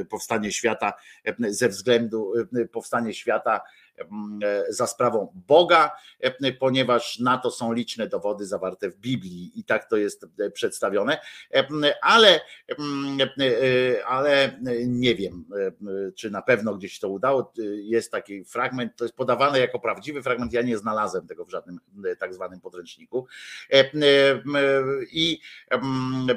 e, 0.00 0.04
powstanie 0.04 0.52
świata 0.52 0.92
e, 1.24 1.34
ze 1.52 1.68
względu 1.68 2.32
e, 2.56 2.64
powstanie 2.64 3.14
świata 3.14 3.56
e, 3.56 3.79
za 4.68 4.86
sprawą 4.86 5.32
Boga, 5.48 5.90
e, 6.20 6.52
ponieważ 6.52 7.18
na 7.18 7.38
to 7.38 7.50
są 7.50 7.72
liczne 7.72 8.06
dowody 8.06 8.46
zawarte 8.46 8.90
w 8.90 8.96
Biblii 8.96 9.52
i 9.54 9.64
tak 9.64 9.88
to 9.90 9.96
jest 9.96 10.26
e, 10.38 10.50
przedstawione, 10.50 11.20
E, 11.54 11.94
ale, 12.02 12.40
e, 13.40 14.06
ale 14.06 14.58
nie 14.86 15.14
wiem, 15.14 15.44
e, 16.08 16.12
czy 16.12 16.30
na 16.30 16.42
pewno 16.42 16.74
gdzieś 16.74 16.98
to 16.98 17.08
udało. 17.08 17.52
E, 17.58 17.62
Jest 17.64 18.10
taki 18.12 18.44
fragment, 18.44 18.96
to 18.96 19.04
jest 19.04 19.16
podawane 19.16 19.60
jako 19.60 19.80
prawdziwy 19.80 20.22
fragment, 20.22 20.52
ja 20.52 20.62
nie 20.62 20.78
znalazłem 20.78 21.26
tego 21.26 21.44
w 21.44 21.50
żadnym 21.50 21.80
e, 22.04 22.16
tak 22.16 22.34
zwanym 22.34 22.60
podręczniku. 22.60 23.26
E, 23.72 23.74
e, 23.76 23.90
I 25.12 25.40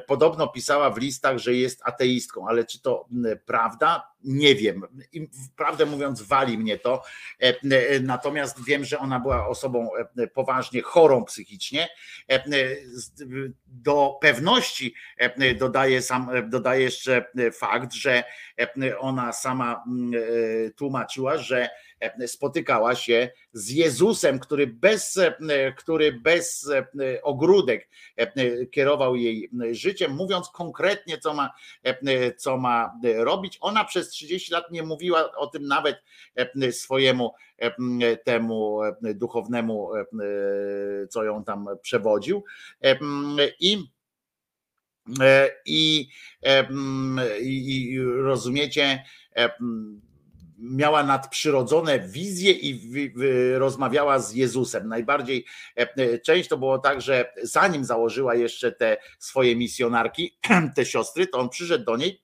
podobno 0.08 0.48
pisała 0.48 0.90
w 0.90 0.98
listach, 0.98 1.38
że 1.38 1.54
jest 1.54 1.82
ateistką, 1.84 2.48
ale 2.48 2.66
czy 2.66 2.82
to 2.82 3.08
prawda? 3.46 4.14
Nie 4.24 4.56
wiem. 4.56 4.82
I 5.14 5.30
prawdę 5.56 5.86
mówiąc, 5.86 6.22
wali 6.22 6.58
mnie 6.58 6.80
to. 6.80 7.04
E, 7.72 7.90
e, 7.90 8.00
Natomiast 8.00 8.66
wiem, 8.66 8.86
że 8.86 9.00
ona 9.00 9.20
była 9.20 9.48
osobą 9.48 9.90
e, 10.18 10.28
poważnie 10.28 10.82
chorą 10.82 11.26
psychicznie. 11.26 11.90
Do 13.68 14.18
pewności 14.22 14.96
e, 15.18 15.56
dodaję, 15.56 16.02
sam, 16.02 16.50
dodaję 16.50 16.84
jeszcze 16.84 17.26
fakt, 17.54 17.94
że 17.94 18.24
ona 19.00 19.34
sama 19.34 19.84
mm, 19.88 20.12
tłumaczyła, 20.76 21.38
że 21.38 21.70
spotykała 22.28 22.96
się 22.96 23.30
z 23.54 23.70
Jezusem, 23.70 24.40
który 24.40 24.68
bez, 24.68 25.18
e, 25.18 25.74
który 25.78 26.12
bez 26.12 26.70
e, 26.70 27.22
ogródek 27.22 27.90
e, 28.16 28.66
kierował 28.66 29.16
jej 29.16 29.50
życiem, 29.72 30.12
mówiąc 30.12 30.50
konkretnie, 30.50 31.18
co 31.18 31.34
ma, 31.34 31.54
e, 31.84 32.34
co 32.36 32.58
ma 32.58 33.00
robić. 33.16 33.58
Ona 33.62 33.86
przez 33.86 34.10
30 34.10 34.52
lat 34.52 34.72
nie 34.72 34.84
mówiła 34.84 35.32
o 35.32 35.48
tym 35.48 35.68
nawet 35.68 35.98
e, 36.36 36.72
swojemu 36.72 37.34
e, 37.58 38.18
temu 38.18 38.84
e, 38.84 39.14
duchownemu, 39.14 39.96
e, 39.96 40.04
co 41.08 41.24
ją 41.24 41.44
tam 41.44 41.68
przewodził. 41.82 42.44
E, 42.84 42.98
I 43.60 43.94
E, 45.22 45.50
i, 45.66 46.10
i, 47.42 47.92
i 47.92 48.00
rozumiecie, 48.02 49.04
miała 50.64 51.04
nadprzyrodzone 51.04 52.00
wizje 52.00 52.52
i 52.52 52.74
wi- 52.76 53.10
wi- 53.10 53.54
rozmawiała 53.56 54.20
z 54.20 54.34
Jezusem. 54.34 54.88
Najbardziej 54.88 55.46
e, 55.76 56.20
część 56.20 56.50
to 56.50 56.58
było 56.58 56.80
tak, 56.80 57.02
że 57.02 57.34
zanim 57.44 57.86
założyła 57.86 58.36
jeszcze 58.36 58.72
te 58.72 58.98
swoje 59.20 59.56
misjonarki, 59.56 60.38
te 60.76 60.86
siostry, 60.86 61.28
to 61.28 61.40
on 61.40 61.50
przyszedł 61.50 61.86
do 61.86 61.98
niej. 61.98 62.24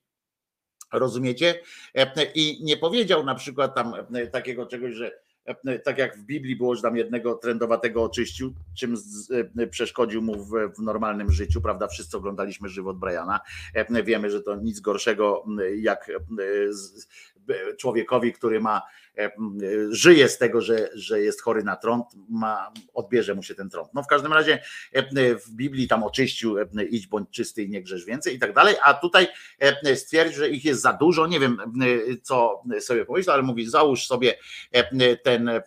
Rozumiecie? 0.92 1.60
E, 1.94 2.24
I 2.34 2.64
nie 2.64 2.76
powiedział 2.76 3.24
na 3.24 3.34
przykład 3.34 3.74
tam 3.74 3.92
e, 4.14 4.26
takiego 4.26 4.66
czegoś, 4.66 4.94
że 4.94 5.12
e, 5.44 5.78
tak 5.78 5.98
jak 5.98 6.18
w 6.18 6.22
Biblii 6.22 6.56
było, 6.56 6.76
że 6.76 6.82
tam 6.82 6.96
jednego 6.96 7.34
trendowatego 7.34 8.02
oczyścił, 8.02 8.54
czym 8.78 8.94
e, 9.58 9.66
przeszkodził 9.66 10.22
mu 10.22 10.44
w, 10.44 10.52
normalnym 10.78 11.32
życiu, 11.32 11.60
prawda? 11.60 11.88
Wszyscy 11.88 12.16
oglądaliśmy 12.16 12.68
żywot 12.68 12.98
Briana. 12.98 13.40
E, 13.74 14.02
Wiemy, 14.02 14.30
że 14.30 14.42
to 14.42 14.56
nic 14.56 14.80
gorszego 14.80 15.44
jak 15.76 16.08
e, 16.10 16.14
człowiekowi, 17.78 18.32
który 18.32 18.60
ma 18.60 18.82
żyje 19.90 20.28
z 20.28 20.38
tego, 20.38 20.60
że, 20.60 20.88
że 20.94 21.20
jest 21.20 21.42
chory 21.42 21.64
na 21.64 21.76
trąd, 21.76 22.04
ma, 22.28 22.72
odbierze 22.94 23.34
mu 23.34 23.42
się 23.42 23.54
ten 23.54 23.70
trąd. 23.70 23.94
No 23.94 24.02
w 24.02 24.06
każdym 24.06 24.32
razie 24.32 24.62
e, 24.92 25.34
w 25.34 25.50
Biblii 25.50 25.88
tam 25.88 26.02
oczyścił, 26.02 26.58
e, 26.58 26.66
idź 26.90 27.06
bądź 27.06 27.30
czysty 27.30 27.62
i 27.62 27.68
nie 27.68 27.82
grzesz 27.82 28.04
więcej 28.04 28.34
i 28.34 28.38
tak 28.38 28.54
dalej, 28.54 28.74
a 28.82 28.94
tutaj 28.94 29.28
e, 29.58 29.96
stwierdził, 29.96 30.38
że 30.38 30.50
ich 30.50 30.64
jest 30.64 30.82
za 30.82 30.92
dużo, 30.92 31.26
nie 31.26 31.40
wiem 31.40 31.60
e, 31.60 32.16
co 32.22 32.62
sobie 32.80 33.04
pomyślał, 33.04 33.34
ale 33.34 33.42
mówi 33.42 33.70
załóż 33.70 34.06
sobie 34.06 34.38
e, 34.72 35.16
ten, 35.16 35.48
e, 35.48 35.62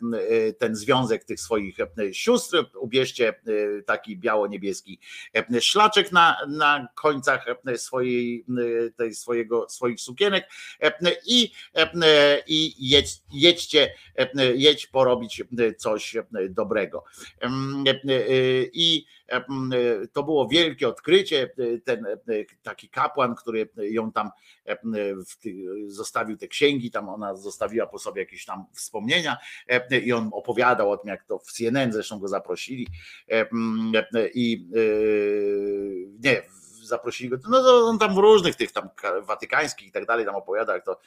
ten 0.60 0.76
związek 0.76 1.24
tych 1.24 1.40
swoich 1.40 1.80
e, 1.80 2.14
sióstr, 2.14 2.66
ubierzcie 2.80 3.30
e, 3.30 3.34
taki 3.82 4.18
biało-niebieski 4.18 5.00
e, 5.36 5.62
szlaczek 5.62 6.12
na, 6.12 6.38
na 6.48 6.88
końcach 6.96 7.46
e, 7.68 7.78
swojej, 7.78 8.46
e, 8.88 8.92
tej 8.92 9.16
swojego, 9.16 9.70
swoich 9.70 10.02
sukienek 10.02 10.50
e, 10.82 10.94
i, 11.28 11.52
e, 11.76 12.44
i 12.48 12.90
jedź, 12.90 13.22
jedźcie, 13.44 13.94
jedź 14.56 14.88
porobić 14.88 15.44
coś 15.78 16.16
dobrego. 16.50 17.04
E, 17.42 17.46
e, 17.46 18.00
I 18.74 19.06
to 20.14 20.24
było 20.24 20.48
wielkie 20.48 20.88
odkrycie. 20.88 21.50
Ten 21.84 22.06
e, 22.06 22.18
taki 22.64 22.90
kapłan, 22.90 23.36
który 23.36 23.70
ją 23.78 24.12
tam 24.12 24.30
zostawił 25.88 26.38
te 26.38 26.48
księgi, 26.48 26.92
tam 26.92 27.10
ona 27.10 27.36
zostawiła 27.36 27.88
po 27.88 28.00
sobie 28.00 28.22
jakieś 28.22 28.46
tam 28.46 28.66
wspomnienia 28.74 29.38
i 30.06 30.14
on 30.14 30.30
opowiadał 30.34 30.92
o 30.92 30.98
tym, 30.98 31.10
jak 31.10 31.24
to 31.24 31.40
w 31.40 31.52
CNN 31.52 31.94
zresztą 31.94 32.20
go 32.20 32.28
zaprosili 32.28 32.88
i 34.34 34.68
nie, 36.24 36.42
zaprosili 36.84 37.30
go, 37.30 37.38
no 37.50 37.88
on 37.88 38.00
tam 38.00 38.16
w 38.16 38.18
różnych 38.18 38.56
tych 38.56 38.72
tam 38.72 38.90
ka- 38.96 39.22
watykańskich 39.22 39.88
i 39.88 39.92
tak 39.92 40.06
dalej 40.06 40.26
tam 40.26 40.36
opowiada, 40.36 40.74
jak 40.74 40.86
to 40.86 41.00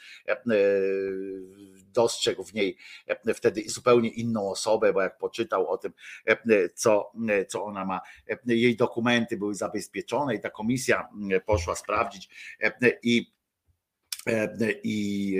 dostrzegł 1.97 2.43
w 2.43 2.53
niej 2.53 2.77
e, 3.07 3.33
wtedy 3.33 3.63
zupełnie 3.67 4.09
inną 4.09 4.49
osobę, 4.49 4.93
bo 4.93 5.01
jak 5.01 5.17
poczytał 5.17 5.69
o 5.69 5.77
tym, 5.77 5.93
e, 6.25 6.69
co, 6.69 7.11
co 7.47 7.63
ona 7.63 7.85
ma, 7.85 8.01
e, 8.29 8.37
jej 8.45 8.75
dokumenty 8.75 9.37
były 9.37 9.55
zabezpieczone 9.55 10.35
i 10.35 10.39
ta 10.39 10.49
komisja 10.49 11.09
e, 11.31 11.39
poszła 11.39 11.75
sprawdzić 11.75 12.29
e, 12.61 12.71
i 13.03 13.36
E, 13.36 13.36
i 14.83 15.37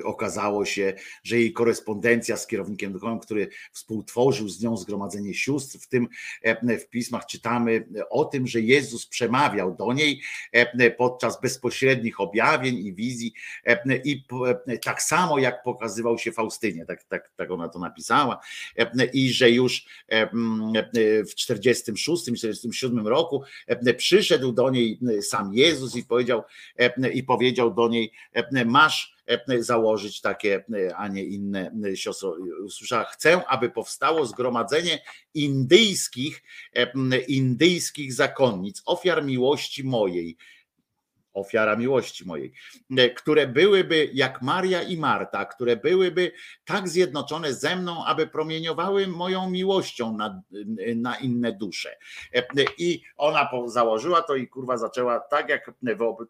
e, 0.00 0.04
okazało 0.04 0.64
się, 0.64 0.92
że 1.22 1.38
jej 1.38 1.52
korespondencja 1.52 2.36
z 2.36 2.46
kierownikiem 2.46 2.92
duchowym, 2.92 3.18
który 3.18 3.48
współtworzył 3.72 4.48
z 4.48 4.62
nią 4.62 4.76
zgromadzenie 4.76 5.34
sióstr, 5.34 5.78
w 5.78 5.88
tym 5.88 6.08
e, 6.42 6.78
w 6.78 6.88
pismach 6.88 7.26
czytamy 7.26 7.88
o 8.10 8.24
tym, 8.24 8.46
że 8.46 8.60
Jezus 8.60 9.06
przemawiał 9.06 9.76
do 9.76 9.92
niej 9.92 10.22
e, 10.52 10.90
podczas 10.90 11.40
bezpośrednich 11.40 12.20
objawień 12.20 12.78
i 12.78 12.94
wizji 12.94 13.34
i 14.04 14.24
tak 14.84 15.02
samo 15.02 15.38
jak 15.38 15.62
pokazywał 15.62 16.18
się 16.18 16.32
Faustynie, 16.32 16.86
tak, 16.86 17.04
tak, 17.04 17.32
tak 17.36 17.50
ona 17.50 17.68
to 17.68 17.78
napisała 17.78 18.40
i 19.12 19.32
że 19.32 19.50
już 19.50 19.86
w 21.28 21.34
46, 21.34 22.22
47 22.22 23.08
roku 23.08 23.42
przyszedł 23.96 24.52
do 24.52 24.70
niej 24.70 24.98
sam 25.22 25.54
Jezus 25.54 25.96
i 25.96 26.04
powiedział 26.04 26.42
i 27.14 27.22
powiedział 27.22 27.74
do 27.74 27.88
niej 27.88 27.93
e, 28.32 28.64
masz 28.64 29.16
e, 29.26 29.62
założyć 29.62 30.20
takie, 30.20 30.64
e, 30.74 30.96
a 30.96 31.08
nie 31.08 31.24
inne 31.24 31.70
e, 31.92 31.96
siostro. 31.96 32.36
Usłyszała, 32.64 33.04
chcę, 33.04 33.46
aby 33.46 33.70
powstało 33.70 34.26
zgromadzenie 34.26 34.98
indyjskich, 35.34 36.42
e, 36.74 37.18
indyjskich 37.28 38.12
zakonnic, 38.12 38.82
ofiar 38.86 39.24
miłości 39.24 39.84
mojej. 39.84 40.36
Ofiara 41.34 41.76
miłości 41.76 42.26
mojej, 42.26 42.52
e, 42.96 43.10
które 43.10 43.46
byłyby 43.46 44.10
jak 44.12 44.42
Maria 44.42 44.82
i 44.82 44.96
Marta, 44.96 45.44
które 45.44 45.76
byłyby 45.76 46.32
tak 46.64 46.88
zjednoczone 46.88 47.54
ze 47.54 47.76
mną, 47.76 48.04
aby 48.04 48.26
promieniowały 48.26 49.06
moją 49.06 49.50
miłością 49.50 50.16
na, 50.16 50.42
na 50.96 51.16
inne 51.16 51.52
dusze. 51.52 51.96
E, 52.34 52.44
I 52.78 53.02
ona 53.16 53.50
założyła 53.66 54.22
to 54.22 54.36
i 54.36 54.48
kurwa 54.48 54.76
zaczęła 54.76 55.20
tak 55.20 55.48
jak, 55.48 55.70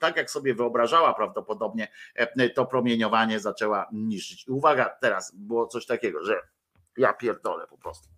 tak 0.00 0.16
jak 0.16 0.31
sobie 0.31 0.55
wyobrażała 0.55 1.15
prawdopodobnie 1.15 1.89
e, 2.15 2.50
to 2.50 2.66
promieniowanie 2.66 3.41
zaczęła 3.41 3.89
niszczyć. 3.92 4.49
Uwaga, 4.49 4.89
teraz 5.00 5.33
było 5.34 5.66
coś 5.66 5.86
takiego, 5.86 6.24
że 6.24 6.41
Ja 6.97 7.12
pierdolę 7.12 7.66
po 7.66 7.78
prostu. 7.78 8.08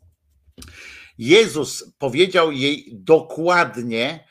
Jezus 1.18 1.92
powiedział 1.98 2.52
jej 2.52 2.88
dokładnie 2.92 4.04
e, 4.04 4.14
e, 4.14 4.26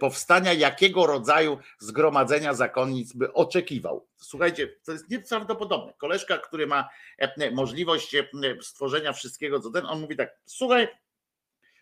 powstania 0.00 0.52
jakiego 0.52 1.06
rodzaju 1.06 1.58
zgromadzenia 1.78 2.54
zakonnic 2.54 3.12
by 3.12 3.32
oczekiwał. 3.32 4.06
Słuchajcie, 4.16 4.68
to 4.84 4.92
jest 4.92 5.10
nieprawdopodobne. 5.10 5.92
Koleżka, 5.98 6.38
który 6.38 6.66
ma 6.66 6.88
e, 7.18 7.50
możliwość 7.50 8.14
e, 8.14 8.28
stworzenia 8.60 9.12
wszystkiego, 9.12 9.60
co 9.60 9.70
ten, 9.70 9.86
on 9.86 10.00
mówi 10.00 10.16
tak, 10.16 10.30
słuchaj, 10.46 10.88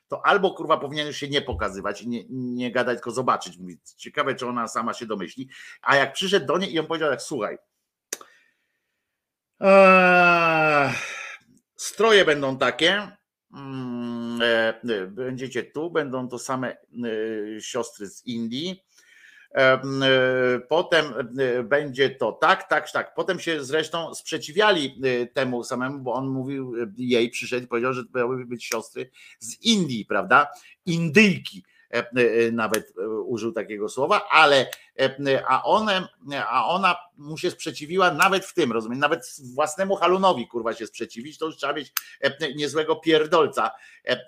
to 0.09 0.27
albo 0.27 0.51
kurwa 0.51 0.77
powinien 0.77 1.13
się 1.13 1.29
nie 1.29 1.43
pokazywać 1.43 2.03
i 2.03 2.09
nie, 2.09 2.25
nie 2.29 2.73
gadać, 2.73 2.97
tylko 2.97 3.11
zobaczyć. 3.11 3.59
Mówi, 3.59 3.79
ciekawe, 3.97 4.35
czy 4.35 4.47
ona 4.47 4.69
sama 4.69 4.95
się 4.95 5.07
domyśli. 5.07 5.49
A 5.83 5.97
jak 5.97 6.13
przyszedł 6.13 6.47
do 6.47 6.59
niej 6.59 6.75
i 6.75 6.79
on 6.79 6.87
powiedział 6.87 7.11
tak, 7.11 7.23
słuchaj, 7.23 7.59
Stroje 11.77 12.25
będą 12.25 12.59
takie. 12.59 13.17
Mm, 13.55 14.43
e, 14.43 14.81
e, 14.89 15.07
Będziecie 15.07 15.63
tu, 15.63 15.91
będą 15.91 16.29
to 16.29 16.39
same 16.39 16.73
e, 16.73 16.77
siostry 17.61 18.07
z 18.07 18.27
Indii. 18.27 18.83
Potem 20.69 21.05
będzie 21.65 22.11
to 22.11 22.33
tak, 22.33 22.69
tak, 22.69 22.91
tak. 22.93 23.15
Potem 23.15 23.41
się 23.41 23.65
zresztą 23.65 24.15
sprzeciwiali 24.15 25.01
temu 25.33 25.65
samemu, 25.65 25.99
bo 25.99 26.13
on 26.13 26.29
mówił 26.29 26.75
jej, 26.97 27.31
przyszedł 27.31 27.65
i 27.65 27.69
powiedział, 27.69 27.93
że 27.93 28.05
to 28.05 28.19
miały 28.19 28.47
być 28.47 28.65
siostry 28.65 29.11
z 29.39 29.63
Indii, 29.63 30.05
prawda? 30.05 30.49
Indyjki 30.87 31.65
nawet 32.53 32.93
e, 32.99 33.09
użył 33.09 33.53
takiego 33.53 33.89
słowa, 33.89 34.29
ale 34.31 34.67
e, 34.99 35.43
a 35.49 35.63
one, 35.63 36.09
a 36.49 36.69
ona 36.69 36.97
mu 37.17 37.39
się 37.39 37.51
sprzeciwiła 37.51 38.11
nawet 38.11 38.45
w 38.45 38.55
tym, 38.55 38.73
rozumiem, 38.73 38.99
nawet 38.99 39.37
własnemu 39.55 39.97
Halunowi 39.97 40.47
kurwa 40.47 40.75
się 40.75 40.87
sprzeciwić, 40.87 41.39
to 41.39 41.47
już 41.47 41.57
trzeba 41.57 41.73
mieć 41.73 41.93
e, 42.21 42.55
niezłego 42.55 42.97
pierdolca, 42.97 43.71
e, 44.05 44.11
e, 44.11 44.19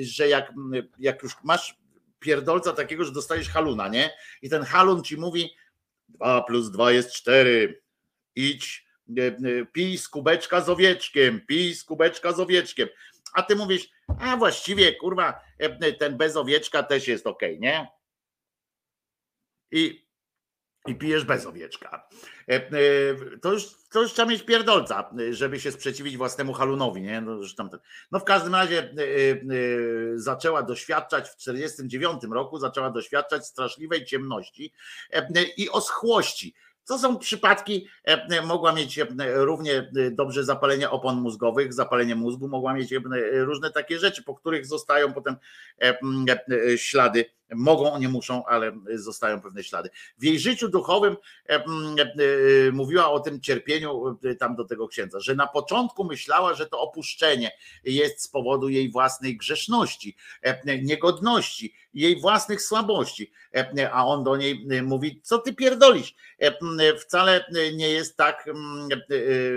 że 0.00 0.28
jak, 0.28 0.52
jak 0.98 1.22
już 1.22 1.32
masz 1.44 1.78
pierdolca 2.20 2.72
takiego, 2.72 3.04
że 3.04 3.12
dostajesz 3.12 3.48
Haluna, 3.48 3.88
nie? 3.88 4.10
I 4.42 4.50
ten 4.50 4.62
Halun 4.62 5.02
ci 5.02 5.16
mówi 5.16 5.50
2 6.08 6.42
plus 6.42 6.70
2 6.70 6.92
jest 6.92 7.12
4, 7.12 7.82
idź, 8.36 8.86
e, 9.18 9.26
e, 9.26 9.64
pij 9.72 9.98
z 9.98 10.08
kubeczka 10.08 10.60
z 10.60 10.68
owieczkiem, 10.68 11.40
pij 11.46 11.74
z 11.74 11.84
kubeczka 11.84 12.32
z 12.32 12.40
owieczkiem, 12.40 12.88
a 13.34 13.42
ty 13.42 13.56
mówisz, 13.56 13.88
a 14.20 14.36
właściwie 14.36 14.94
kurwa, 14.94 15.40
e, 15.58 15.92
ten 15.92 16.16
bez 16.16 16.36
owieczka 16.36 16.82
też 16.82 17.08
jest 17.08 17.26
ok, 17.26 17.42
nie? 17.58 17.88
I, 19.70 20.08
i 20.86 20.94
pijesz 20.94 21.24
bez 21.24 21.46
owieczka. 21.46 22.08
E, 22.48 22.54
e, 22.54 22.70
To 23.42 23.52
już, 23.52 23.66
to 23.90 24.02
już 24.02 24.12
trzeba 24.12 24.30
mieć 24.30 24.42
pierdolca, 24.42 25.10
e, 25.20 25.34
żeby 25.34 25.60
się 25.60 25.72
sprzeciwić 25.72 26.16
własnemu 26.16 26.52
halunowi, 26.52 27.02
nie? 27.02 27.20
No, 27.20 27.40
no 28.10 28.20
w 28.20 28.24
każdym 28.24 28.54
razie 28.54 28.78
e, 28.78 28.84
e, 28.84 29.38
zaczęła 30.14 30.62
doświadczać 30.62 31.28
w 31.28 31.36
49 31.36 32.22
roku, 32.32 32.58
zaczęła 32.58 32.90
doświadczać 32.90 33.46
straszliwej 33.46 34.04
ciemności 34.04 34.72
e, 35.12 35.28
i 35.56 35.70
oschłości. 35.70 36.54
To 36.88 36.98
są 36.98 37.18
przypadki, 37.18 37.86
e, 38.04 38.42
mogła 38.42 38.72
mieć 38.72 38.98
e, 38.98 39.06
równie 39.34 39.90
dobrze 40.10 40.44
zapalenie 40.44 40.90
opon 40.90 41.20
mózgowych, 41.20 41.72
zapalenie 41.72 42.14
mózgu, 42.14 42.48
mogła 42.48 42.74
mieć 42.74 42.92
e, 42.92 43.00
różne 43.32 43.70
takie 43.70 43.98
rzeczy, 43.98 44.22
po 44.22 44.34
których 44.34 44.66
zostają 44.66 45.12
potem 45.12 45.36
e, 45.82 45.98
e, 46.72 46.78
ślady. 46.78 47.37
Mogą, 47.54 47.98
nie 47.98 48.08
muszą, 48.08 48.44
ale 48.46 48.72
zostają 48.94 49.40
pewne 49.40 49.64
ślady. 49.64 49.90
W 50.18 50.24
jej 50.24 50.38
życiu 50.38 50.68
duchowym 50.68 51.16
e, 51.48 51.54
m, 51.54 51.96
e, 51.98 52.72
mówiła 52.72 53.10
o 53.10 53.20
tym 53.20 53.40
cierpieniu 53.40 54.18
e, 54.24 54.34
tam 54.34 54.56
do 54.56 54.64
tego 54.64 54.88
księdza, 54.88 55.20
że 55.20 55.34
na 55.34 55.46
początku 55.46 56.04
myślała, 56.04 56.54
że 56.54 56.66
to 56.66 56.80
opuszczenie 56.80 57.50
jest 57.84 58.22
z 58.22 58.28
powodu 58.28 58.68
jej 58.68 58.90
własnej 58.90 59.36
grzeszności, 59.36 60.16
e, 60.42 60.82
niegodności, 60.82 61.74
jej 61.94 62.20
własnych 62.20 62.62
słabości. 62.62 63.32
E, 63.54 63.92
A 63.92 64.04
on 64.04 64.24
do 64.24 64.36
niej 64.36 64.66
e, 64.70 64.82
mówi: 64.82 65.20
Co 65.22 65.38
ty 65.38 65.54
pierdolisz? 65.54 66.14
E, 66.38 66.52
Wcale 66.98 67.44
nie 67.74 67.90
jest 67.90 68.16
tak. 68.16 68.48
e, 68.48 68.52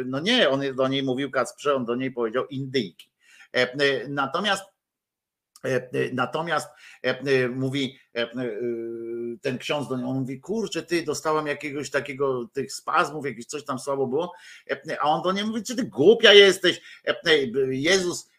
No 0.06 0.20
nie, 0.20 0.50
on 0.50 0.76
do 0.76 0.88
niej 0.88 1.03
mówił 1.03 1.32
Kacprze, 1.32 1.76
on 1.76 1.86
do 1.86 1.95
niej 1.95 2.11
powiedział 2.11 2.48
Indyjki. 2.48 3.11
E, 3.56 3.74
e, 3.74 4.08
Natomiast 4.08 4.64
E, 4.64 4.64
e, 4.64 4.81
Natomiast 6.14 6.69
e, 7.03 7.19
e, 7.19 7.49
mówi 7.49 7.99
e, 8.15 8.22
e, 8.22 8.51
ten 9.41 9.57
ksiądz 9.57 9.90
do 9.90 9.98
niej, 9.98 10.06
on 10.06 10.19
mówi, 10.19 10.40
kurczę, 10.40 10.83
ty 10.83 11.03
dostałem 11.03 11.48
jakiegoś 11.48 11.90
takiego 11.90 12.48
tych 12.53 12.73
spazmów, 12.73 13.25
jakieś 13.25 13.45
coś 13.45 13.65
tam 13.65 13.80
słabo 13.80 14.07
było, 14.07 14.33
a 14.99 15.09
on 15.09 15.22
do 15.22 15.31
niej 15.31 15.45
mówi, 15.45 15.64
czy 15.64 15.75
ty 15.75 15.83
głupia 15.83 16.33
jesteś, 16.33 16.81
Jezus, 17.69 18.30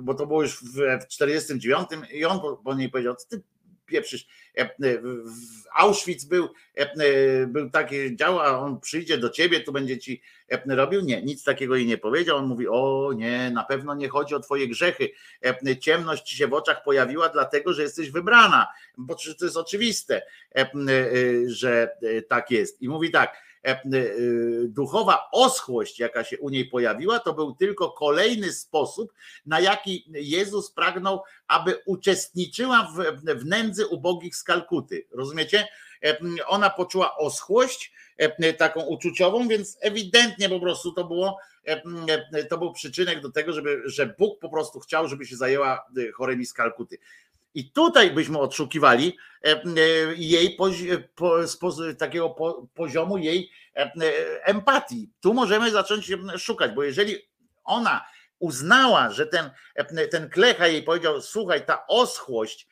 bo 0.00 0.14
to 0.14 0.26
było 0.26 0.42
już 0.42 0.64
w 0.64 1.04
w 1.04 1.08
49 1.08 1.88
i 2.12 2.24
on 2.24 2.40
po- 2.40 2.74
niej 2.74 2.88
powiedział, 2.88 3.14
ty 3.30 3.42
pieprzysz, 3.86 4.26
E, 4.56 4.62
e, 4.62 4.98
w 4.98 5.66
Auschwitz 5.74 6.24
był, 6.24 6.48
e, 6.74 7.46
był 7.46 7.70
taki 7.70 8.16
dział, 8.16 8.40
a 8.40 8.58
on 8.58 8.80
przyjdzie 8.80 9.18
do 9.18 9.30
ciebie, 9.30 9.60
tu 9.60 9.72
będzie 9.72 9.98
ci 9.98 10.22
robił, 10.66 11.00
nie, 11.00 11.22
nic 11.22 11.44
takiego 11.44 11.76
jej 11.76 11.86
nie 11.86 11.98
powiedział, 11.98 12.36
on 12.36 12.46
mówi, 12.46 12.68
o 12.68 13.12
nie, 13.16 13.50
na 13.50 13.64
pewno 13.64 13.94
nie 13.94 14.08
chodzi 14.08 14.34
o 14.34 14.40
twoje 14.40 14.68
grzechy, 14.68 15.08
ciemność 15.80 16.22
ci 16.22 16.36
się 16.36 16.46
w 16.46 16.54
oczach 16.54 16.82
pojawiła, 16.84 17.28
dlatego 17.28 17.72
że 17.72 17.82
jesteś 17.82 18.10
wybrana, 18.10 18.66
bo 18.98 19.14
to 19.14 19.44
jest 19.44 19.56
oczywiste, 19.56 20.22
że 21.46 21.96
tak 22.28 22.50
jest. 22.50 22.82
I 22.82 22.88
mówi 22.88 23.10
tak, 23.10 23.42
duchowa 24.68 25.28
oschłość, 25.32 25.98
jaka 25.98 26.24
się 26.24 26.38
u 26.38 26.48
niej 26.48 26.64
pojawiła, 26.64 27.18
to 27.18 27.32
był 27.32 27.54
tylko 27.54 27.90
kolejny 27.90 28.52
sposób, 28.52 29.12
na 29.46 29.60
jaki 29.60 30.04
Jezus 30.12 30.70
pragnął, 30.70 31.22
aby 31.48 31.82
uczestniczyła 31.86 32.92
w, 32.96 33.22
w 33.40 33.44
nędzy 33.44 33.86
ubogich 33.86 34.36
z 34.36 34.42
Kalkuty. 34.42 35.06
Rozumiecie? 35.10 35.68
E, 36.04 36.18
Ona 36.46 36.70
poczuła 36.70 37.16
oschłość, 37.16 37.92
e, 38.16 38.52
taką 38.52 38.80
uczuciową, 38.80 39.48
więc 39.48 39.78
ewidentnie 39.80 40.48
po 40.48 40.60
prostu 40.60 40.92
to 40.92 41.04
było 41.04 41.38
e, 41.66 41.82
e, 42.32 42.44
to 42.44 42.58
był 42.58 42.72
przyczynek 42.72 43.20
do 43.20 43.30
tego, 43.30 43.52
żeby, 43.52 43.82
że 43.84 44.14
Bóg 44.18 44.38
po 44.40 44.48
prostu 44.48 44.80
chciał, 44.80 45.08
żeby 45.08 45.26
się 45.26 45.36
zajęła 45.36 45.86
e, 45.96 46.12
chorymi 46.12 46.46
z 46.46 46.52
Kalkuty. 46.52 46.98
I 47.56 47.70
tutaj 47.70 48.10
byśmy 48.10 48.38
odszukiwali 48.38 49.18
e, 49.44 49.52
e, 49.52 49.62
jej 50.16 50.56
takiego 51.98 52.30
po, 52.30 52.66
poziomu 52.74 53.18
jej 53.18 53.50
e, 53.76 53.90
empatii. 54.44 55.10
Tu 55.20 55.34
możemy 55.34 55.70
zacząć 55.70 56.12
szukać, 56.38 56.72
bo 56.72 56.82
jeżeli 56.82 57.16
ona 57.64 58.06
uznała, 58.38 59.10
że 59.10 59.26
ten, 59.26 59.50
ten 60.10 60.30
klecha 60.30 60.66
jej 60.66 60.82
powiedział: 60.82 61.20
Słuchaj, 61.22 61.66
ta 61.66 61.86
oschłość 61.86 62.68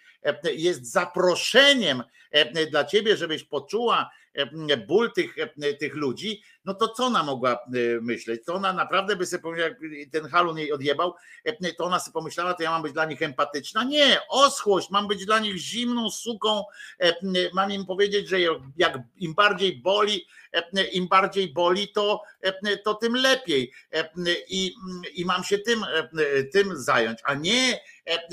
jest 0.55 0.93
zaproszeniem 0.93 2.03
e, 2.31 2.67
dla 2.67 2.85
ciebie, 2.85 3.17
żebyś 3.17 3.45
poczuła 3.45 4.11
e, 4.35 4.77
ból 4.77 5.13
tych, 5.13 5.39
e, 5.39 5.75
tych 5.75 5.95
ludzi, 5.95 6.43
no 6.65 6.75
to 6.75 6.89
co 6.89 7.05
ona 7.05 7.23
mogła 7.23 7.53
e, 7.53 7.59
myśleć? 8.01 8.45
To 8.47 8.55
ona 8.55 8.73
naprawdę 8.73 9.17
by 9.17 9.27
sobie 9.27 9.43
pomyślała, 9.43 9.69
jak 9.69 9.79
ten 10.13 10.29
halun 10.29 10.59
jej 10.59 10.73
odjebał, 10.73 11.15
e, 11.45 11.73
to 11.73 11.85
ona 11.85 12.01
sobie 12.01 12.13
pomyślała, 12.13 12.55
to 12.55 12.63
ja 12.63 12.71
mam 12.71 12.83
być 12.83 12.93
dla 12.93 13.05
nich 13.05 13.23
empatyczna. 13.23 13.85
Nie, 13.85 14.19
oschłość, 14.29 14.91
mam 14.91 15.09
być 15.09 15.27
dla 15.27 15.39
nich 15.39 15.57
zimną 15.57 16.11
suką, 16.11 16.65
e, 16.99 17.15
mam 17.53 17.73
im 17.73 17.87
powiedzieć, 17.87 18.29
że 18.29 18.41
jak 18.77 18.99
im 19.17 19.35
bardziej 19.35 19.77
boli, 19.77 20.27
e, 20.53 20.85
im 20.85 21.09
bardziej 21.09 21.53
boli, 21.53 21.89
to, 21.89 22.23
e, 22.41 22.77
to 22.77 22.95
tym 22.95 23.15
lepiej. 23.17 23.73
E, 23.93 24.09
I, 24.49 24.75
i 25.15 25.25
mam 25.25 25.45
się 25.45 25.59
tym, 25.59 25.85
e, 25.85 26.45
tym 26.45 26.77
zająć, 26.77 27.19
a 27.25 27.35
nie 27.35 27.81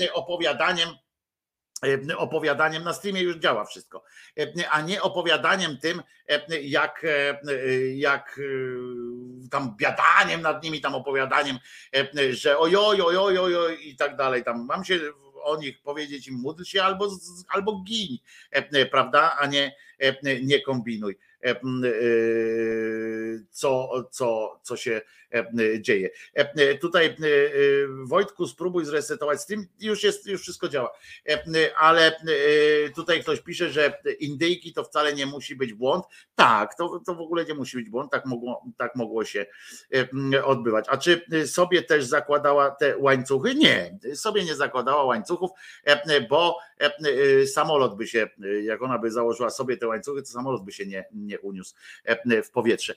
e, 0.00 0.12
opowiadaniem 0.12 0.88
e, 0.88 1.01
opowiadaniem 2.16 2.84
na 2.84 2.92
streamie 2.92 3.22
już 3.22 3.36
działa 3.36 3.64
wszystko, 3.64 4.04
e, 4.38 4.70
a 4.70 4.80
nie 4.80 5.02
opowiadaniem 5.02 5.78
tym, 5.78 6.02
e, 6.28 6.60
jak, 6.60 7.04
e, 7.04 7.40
jak 7.94 8.38
e, 8.38 9.48
tam 9.50 9.76
biadaniem 9.76 10.42
nad 10.42 10.62
nimi, 10.62 10.80
tam 10.80 10.94
opowiadaniem, 10.94 11.58
e, 11.96 12.32
że 12.32 12.58
ojoj, 12.58 13.00
ojoj, 13.00 13.38
ojoj 13.38 13.88
i 13.88 13.96
tak 13.96 14.16
dalej. 14.16 14.44
Tam 14.44 14.66
mam 14.66 14.84
się 14.84 15.00
o 15.42 15.56
nich 15.56 15.82
powiedzieć 15.82 16.28
im 16.28 16.34
módl 16.34 16.64
się 16.64 16.82
albo, 16.82 17.08
albo 17.48 17.82
gin, 17.86 18.18
e, 18.50 18.86
prawda, 18.86 19.36
a 19.40 19.46
nie, 19.46 19.76
e, 19.98 20.40
nie 20.40 20.60
kombinuj. 20.60 21.18
E, 21.44 21.50
e, 21.50 21.56
co, 23.50 23.90
co, 24.10 24.58
co 24.62 24.76
się 24.76 24.92
e, 24.92 25.02
dzieje. 25.80 26.10
E, 26.34 26.74
Tutaj 26.78 27.06
e, 27.06 27.14
Wojtku, 28.04 28.46
spróbuj 28.46 28.84
zresetować 28.84 29.40
stream, 29.40 29.66
już 29.80 30.02
jest, 30.02 30.26
już 30.26 30.42
wszystko 30.42 30.68
działa. 30.68 30.90
E, 31.28 31.42
Ale 31.76 32.06
e, 32.06 32.20
tutaj 32.94 33.22
ktoś 33.22 33.40
pisze, 33.40 33.70
że 33.70 34.00
indyjki 34.20 34.72
to 34.72 34.84
wcale 34.84 35.14
nie 35.14 35.26
musi 35.26 35.56
być 35.56 35.74
błąd. 35.74 36.04
Tak, 36.34 36.74
to, 36.74 37.00
to 37.06 37.14
w 37.14 37.20
ogóle 37.20 37.44
nie 37.44 37.54
musi 37.54 37.76
być 37.76 37.90
błąd, 37.90 38.12
tak 38.12 38.26
mogło, 38.26 38.64
tak 38.76 38.96
mogło 38.96 39.24
się 39.24 39.46
e, 40.34 40.44
odbywać. 40.44 40.86
A 40.88 40.96
czy 40.96 41.24
sobie 41.46 41.82
też 41.82 42.04
zakładała 42.04 42.70
te 42.70 42.98
łańcuchy? 42.98 43.54
Nie, 43.54 43.98
sobie 44.14 44.44
nie 44.44 44.54
zakładała 44.54 45.04
łańcuchów, 45.04 45.50
e, 45.84 46.20
bo 46.20 46.58
samolot 47.46 47.96
by 47.96 48.06
się, 48.06 48.28
jak 48.62 48.82
ona 48.82 48.98
by 48.98 49.10
założyła 49.10 49.50
sobie 49.50 49.76
te 49.76 49.86
łańcuchy, 49.86 50.22
to 50.22 50.28
samolot 50.28 50.64
by 50.64 50.72
się 50.72 50.86
nie, 50.86 51.04
nie 51.12 51.40
uniósł 51.40 51.74
w 52.44 52.50
powietrze. 52.50 52.94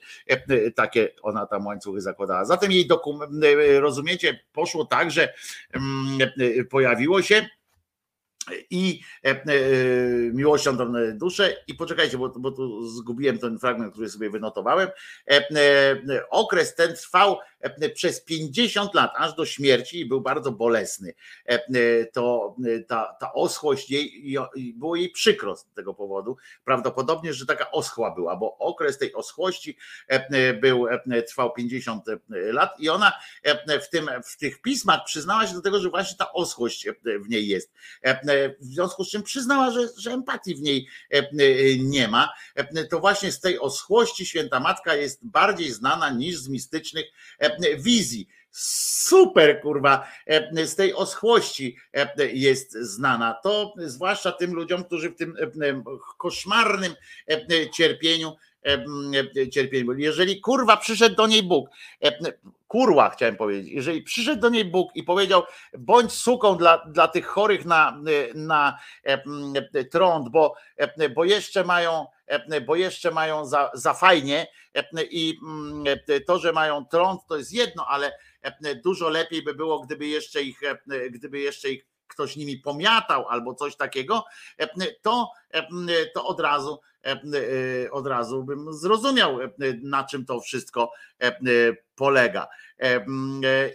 Takie 0.76 1.10
ona 1.22 1.46
tam 1.46 1.66
łańcuchy 1.66 2.02
zakładała. 2.02 2.25
Zatem 2.44 2.72
jej 2.72 2.88
dokument, 2.88 3.32
rozumiecie, 3.80 4.40
poszło 4.54 4.86
tak, 4.86 5.12
że 5.12 5.34
mm, 5.74 6.30
pojawiło 6.70 7.22
się 7.22 7.50
i 8.70 9.02
e, 9.24 9.30
e, 9.30 9.44
miłością 10.34 10.78
tą 10.78 10.94
duszę 11.14 11.58
i 11.68 11.74
poczekajcie, 11.74 12.18
bo, 12.18 12.30
bo 12.30 12.52
tu 12.52 12.88
zgubiłem 12.88 13.38
ten 13.38 13.60
fragment, 13.60 13.94
który 13.94 14.10
sobie 14.10 14.30
wynotowałem. 14.30 14.90
E, 15.30 16.30
okres 16.30 16.76
ten 16.76 16.96
trwał 16.96 17.38
przez 17.94 18.24
50 18.24 18.94
lat, 18.94 19.12
aż 19.18 19.36
do 19.36 19.46
śmierci 19.46 20.00
i 20.00 20.06
był 20.06 20.22
bardzo 20.22 20.52
bolesny. 20.52 21.14
To 22.14 22.56
ta, 22.88 23.16
ta 23.20 23.34
oschłość 23.34 23.90
jej, 23.90 24.36
było 24.76 24.96
jej 24.96 25.10
przykro 25.10 25.56
z 25.56 25.66
tego 25.76 25.94
powodu. 25.94 26.38
Prawdopodobnie, 26.66 27.34
że 27.34 27.46
taka 27.46 27.72
oschła 27.72 28.16
była, 28.16 28.36
bo 28.36 28.58
okres 28.58 28.98
tej 28.98 29.14
oschłości 29.14 29.78
był, 30.62 30.88
trwał 31.28 31.54
50 31.54 32.06
lat 32.30 32.80
i 32.80 32.90
ona 32.90 33.14
w, 33.82 33.90
tym, 33.90 34.10
w 34.26 34.38
tych 34.38 34.62
pismach 34.62 35.06
przyznała 35.06 35.48
się 35.48 35.54
do 35.54 35.62
tego, 35.62 35.80
że 35.80 35.90
właśnie 35.90 36.18
ta 36.18 36.34
oschłość 36.34 36.88
w 37.26 37.30
niej 37.30 37.48
jest. 37.48 37.74
E, 38.36 38.50
W 38.60 38.66
związku 38.66 39.04
z 39.04 39.10
czym 39.10 39.24
przyznała, 39.24 39.72
że, 39.72 39.88
że 39.98 40.12
empatii 40.12 40.56
w 40.56 40.62
niej 40.62 40.88
e, 41.14 41.18
e, 41.18 41.28
nie 41.80 42.08
ma. 42.08 42.34
To 42.90 43.00
właśnie 43.00 43.32
z 43.32 43.40
tej 43.40 43.60
oschłości 43.60 44.26
święta 44.26 44.60
matka 44.60 44.96
jest 44.96 45.28
bardziej 45.28 45.72
znana 45.72 46.10
niż 46.10 46.38
z 46.38 46.50
mistycznych 46.50 47.06
wizji. 47.78 48.28
Super, 48.52 49.62
kurwa, 49.62 50.08
z 50.66 50.76
tej 50.76 50.94
oschłości 50.94 51.78
jest 52.34 52.74
znana. 52.74 53.34
To 53.44 53.74
zwłaszcza 53.78 54.32
tym 54.32 54.54
ludziom, 54.54 54.84
którzy 54.84 55.10
w 55.10 55.16
tym 55.16 55.36
koszmarnym 56.18 56.94
cierpieniu 57.74 58.36
byli. 59.84 60.04
Jeżeli 60.04 60.42
kurwa 60.42 60.78
przyszedł 60.78 61.16
do 61.16 61.28
niej 61.28 61.44
Bóg, 61.44 61.70
kurła 62.68 63.10
chciałem 63.10 63.36
powiedzieć, 63.36 63.74
jeżeli 63.74 64.02
przyszedł 64.02 64.42
do 64.42 64.50
niej 64.50 64.66
Bóg 64.66 64.96
i 64.96 65.04
powiedział, 65.04 65.44
bądź 65.78 66.12
suką 66.12 66.58
dla, 66.58 66.78
dla 66.78 67.08
tych 67.08 67.26
chorych 67.26 67.66
na, 67.66 68.02
na 68.36 68.80
trąd, 69.92 70.30
bo, 70.30 70.56
bo 71.16 71.24
jeszcze 71.24 71.64
mają, 71.64 72.06
bo 72.66 72.76
jeszcze 72.76 73.12
mają 73.12 73.46
za, 73.46 73.72
za 73.74 73.94
fajnie 73.94 74.48
i 75.10 75.38
to, 76.28 76.40
że 76.40 76.54
mają 76.54 76.86
trąd, 76.86 77.22
to 77.28 77.38
jest 77.38 77.54
jedno, 77.54 77.86
ale 77.88 78.12
dużo 78.84 79.10
lepiej 79.10 79.44
by 79.44 79.54
było, 79.54 79.80
gdyby 79.80 80.08
jeszcze 80.08 80.42
ich, 80.42 80.62
gdyby 81.12 81.40
jeszcze 81.40 81.70
ich 81.70 81.86
ktoś 82.08 82.36
nimi 82.36 82.58
pomiatał 82.58 83.28
albo 83.28 83.56
coś 83.56 83.76
takiego, 83.76 84.26
to, 85.02 85.32
to 86.14 86.26
od 86.26 86.40
razu 86.40 86.80
od 87.92 88.08
razu 88.08 88.44
bym 88.44 88.74
zrozumiał, 88.74 89.42
e, 89.42 89.50
na 89.84 90.04
czym 90.04 90.26
to 90.26 90.40
wszystko 90.40 90.92
e, 91.22 91.28
e, 91.28 91.38
polega. 91.96 92.48
E, 92.80 92.86
e, 92.86 93.06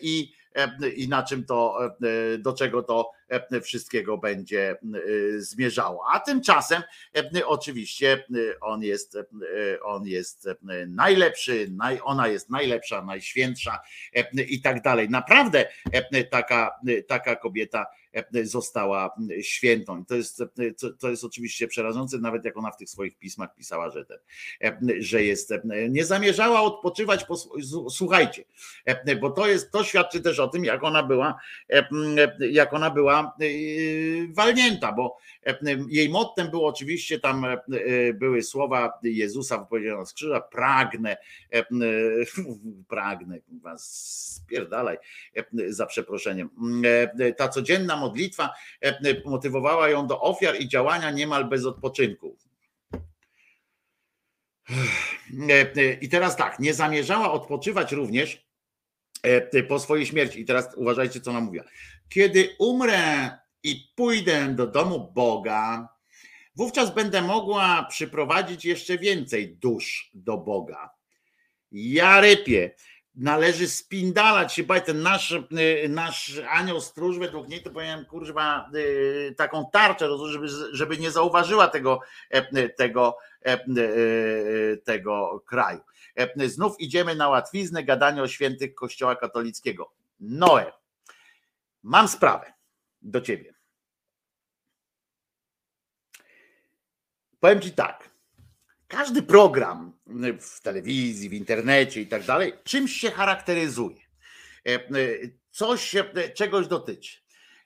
i, 0.00 0.33
e, 0.55 0.89
i 0.89 1.09
na 1.09 1.23
czym 1.23 1.44
to, 1.44 1.78
e, 1.84 2.39
do 2.39 2.52
czego 2.52 2.83
to 2.83 3.10
e, 3.10 3.20
wszystkiego 3.62 4.18
będzie 4.18 4.70
e, 4.70 5.41
zmierzało. 5.41 6.05
A 6.12 6.20
tymczasem 6.20 6.83
e, 7.17 7.47
oczywiście 7.47 8.12
e, 8.12 8.60
on 8.60 8.83
jest, 8.83 9.17
e, 9.17 9.25
on 9.83 10.07
jest 10.07 10.47
e, 10.47 10.57
najlepszy, 10.86 11.68
naj, 11.70 12.00
ona 12.05 12.28
jest 12.28 12.50
najlepsza, 12.50 13.05
najświętsza 13.05 13.81
e, 14.15 14.42
i 14.42 14.60
tak 14.62 14.83
dalej. 14.83 15.10
Naprawdę 15.10 15.68
e, 15.92 16.25
taka, 16.25 16.70
taka 17.09 17.36
kobieta 17.36 17.86
e, 18.12 18.44
została 18.44 19.15
świętą. 19.42 20.05
To 20.05 20.15
jest, 20.15 20.42
to- 21.00 21.10
jest 21.10 21.25
oczywiście 21.25 21.68
przerażające, 21.68 22.18
nawet 22.18 22.44
jak 22.44 22.57
ona 22.57 22.70
w 22.70 22.76
tych 22.76 22.91
swoich 22.91 23.18
pismach 23.18 23.55
pisała, 23.55 23.91
że, 23.91 24.05
ten, 24.05 24.18
e, 24.65 24.78
że 24.99 25.25
jest, 25.25 25.52
e, 25.52 25.60
nie 25.89 26.05
zamierzała 26.05 26.62
odpoczywać. 26.62 27.25
Po, 27.25 27.36
słuchajcie, 27.91 28.44
e, 28.84 29.17
bo 29.17 29.31
to 29.31 29.47
jest, 29.49 29.70
to 29.73 29.84
świadczy 29.84 30.20
też 30.20 30.39
o 30.39 30.49
tym, 30.49 30.65
jak 30.65 30.84
ona 30.84 31.02
była, 31.02 31.41
e, 31.70 31.89
jak 32.50 32.73
ona 32.73 32.91
była 32.91 33.20
e, 33.21 33.45
walnięta, 34.29 34.93
bo 34.93 35.19
e, 35.47 35.59
jej 35.89 36.09
mottem 36.09 36.51
było 36.51 36.69
oczywiście 36.69 37.21
tam 37.21 37.45
e, 37.45 37.59
były 38.15 38.43
słowa 38.43 38.99
Jezusa 39.03 39.59
wypowiedziane 39.59 40.07
z 40.07 40.13
krzyża, 40.13 40.41
pragnę, 40.41 41.17
pragnę, 42.89 43.39
was 43.63 44.41
spierdalaj, 44.45 44.99
za 45.69 45.87
przeproszeniem. 45.87 46.51
Ta 47.37 47.49
codzienna 47.49 47.97
modlitwa 47.97 48.51
motywowała 49.25 49.89
ją 49.89 50.07
do 50.07 50.21
ofiar 50.21 50.61
i 50.61 50.69
działania 50.69 51.11
niemal 51.11 51.45
bez 51.45 51.67
odpoczynku. 51.67 52.37
I 56.01 56.09
teraz 56.09 56.37
tak, 56.37 56.59
nie 56.59 56.75
zamierzała 56.75 57.33
odpoczywać 57.33 57.93
również 57.93 58.51
po 59.69 59.79
swojej 59.79 60.07
śmierci. 60.07 60.41
I 60.41 60.45
teraz 60.45 60.75
uważajcie, 60.77 61.21
co 61.21 61.31
ona 61.31 61.41
mówiła. 61.41 61.65
Kiedy 62.11 62.57
umrę 62.59 63.31
i 63.63 63.93
pójdę 63.97 64.49
do 64.49 64.67
domu 64.67 65.13
Boga, 65.15 65.89
wówczas 66.57 66.95
będę 66.95 67.23
mogła 67.23 67.87
przyprowadzić 67.91 68.65
jeszcze 68.65 68.99
więcej 68.99 69.57
dusz 69.57 70.11
do 70.15 70.37
Boga. 70.37 70.91
Ja 71.73 72.21
rypię. 72.21 72.75
Należy 73.15 73.69
spindalać 73.69 74.55
się, 74.55 74.63
baj, 74.63 74.83
ten 74.85 75.03
nasz, 75.03 75.31
y, 75.31 75.89
nasz 75.89 76.41
anioł 76.49 76.81
stróż, 76.81 77.19
według 77.19 77.49
niej 77.49 77.63
to 77.63 77.71
powiem, 77.71 78.05
kurwa, 78.05 78.71
y, 78.75 79.35
taką 79.37 79.71
tarczę, 79.73 80.09
żeby, 80.29 80.49
żeby 80.73 80.99
nie 80.99 81.11
zauważyła 81.11 81.69
tego, 81.69 82.01
e, 82.31 82.69
tego, 82.69 83.17
e, 83.45 83.59
tego 84.77 85.43
kraju. 85.47 85.81
E, 86.17 86.49
Znów 86.49 86.81
idziemy 86.81 87.15
na 87.15 87.29
łatwiznę 87.29 87.85
gadania 87.85 88.23
o 88.23 88.29
świętych 88.29 88.75
Kościoła 88.75 89.17
katolickiego. 89.17 89.93
Noe, 90.21 90.73
mam 91.83 92.09
sprawę 92.09 92.52
do 93.02 93.20
ciebie. 93.20 93.55
Powiem 97.41 97.60
ci 97.60 97.73
tak. 97.73 98.10
Każdy 98.89 99.23
program 99.23 99.92
w 100.41 100.60
telewizji, 100.60 101.28
w 101.28 101.33
internecie 101.33 102.00
i 102.00 102.07
tak 102.07 102.25
dalej, 102.25 102.52
czymś 102.65 102.92
się 102.92 103.10
charakteryzuje. 103.10 104.00
E, 104.67 104.75
e, 104.75 104.81
Coś 105.50 105.84
się, 105.84 106.05
e, 106.15 106.31
czegoś 106.31 106.67
dotyczy. 106.67 107.20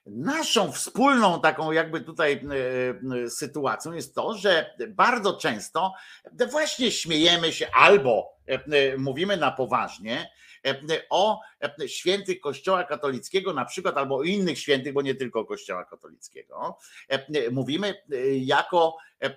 Naszą 0.05 0.71
wspólną 0.71 1.41
taką 1.41 1.71
jakby 1.71 2.01
tutaj 2.01 2.41
sytuacją 3.29 3.93
jest 3.93 4.15
to, 4.15 4.33
że 4.37 4.75
bardzo 4.89 5.37
często 5.37 5.93
właśnie 6.51 6.91
śmiejemy 6.91 7.53
się 7.53 7.71
albo 7.71 8.37
mówimy 8.97 9.37
na 9.37 9.51
poważnie 9.51 10.29
o 11.09 11.41
e, 11.81 11.87
świętych 11.87 12.39
Kościoła 12.39 12.83
katolickiego 12.83 13.53
na 13.53 13.65
przykład, 13.65 13.97
albo 13.97 14.15
o 14.17 14.23
innych 14.23 14.59
świętych, 14.59 14.93
bo 14.93 15.01
nie 15.01 15.15
tylko 15.15 15.45
Kościoła 15.45 15.85
katolickiego. 15.85 16.77
E, 17.09 17.51
Mówimy 17.51 17.87
e, 18.11 18.17
jako 18.37 18.97
e, 19.19 19.35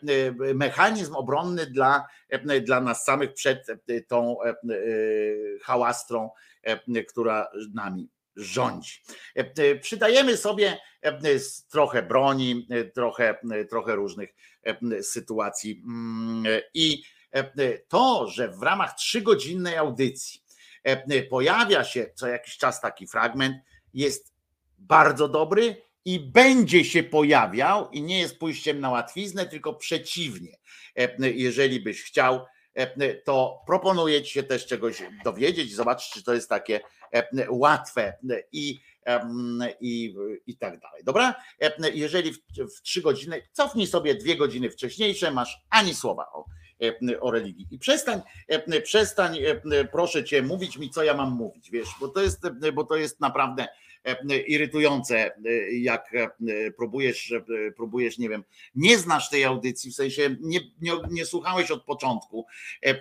mechanizm 0.55 1.15
obronny 1.15 1.67
dla, 1.67 2.07
e, 2.29 2.61
dla 2.61 2.81
nas 2.81 3.05
samych 3.05 3.35
przed 3.35 3.71
e, 3.71 4.01
tą 4.01 4.43
e, 4.43 4.49
e, 4.49 4.55
hałastrą, 5.63 6.31
e, 6.63 7.05
która 7.05 7.51
nami 7.75 8.09
rządzi. 8.39 9.03
E, 9.37 9.41
e, 9.59 9.77
Przydajemy 9.77 10.37
sobie 10.37 10.79
e, 11.03 11.39
trochę 11.71 12.03
broni, 12.03 12.67
e, 12.71 12.85
trochę, 12.85 13.39
e, 13.51 13.65
trochę 13.65 13.95
różnych 13.95 14.35
e, 14.63 15.03
sytuacji 15.03 15.83
Mm, 15.85 16.47
e, 16.47 16.63
i 16.75 17.03
e, 17.33 17.79
to, 17.79 18.27
że 18.27 18.49
w 18.49 18.63
ramach 18.63 18.95
trzygodzinnej 18.95 19.77
audycji 19.77 20.41
e, 20.41 20.48
pojawia 21.31 21.85
się 21.85 22.07
co 22.15 22.29
jakiś 22.29 22.57
czas 22.57 22.81
taki 22.81 23.07
fragment, 23.07 23.57
jest 23.95 24.35
bardzo 24.79 25.29
dobry 25.29 25.83
i 26.05 26.21
będzie 26.21 26.85
się 26.85 27.03
pojawiał 27.03 27.91
i 27.91 28.03
nie 28.03 28.19
jest 28.19 28.39
pójściem 28.39 28.81
na 28.81 28.91
łatwiznę, 28.91 29.47
tylko 29.47 29.75
przeciwnie. 29.75 30.59
E, 30.97 31.31
Jeżeli 31.31 31.81
byś 31.81 32.03
chciał, 32.03 32.47
e, 32.75 33.15
to 33.15 33.63
proponuję 33.67 34.23
ci 34.23 34.33
się 34.33 34.43
też 34.43 34.67
czegoś 34.67 35.03
dowiedzieć, 35.25 35.75
zobaczyć, 35.75 36.11
czy 36.13 36.23
to 36.23 36.35
jest 36.35 36.49
takie 36.49 36.81
e, 37.13 37.51
łatwe 37.51 38.17
i, 38.53 38.81
i, 39.81 40.15
i 40.47 40.57
tak 40.57 40.81
dalej. 40.81 41.05
Dobra? 41.05 41.35
E, 41.61 41.91
Jeżeli 41.95 42.33
w, 42.33 42.39
w 42.77 42.83
trzy 42.83 43.03
godziny, 43.03 43.43
cofnij 43.53 43.87
sobie 43.87 44.15
dwie 44.15 44.37
godziny 44.37 44.71
wcześniejsze, 44.71 45.31
masz 45.31 45.59
ani 45.71 45.95
słowa 45.95 46.27
o, 46.33 46.41
e, 46.41 46.47
o 47.21 47.31
religii. 47.31 47.67
I 47.71 47.79
przestań, 47.79 48.21
e, 48.49 48.81
przestań, 48.81 49.39
e, 49.73 49.85
proszę 49.85 50.25
cię, 50.25 50.43
mówić 50.43 50.79
mi, 50.79 50.91
co 50.91 51.03
ja 51.03 51.15
mam 51.15 51.33
mówić, 51.33 51.71
wiesz, 51.71 51.89
bo 52.01 52.09
to 52.09 52.23
jest, 52.23 52.43
bo 52.75 52.85
to 52.85 52.97
jest 52.97 53.21
naprawdę 53.21 53.63
e, 53.63 53.69
irytujące, 54.47 55.17
e, 55.37 55.73
jak 55.73 56.15
e, 56.15 56.31
próbujesz, 56.77 57.33
e, 57.33 57.73
próbujesz, 57.77 58.19
nie 58.19 58.29
wiem, 58.29 58.45
nie 58.75 58.99
znasz 58.99 59.31
tej 59.31 59.45
audycji, 59.45 59.91
w 59.91 59.95
sensie 59.95 60.37
nie, 60.41 60.61
nie, 60.81 60.93
nie 61.11 61.27
słuchałeś 61.27 61.71
od 61.71 61.85
początku, 61.85 62.47
e, 62.87 62.91
e, 62.91 63.01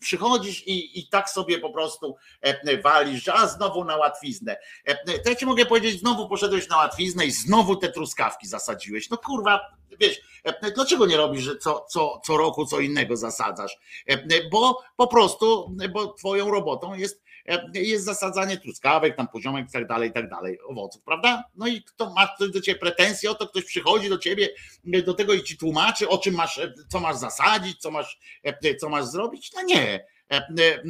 przychodzisz 0.00 0.66
i, 0.66 1.00
i 1.00 1.08
tak 1.08 1.30
sobie 1.30 1.58
po 1.58 1.70
prostu 1.70 2.16
e, 2.40 2.82
walisz, 2.82 3.24
że 3.24 3.34
a 3.34 3.46
znowu 3.46 3.84
na 3.84 3.96
łatwiznę. 3.96 4.56
E, 4.84 5.18
To 5.18 5.30
ja 5.30 5.36
ci 5.36 5.46
mogę 5.46 5.66
powiedzieć, 5.66 6.00
znowu 6.00 6.28
poszedłeś 6.28 6.68
na 6.68 6.76
łatwiznę 6.76 7.26
i 7.26 7.30
znowu 7.30 7.76
te 7.76 7.92
truskawki 7.92 8.46
zasadziłeś. 8.48 9.10
No 9.10 9.16
kurwa, 9.18 9.60
wiesz, 10.00 10.20
e, 10.44 10.72
dlaczego 10.72 11.06
nie 11.06 11.16
robisz, 11.16 11.42
że 11.42 11.56
co, 11.56 11.86
co, 11.88 12.20
co 12.24 12.36
roku 12.36 12.66
co 12.66 12.80
innego 12.80 13.16
zasadzasz? 13.16 13.78
E, 14.06 14.48
Bo 14.50 14.82
po 14.96 15.06
prostu, 15.06 15.74
bo 15.92 16.12
twoją 16.12 16.50
robotą 16.50 16.94
jest, 16.94 17.22
e, 17.22 17.27
jest 17.74 18.04
zasadzanie 18.04 18.56
truskawek, 18.56 19.16
tam 19.16 19.28
poziomek 19.28 19.68
i 19.68 19.72
tak 19.72 19.86
dalej, 19.86 20.10
i 20.10 20.12
tak 20.12 20.30
dalej, 20.30 20.58
owoców, 20.62 21.02
prawda? 21.02 21.44
No 21.54 21.66
i 21.66 21.82
kto 21.82 22.14
ma 22.14 22.28
ktoś 22.34 22.50
do 22.50 22.60
ciebie 22.60 22.78
pretensje 22.78 23.30
o 23.30 23.34
to, 23.34 23.48
ktoś 23.48 23.64
przychodzi 23.64 24.08
do 24.08 24.18
ciebie 24.18 24.48
e, 24.94 25.02
do 25.02 25.14
tego 25.14 25.34
i 25.34 25.42
ci 25.42 25.58
tłumaczy, 25.58 26.08
o 26.08 26.18
czym 26.18 26.34
masz, 26.34 26.58
e, 26.58 26.72
co 26.88 27.00
masz 27.00 27.16
zasadzić, 27.16 27.78
co 27.78 27.90
masz, 27.90 28.18
e, 28.42 28.74
co 28.74 28.88
masz 28.88 29.04
zrobić? 29.04 29.52
No 29.54 29.62
nie. 29.62 30.06
E, 30.30 30.36
e, 30.36 30.42
e, 30.60 30.82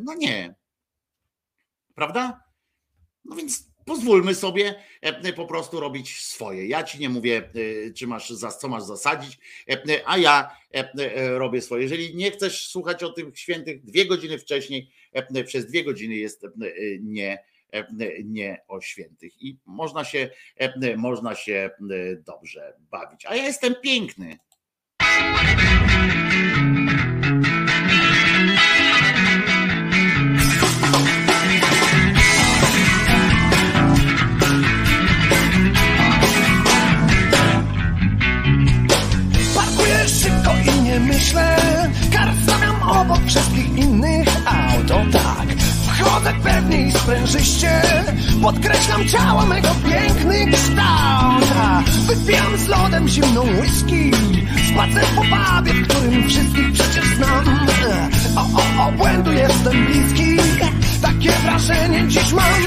No 0.00 0.14
nie. 0.14 0.54
Prawda? 1.94 2.40
No 3.24 3.36
więc 3.36 3.67
pozwólmy 3.88 4.34
sobie 4.34 4.74
e, 5.00 5.32
po 5.32 5.46
prostu 5.46 5.80
robić 5.80 6.20
swoje. 6.20 6.66
Ja 6.66 6.82
ci 6.82 6.98
nie 6.98 7.08
mówię, 7.08 7.50
e, 7.88 7.92
czy 7.92 8.06
masz, 8.06 8.32
co 8.60 8.68
masz 8.68 8.82
zasadzić, 8.82 9.38
e, 9.70 10.02
a 10.06 10.18
ja 10.18 10.56
e, 10.74 10.92
e, 10.94 11.38
robię 11.38 11.62
swoje. 11.62 11.82
Jeżeli 11.82 12.16
nie 12.16 12.30
chcesz 12.30 12.68
słuchać 12.68 13.02
o 13.02 13.12
tych 13.12 13.38
świętych 13.38 13.84
dwie 13.84 14.06
godziny 14.06 14.38
wcześniej, 14.38 14.90
e, 15.12 15.44
przez 15.44 15.66
dwie 15.66 15.84
godziny 15.84 16.14
jest 16.14 16.44
e, 16.44 16.48
nie, 17.00 17.38
e, 17.72 17.86
nie 18.24 18.62
o 18.68 18.80
świętych 18.80 19.42
i 19.42 19.56
można 19.66 20.04
się, 20.04 20.30
e, 20.56 20.96
można 20.96 21.34
się 21.34 21.70
e, 21.80 22.16
dobrze 22.16 22.74
bawić. 22.90 23.26
A 23.26 23.36
ja 23.36 23.44
jestem 23.44 23.74
piękny. 23.82 24.38
Wszystkich 43.28 43.76
innych 43.76 44.28
aut 44.46 44.90
O 44.90 45.04
tak, 45.12 45.48
wchodzę 45.86 46.32
pewnie 46.42 46.82
i 46.82 46.92
sprężyście 46.92 47.82
Podkreślam 48.42 49.08
ciała 49.08 49.46
mego 49.46 49.68
piękny 49.90 50.52
kształt 50.52 51.44
Wypijam 52.06 52.56
z 52.56 52.68
lodem 52.68 53.08
zimną 53.08 53.42
whisky 53.42 54.10
Spacer 54.68 55.04
po 55.16 55.22
pubie, 55.22 55.72
w 55.72 55.88
którym 55.88 56.28
wszystkich 56.28 56.72
przecież 56.72 57.04
znam. 57.16 57.66
O, 58.36 58.40
o, 58.40 58.88
obłędu 58.88 59.32
jestem 59.32 59.86
bliski 59.86 60.36
Takie 61.02 61.30
wrażenie 61.30 62.08
dziś 62.08 62.32
mam. 62.32 62.62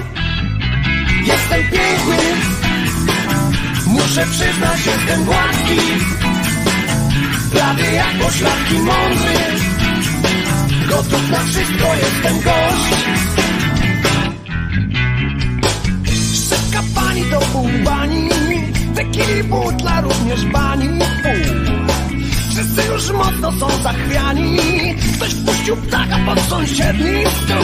Jestem 1.25 1.61
piękny 1.61 2.23
Muszę 3.87 4.25
przyznać, 4.25 4.85
jestem 4.85 5.25
gładki. 5.25 5.79
Prawie 7.51 7.93
jak 7.93 8.17
poszlaki 8.19 8.73
mądry 8.73 9.70
Gotów 10.91 11.29
na 11.31 11.39
wszystko, 11.39 11.95
jestem 11.95 12.41
gość. 12.41 12.95
Szybka 16.49 16.83
pani 16.95 17.23
to 17.23 17.39
pół 17.39 17.67
bani 17.85 18.29
Tequili 18.95 19.43
butla 19.43 20.01
również 20.01 20.45
bani. 20.45 20.87
Pół 21.23 21.71
Wszyscy 22.49 22.81
już 22.93 23.11
mocno 23.11 23.51
są 23.51 23.83
zachwiani 23.83 24.57
Ktoś 25.15 25.33
wpuścił 25.33 25.77
ptaka 25.77 26.19
pod 26.25 26.39
sąsiedni 26.39 27.23
stół. 27.25 27.63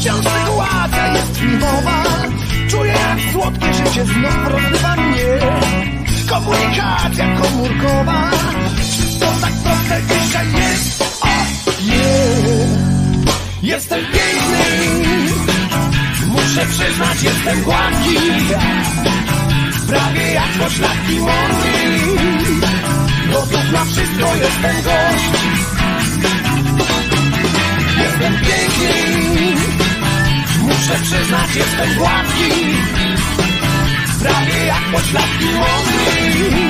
Wciąż 0.00 0.16
sytuacja 0.16 1.14
jest 1.14 1.36
filmowa 1.36 2.04
Czuję 2.68 2.92
jak 2.92 3.32
słodkie 3.32 3.74
życie 3.74 4.04
znów 4.04 4.48
rozrywa 4.48 4.96
mnie. 4.96 5.38
Komunikacja 6.30 7.36
komórkowa 7.40 8.30
Wszystko 8.80 9.26
tak 9.40 9.52
proste 9.52 10.00
dzisiaj 10.02 10.46
jest 10.52 11.21
yeah 11.86 12.42
Jestem 13.62 14.00
piękny. 14.00 14.64
Muszę 16.26 16.66
przyznać, 16.66 17.22
jestem 17.22 17.62
gładki. 17.62 18.16
Prawie 19.88 20.32
jak 20.32 20.48
poszlaki 20.48 21.18
mądry 21.18 22.00
Gotów 23.32 23.72
na 23.72 23.84
wszystko, 23.84 24.36
jestem 24.36 24.76
gość. 24.82 25.24
Jestem 27.98 28.32
piękny. 28.32 28.94
Muszę 30.62 30.94
przyznać, 31.02 31.54
jestem 31.54 31.98
gładki. 31.98 32.50
Prawie 34.22 34.66
jak 34.66 34.82
poszlaki 34.92 35.44
mądry 35.44 36.62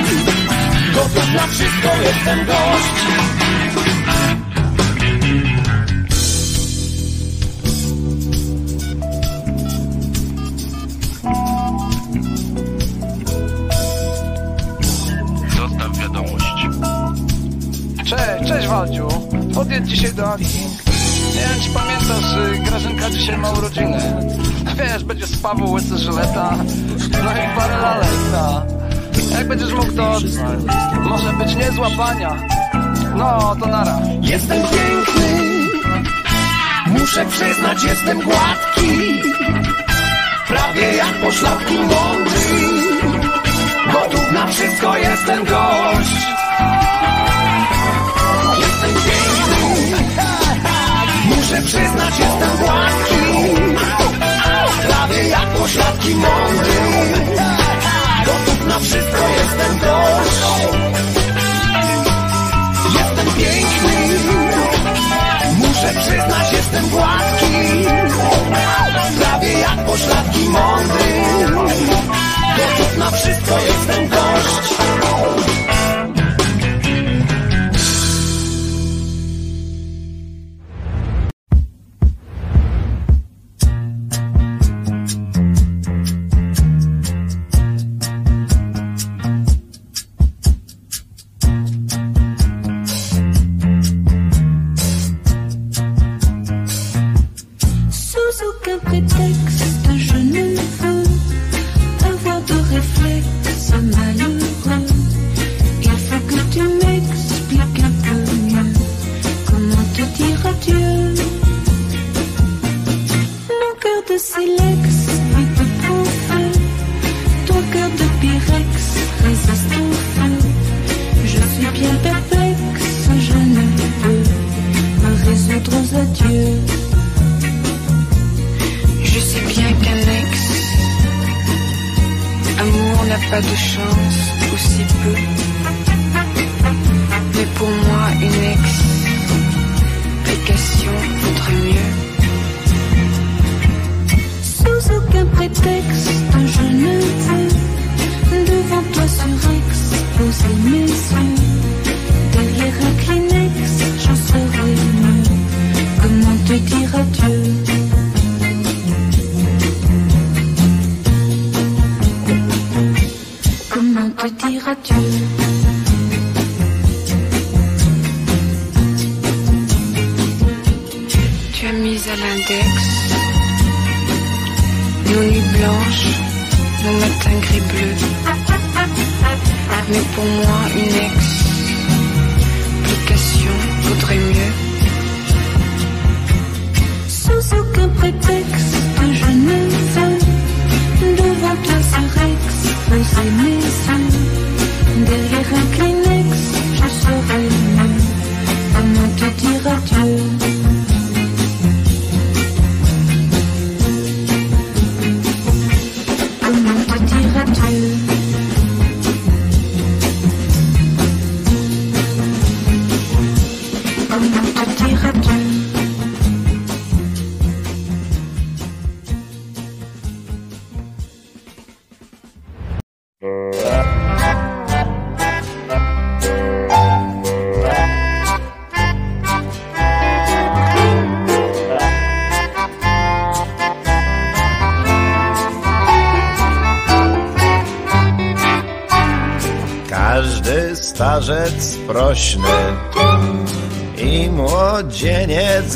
Gotów 0.95 1.35
na 1.35 1.47
wszystko, 1.47 1.89
jestem 2.03 2.47
gość 2.47 3.33
Cześć, 18.63 18.75
Waldziu. 18.75 19.09
Podjedź 19.55 19.89
dzisiaj 19.89 20.13
do 20.13 20.33
Ani. 20.33 20.45
Nie 21.35 21.41
wiem, 21.41 21.61
czy 21.63 21.71
pamiętasz, 21.71 22.37
y, 22.57 22.59
Grażynka 22.59 23.11
dzisiaj 23.11 23.39
ma 23.39 23.51
urodziny. 23.51 23.99
Wiesz, 24.77 25.05
będzie 25.05 25.27
z 25.27 25.39
Paweł 25.39 25.73
łysy 25.73 25.99
żyleta, 25.99 26.55
no 27.25 27.33
i 27.33 27.57
parę 27.59 27.77
lalek, 27.77 28.09
no. 28.33 28.63
Jak 29.37 29.49
będziesz 29.49 29.73
mógł, 29.73 29.93
to 29.93 30.19
może 31.01 31.33
być 31.33 31.55
niezła 31.57 31.89
pania. 31.97 32.37
No, 33.17 33.57
to 33.61 33.67
nara. 33.67 33.99
Jestem 34.21 34.63
piękny 34.63 35.69
Muszę 36.87 37.27
przyznać, 37.27 37.85
jestem 37.85 38.21
gładki 38.21 39.23
Prawie 40.49 40.97
jak 40.97 41.15
poszlaki 41.15 41.75
mądry 41.75 42.41
Gotów 43.93 44.33
na 44.33 44.47
wszystko, 44.47 44.97
jestem 44.97 45.45
gość 45.45 46.42
Muszę 51.53 51.65
przyznać, 51.65 52.19
jestem 52.19 52.57
gładki 52.59 53.15
Prawie 54.89 55.29
jak 55.29 55.49
poszlaki 55.49 56.15
mądry. 56.15 56.81
Gotów 58.27 58.67
na 58.67 58.79
wszystko, 58.79 59.29
jestem 59.29 59.79
gość 59.79 60.41
Jestem 62.95 63.35
piękny. 63.37 64.19
Muszę 65.59 65.95
przyznać, 66.01 66.53
jestem 66.53 66.89
gładki. 66.89 67.85
Prawie 69.21 69.53
jak 69.53 69.87
poszlaki 69.87 70.49
mądry. 70.49 71.23
Gotów 72.57 72.99
na 72.99 73.11
wszystko, 73.11 73.59
jestem 73.59 74.09
gość 74.09 74.73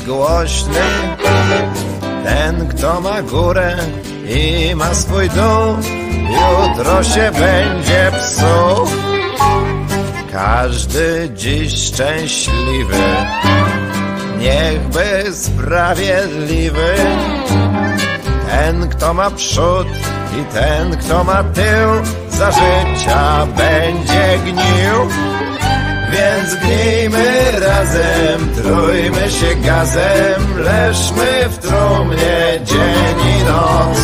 głośny, 0.06 0.80
ten 2.24 2.68
kto 2.68 3.00
ma 3.00 3.22
górę 3.22 3.76
i 4.28 4.74
ma 4.74 4.94
swój 4.94 5.30
dół, 5.30 5.76
jutro 6.28 7.04
się 7.04 7.30
będzie 7.32 8.12
psuł. 8.18 8.86
Każdy 10.32 11.30
dziś 11.34 11.84
szczęśliwy, 11.84 13.04
niechby 14.38 15.24
sprawiedliwy, 15.32 16.94
ten 18.50 18.88
kto 18.88 19.14
ma 19.14 19.30
przód 19.30 19.86
i 20.40 20.54
ten 20.54 20.96
kto 20.96 21.24
ma 21.24 21.44
tył, 21.44 21.90
za 22.30 22.50
życia 22.50 23.46
będzie 23.46 24.38
gnił. 24.44 25.35
Więc 26.12 26.54
gnijmy 26.54 27.50
razem, 27.60 28.48
trójmy 28.56 29.30
się 29.30 29.54
gazem, 29.54 30.58
leżmy 30.58 31.48
w 31.48 31.58
trumnie 31.58 32.60
dzień 32.64 33.38
i 33.38 33.44
noc. 33.44 33.98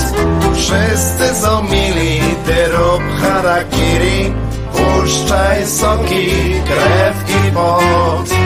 Wszyscy 0.56 1.34
są 1.42 1.62
mili, 1.62 2.20
ty 2.46 2.68
rób 2.68 3.02
harakiri, 3.22 4.34
puszczaj 4.72 5.66
soki, 5.66 6.30
krew 6.66 7.30
i. 7.30 8.41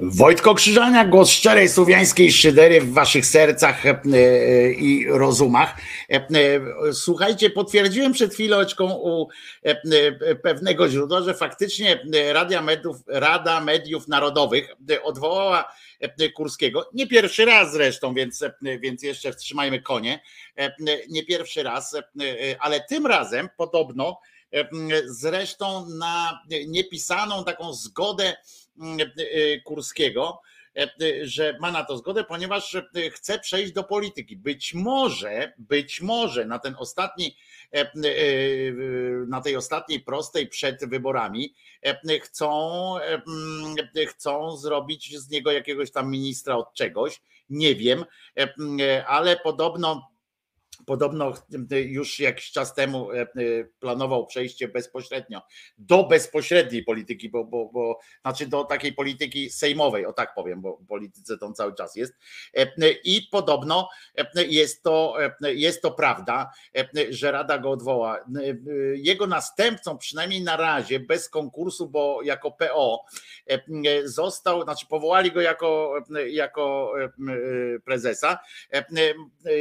Wojtko 0.00 0.54
Krzyżania, 0.54 1.04
głos 1.04 1.30
szczerej 1.30 1.68
słowiańskiej 1.68 2.32
szydery 2.32 2.80
w 2.80 2.92
waszych 2.92 3.26
sercach 3.26 3.86
e, 3.86 4.00
e, 4.12 4.70
i 4.70 5.06
rozumach. 5.08 5.76
E, 6.10 6.26
Słuchajcie, 6.92 7.50
potwierdziłem 7.50 8.12
przed 8.12 8.34
chwileczką 8.34 8.94
u 8.94 9.28
pewnego 10.42 10.88
źródła, 10.88 11.22
że 11.22 11.34
faktycznie 11.34 12.00
Radia 12.32 12.62
Mediów, 12.62 12.96
Rada 13.06 13.60
Mediów 13.60 14.08
Narodowych 14.08 14.68
odwołała 15.02 15.72
Kurskiego. 16.34 16.90
Nie 16.94 17.06
pierwszy 17.06 17.44
raz 17.44 17.72
zresztą, 17.72 18.14
więc, 18.14 18.44
więc 18.80 19.02
jeszcze 19.02 19.32
wstrzymajmy 19.32 19.82
konie. 19.82 20.22
Nie 21.08 21.24
pierwszy 21.24 21.62
raz, 21.62 21.96
ale 22.60 22.80
tym 22.80 23.06
razem 23.06 23.48
podobno 23.56 24.20
zresztą 25.06 25.86
na 25.88 26.40
niepisaną 26.66 27.44
taką 27.44 27.72
zgodę 27.72 28.36
mm, 28.80 29.00
e, 29.00 29.60
Kurskiego, 29.60 30.40
e, 30.76 30.90
że 31.22 31.56
ma 31.60 31.70
na 31.70 31.84
to 31.84 31.98
zgodę, 31.98 32.24
ponieważ 32.24 32.74
e, 32.74 33.10
chce 33.10 33.38
przejść 33.38 33.72
do 33.72 33.84
polityki. 33.84 34.36
Być 34.36 34.74
może, 34.74 35.52
być 35.58 36.00
może 36.00 36.44
na 36.44 36.58
ten 36.58 36.74
ostatni, 36.78 37.36
na 39.28 39.40
tej 39.40 39.56
ostatniej 39.56 40.00
prostej 40.00 40.48
przed 40.48 40.88
wyborami 40.88 41.54
chcą, 42.22 42.94
mm, 42.98 43.26
chcą 44.08 44.56
zrobić 44.56 45.18
z 45.18 45.30
niego 45.30 45.52
jakiegoś 45.52 45.90
tam 45.90 46.10
ministra 46.10 46.56
od 46.56 46.74
czegoś. 46.74 47.20
Nie 47.50 47.74
wiem, 47.74 48.04
e, 48.80 49.06
ale 49.06 49.36
podobno 49.36 50.15
Podobno 50.86 51.32
już 51.70 52.20
jakiś 52.20 52.50
czas 52.50 52.74
temu 52.74 53.12
e, 53.12 53.20
e, 53.20 53.26
planował 53.80 54.26
przejście 54.26 54.68
bezpośrednio 54.68 55.42
do 55.78 56.04
bezpośredniej 56.04 56.84
polityki, 56.84 57.28
bo, 57.28 57.44
bo, 57.44 57.70
bo 57.72 57.98
znaczy 58.22 58.46
do 58.46 58.64
takiej 58.64 58.92
polityki 58.92 59.50
sejmowej, 59.50 60.06
o 60.06 60.12
tak 60.12 60.34
powiem, 60.34 60.60
bo 60.60 60.76
w 60.76 60.86
polityce 60.86 61.38
to 61.38 61.52
cały 61.52 61.74
czas 61.74 61.96
jest. 61.96 62.14
E, 62.56 62.90
I 63.04 63.28
podobno 63.30 63.88
jest 64.48 64.82
to, 64.82 65.16
jest 65.40 65.82
to 65.82 65.90
prawda, 65.90 66.50
że 67.10 67.32
Rada 67.32 67.58
go 67.58 67.70
odwoła. 67.70 68.24
Jego 68.94 69.26
następcą, 69.26 69.98
przynajmniej 69.98 70.42
na 70.42 70.56
razie, 70.56 71.00
bez 71.00 71.28
konkursu, 71.28 71.88
bo 71.88 72.22
jako 72.22 72.50
PO 72.50 73.04
został, 74.04 74.62
znaczy 74.62 74.86
powołali 74.86 75.32
go 75.32 75.40
jako, 75.40 75.94
jako 76.28 76.92
prezesa. 77.84 78.38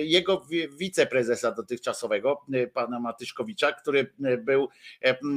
Jego 0.03 0.45
wiceprezes 0.79 1.14
prezesa 1.15 1.51
dotychczasowego, 1.51 2.41
y, 2.55 2.67
pana 2.67 2.99
Matyszkowicza, 2.99 3.71
który 3.71 3.99
y, 3.99 4.37
był 4.37 4.69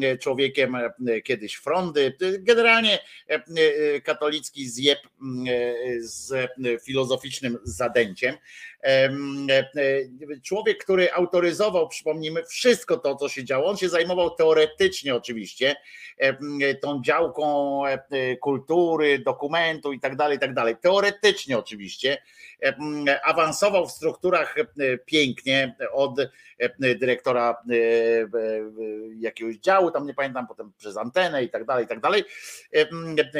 y, 0.04 0.18
człowiekiem 0.18 0.76
kiedyś 1.24 1.54
frondy, 1.54 2.16
generalnie 2.38 2.98
katolicki 4.04 4.68
zjeb 4.68 4.98
z 6.00 6.50
filozoficznym 6.84 7.58
zadęciem. 7.64 8.34
Człowiek, 10.42 10.84
który 10.84 11.12
autoryzował, 11.12 11.88
przypomnijmy, 11.88 12.44
wszystko 12.44 12.96
to, 12.96 13.16
co 13.16 13.28
się 13.28 13.44
działo. 13.44 13.70
On 13.70 13.76
się 13.76 13.88
zajmował 13.88 14.30
teoretycznie 14.30 15.14
oczywiście 15.14 15.76
tą 16.82 17.02
działką 17.02 17.82
kultury, 18.40 19.18
dokumentu 19.18 19.92
i 19.92 20.00
tak 20.00 20.16
dalej, 20.16 20.36
i 20.36 20.40
tak 20.40 20.54
dalej. 20.54 20.76
Teoretycznie 20.80 21.58
oczywiście 21.58 22.22
awansował 23.24 23.86
w 23.86 23.92
strukturach 23.92 24.54
pięknie 25.06 25.76
od 25.92 26.20
dyrektora 26.78 27.56
jakiegoś 29.18 29.56
działu, 29.56 29.90
tam 29.90 30.06
nie 30.06 30.14
pamiętam, 30.14 30.46
potem 30.46 30.72
przez 30.78 30.96
antenę 30.96 31.44
i 31.44 31.50
tak 31.50 31.64
dalej, 31.64 31.84
i 31.84 31.88
tak 31.88 32.00
dalej, 32.00 32.24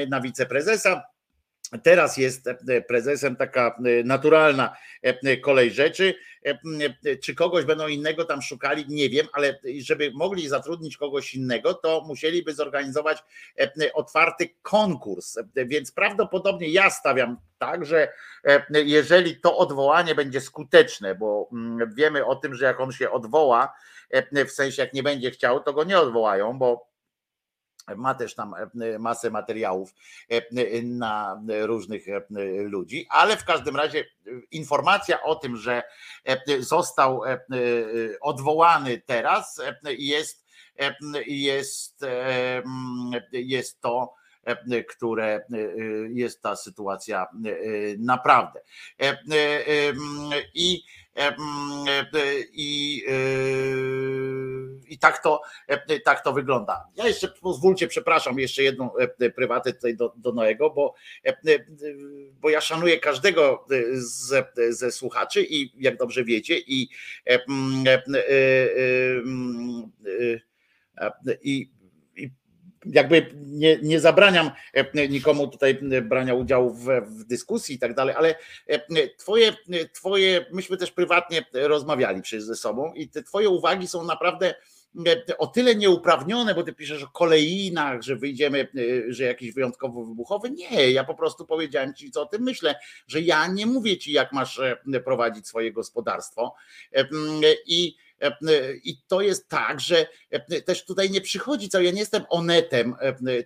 na 0.08 0.20
wiceprezesa 0.20 1.02
Teraz 1.82 2.16
jest 2.16 2.48
e, 2.48 2.80
prezesem 2.82 3.36
taka 3.36 3.78
e, 3.84 4.04
naturalna 4.04 4.76
e, 5.02 5.36
kolej 5.36 5.70
rzeczy. 5.70 6.14
Czy 7.22 7.34
kogoś 7.34 7.64
będą 7.64 7.88
innego 7.88 8.24
tam 8.24 8.42
szukali, 8.42 8.84
nie 8.88 9.08
wiem, 9.08 9.26
ale 9.32 9.58
żeby 9.78 10.10
mogli 10.14 10.48
zatrudnić 10.48 10.96
kogoś 10.96 11.34
innego, 11.34 11.74
to 11.74 12.04
musieliby 12.06 12.54
zorganizować 12.54 13.18
otwarty 13.94 14.48
konkurs. 14.62 15.38
Więc 15.56 15.92
prawdopodobnie 15.92 16.68
ja 16.68 16.90
stawiam 16.90 17.36
tak, 17.58 17.84
że 17.86 18.12
jeżeli 18.70 19.40
to 19.40 19.56
odwołanie 19.56 20.14
będzie 20.14 20.40
skuteczne, 20.40 21.14
bo 21.14 21.50
wiemy 21.96 22.26
o 22.26 22.36
tym, 22.36 22.54
że 22.54 22.64
jak 22.64 22.80
on 22.80 22.92
się 22.92 23.10
odwoła, 23.10 23.74
w 24.46 24.50
sensie 24.50 24.82
jak 24.82 24.92
nie 24.92 25.02
będzie 25.02 25.30
chciał, 25.30 25.60
to 25.60 25.72
go 25.72 25.84
nie 25.84 25.98
odwołają, 25.98 26.58
bo 26.58 26.87
ma 27.96 28.14
też 28.14 28.34
tam 28.34 28.54
e, 28.54 28.98
masę 28.98 29.30
materiałów 29.30 29.94
e, 30.30 30.42
na 30.82 31.42
różnych 31.48 32.08
e, 32.08 32.22
ludzi, 32.62 33.06
ale 33.10 33.36
w 33.36 33.44
każdym 33.44 33.76
razie 33.76 34.04
informacja 34.50 35.22
o 35.22 35.34
tym, 35.34 35.56
że 35.56 35.82
został 36.58 37.22
odwołany 38.20 39.02
teraz 39.06 39.60
jest, 39.98 40.46
jest, 41.26 42.04
jest 43.32 43.80
to 43.80 44.14
które 44.88 45.44
jest 46.08 46.42
ta 46.42 46.56
sytuacja 46.56 47.26
naprawdę. 47.98 48.60
I 50.54 50.82
i, 50.82 50.84
i 52.52 53.02
tak, 55.00 55.22
to, 55.22 55.42
tak 56.04 56.24
to 56.24 56.32
wygląda. 56.32 56.84
Ja 56.96 57.06
jeszcze 57.06 57.28
pozwólcie, 57.28 57.88
przepraszam, 57.88 58.38
jeszcze 58.38 58.62
jedną 58.62 58.90
prywatę 59.34 59.72
tutaj 59.72 59.96
do, 59.96 60.12
do 60.16 60.32
Noego, 60.32 60.70
bo, 60.70 60.94
bo 62.40 62.50
ja 62.50 62.60
szanuję 62.60 62.98
każdego 62.98 63.66
z, 63.92 64.46
ze 64.70 64.92
słuchaczy 64.92 65.46
i 65.50 65.72
jak 65.84 65.96
dobrze 65.96 66.24
wiecie, 66.24 66.58
i, 66.58 66.88
i 71.42 71.70
jakby 72.84 73.26
nie, 73.34 73.78
nie 73.82 74.00
zabraniam 74.00 74.50
e, 74.72 75.08
nikomu 75.08 75.48
tutaj 75.48 75.78
e, 75.92 76.02
brania 76.02 76.34
udziału 76.34 76.74
w, 76.74 76.84
w 77.06 77.24
dyskusji 77.24 77.74
i 77.74 77.78
tak 77.78 77.94
dalej, 77.94 78.14
ale 78.18 78.34
e, 78.66 79.08
twoje, 79.16 79.52
twoje, 79.92 80.46
myśmy 80.52 80.76
też 80.76 80.92
prywatnie 80.92 81.44
rozmawiali 81.52 82.22
przecież 82.22 82.44
ze 82.44 82.56
sobą 82.56 82.92
i 82.94 83.08
te 83.08 83.22
twoje 83.22 83.48
uwagi 83.48 83.88
są 83.88 84.04
naprawdę 84.04 84.54
o 85.38 85.46
tyle 85.46 85.74
nieuprawnione, 85.74 86.54
bo 86.54 86.62
ty 86.62 86.72
piszesz 86.72 87.02
o 87.02 87.08
kolejinach, 87.08 88.02
że 88.02 88.16
wyjdziemy, 88.16 88.68
że 89.08 89.24
jakiś 89.24 89.52
wyjątkowo 89.52 90.04
wybuchowy. 90.04 90.50
Nie, 90.50 90.90
ja 90.90 91.04
po 91.04 91.14
prostu 91.14 91.46
powiedziałem 91.46 91.94
ci, 91.94 92.10
co 92.10 92.22
o 92.22 92.26
tym 92.26 92.42
myślę, 92.42 92.74
że 93.06 93.20
ja 93.20 93.46
nie 93.46 93.66
mówię 93.66 93.98
ci, 93.98 94.12
jak 94.12 94.32
masz 94.32 94.60
prowadzić 95.04 95.48
swoje 95.48 95.72
gospodarstwo. 95.72 96.54
I 97.66 97.96
E, 98.07 98.07
e, 98.07 98.07
I 98.84 98.96
to 99.08 99.20
jest 99.20 99.48
tak, 99.48 99.80
że 99.80 100.06
też 100.64 100.84
tutaj 100.84 101.10
nie 101.10 101.20
przychodzi 101.20 101.68
co, 101.68 101.80
ja 101.80 101.90
nie 101.90 102.00
jestem 102.00 102.24
onetem 102.28 102.94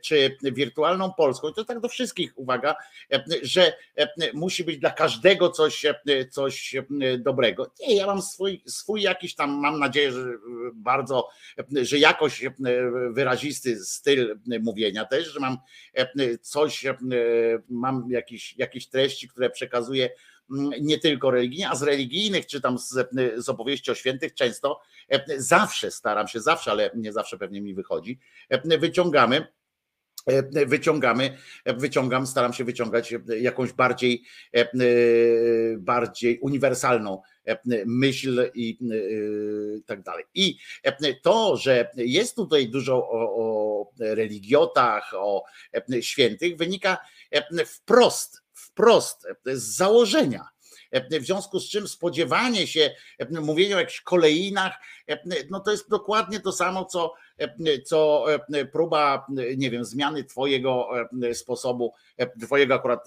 czy 0.02 0.36
wirtualną 0.42 1.12
Polską, 1.12 1.52
to 1.52 1.65
tak 1.65 1.81
do 1.81 1.89
wszystkich, 1.89 2.33
uwaga, 2.36 2.75
że 3.42 3.73
musi 4.34 4.65
być 4.65 4.78
dla 4.78 4.91
każdego 4.91 5.51
coś, 5.51 5.86
coś 6.31 6.75
dobrego. 7.18 7.73
Nie, 7.81 7.97
ja 7.97 8.07
mam 8.07 8.23
swój, 8.23 8.62
swój 8.67 9.02
jakiś 9.02 9.34
tam, 9.34 9.51
mam 9.51 9.78
nadzieję, 9.78 10.12
że 10.12 10.25
bardzo, 10.75 11.28
że 11.83 11.99
jakoś 11.99 12.44
wyrazisty 13.10 13.84
styl 13.84 14.39
mówienia 14.62 15.05
też, 15.05 15.33
że 15.33 15.41
mam 15.41 15.59
coś, 16.41 16.84
mam 17.68 18.07
jakieś, 18.10 18.57
jakieś 18.57 18.89
treści, 18.89 19.28
które 19.28 19.51
przekazuję 19.51 20.10
nie 20.81 20.99
tylko 20.99 21.31
religijnie, 21.31 21.71
a 21.71 21.75
z 21.75 21.83
religijnych, 21.83 22.47
czy 22.47 22.61
tam 22.61 22.79
z, 22.79 23.09
z 23.37 23.49
opowieści 23.49 23.91
o 23.91 23.95
świętych 23.95 24.35
często, 24.35 24.81
e, 25.09 25.25
zawsze 25.41 25.91
staram 25.91 26.29
się, 26.29 26.41
zawsze, 26.41 26.71
ale 26.71 26.91
nie 26.95 27.12
zawsze 27.12 27.39
pewnie 27.39 27.61
mi 27.61 27.75
wychodzi, 27.75 28.19
e, 28.49 28.79
wyciągamy 28.79 29.47
e, 30.27 30.67
wyciągamy, 30.67 31.39
wyciągam, 31.67 32.27
staram 32.27 32.53
się 32.53 32.65
wyciągać 32.65 33.15
jakąś 33.41 33.73
bardziej, 33.73 34.25
bardziej 35.79 36.39
uniwersalną 36.39 37.23
myśl 37.87 38.51
i 38.55 38.79
tak 39.87 40.03
dalej. 40.03 40.25
I 40.35 40.59
to, 41.23 41.57
że 41.57 41.91
jest 41.97 42.37
tutaj 42.37 42.69
dużo 42.69 42.97
o, 42.97 43.37
o 43.37 43.91
religiotach, 43.99 45.12
o 45.17 45.45
świętych, 46.01 46.57
wynika 46.57 46.99
wprost 47.67 48.42
wprost, 48.73 49.26
z 49.44 49.76
założenia. 49.76 50.49
W 51.10 51.25
związku 51.25 51.60
z 51.60 51.68
czym 51.70 51.89
spodziewanie 51.89 52.67
się, 52.67 52.94
mówienie 53.31 53.76
o 53.76 53.78
jakichś 53.78 54.01
kolejnach, 54.01 54.73
no 55.51 55.60
to 55.60 55.70
jest 55.70 55.91
dokładnie 55.91 56.41
to 56.41 56.52
samo, 56.52 56.84
co, 56.84 57.15
co 57.84 58.26
próba, 58.73 59.26
nie 59.57 59.70
wiem, 59.70 59.84
zmiany 59.84 60.25
Twojego 60.25 60.89
sposobu, 61.33 61.94
Twojego 62.42 62.75
akurat, 62.75 63.05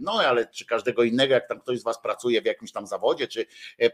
no 0.00 0.12
ale 0.12 0.46
czy 0.46 0.66
każdego 0.66 1.02
innego, 1.02 1.34
jak 1.34 1.48
tam 1.48 1.60
ktoś 1.60 1.80
z 1.80 1.84
Was 1.84 2.02
pracuje 2.02 2.42
w 2.42 2.46
jakimś 2.46 2.72
tam 2.72 2.86
zawodzie, 2.86 3.28
czy 3.28 3.46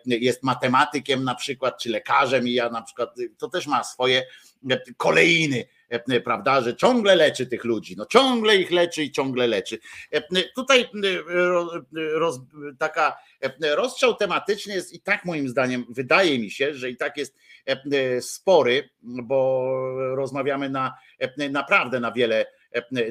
jest 0.07 0.43
matematykiem 0.43 1.25
na 1.25 1.35
przykład, 1.35 1.79
czy 1.79 1.91
lekarzem, 1.91 2.49
i 2.49 2.53
ja 2.53 2.71
na 2.71 2.83
przykład, 2.83 3.17
to 3.39 3.49
też 3.49 3.67
ma 3.67 3.85
swoje 3.85 4.27
kolejny 4.97 5.65
E, 5.65 5.80
prawda, 6.25 6.61
że 6.61 6.77
ciągle 6.77 7.15
leczy 7.17 7.47
tych 7.47 7.65
ludzi, 7.65 7.95
no 7.97 8.07
ciągle 8.07 8.57
ich 8.57 8.71
leczy 8.71 9.03
i 9.03 9.11
ciągle 9.11 9.47
leczy. 9.47 9.79
E, 10.11 10.23
tutaj 10.55 10.81
e, 10.81 10.89
roz, 12.19 12.41
taka 12.79 13.17
rozstrzał 13.61 14.15
tematyczny 14.15 14.75
jest 14.75 14.93
i 14.93 15.01
tak 15.01 15.25
moim 15.25 15.49
zdaniem, 15.49 15.85
wydaje 15.89 16.39
mi 16.39 16.51
się, 16.51 16.75
że 16.75 16.91
i 16.91 16.97
tak 16.97 17.17
jest 17.17 17.37
spory, 18.21 18.89
bo 19.03 19.73
rozmawiamy 20.15 20.71
na 20.71 20.95
naprawdę 21.51 22.01
na 22.01 22.13
wiele 22.13 22.47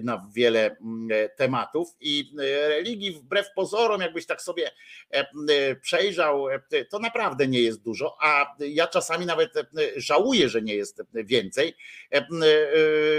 na 0.04 0.28
wiele 0.34 0.66
mm, 0.66 1.10
tematów 1.36 1.88
i 2.02 2.32
religii 2.68 3.12
wbrew 3.12 3.54
pozorom, 3.56 4.02
jakbyś 4.02 4.26
tak 4.26 4.42
sobie 4.42 4.72
przejrzał, 5.82 6.46
to 6.90 7.00
naprawdę 7.00 7.48
nie 7.48 7.62
jest 7.62 7.82
dużo, 7.82 8.18
a 8.22 8.56
ja 8.60 8.88
czasami 8.88 9.26
nawet 9.26 9.54
żałuję, 9.96 10.50
że 10.50 10.62
nie 10.62 10.76
jest 10.76 11.02
więcej, 11.14 11.76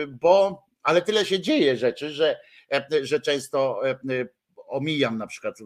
bo 0.09 0.63
ale 0.83 1.03
tyle 1.03 1.25
się 1.25 1.41
dzieje 1.41 1.77
rzeczy, 1.77 2.11
że, 2.11 2.41
że 3.03 3.21
często 3.21 3.83
omijam 4.69 5.19
na 5.19 5.27
przykład 5.27 5.59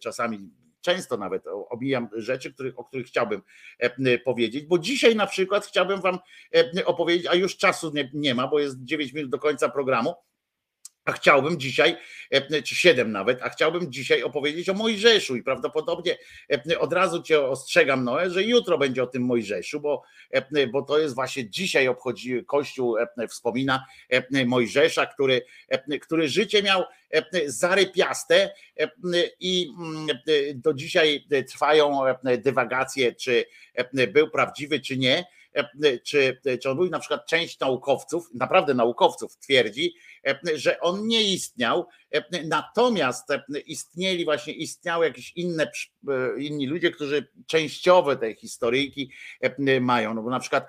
czasami 0.00 0.50
często 0.80 1.16
nawet 1.16 1.44
omijam 1.70 2.08
rzeczy, 2.12 2.54
o 2.76 2.84
których 2.84 3.06
chciałbym 3.06 3.42
powiedzieć, 4.24 4.66
bo 4.66 4.78
dzisiaj 4.78 5.16
na 5.16 5.26
przykład 5.26 5.66
chciałbym 5.66 6.00
Wam 6.00 6.18
opowiedzieć, 6.84 7.26
a 7.26 7.34
już 7.34 7.56
czasu 7.56 7.92
nie, 7.94 8.10
nie 8.14 8.34
ma, 8.34 8.48
bo 8.48 8.58
jest 8.58 8.84
9 8.84 9.12
minut 9.12 9.30
do 9.30 9.38
końca 9.38 9.68
programu. 9.68 10.14
A 11.04 11.12
chciałbym 11.12 11.60
dzisiaj, 11.60 11.96
e, 12.30 12.62
czy 12.62 12.74
siedem 12.74 13.12
nawet, 13.12 13.42
a 13.42 13.48
chciałbym 13.48 13.92
dzisiaj 13.92 14.22
opowiedzieć 14.22 14.68
o 14.68 14.74
Mojżeszu 14.74 15.36
i 15.36 15.42
prawdopodobnie 15.42 16.18
e, 16.70 16.78
od 16.78 16.92
razu 16.92 17.22
cię 17.22 17.40
ostrzegam, 17.40 18.04
Noe, 18.04 18.30
że 18.30 18.42
jutro 18.42 18.78
będzie 18.78 19.02
o 19.02 19.06
tym 19.06 19.22
Mojżeszu, 19.22 19.80
bo, 19.80 20.02
e, 20.30 20.66
bo 20.66 20.82
to 20.82 20.98
jest 20.98 21.14
właśnie 21.14 21.50
dzisiaj 21.50 21.88
obchodzi 21.88 22.44
Kościół, 22.46 22.96
wspomina 23.28 23.84
Mojżesza, 24.46 25.06
który, 25.06 25.42
który 26.00 26.28
życie 26.28 26.62
miał 26.62 26.84
zarypiaste 27.46 28.54
i 29.40 29.72
mm, 29.78 30.06
do 30.54 30.74
dzisiaj 30.74 31.26
trwają 31.48 32.00
dywagacje, 32.38 33.14
czy 33.14 33.44
był 34.12 34.30
prawdziwy, 34.30 34.80
czy 34.80 34.96
nie 34.96 35.24
czy, 36.04 36.40
czy 36.62 36.70
on 36.70 36.76
był 36.76 36.90
na 36.90 36.98
przykład 36.98 37.26
część 37.26 37.60
naukowców, 37.60 38.30
naprawdę 38.34 38.74
naukowców 38.74 39.36
twierdzi, 39.36 39.94
że 40.54 40.80
on 40.80 41.06
nie 41.06 41.22
istniał, 41.22 41.86
natomiast 42.44 43.28
istnieli 43.66 44.24
właśnie, 44.24 44.52
istniały 44.52 45.06
jakieś 45.06 45.32
inne, 45.36 45.70
inni 46.38 46.66
ludzie, 46.66 46.90
którzy 46.90 47.28
częściowe 47.46 48.16
te 48.16 48.34
historyjki 48.34 49.12
mają, 49.80 50.14
no 50.14 50.22
bo 50.22 50.30
na 50.30 50.40
przykład 50.40 50.66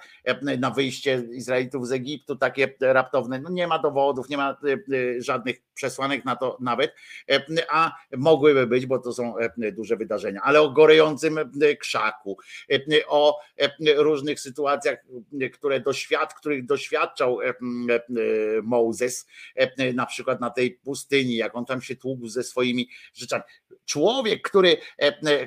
na 0.60 0.72
wyjście 0.72 1.24
Izraelitów 1.32 1.88
z 1.88 1.92
Egiptu 1.92 2.36
takie 2.36 2.76
raptowne, 2.82 3.40
no 3.40 3.50
nie 3.50 3.68
ma 3.68 3.80
dowodów, 3.80 4.30
nie 4.30 4.38
ma 4.38 4.58
żadnych 5.18 5.62
przesłanek 5.74 6.26
na 6.26 6.36
to 6.36 6.58
nawet, 6.60 6.96
a 7.70 7.96
mogłyby 8.18 8.68
być, 8.68 8.86
bo 8.86 9.00
to 9.00 9.14
są 9.14 9.36
duże 9.74 9.98
wydarzenia, 9.98 10.42
ale 10.44 10.62
o 10.62 10.70
gorejącym 10.70 11.40
krzaku, 11.80 12.38
o 13.08 13.40
różnych 13.98 14.40
sytuacjach, 14.40 14.98
które 15.54 15.80
doświad, 15.80 16.34
których 16.34 16.66
doświadczał 16.66 17.40
Mozes, 18.64 19.28
na 19.94 20.06
przykład 20.06 20.42
na 20.42 20.50
tej 20.50 20.72
pustyni, 20.72 21.36
jak 21.36 21.56
on 21.56 21.66
tam 21.66 21.82
się 21.82 21.96
tłukł 21.96 22.28
ze 22.28 22.44
swoimi 22.44 22.90
rzeczami. 23.14 23.44
Człowiek, 23.86 24.50
który, 24.50 24.78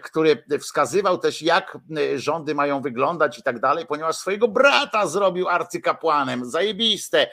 który 0.03 0.45
wskazywał 0.61 1.19
też, 1.19 1.43
jak 1.43 1.79
rządy 2.17 2.55
mają 2.55 2.81
wyglądać 2.81 3.39
i 3.39 3.43
tak 3.43 3.61
dalej, 3.61 3.87
ponieważ 3.87 4.17
swojego 4.17 4.49
brata 4.49 5.07
zrobił 5.07 5.49
arcykapłanem. 5.49 6.51
Zajebiste 6.51 7.31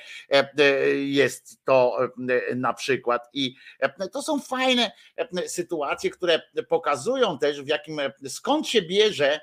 jest 0.96 1.66
to 1.66 1.98
na 2.56 2.74
przykład. 2.74 3.30
I 3.34 3.56
to 4.12 4.22
są 4.22 4.40
fajne 4.40 4.92
sytuacje, 5.48 6.10
które 6.10 6.42
pokazują 6.70 7.40
też, 7.40 7.62
w 7.62 7.68
jakim 7.68 8.00
skąd 8.28 8.68
się 8.68 8.82
bierze 8.82 9.40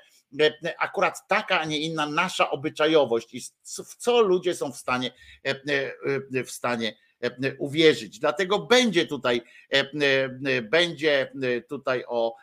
akurat 0.77 1.27
taka, 1.27 1.59
a 1.59 1.65
nie 1.65 1.79
inna 1.79 2.05
nasza 2.05 2.49
obyczajowość 2.49 3.33
i 3.33 3.41
w 3.63 3.95
co 3.95 4.21
ludzie 4.21 4.55
są 4.55 4.71
w 4.71 4.77
stanie 4.77 5.11
w 6.45 6.51
stanie 6.51 6.97
uwierzyć. 7.57 8.19
Dlatego 8.19 8.59
będzie 8.59 9.05
tutaj, 9.05 9.41
będzie 10.63 11.31
tutaj 11.69 12.03
o, 12.07 12.35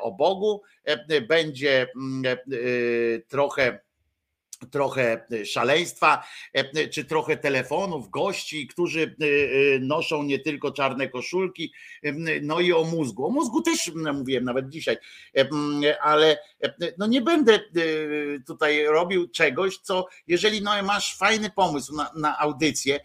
o 0.00 0.12
Bogu, 0.12 0.62
będzie 1.28 1.88
trochę 3.28 3.86
trochę 4.70 5.26
szaleństwa, 5.44 6.24
czy 6.92 7.04
trochę 7.04 7.36
telefonów, 7.36 8.10
gości, 8.10 8.66
którzy 8.66 9.16
noszą 9.80 10.22
nie 10.22 10.38
tylko 10.38 10.72
czarne 10.72 11.08
koszulki, 11.08 11.72
no 12.42 12.60
i 12.60 12.72
o 12.72 12.84
mózgu. 12.84 13.26
O 13.26 13.30
mózgu 13.30 13.62
też 13.62 13.92
mówiłem 14.14 14.44
nawet 14.44 14.68
dzisiaj, 14.68 14.96
ale 16.00 16.38
no 16.98 17.06
nie 17.06 17.20
będę 17.20 17.60
tutaj 18.46 18.84
robił 18.84 19.28
czegoś, 19.28 19.78
co 19.78 20.06
jeżeli 20.26 20.62
no 20.62 20.82
masz 20.82 21.16
fajny 21.16 21.50
pomysł 21.50 21.96
na, 21.96 22.10
na 22.16 22.38
audycję, 22.38 23.00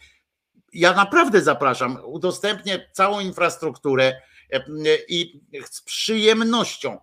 ja 0.74 0.94
naprawdę 0.94 1.42
zapraszam, 1.42 1.98
udostępnię 2.06 2.90
całą 2.92 3.20
infrastrukturę 3.20 4.22
i 5.08 5.42
z 5.72 5.82
przyjemnością, 5.82 6.98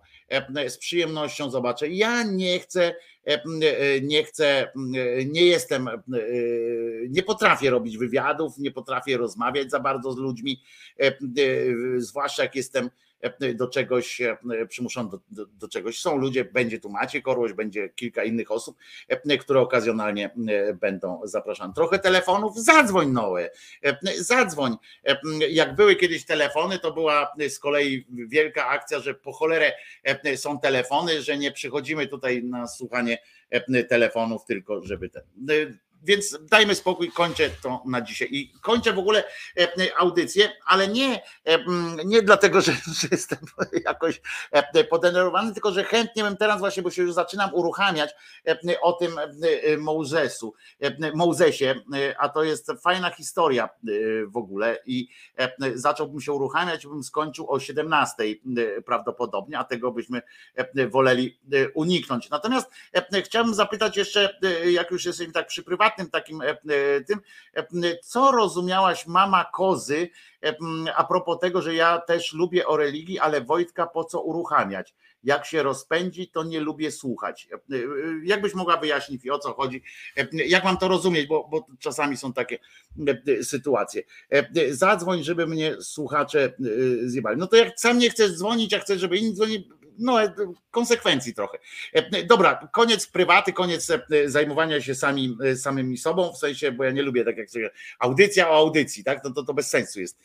z 0.67 0.77
przyjemnością 0.77 1.49
zobaczę. 1.49 1.87
Ja 1.87 2.23
nie 2.23 2.59
chcę, 2.59 2.95
nie 4.01 4.23
chcę, 4.23 4.71
nie 5.25 5.45
jestem, 5.45 5.89
nie 7.09 7.23
potrafię 7.23 7.69
robić 7.69 7.97
wywiadów, 7.97 8.57
nie 8.57 8.71
potrafię 8.71 9.17
rozmawiać 9.17 9.71
za 9.71 9.79
bardzo 9.79 10.11
z 10.11 10.17
ludźmi, 10.17 10.63
zwłaszcza 11.97 12.43
jak 12.43 12.55
jestem 12.55 12.89
do 13.55 13.67
czegoś 13.67 14.21
przymuszony 14.67 15.09
do, 15.09 15.19
do, 15.31 15.45
do, 15.45 15.67
czegoś. 15.67 15.99
Są 15.99 16.17
ludzie, 16.17 16.45
będzie 16.45 16.79
tu 16.79 16.89
Maciek 16.89 17.27
Orłoś, 17.27 17.53
będzie 17.53 17.89
kilka 17.89 18.23
innych 18.23 18.51
osób, 18.51 18.77
które 19.39 19.59
okazjonalnie 19.59 20.29
będą 20.81 21.21
zapraszane. 21.23 21.73
Trochę 21.73 21.99
telefonów, 21.99 22.57
zadzwoń 22.57 23.11
Noe, 23.11 23.49
zadzwoń. 24.17 24.75
Jak 25.49 25.75
były 25.75 25.95
kiedyś 25.95 26.25
telefony, 26.25 26.79
to 26.79 26.93
była 26.93 27.31
z 27.49 27.59
kolei 27.59 28.05
wielka 28.09 28.67
akcja, 28.67 28.99
że 28.99 29.13
po 29.13 29.33
cholerę 29.33 29.71
są 30.35 30.59
telefony, 30.59 31.21
że 31.21 31.37
nie 31.37 31.51
przychodzimy 31.51 32.07
tutaj 32.07 32.43
na 32.43 32.67
słuchanie 32.67 33.17
telefonów, 33.89 34.45
tylko 34.45 34.81
żeby 34.83 35.09
ten 35.09 35.23
więc 36.03 36.37
dajmy 36.41 36.75
spokój, 36.75 37.11
kończę 37.11 37.49
to 37.61 37.83
na 37.85 38.01
dzisiaj. 38.01 38.27
I 38.31 38.53
kończę 38.61 38.93
w 38.93 38.99
ogóle 38.99 39.23
e, 39.57 39.67
audycję, 39.97 40.51
ale 40.65 40.87
nie, 40.87 41.21
e, 41.45 41.59
nie 42.05 42.21
dlatego, 42.21 42.61
że, 42.65 42.71
że 42.71 43.07
jestem 43.11 43.39
jakoś 43.85 44.21
e, 44.51 44.83
podenerwowany, 44.83 45.53
tylko 45.53 45.71
że 45.71 45.83
chętnie 45.83 46.23
bym 46.23 46.37
teraz 46.37 46.59
właśnie, 46.59 46.83
bo 46.83 46.91
się 46.91 47.01
już 47.01 47.13
zaczynam 47.13 47.53
uruchamiać 47.53 48.15
o 48.81 48.93
tym 48.93 49.11
Mozesu, 49.77 50.53
Mozesie, 51.13 51.75
a 52.17 52.29
to 52.29 52.43
jest 52.43 52.71
fajna 52.83 53.11
historia 53.11 53.69
w 54.27 54.37
ogóle 54.37 54.77
i 54.85 55.07
zacząłbym 55.75 56.21
się 56.21 56.31
uruchamiać, 56.33 56.87
bym 56.87 57.03
skończył 57.03 57.51
o 57.51 57.59
17 57.59 58.23
prawdopodobnie, 58.85 59.59
a 59.59 59.63
tego 59.63 59.91
byśmy 59.91 60.21
woleli 60.89 61.39
uniknąć. 61.73 62.29
Natomiast 62.29 62.71
chciałbym 63.23 63.53
zapytać 63.53 63.97
jeszcze, 63.97 64.39
jak 64.65 64.91
już 64.91 65.05
jesteśmy 65.05 65.33
tak 65.33 65.47
przy 65.47 65.63
prywatnym 65.63 65.88
prywatnym 65.89 66.09
takim 66.09 66.41
e, 66.41 66.49
e, 66.49 67.01
tym, 67.01 67.19
e, 67.55 67.97
co 68.03 68.31
rozumiałaś 68.31 69.07
mama 69.07 69.45
kozy 69.53 70.09
a 70.95 71.03
propos 71.03 71.39
tego, 71.39 71.61
że 71.61 71.75
ja 71.75 71.97
też 71.97 72.33
lubię 72.33 72.67
o 72.67 72.77
religii, 72.77 73.19
ale 73.19 73.41
Wojtka 73.41 73.87
po 73.87 74.03
co 74.03 74.21
uruchamiać? 74.21 74.93
Jak 75.23 75.45
się 75.45 75.63
rozpędzi, 75.63 76.27
to 76.27 76.43
nie 76.43 76.59
lubię 76.59 76.91
słuchać. 76.91 77.47
Jakbyś 78.23 78.53
mogła 78.53 78.77
wyjaśnić, 78.77 79.29
o 79.29 79.39
co 79.39 79.53
chodzi? 79.53 79.83
Jak 80.31 80.63
mam 80.63 80.77
to 80.77 80.87
rozumieć, 80.87 81.27
bo, 81.27 81.47
bo 81.51 81.67
czasami 81.79 82.17
są 82.17 82.33
takie 82.33 82.59
sytuacje. 83.43 84.03
Zadzwoń, 84.69 85.23
żeby 85.23 85.47
mnie 85.47 85.75
słuchacze 85.81 86.53
zjebali. 87.03 87.37
No 87.37 87.47
to 87.47 87.55
jak 87.55 87.79
sam 87.79 87.97
nie 87.97 88.09
chcesz 88.09 88.37
dzwonić, 88.37 88.73
a 88.73 88.79
chcesz, 88.79 89.01
żeby 89.01 89.17
inni 89.17 89.33
dzwonili, 89.33 89.69
no, 89.97 90.23
e, 90.23 90.33
konsekwencji 90.71 91.33
trochę. 91.33 91.57
E, 91.93 92.23
dobra, 92.23 92.69
koniec 92.73 93.07
prywaty, 93.07 93.53
koniec 93.53 93.89
e, 93.89 93.99
zajmowania 94.25 94.81
się 94.81 94.95
sami, 94.95 95.37
samymi 95.55 95.97
sobą, 95.97 96.33
w 96.33 96.37
sensie, 96.37 96.71
bo 96.71 96.83
ja 96.83 96.91
nie 96.91 97.01
lubię 97.01 97.25
tak 97.25 97.37
jak 97.37 97.49
sobie, 97.49 97.69
audycja 97.99 98.49
o 98.49 98.55
audycji, 98.55 99.03
tak? 99.03 99.23
To, 99.23 99.31
to, 99.31 99.43
to 99.43 99.53
bez 99.53 99.69
sensu 99.69 99.99
jest 99.99 100.19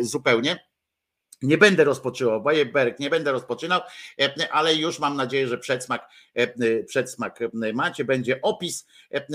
zupełnie. 0.00 0.69
Nie 1.42 1.58
będę 1.58 1.84
rozpoczynał, 1.84 2.42
Berg, 2.72 2.98
nie 2.98 3.10
będę 3.10 3.32
rozpoczynał, 3.32 3.80
ale 4.50 4.74
już 4.74 4.98
mam 4.98 5.16
nadzieję, 5.16 5.48
że 5.48 5.58
przedsmak, 5.58 6.08
przedsmak 6.86 7.38
macie, 7.74 8.04
będzie 8.04 8.40
opis, 8.42 8.86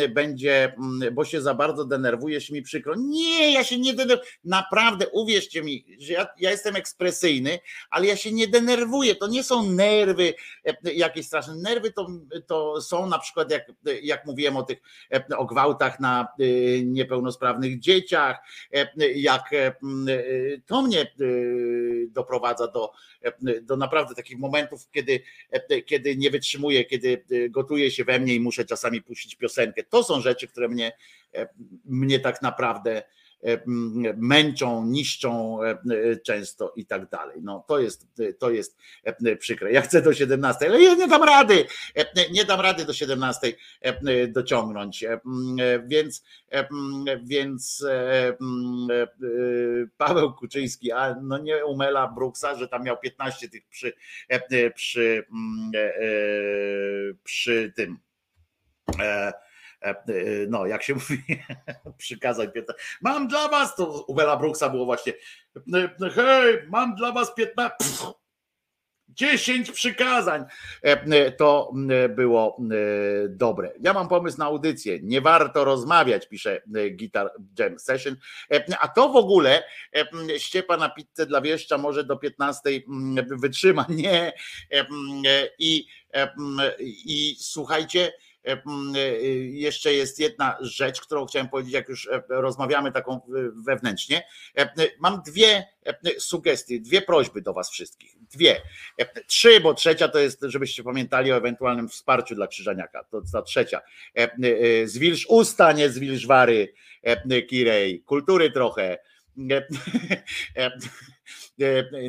będzie, 0.10 0.76
bo 1.12 1.26
się 1.26 1.42
za 1.42 1.54
bardzo 1.54 1.86
denerwujesz 1.86 2.50
mi 2.50 2.62
przykro. 2.62 2.96
Nie, 2.98 3.54
ja 3.54 3.64
się 3.64 3.80
nie 3.80 3.94
denerwuję, 3.94 4.30
naprawdę, 4.44 5.08
uwierzcie 5.08 5.64
mi, 5.64 5.86
że 6.00 6.14
ja, 6.14 6.28
ja 6.40 6.52
jestem 6.52 6.76
ekspresyjny, 6.76 7.60
ale 7.90 8.06
ja 8.06 8.16
się 8.16 8.32
nie 8.32 8.48
denerwuję, 8.48 9.16
to 9.16 9.28
nie 9.28 9.44
są 9.44 9.72
nerwy 9.72 10.34
jakieś 10.84 11.28
straszne, 11.28 11.56
nerwy 11.56 11.92
to, 11.92 12.08
to 12.48 12.82
są 12.82 13.08
na 13.08 13.20
przykład, 13.20 13.52
jak, 13.52 13.72
jak 14.04 14.26
mówiłem 14.26 14.58
o 14.58 14.64
tych, 14.64 14.78
o 15.38 15.46
gwałtach 15.46 16.00
na 16.00 16.28
niepełnosprawnych 16.84 17.80
dzieciach, 17.80 18.38
jak 19.16 19.52
to 20.66 20.82
mnie 20.82 21.06
doprowadza 22.08 22.68
do, 22.68 22.92
do 23.62 23.78
naprawdę 23.78 24.16
takich 24.16 24.38
momentów, 24.38 24.90
kiedy, 24.92 25.22
kiedy 25.86 26.18
nie 26.18 26.32
wytrzymuję, 26.32 26.86
kiedy 26.86 27.24
gotuje 27.50 27.92
się 27.92 28.04
we 28.04 28.20
mnie 28.20 28.36
i 28.36 28.40
muszę 28.40 28.66
czasami 28.66 29.02
puścić 29.02 29.36
piosenkę. 29.36 29.84
To 29.84 30.04
są 30.04 30.22
rzeczy, 30.22 30.48
które 30.48 30.68
mnie, 30.68 30.92
mnie 31.86 32.20
tak 32.20 32.42
naprawdę 32.42 33.04
męczą, 34.18 34.86
niszczą 34.86 35.64
e, 35.64 35.70
e, 35.70 36.16
często 36.16 36.74
i 36.76 36.86
tak 36.86 37.10
dalej. 37.10 37.38
No 37.42 37.66
to 37.68 37.80
jest, 37.80 38.08
to 38.40 38.50
jest 38.50 38.78
przykre. 39.40 39.72
Ja 39.72 39.82
chcę 39.82 40.02
do 40.02 40.14
17, 40.14 40.68
ale 40.68 40.82
ja 40.82 40.94
nie 40.94 41.08
dam 41.08 41.24
rady, 41.24 41.66
nie 42.32 42.46
dam 42.46 42.62
rady 42.62 42.86
do 42.86 42.94
17 42.94 43.54
dociągnąć. 44.28 45.06
Więc, 45.88 46.24
więc 47.24 47.86
Paweł 49.98 50.34
Kuczyński, 50.34 50.92
a 50.92 51.16
no 51.22 51.38
nie 51.38 51.66
umela 51.66 52.08
Brooksa, 52.08 52.56
że 52.56 52.68
tam 52.68 52.84
miał 52.84 52.98
15 52.98 53.50
tych 53.50 53.68
przy, 53.68 53.94
przy, 54.76 55.26
przy 57.24 57.74
tym 57.76 57.98
no 60.48 60.66
jak 60.66 60.84
się 60.84 60.94
mówi, 61.10 61.24
przykazań 61.98 62.52
15. 62.52 62.84
Mam 63.02 63.28
dla 63.28 63.48
was, 63.48 63.76
to 63.76 64.06
u 64.08 64.14
Bela 64.14 64.38
Brooksa 64.38 64.70
było 64.70 64.86
właśnie, 64.86 65.14
hej, 66.16 66.58
mam 66.70 66.96
dla 66.96 67.12
was 67.12 67.34
15, 67.34 67.76
10 69.10 69.72
przykazań. 69.72 70.46
To 71.38 71.74
było 72.10 72.58
dobre. 73.30 73.72
Ja 73.82 73.94
mam 73.94 74.08
pomysł 74.08 74.38
na 74.38 74.46
audycję. 74.46 75.00
Nie 75.04 75.22
warto 75.22 75.64
rozmawiać, 75.64 76.30
pisze 76.30 76.62
Guitar 76.92 77.32
Jam 77.60 77.80
Session. 77.80 78.16
A 78.80 78.88
to 78.88 79.10
w 79.10 79.16
ogóle 79.16 79.64
ściepa 80.38 80.78
na 80.78 80.90
pizzę 80.90 81.26
dla 81.26 81.42
wieszcza 81.42 81.78
może 81.78 82.04
do 82.04 82.18
15 82.18 82.70
wytrzyma. 83.42 83.86
Nie. 83.96 84.34
I, 85.60 85.88
i 87.06 87.36
słuchajcie, 87.40 88.12
jeszcze 89.52 89.94
jest 89.94 90.20
jedna 90.20 90.58
rzecz, 90.62 91.02
którą 91.02 91.26
chciałem 91.26 91.50
powiedzieć, 91.50 91.74
jak 91.74 91.90
już 91.90 92.10
rozmawiamy 92.30 92.92
taką 92.92 93.22
wewnętrznie. 93.66 94.24
Mam 95.00 95.22
dwie 95.22 95.68
sugestie, 96.20 96.80
dwie 96.80 97.02
prośby 97.02 97.42
do 97.42 97.54
Was 97.54 97.72
wszystkich. 97.72 98.16
Dwie. 98.34 98.62
Trzy, 99.28 99.60
bo 99.60 99.74
trzecia 99.74 100.08
to 100.08 100.20
jest, 100.20 100.42
żebyście 100.42 100.84
pamiętali 100.84 101.32
o 101.32 101.38
ewentualnym 101.38 101.90
wsparciu 101.90 102.36
dla 102.36 102.48
Krzyżaniaka. 102.48 103.04
To 103.04 103.22
ta 103.34 103.42
trzecia. 103.42 103.82
Zwilż 104.86 105.26
usta, 105.30 105.72
nie 105.72 105.90
zwilż 105.90 106.28
wary, 106.28 106.74
Kirej. 107.50 108.04
Kultury 108.04 108.52
trochę. 108.52 108.98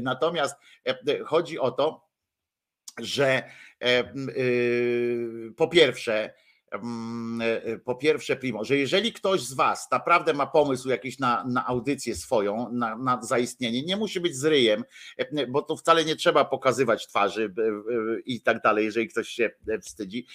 Natomiast 0.02 0.56
chodzi 1.24 1.58
o 1.58 1.70
to, 1.70 2.06
że 2.98 3.42
po 5.56 5.68
pierwsze, 5.68 6.34
po 7.84 7.94
pierwsze, 7.94 8.36
Primo, 8.36 8.64
że 8.64 8.76
jeżeli 8.76 9.12
ktoś 9.12 9.40
z 9.40 9.54
Was 9.54 9.90
naprawdę 9.90 10.34
ma 10.34 10.46
pomysł 10.46 10.88
jakiś 10.88 11.18
na, 11.18 11.44
na 11.44 11.66
audycję 11.66 12.14
swoją, 12.14 12.72
na, 12.72 12.96
na 12.96 13.22
zaistnienie, 13.22 13.82
nie 13.82 13.96
musi 13.96 14.20
być 14.20 14.36
z 14.36 14.44
ryjem, 14.44 14.84
bo 15.48 15.62
to 15.62 15.76
wcale 15.76 16.04
nie 16.04 16.16
trzeba 16.16 16.44
pokazywać 16.44 17.06
twarzy 17.06 17.54
i 18.24 18.40
tak 18.40 18.62
dalej, 18.62 18.84
jeżeli 18.84 19.08
ktoś 19.08 19.28
się 19.28 19.50
wstydzi. 19.82 20.26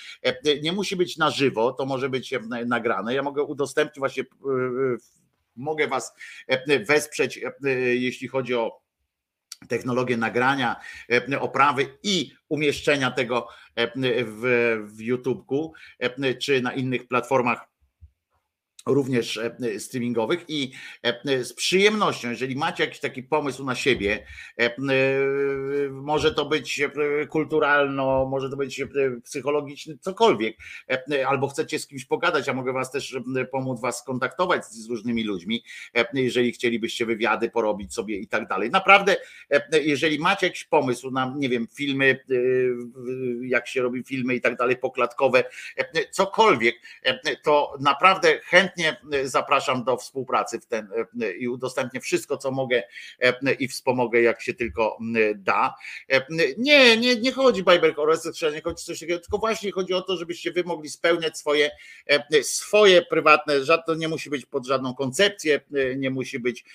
Nie 0.64 0.72
musi 0.72 0.96
być 0.96 1.18
na 1.18 1.30
żywo, 1.30 1.72
to 1.72 1.86
może 1.86 2.10
być 2.10 2.34
nagrane. 2.66 3.14
Ja 3.14 3.24
mogę 3.24 3.44
udostępnić 3.44 4.00
właśnie, 4.00 4.24
mogę 5.56 5.88
Was 5.88 6.14
wesprzeć, 6.88 7.40
jeśli 7.94 8.28
chodzi 8.28 8.56
o 8.56 8.82
technologię 9.68 10.18
nagrania, 10.18 10.76
oprawy 11.40 11.98
i 12.04 12.34
umieszczenia 12.50 13.12
tego 13.12 13.48
w, 14.26 14.82
w 14.96 15.02
YouTubeku 15.02 15.74
czy 16.40 16.62
na 16.62 16.74
innych 16.74 17.08
platformach 17.08 17.71
również 18.86 19.40
streamingowych 19.78 20.46
i 20.48 20.72
z 21.42 21.54
przyjemnością, 21.54 22.30
jeżeli 22.30 22.56
macie 22.56 22.84
jakiś 22.84 23.00
taki 23.00 23.24
pomysł 23.24 23.66
na 23.66 23.76
siebie, 23.76 24.26
może 25.92 26.34
to 26.34 26.46
być 26.46 26.82
kulturalno, 27.30 28.26
może 28.26 28.50
to 28.50 28.58
być 28.58 28.84
psychologiczny, 29.24 29.98
cokolwiek, 29.98 30.58
albo 31.28 31.48
chcecie 31.48 31.80
z 31.80 31.88
kimś 31.88 32.06
pogadać, 32.06 32.50
a 32.50 32.54
mogę 32.54 32.74
was 32.74 32.92
też 32.92 33.18
pomóc 33.52 33.82
was 33.82 34.00
skontaktować 34.00 34.66
z 34.66 34.90
różnymi 34.90 35.24
ludźmi, 35.24 35.64
jeżeli 36.14 36.52
chcielibyście 36.52 37.06
wywiady 37.06 37.50
porobić 37.50 37.94
sobie 37.94 38.18
i 38.18 38.28
tak 38.28 38.48
dalej. 38.48 38.70
Naprawdę, 38.70 39.18
jeżeli 39.84 40.20
macie 40.20 40.48
jakiś 40.48 40.64
pomysł 40.64 41.12
na, 41.12 41.34
nie 41.38 41.50
wiem, 41.50 41.68
filmy, 41.76 42.20
jak 43.42 43.68
się 43.68 43.82
robi 43.82 44.04
filmy 44.04 44.36
i 44.36 44.42
tak 44.42 44.56
dalej, 44.56 44.78
poklatkowe, 44.78 45.44
cokolwiek, 46.12 46.76
to 47.44 47.78
naprawdę 47.80 48.40
chętnie 48.44 48.71
chętnie 48.72 48.98
e, 49.20 49.28
zapraszam 49.28 49.84
do 49.84 49.98
współpracy 49.98 50.60
w 50.60 50.66
ten 50.66 50.90
e, 51.22 51.32
i 51.32 51.48
udostępnię 51.48 52.00
wszystko, 52.00 52.38
co 52.38 52.52
mogę 52.52 52.84
e, 53.20 53.54
i 53.54 53.68
wspomogę, 53.68 54.22
jak 54.22 54.42
się 54.42 54.54
tylko 54.54 54.98
da. 55.36 55.76
Nie, 56.58 56.98
nie, 56.98 57.16
nie 57.16 57.32
chodzi 57.32 57.64
Bajber 57.64 58.00
o 58.00 58.06
research, 58.06 58.42
nie 58.54 58.62
chodzi 58.62 58.86
coś 58.86 59.00
takiego, 59.00 59.20
tylko 59.20 59.38
właśnie 59.38 59.72
chodzi 59.72 59.94
o 59.94 60.02
to, 60.02 60.18
żebyście 60.18 60.52
wy 60.52 60.64
mogli 60.64 60.90
spełniać 60.90 61.38
swoje, 61.38 61.72
swoje 62.42 63.02
prywatne, 63.02 63.56
to 63.86 63.96
nie 63.96 64.08
musi 64.08 64.30
być 64.30 64.46
pod 64.46 64.66
żadną 64.66 64.96
koncepcję, 64.96 65.62
nie 65.98 66.10
musi 66.10 66.40
być 66.40 66.66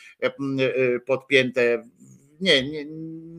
podpięte 1.07 1.85
nie, 2.41 2.71
nie, 2.71 2.85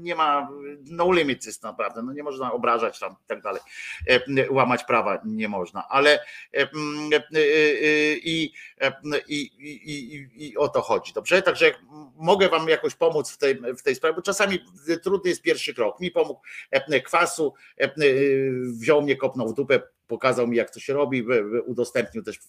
nie 0.01 0.15
ma, 0.15 0.49
no 0.85 1.11
limit 1.11 1.45
jest 1.45 1.63
naprawdę, 1.63 2.03
no 2.03 2.13
nie 2.13 2.23
można 2.23 2.51
obrażać 2.51 2.99
tam 2.99 3.11
i 3.11 3.27
tak 3.27 3.41
dalej, 3.41 3.61
e, 4.07 4.51
łamać 4.51 4.83
prawa 4.83 5.21
nie 5.25 5.49
można, 5.49 5.87
ale 5.89 6.19
e, 6.53 6.61
e, 6.61 6.67
i, 8.17 8.53
i, 9.27 9.41
i, 9.67 10.27
i 10.47 10.57
o 10.57 10.67
to 10.67 10.81
chodzi, 10.81 11.13
dobrze? 11.13 11.41
Także 11.41 11.71
mogę 12.15 12.49
wam 12.49 12.69
jakoś 12.69 12.95
pomóc 12.95 13.31
w 13.31 13.37
tej, 13.37 13.55
w 13.55 13.81
tej 13.81 13.95
sprawie, 13.95 14.15
bo 14.15 14.21
czasami 14.21 14.59
trudny 15.03 15.29
jest 15.29 15.41
pierwszy 15.41 15.73
krok. 15.73 15.99
Mi 15.99 16.11
pomógł 16.11 16.41
kwasu, 17.05 17.53
wziął 18.79 19.01
mnie, 19.01 19.15
kopnął 19.15 19.47
w 19.47 19.53
dupę, 19.53 19.81
pokazał 20.07 20.47
mi, 20.47 20.57
jak 20.57 20.69
to 20.69 20.79
się 20.79 20.93
robi, 20.93 21.25
udostępnił 21.65 22.23
też 22.23 22.39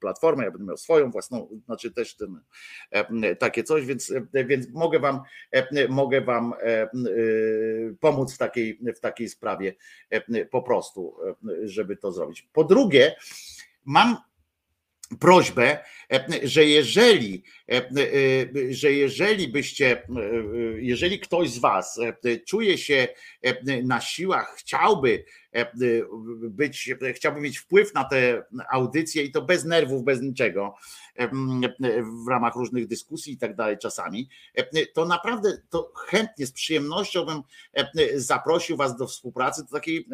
platformę, 0.00 0.44
ja 0.44 0.50
będę 0.50 0.66
miał 0.66 0.76
swoją 0.76 1.10
własną, 1.10 1.60
znaczy 1.64 1.90
też 1.90 2.16
ten, 2.16 2.40
takie 3.38 3.64
coś, 3.64 3.86
więc, 3.86 4.12
więc 4.46 4.68
mogę 4.70 4.98
wam, 4.98 5.20
mogę 5.88 6.20
wam 6.20 6.54
pomóc 8.00 8.34
w 8.34 8.38
takiej, 8.38 8.80
w 8.96 9.00
takiej 9.00 9.28
sprawie 9.28 9.74
po 10.50 10.62
prostu, 10.62 11.16
żeby 11.64 11.96
to 11.96 12.12
zrobić. 12.12 12.48
Po 12.52 12.64
drugie, 12.64 13.16
mam 13.84 14.16
prośbę, 15.20 15.78
że 16.42 16.64
jeżeli, 16.64 17.44
że 18.70 18.92
jeżeli 18.92 19.48
byście, 19.48 20.02
jeżeli 20.76 21.20
ktoś 21.20 21.50
z 21.50 21.58
Was 21.58 22.00
czuje 22.46 22.78
się 22.78 23.08
na 23.82 24.00
siłach, 24.00 24.54
chciałby 24.56 25.24
być, 26.40 26.94
chciałby 27.14 27.40
mieć 27.40 27.58
wpływ 27.58 27.94
na 27.94 28.04
te 28.04 28.42
audycje 28.70 29.22
i 29.22 29.32
to 29.32 29.42
bez 29.42 29.64
nerwów, 29.64 30.04
bez 30.04 30.22
niczego, 30.22 30.74
w 32.24 32.28
ramach 32.28 32.54
różnych 32.56 32.86
dyskusji 32.86 33.32
i 33.32 33.38
tak 33.38 33.56
dalej 33.56 33.78
czasami, 33.78 34.28
to 34.94 35.04
naprawdę 35.04 35.58
to 35.70 35.92
chętnie, 35.96 36.46
z 36.46 36.52
przyjemnością 36.52 37.24
bym 37.24 37.42
zaprosił 38.14 38.76
Was 38.76 38.96
do 38.96 39.06
współpracy, 39.06 39.62
do 39.62 39.70
takiej 39.70 40.08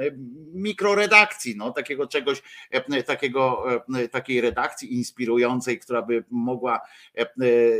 mikroredakcji, 0.52 1.56
no, 1.56 1.70
takiego 1.70 2.06
czegoś, 2.06 2.42
takiego, 3.06 3.64
takiej 4.10 4.40
redakcji 4.40 4.94
inspirującej, 4.94 5.78
która 5.78 6.02
by 6.02 6.24
mogła 6.30 6.80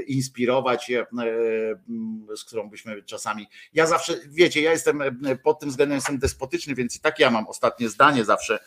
inspirować, 0.07 0.93
z 2.37 2.45
którą 2.45 2.71
byśmy 2.71 3.03
czasami, 3.03 3.47
ja 3.75 3.87
zawsze, 3.87 4.15
wiecie, 4.29 4.63
ja 4.63 4.73
jestem 4.73 5.03
pod 5.43 5.61
tym 5.61 5.69
względem 5.69 5.97
jestem 5.97 6.19
despotyczny, 6.19 6.75
więc 6.75 6.97
i 6.97 7.01
tak 7.01 7.19
ja 7.19 7.31
mam 7.31 7.47
ostatnie 7.47 7.89
zdanie 7.89 8.25
zawsze, 8.25 8.59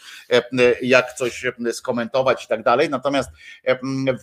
jak 0.82 1.14
coś 1.14 1.46
skomentować 1.72 2.46
i 2.46 2.48
tak 2.48 2.64
dalej, 2.64 2.90
natomiast 2.90 3.30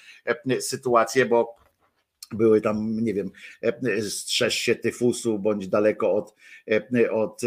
sytuacje, 0.60 1.26
bo 1.26 1.56
były 2.30 2.60
tam, 2.60 3.04
nie 3.04 3.14
wiem, 3.14 3.30
strzeż 4.00 4.54
się 4.54 4.74
tyfusu, 4.74 5.38
bądź 5.38 5.68
daleko 5.68 6.12
od, 6.12 6.34
od, 7.10 7.40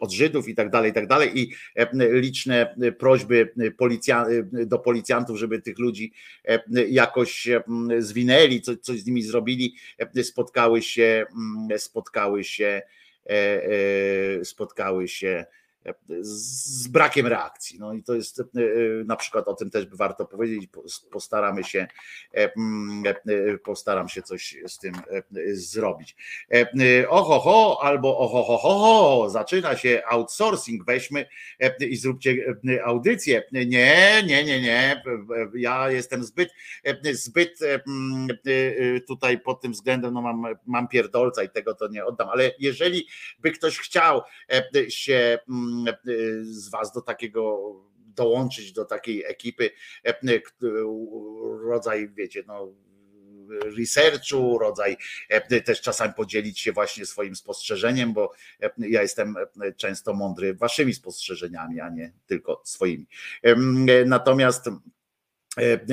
od 0.00 0.12
Żydów 0.12 0.48
i 0.48 0.54
tak 0.54 0.70
dalej, 0.70 0.90
i 0.90 0.94
tak 0.94 1.06
dalej. 1.06 1.40
I 1.40 1.54
liczne 1.98 2.76
prośby 2.98 3.52
policja, 3.76 4.26
do 4.52 4.78
policjantów, 4.78 5.38
żeby 5.38 5.62
tych 5.62 5.78
ludzi 5.78 6.12
jakoś 6.88 7.48
zwinęli, 7.98 8.62
coś 8.62 9.00
z 9.00 9.06
nimi 9.06 9.22
zrobili, 9.22 9.74
spotkały 10.22 10.82
się, 10.82 11.26
spotkały 11.78 12.44
się, 12.44 12.82
spotkały 14.42 15.08
się 15.08 15.46
z 16.20 16.88
brakiem 16.88 17.26
reakcji. 17.26 17.78
No 17.78 17.92
i 17.92 18.02
to 18.02 18.14
jest 18.14 18.42
na 19.04 19.16
przykład 19.16 19.48
o 19.48 19.54
tym 19.54 19.70
też 19.70 19.86
by 19.86 19.96
warto 19.96 20.26
powiedzieć. 20.26 20.68
Postaramy 21.10 21.64
się, 21.64 21.86
postaram 23.64 24.08
się 24.08 24.22
coś 24.22 24.56
z 24.66 24.78
tym 24.78 24.94
zrobić. 25.52 26.16
Oho, 27.08 27.40
ho, 27.40 27.78
albo 27.82 28.18
oho, 28.18 28.42
ho, 28.42 28.58
ho, 28.58 28.78
ho, 28.78 29.30
zaczyna 29.30 29.76
się 29.76 30.02
outsourcing, 30.06 30.84
weźmy 30.84 31.26
i 31.80 31.96
zróbcie 31.96 32.54
audycję. 32.84 33.42
Nie, 33.52 34.22
nie, 34.26 34.44
nie, 34.44 34.60
nie. 34.60 35.02
Ja 35.54 35.90
jestem 35.90 36.24
zbyt, 36.24 36.50
zbyt 37.12 37.58
tutaj 39.06 39.40
pod 39.40 39.60
tym 39.60 39.72
względem, 39.72 40.14
no 40.14 40.22
mam, 40.22 40.44
mam 40.66 40.88
pierdolca 40.88 41.42
i 41.42 41.48
tego 41.48 41.74
to 41.74 41.88
nie 41.88 42.04
oddam, 42.04 42.28
ale 42.28 42.50
jeżeli 42.58 43.06
by 43.38 43.50
ktoś 43.50 43.78
chciał 43.78 44.22
się 44.88 45.38
z 46.42 46.68
Was 46.70 46.92
do 46.92 47.00
takiego 47.00 47.74
dołączyć 48.16 48.72
do 48.72 48.84
takiej 48.84 49.24
ekipy, 49.24 49.70
rodzaj, 51.62 52.08
wiecie, 52.14 52.44
no, 52.46 52.72
researchu, 53.76 54.58
rodzaj 54.58 54.96
też 55.64 55.80
czasami 55.80 56.14
podzielić 56.14 56.60
się 56.60 56.72
właśnie 56.72 57.06
swoim 57.06 57.36
spostrzeżeniem, 57.36 58.12
bo 58.12 58.32
ja 58.78 59.02
jestem 59.02 59.34
często 59.76 60.14
mądry 60.14 60.54
waszymi 60.54 60.94
spostrzeżeniami, 60.94 61.80
a 61.80 61.88
nie 61.88 62.12
tylko 62.26 62.62
swoimi. 62.64 63.06
Natomiast 64.06 64.70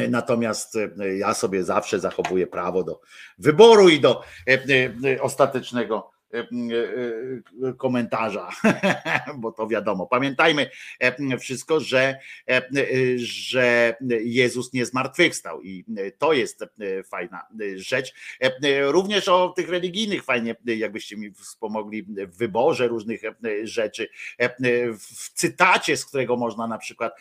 Natomiast 0.10 0.78
ja 1.18 1.34
sobie 1.34 1.64
zawsze 1.64 2.00
zachowuję 2.00 2.48
prawo 2.48 2.84
do 2.84 3.02
wyboru 3.38 3.90
i 3.90 4.00
do 4.00 4.24
ostatecznego 5.22 6.12
komentarza, 7.78 8.50
bo 9.38 9.52
to 9.52 9.68
wiadomo. 9.68 10.08
Pamiętajmy 10.08 10.70
wszystko, 11.40 11.80
że, 11.80 12.20
że 13.16 13.96
Jezus 14.24 14.74
nie 14.74 14.86
zmartwychwstał 14.86 15.62
i 15.62 15.86
to 16.18 16.34
jest 16.34 16.66
fajna 17.10 17.48
rzecz. 17.76 18.14
Również 18.82 19.28
o 19.28 19.50
tych 19.50 19.70
religijnych 19.70 20.24
fajnie, 20.24 20.56
jakbyście 20.66 21.18
mi 21.18 21.32
wspomogli 21.32 22.04
w 22.04 22.38
wyborze 22.38 22.88
różnych 22.88 23.22
rzeczy, 23.64 24.10
w 25.00 25.34
cytacie, 25.34 25.98
z 25.98 26.06
którego 26.06 26.38
można 26.38 26.68
na 26.68 26.78
przykład 26.78 27.14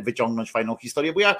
wyciągnąć 0.00 0.50
fajną 0.50 0.76
historię, 0.76 1.12
bo 1.12 1.20
ja, 1.20 1.36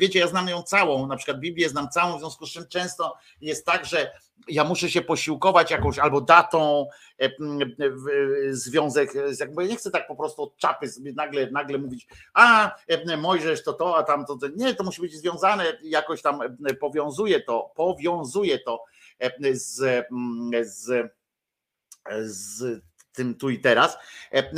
wiecie, 0.00 0.18
ja 0.18 0.26
znam 0.26 0.48
ją 0.48 0.62
całą, 0.62 1.06
na 1.06 1.16
przykład 1.16 1.40
Biblię 1.40 1.68
znam 1.68 1.88
całą, 1.88 2.16
w 2.16 2.20
związku 2.20 2.46
z 2.46 2.50
czym 2.50 2.66
często 2.68 3.16
jest 3.40 3.66
tak, 3.66 3.86
że 3.86 4.12
ja 4.48 4.64
muszę 4.64 4.90
się 4.90 5.02
posiłkować 5.02 5.70
jakąś 5.70 5.98
albo 5.98 6.20
datą, 6.20 6.86
e, 7.22 7.30
związek, 8.50 9.10
jakby 9.40 9.62
ja 9.62 9.68
nie 9.68 9.76
chcę 9.76 9.90
tak 9.90 10.06
po 10.06 10.16
prostu 10.16 10.42
od 10.42 10.56
czapy 10.56 10.88
sobie 10.88 11.12
nagle, 11.12 11.50
nagle 11.50 11.78
mówić, 11.78 12.06
a 12.34 12.74
Mojżesz 13.16 13.64
to 13.64 13.72
to, 13.72 13.96
a 13.96 14.02
tam 14.02 14.26
to, 14.26 14.38
nie, 14.56 14.74
to 14.74 14.84
musi 14.84 15.00
być 15.00 15.14
związane, 15.14 15.78
jakoś 15.82 16.22
tam 16.22 16.40
powiązuje 16.80 17.40
to, 17.40 17.72
powiązuje 17.76 18.58
to 18.58 18.84
z, 19.52 20.06
z, 20.62 21.10
z 22.24 22.80
tym 23.14 23.34
tu 23.34 23.50
i 23.50 23.58
teraz, 23.58 23.98
e, 24.32 24.38
e, 24.38 24.52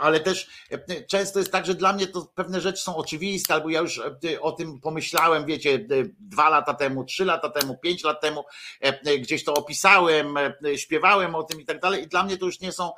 ale 0.00 0.20
też 0.20 0.48
e, 0.70 1.04
często 1.04 1.38
jest 1.38 1.52
tak, 1.52 1.66
że 1.66 1.74
dla 1.74 1.92
mnie 1.92 2.06
to 2.06 2.32
pewne 2.34 2.60
rzeczy 2.60 2.82
są 2.82 2.96
oczywiste, 2.96 3.54
albo 3.54 3.70
ja 3.70 3.80
już 3.80 4.00
o 4.40 4.52
tym 4.52 4.80
pomyślałem, 4.80 5.46
wiecie, 5.46 5.86
dwa 6.18 6.48
lata 6.48 6.74
temu, 6.74 7.04
trzy 7.04 7.24
lata 7.24 7.50
temu, 7.50 7.78
pięć 7.78 8.04
lat 8.04 8.20
temu, 8.20 8.44
gdzieś 9.20 9.44
to 9.44 9.54
opisałem, 9.54 10.34
śpiewałem 10.76 11.34
o 11.34 11.42
tym 11.42 11.60
i 11.60 11.64
tak 11.64 11.80
dalej, 11.80 12.04
i 12.04 12.08
dla 12.08 12.22
mnie 12.22 12.38
to 12.38 12.46
już 12.46 12.60
nie 12.60 12.72
są 12.72 12.92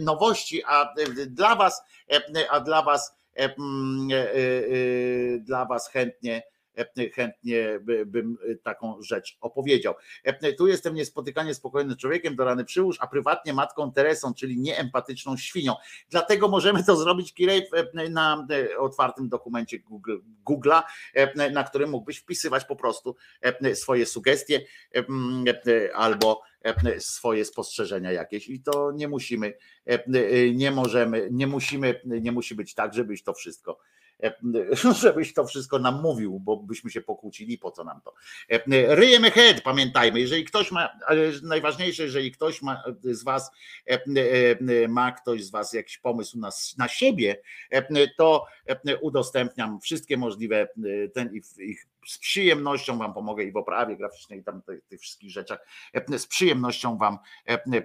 nowości, 0.00 0.64
a 0.64 0.94
dla 1.26 1.56
was, 1.56 1.82
a 2.50 2.60
dla 2.60 2.82
was, 2.82 3.16
dla 5.40 5.64
was 5.64 5.88
chętnie 5.88 6.42
chętnie 7.14 7.80
bym 8.06 8.38
taką 8.62 9.02
rzecz 9.02 9.38
opowiedział. 9.40 9.94
Tu 10.58 10.66
jestem 10.66 10.94
niespotykanie 10.94 11.54
spokojnym 11.54 11.96
człowiekiem, 11.96 12.36
do 12.36 12.44
rany 12.44 12.64
przyłóż, 12.64 12.96
a 13.00 13.06
prywatnie 13.06 13.54
matką 13.54 13.92
Teresą, 13.92 14.34
czyli 14.34 14.58
nieempatyczną 14.58 15.36
świnią. 15.36 15.74
Dlatego 16.10 16.48
możemy 16.48 16.84
to 16.84 16.96
zrobić, 16.96 17.34
Kirej, 17.34 17.68
na 18.10 18.46
otwartym 18.78 19.28
dokumencie 19.28 19.78
Google, 19.78 20.18
Google'a, 20.50 20.82
na 21.52 21.64
którym 21.64 21.90
mógłbyś 21.90 22.18
wpisywać 22.18 22.64
po 22.64 22.76
prostu 22.76 23.16
swoje 23.74 24.06
sugestie 24.06 24.60
albo 25.94 26.42
swoje 26.98 27.44
spostrzeżenia 27.44 28.12
jakieś 28.12 28.48
i 28.48 28.62
to 28.62 28.92
nie 28.92 29.08
musimy, 29.08 29.52
nie 30.54 30.70
możemy, 30.70 31.28
nie 31.30 31.46
musimy, 31.46 32.00
nie 32.04 32.32
musi 32.32 32.54
być 32.54 32.74
tak, 32.74 32.94
żebyś 32.94 33.22
to 33.22 33.34
wszystko 33.34 33.78
żebyś 35.02 35.34
to 35.34 35.44
wszystko 35.44 35.78
nam 35.78 36.02
mówił, 36.02 36.40
bo 36.40 36.56
byśmy 36.56 36.90
się 36.90 37.00
pokłócili, 37.00 37.58
po 37.58 37.70
co 37.70 37.84
nam 37.84 38.00
to. 38.00 38.14
Ryjemy 38.86 39.30
head, 39.30 39.60
pamiętajmy, 39.60 40.20
jeżeli 40.20 40.44
ktoś 40.44 40.72
ma, 40.72 40.88
ale 41.06 41.20
najważniejsze, 41.42 42.02
jeżeli 42.02 42.32
ktoś 42.32 42.62
ma 42.62 42.82
z 43.02 43.24
was, 43.24 43.50
ma 44.88 45.12
ktoś 45.12 45.44
z 45.44 45.50
was 45.50 45.72
jakiś 45.72 45.98
pomysł 45.98 46.38
na, 46.38 46.50
na 46.78 46.88
siebie, 46.88 47.40
to 48.18 48.46
udostępniam 49.00 49.80
wszystkie 49.80 50.16
możliwe 50.16 50.68
ten 51.14 51.34
ich 51.58 51.86
z 52.06 52.18
przyjemnością 52.18 52.98
Wam 52.98 53.14
pomogę 53.14 53.44
i 53.44 53.52
w 53.52 53.56
oprawie 53.56 53.96
graficznej, 53.96 54.38
i 54.38 54.44
tam 54.44 54.62
tych, 54.88 55.00
wszystkich 55.00 55.30
rzeczach. 55.30 55.66
Z 56.18 56.26
przyjemnością 56.26 56.98
Wam 56.98 57.18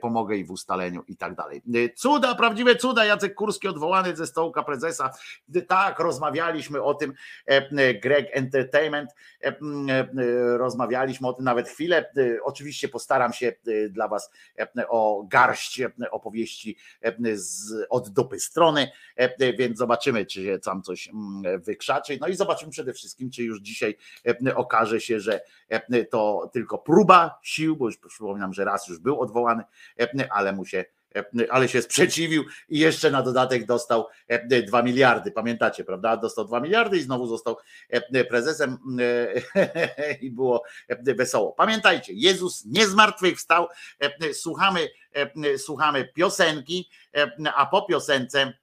pomogę 0.02 0.36
i 0.36 0.46
w 0.46 0.52
ustaleniu 0.52 1.04
i 1.08 1.18
tak 1.18 1.36
dalej. 1.36 1.62
Cuda, 1.96 2.36
prawdziwe 2.36 2.76
cuda. 2.76 3.06
Jacek 3.06 3.36
Kurski 3.36 3.68
odwołany 3.68 4.16
ze 4.16 4.28
stołka 4.28 4.64
prezesa. 4.64 5.10
Tak, 5.68 6.00
rozmawialiśmy 6.00 6.82
o 6.82 6.94
tym. 6.94 7.14
Greg 8.04 8.28
Entertainment. 8.32 9.10
Rozmawialiśmy 10.58 11.28
o 11.28 11.34
tym 11.34 11.46
nawet 11.46 11.70
chwilę. 11.70 12.12
Oczywiście 12.44 12.88
postaram 12.88 13.34
się 13.34 13.54
dla 13.90 14.08
Was 14.08 14.32
o 14.88 15.26
garść 15.28 15.82
opowieści 16.12 16.78
z, 17.34 17.74
od 17.90 18.10
dupy 18.10 18.40
strony, 18.40 18.92
więc 19.58 19.78
zobaczymy, 19.78 20.26
czy 20.26 20.44
się 20.44 20.60
tam 20.60 20.82
coś 20.82 21.10
wykrzaczy. 21.58 22.18
No 22.22 22.28
i 22.28 22.36
zobaczymy 22.36 22.72
przede 22.72 22.94
wszystkim, 22.94 23.32
czy 23.32 23.44
już 23.44 23.62
dzisiaj 23.62 23.96
E, 23.96 24.05
okaże 24.56 25.02
się, 25.02 25.20
że 25.20 25.42
e, 25.70 26.06
to 26.06 26.50
tylko 26.54 26.78
próba 26.78 27.40
sił, 27.44 27.76
bo 27.76 27.86
już 27.86 27.98
przypominam, 27.98 28.54
że 28.54 28.66
raz 28.66 28.88
już 28.88 29.00
był 29.00 29.22
odwołany, 29.22 29.64
e, 30.00 30.28
ale 30.32 30.54
mu 30.54 30.66
się 30.66 30.86
ale 31.50 31.68
się 31.70 31.82
sprzeciwił 31.82 32.44
i 32.70 32.80
jeszcze 32.80 33.12
na 33.12 33.22
dodatek 33.22 33.66
dostał 33.66 34.08
2 34.68 34.82
miliardy. 34.82 35.32
Pamiętacie, 35.32 35.84
prawda? 35.84 36.18
Dostał 36.18 36.46
2 36.46 36.60
miliardy 36.60 36.98
i 36.98 37.02
znowu 37.02 37.28
został 37.28 37.58
prezesem 38.30 38.78
i 40.22 40.32
było 40.32 40.64
wesoło. 41.00 41.52
Pamiętajcie, 41.52 42.14
Jezus 42.14 42.66
nie 42.66 42.88
zmartwychwstał. 42.88 43.68
Słuchamy, 44.34 44.88
słuchamy 45.58 46.06
piosenki, 46.14 46.90
a 47.56 47.66
po 47.66 47.82
piosence, 47.82 48.54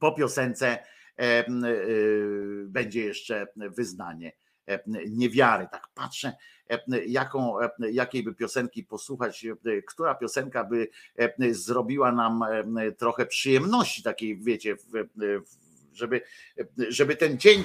po 0.00 0.12
piosence 0.12 0.78
będzie 2.68 3.04
jeszcze 3.04 3.46
wyznanie 3.56 4.32
E, 4.66 4.80
niewiary. 5.10 5.68
Tak 5.72 5.88
patrzę, 5.94 6.32
e, 6.70 7.04
jaką, 7.06 7.60
e, 7.60 7.70
jakiej 7.90 8.22
by 8.22 8.34
piosenki 8.34 8.84
posłuchać, 8.84 9.46
która 9.86 10.14
piosenka 10.14 10.64
by 10.64 10.88
zrobiła 11.50 12.12
nam 12.12 12.40
trochę 12.98 13.26
przyjemności, 13.26 14.02
takiej, 14.02 14.38
wiecie, 14.38 14.76
żeby, 15.92 16.22
żeby 16.88 17.16
ten 17.16 17.38
dzień 17.38 17.64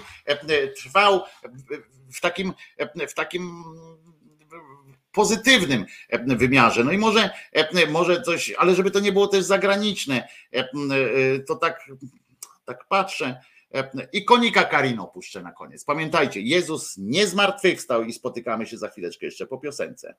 trwał 0.78 1.22
w 2.14 2.22
takim, 2.22 2.54
w 3.08 3.14
takim 3.14 3.64
pozytywnym 5.12 5.86
wymiarze. 6.28 6.84
No 6.84 6.92
i 6.92 6.98
może, 6.98 7.30
może 7.90 8.22
coś, 8.22 8.54
ale 8.58 8.76
żeby 8.76 8.92
to 8.92 9.00
nie 9.00 9.12
było 9.12 9.28
też 9.28 9.44
zagraniczne, 9.44 10.28
to 11.48 11.56
tak, 11.56 11.86
tak 12.74 12.88
patrzę 12.88 13.42
I 14.14 14.26
konika 14.26 14.64
Karino 14.64 15.08
puszczę 15.08 15.42
na 15.42 15.52
koniec. 15.52 15.86
Pamiętajcie, 15.86 16.42
Jezus 16.42 16.98
nie 16.98 17.28
zmartwychwstał 17.28 18.04
i 18.04 18.14
spotykamy 18.14 18.66
się 18.66 18.78
za 18.78 18.88
chwileczkę 18.88 19.26
jeszcze 19.26 19.48
po 19.48 19.58
piosence. 19.58 20.16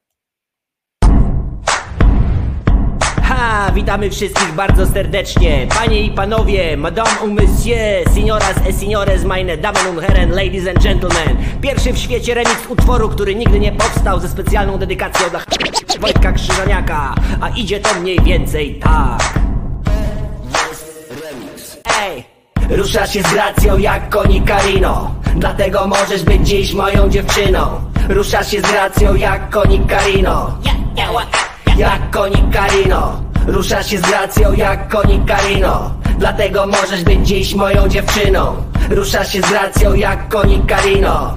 Ha, 3.22 3.72
witamy 3.74 4.10
wszystkich 4.10 4.52
bardzo 4.54 4.86
serdecznie. 4.86 5.66
Panie 5.78 6.06
i 6.06 6.10
panowie, 6.10 6.76
madame 6.76 7.20
ou 7.20 7.26
monsieur, 7.26 8.14
signoras 8.14 8.56
e 8.68 8.72
signores, 8.72 9.24
meine 9.24 9.56
Damen 9.56 9.86
und 9.86 10.00
Herren, 10.00 10.30
ladies 10.30 10.68
and 10.68 10.82
gentlemen. 10.82 11.36
Pierwszy 11.62 11.92
w 11.92 11.98
świecie 11.98 12.34
remix 12.34 12.66
utworu, 12.68 13.08
który 13.08 13.34
nigdy 13.34 13.60
nie 13.60 13.72
powstał 13.72 14.20
ze 14.20 14.28
specjalną 14.28 14.78
dedykacją 14.78 15.30
dla 15.30 15.42
Wojtka 16.00 16.32
Krzyżaniaka. 16.32 17.14
A 17.40 17.48
idzie 17.48 17.80
to 17.80 18.00
mniej 18.00 18.20
więcej 18.20 18.80
tak. 18.80 19.34
Ej! 22.02 22.31
Ruszasz 22.76 23.12
się 23.12 23.22
z 23.22 23.32
gracją 23.32 23.78
jak 23.78 24.08
koni 24.08 24.42
Karino. 24.42 25.14
Dlatego 25.36 25.86
możesz 25.86 26.22
być 26.22 26.48
dziś 26.48 26.74
moją 26.74 27.08
dziewczyną. 27.08 27.80
Ruszasz 28.08 28.50
się 28.50 28.60
z 28.60 28.62
gracją 28.62 29.14
jak 29.14 29.50
koni 29.50 29.80
Karino. 29.80 30.58
Jak 31.76 32.10
koni 32.10 32.44
Karino. 32.52 33.22
Ruszasz 33.46 33.86
się 33.86 33.98
z 33.98 34.02
gracją 34.02 34.52
jak 34.52 34.88
koni 34.88 35.20
Karino. 35.26 35.90
Dlatego 36.18 36.66
możesz 36.66 37.04
być 37.04 37.28
dziś 37.28 37.54
moją 37.54 37.88
dziewczyną. 37.88 38.56
Ruszasz 38.90 39.32
się 39.32 39.40
z 39.40 39.50
gracją 39.50 39.94
jak 39.94 40.28
koni 40.28 40.62
Karino 40.66 41.36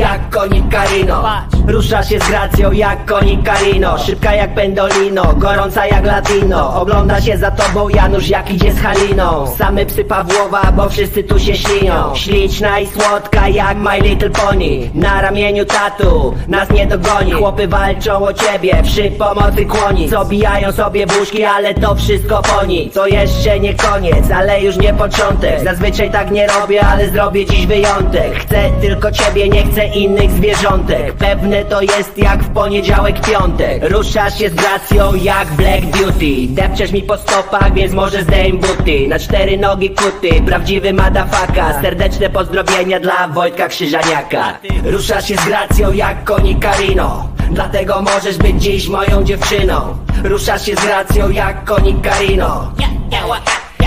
jak 0.00 0.30
konik 0.30 0.68
Karino. 0.68 1.22
Rusza 1.68 2.02
się 2.02 2.18
z 2.18 2.28
gracją 2.28 2.72
jak 2.72 3.04
konik 3.04 3.42
Karino. 3.42 3.98
Szybka 3.98 4.34
jak 4.34 4.54
pendolino, 4.54 5.34
gorąca 5.36 5.86
jak 5.86 6.04
latino. 6.06 6.80
Ogląda 6.80 7.20
się 7.20 7.38
za 7.38 7.50
tobą 7.50 7.88
Janusz 7.88 8.28
jak 8.28 8.50
idzie 8.50 8.72
z 8.72 8.78
Haliną. 8.78 9.46
Same 9.58 9.86
psy 9.86 10.04
Pawłowa, 10.04 10.72
bo 10.76 10.88
wszyscy 10.88 11.24
tu 11.24 11.38
się 11.38 11.56
ślinią 11.56 12.14
Śliczna 12.14 12.78
i 12.80 12.86
słodka 12.86 13.48
jak 13.48 13.76
My 13.76 14.00
Little 14.00 14.30
Pony. 14.30 14.90
Na 14.94 15.22
ramieniu 15.22 15.64
tatu, 15.64 16.34
nas 16.48 16.70
nie 16.70 16.86
dogoni. 16.86 17.32
Chłopy 17.32 17.68
walczą 17.68 18.24
o 18.24 18.32
ciebie, 18.32 18.82
przy 18.82 19.10
pomocy 19.10 19.64
kłoni. 19.64 20.08
Zobijają 20.08 20.72
sobie 20.72 21.06
buźki, 21.06 21.44
ale 21.44 21.74
to 21.74 21.94
wszystko 21.94 22.42
po 22.42 22.66
nic 22.66 22.94
To 22.94 23.06
jeszcze 23.06 23.60
nie 23.60 23.74
koniec, 23.74 24.30
ale 24.30 24.62
już 24.62 24.76
nie 24.76 24.94
początek. 24.94 25.64
Zazwyczaj 25.64 26.10
tak 26.10 26.30
nie 26.30 26.46
robię, 26.46 26.86
ale 26.86 27.08
zrobię 27.08 27.46
dziś 27.46 27.66
wyjątek. 27.66 28.34
Chcę 28.34 28.70
tylko 28.80 29.12
ciebie, 29.12 29.48
nie 29.48 29.62
chcę 29.62 29.89
innych 29.94 30.30
zwierzątek. 30.30 31.12
Pewne 31.12 31.64
to 31.64 31.82
jest 31.82 32.18
jak 32.18 32.42
w 32.42 32.52
poniedziałek, 32.52 33.20
piątek. 33.20 33.90
Ruszasz 33.90 34.38
się 34.38 34.50
z 34.50 34.54
gracją 34.54 35.14
jak 35.14 35.48
Black 35.48 35.82
Beauty. 35.82 36.46
Depczesz 36.48 36.92
mi 36.92 37.02
po 37.02 37.16
stopach, 37.16 37.74
więc 37.74 37.92
może 37.92 38.22
zdejm 38.22 38.58
buty. 38.58 39.08
Na 39.08 39.18
cztery 39.18 39.58
nogi 39.58 39.90
kuty, 39.90 40.42
prawdziwy 40.46 40.92
madafaka. 40.92 41.82
Serdeczne 41.82 42.30
pozdrowienia 42.30 43.00
dla 43.00 43.28
Wojtka 43.28 43.68
Krzyżaniaka. 43.68 44.58
Ruszasz 44.84 45.28
się 45.28 45.36
z 45.36 45.44
gracją 45.44 45.92
jak 45.92 46.24
koni 46.24 46.56
Karino. 46.56 47.28
Dlatego 47.50 48.02
możesz 48.02 48.38
być 48.38 48.62
dziś 48.62 48.88
moją 48.88 49.24
dziewczyną. 49.24 49.96
Ruszasz 50.24 50.66
się 50.66 50.74
z 50.74 50.80
gracją 50.80 51.30
jak 51.30 51.64
koni 51.64 51.94
Karino. 51.94 52.72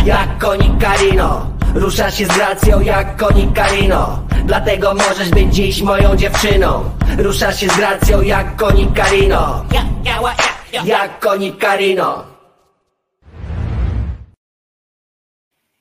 Jak 0.05 0.37
koni 0.37 0.71
Karino 0.79 1.53
Ruszasz 1.75 2.17
się 2.17 2.25
z 2.25 2.27
gracją 2.27 2.81
jak 2.81 3.17
konik 3.17 3.53
Karino. 3.53 4.27
Dlatego 4.45 4.93
możesz 4.93 5.29
być 5.29 5.55
dziś 5.55 5.81
moją 5.81 6.15
dziewczyną. 6.15 6.89
Ruszasz 7.17 7.59
się 7.59 7.67
z 7.67 7.77
gracją 7.77 8.21
jak 8.21 8.55
konik 8.55 8.93
Karino. 8.93 9.65
Jak 10.85 11.19
konik 11.19 11.57
Karino. 11.57 12.33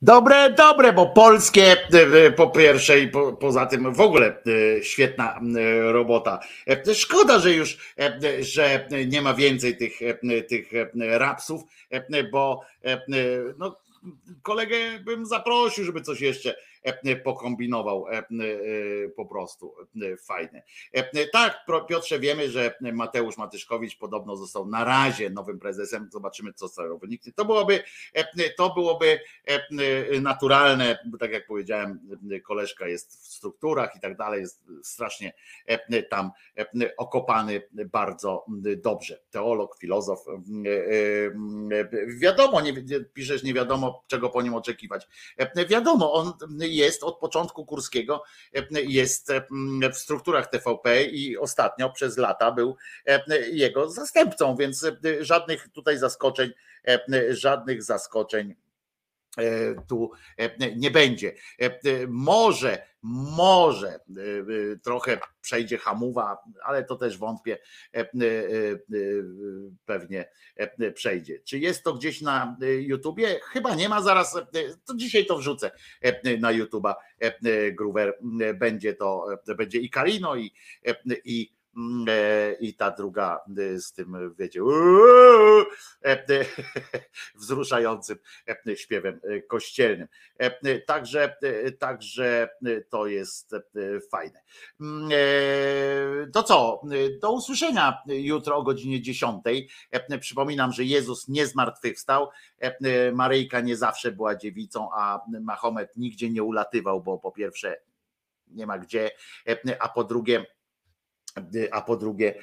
Dobre, 0.03 0.51
dobre, 0.51 0.93
bo 0.93 1.07
polskie 1.07 1.77
e, 1.93 2.31
po 2.31 2.51
pierwsze 2.51 3.01
i 3.01 3.09
po, 3.09 3.33
poza 3.33 3.67
tym 3.67 3.95
w 3.95 4.01
ogóle 4.01 4.27
e, 4.27 4.83
świetna 4.83 5.41
e, 5.57 5.93
robota. 5.93 6.41
Szkoda, 6.95 7.39
że 7.39 7.53
już 7.53 7.79
że 8.41 8.89
nie 9.07 9.23
ma 9.23 9.35
więcej 9.35 9.77
tych, 9.77 9.93
tych 10.49 10.71
rapsów, 10.99 11.63
bo 12.33 12.61
no, 13.59 13.77
kolegę 14.43 15.01
bym 15.01 15.27
zaprosił, 15.27 15.85
żeby 15.85 16.03
coś 16.03 16.21
jeszcze 16.21 16.55
pokombinował 17.25 18.09
e, 18.09 18.19
e, 18.19 18.25
po 19.17 19.27
prostu 19.27 19.75
fajnie. 20.25 20.63
Tak, 21.33 21.67
Piotrze, 21.89 22.19
wiemy, 22.19 22.51
że 22.51 22.75
Mateusz 22.81 23.39
Matyszkowicz 23.39 23.99
podobno 23.99 24.37
został 24.37 24.67
na 24.67 24.85
razie 24.85 25.31
nowym 25.31 25.59
prezesem. 25.59 26.09
Zobaczymy, 26.13 26.53
co 26.53 26.69
z 26.69 26.75
tego 26.75 26.99
wyniknie. 26.99 27.33
To 27.33 27.45
byłoby, 27.45 27.83
to 28.57 28.75
byłoby 28.75 29.21
naturalne, 30.21 30.99
bo 31.07 31.19
tak 31.19 31.33
jak 31.33 31.47
powiedziałem, 31.47 32.01
koleżka 32.45 32.89
jest 32.89 33.13
w 33.13 33.33
strukturach 33.33 33.97
i 33.97 34.01
tak 34.01 34.17
dalej, 34.17 34.41
jest 34.41 34.65
strasznie 34.83 35.33
tam 36.11 36.31
okopany 36.97 37.63
bardzo 37.93 38.45
dobrze. 38.77 39.21
Teolog, 39.31 39.79
filozof. 39.79 40.25
Wiadomo, 42.21 42.61
nie, 42.61 42.75
piszesz, 43.15 43.43
nie 43.43 43.55
wiadomo, 43.55 44.05
czego 44.07 44.29
po 44.29 44.43
nim 44.43 44.55
oczekiwać. 44.55 45.09
Wiadomo, 45.69 46.13
on 46.13 46.33
jest 46.77 47.03
od 47.03 47.19
początku 47.19 47.67
Kurskiego, 47.67 48.23
jest 48.71 49.33
w 49.93 49.97
strukturach 49.97 50.47
TVP 50.47 51.05
i 51.05 51.39
ostatnio 51.39 51.91
przez 51.91 52.17
lata 52.17 52.53
był 52.53 52.77
jego 53.53 53.91
zastępcą, 53.91 54.57
więc 54.57 54.87
żadnych 55.21 55.69
tutaj 55.69 55.99
zaskoczeń, 55.99 56.51
żadnych 57.31 57.83
zaskoczeń 57.83 58.55
tu 59.89 60.11
nie 60.77 60.91
będzie. 60.91 61.35
Może, 62.09 62.92
może 63.03 64.01
trochę 64.83 65.19
przejdzie 65.41 65.79
hamuwa, 65.79 66.39
ale 66.65 66.85
to 66.85 66.97
też 66.97 67.19
wątpię, 67.19 67.59
pewnie 69.85 70.29
przejdzie. 70.95 71.41
Czy 71.41 71.59
jest 71.59 71.85
to 71.85 71.95
gdzieś 71.95 72.21
na 72.21 72.57
YouTubie? 72.81 73.41
Chyba 73.43 73.75
nie 73.75 73.89
ma, 73.89 74.03
zaraz, 74.03 74.39
to 74.85 74.95
dzisiaj 74.97 75.27
to 75.27 75.39
wrzucę 75.39 75.71
na 76.41 76.51
YouTuba. 76.51 76.97
Groover 77.73 78.19
będzie 78.55 78.95
to, 78.95 79.27
będzie 79.57 79.79
i 79.79 79.91
Karino 79.91 80.37
i, 80.37 80.53
i 81.25 81.53
i 82.61 82.75
ta 82.75 82.91
druga 82.91 83.41
z 83.77 83.93
tym, 83.93 84.35
wiecie, 84.39 84.61
wzruszającym 87.35 88.19
śpiewem 88.75 89.21
kościelnym. 89.49 90.09
Także, 90.87 91.37
także 91.79 92.49
to 92.91 93.07
jest 93.07 93.55
fajne. 94.11 94.43
To 96.33 96.43
co? 96.43 96.83
Do 97.21 97.33
usłyszenia 97.33 98.03
jutro 98.07 98.57
o 98.57 98.63
godzinie 98.63 99.01
10. 99.03 99.45
Przypominam, 100.21 100.73
że 100.73 100.85
Jezus 100.85 101.29
nie 101.29 101.47
zmartwychwstał. 101.47 102.29
Maryjka 103.13 103.61
nie 103.61 103.77
zawsze 103.77 104.13
była 104.13 104.37
dziewicą, 104.37 104.89
a 104.95 105.21
Mahomet 105.41 105.97
nigdzie 105.97 106.31
nie 106.31 106.43
ulatywał, 106.43 107.03
bo 107.03 107.19
po 107.19 107.33
pierwsze 107.33 107.77
nie 108.47 108.67
ma 108.67 108.79
gdzie, 108.79 109.11
a 109.81 109.89
po 109.89 110.05
drugie 110.05 110.47
a 111.71 111.83
po 111.83 111.97
drugie 111.97 112.35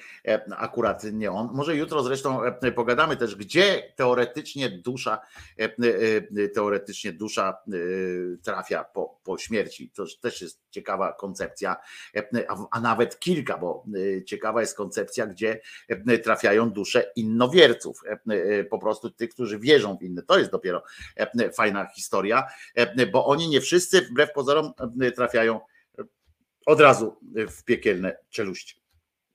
akurat 0.58 1.04
nie 1.04 1.32
on. 1.32 1.50
Może 1.54 1.76
jutro 1.76 2.04
zresztą 2.04 2.42
pogadamy 2.76 3.18
też, 3.18 3.36
gdzie 3.36 3.94
teoretycznie 3.96 4.70
dusza 4.70 5.20
teoretycznie 6.54 7.14
dusza 7.14 7.58
trafia 8.44 8.84
po, 8.84 9.20
po 9.24 9.38
śmierci. 9.38 9.92
To 9.96 10.06
też 10.22 10.42
jest 10.42 10.62
ciekawa 10.70 11.14
koncepcja, 11.14 11.76
a, 12.48 12.66
a 12.72 12.80
nawet 12.80 13.20
kilka, 13.20 13.58
bo 13.58 13.86
ciekawa 14.26 14.62
jest 14.62 14.78
koncepcja, 14.78 15.28
gdzie 15.28 15.62
trafiają 16.24 16.72
dusze 16.72 17.12
innowierców, 17.16 18.02
po 18.70 18.80
prostu 18.80 19.10
tych, 19.10 19.30
którzy 19.30 19.60
wierzą 19.60 19.98
w 19.98 20.04
inne. 20.04 20.22
To 20.22 20.40
jest 20.40 20.52
dopiero 20.52 20.84
fajna 21.54 21.88
historia, 21.96 22.48
bo 23.12 23.26
oni 23.26 23.50
nie 23.50 23.62
wszyscy 23.62 24.02
wbrew 24.02 24.34
pozorom 24.34 24.74
trafiają 25.16 25.60
od 26.66 26.80
razu 26.80 27.18
w 27.36 27.64
piekielne 27.64 28.18
czeluści. 28.30 28.79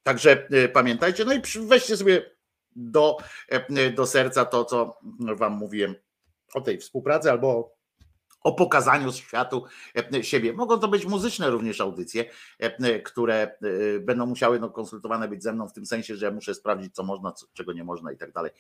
Także 0.05 0.49
e, 0.51 0.69
pamiętajcie, 0.69 1.25
no 1.25 1.35
i 1.35 1.43
weźcie 1.67 1.97
sobie 1.97 2.31
do, 2.77 3.17
e, 3.49 3.91
do 3.91 4.07
serca 4.07 4.45
to, 4.45 4.65
co 4.65 4.99
Wam 5.19 5.53
mówiłem 5.53 5.95
o 6.55 6.61
tej 6.61 6.79
współpracy 6.79 7.31
albo 7.31 7.75
o 8.41 8.53
pokazaniu 8.53 9.13
światu 9.13 9.65
e, 10.15 10.25
siebie. 10.25 10.53
Mogą 10.53 10.79
to 10.79 10.89
być 10.89 11.07
muzyczne 11.07 11.51
również 11.51 11.81
audycje, 11.81 12.25
które 13.05 13.57
będą 14.01 14.27
musiały 14.27 14.61
no, 14.61 14.71
konsultowane 14.71 15.29
być 15.29 15.43
ze 15.43 15.53
mną 15.53 15.69
w 15.69 15.73
tym 15.73 15.87
sensie, 15.87 16.17
że 16.17 16.27
ja 16.27 16.33
muszę 16.33 16.55
sprawdzić, 16.55 16.95
co 16.95 17.03
można, 17.03 17.33
co, 17.33 17.47
czego 17.53 17.73
nie 17.73 17.85
można 17.85 18.13
i 18.13 18.17
tak 18.17 18.33
dalej. 18.33 18.51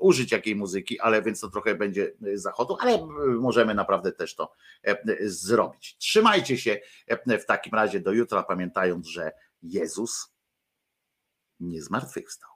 Użyć 0.00 0.32
jakiej 0.32 0.56
muzyki, 0.56 1.00
ale 1.00 1.22
więc 1.22 1.40
to 1.40 1.50
trochę 1.50 1.74
będzie 1.74 2.12
zachodu, 2.34 2.76
ale 2.80 3.06
możemy 3.40 3.74
naprawdę 3.74 4.12
też 4.12 4.34
to 4.34 4.52
zrobić. 5.20 5.96
Trzymajcie 5.98 6.58
się 6.58 6.80
w 7.40 7.44
takim 7.44 7.74
razie 7.74 8.00
do 8.00 8.12
jutra, 8.12 8.42
pamiętając, 8.42 9.06
że 9.06 9.32
Jezus 9.62 10.35
nie 11.60 11.82
zmartwychwstał. 11.82 12.50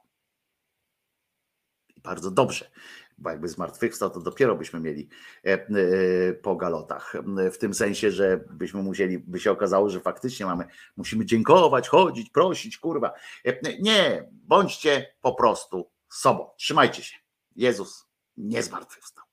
I 1.96 2.00
bardzo 2.00 2.30
dobrze, 2.30 2.70
bo 3.18 3.30
jakby 3.30 3.48
zmartwychwstał, 3.48 4.10
to 4.10 4.20
dopiero 4.20 4.56
byśmy 4.56 4.80
mieli 4.80 5.08
e, 5.44 5.48
e, 5.48 6.32
po 6.32 6.56
galotach. 6.56 7.14
W 7.52 7.58
tym 7.58 7.74
sensie, 7.74 8.10
że 8.10 8.44
byśmy 8.50 8.82
musieli, 8.82 9.18
by 9.18 9.40
się 9.40 9.50
okazało, 9.50 9.90
że 9.90 10.00
faktycznie 10.00 10.46
mamy, 10.46 10.64
musimy 10.96 11.26
dziękować, 11.26 11.88
chodzić, 11.88 12.30
prosić, 12.30 12.78
kurwa. 12.78 13.12
E, 13.44 13.78
Nie, 13.80 14.28
bądźcie 14.32 15.14
po 15.20 15.34
prostu 15.34 15.90
sobą. 16.08 16.50
Trzymajcie 16.56 17.02
się. 17.02 17.16
Jezus 17.56 18.06
nie 18.36 18.62
zmartwychwstał. 18.62 19.24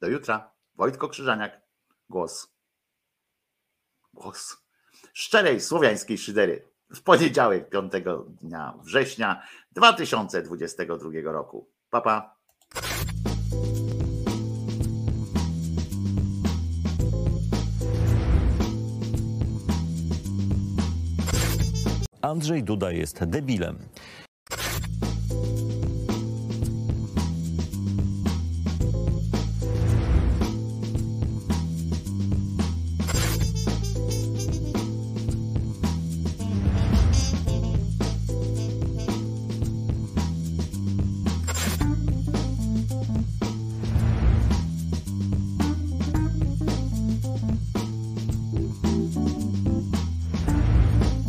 Do 0.00 0.08
jutra. 0.08 0.52
Wojtko 0.74 1.08
Krzyżaniak. 1.08 1.60
Głos. 2.08 2.52
Głos 4.14 4.66
szczerej 5.12 5.60
słowiańskiej 5.60 6.18
szydery 6.18 6.68
w 6.94 7.02
poniedziałek 7.02 7.70
5 7.70 7.92
dnia 8.42 8.74
września 8.84 9.42
2022 9.72 11.32
roku. 11.32 11.68
Papa. 11.90 12.36
Pa. 12.70 12.86
Andrzej 22.26 22.62
Duda 22.64 22.90
jest 22.90 23.24
debilem. 23.24 23.78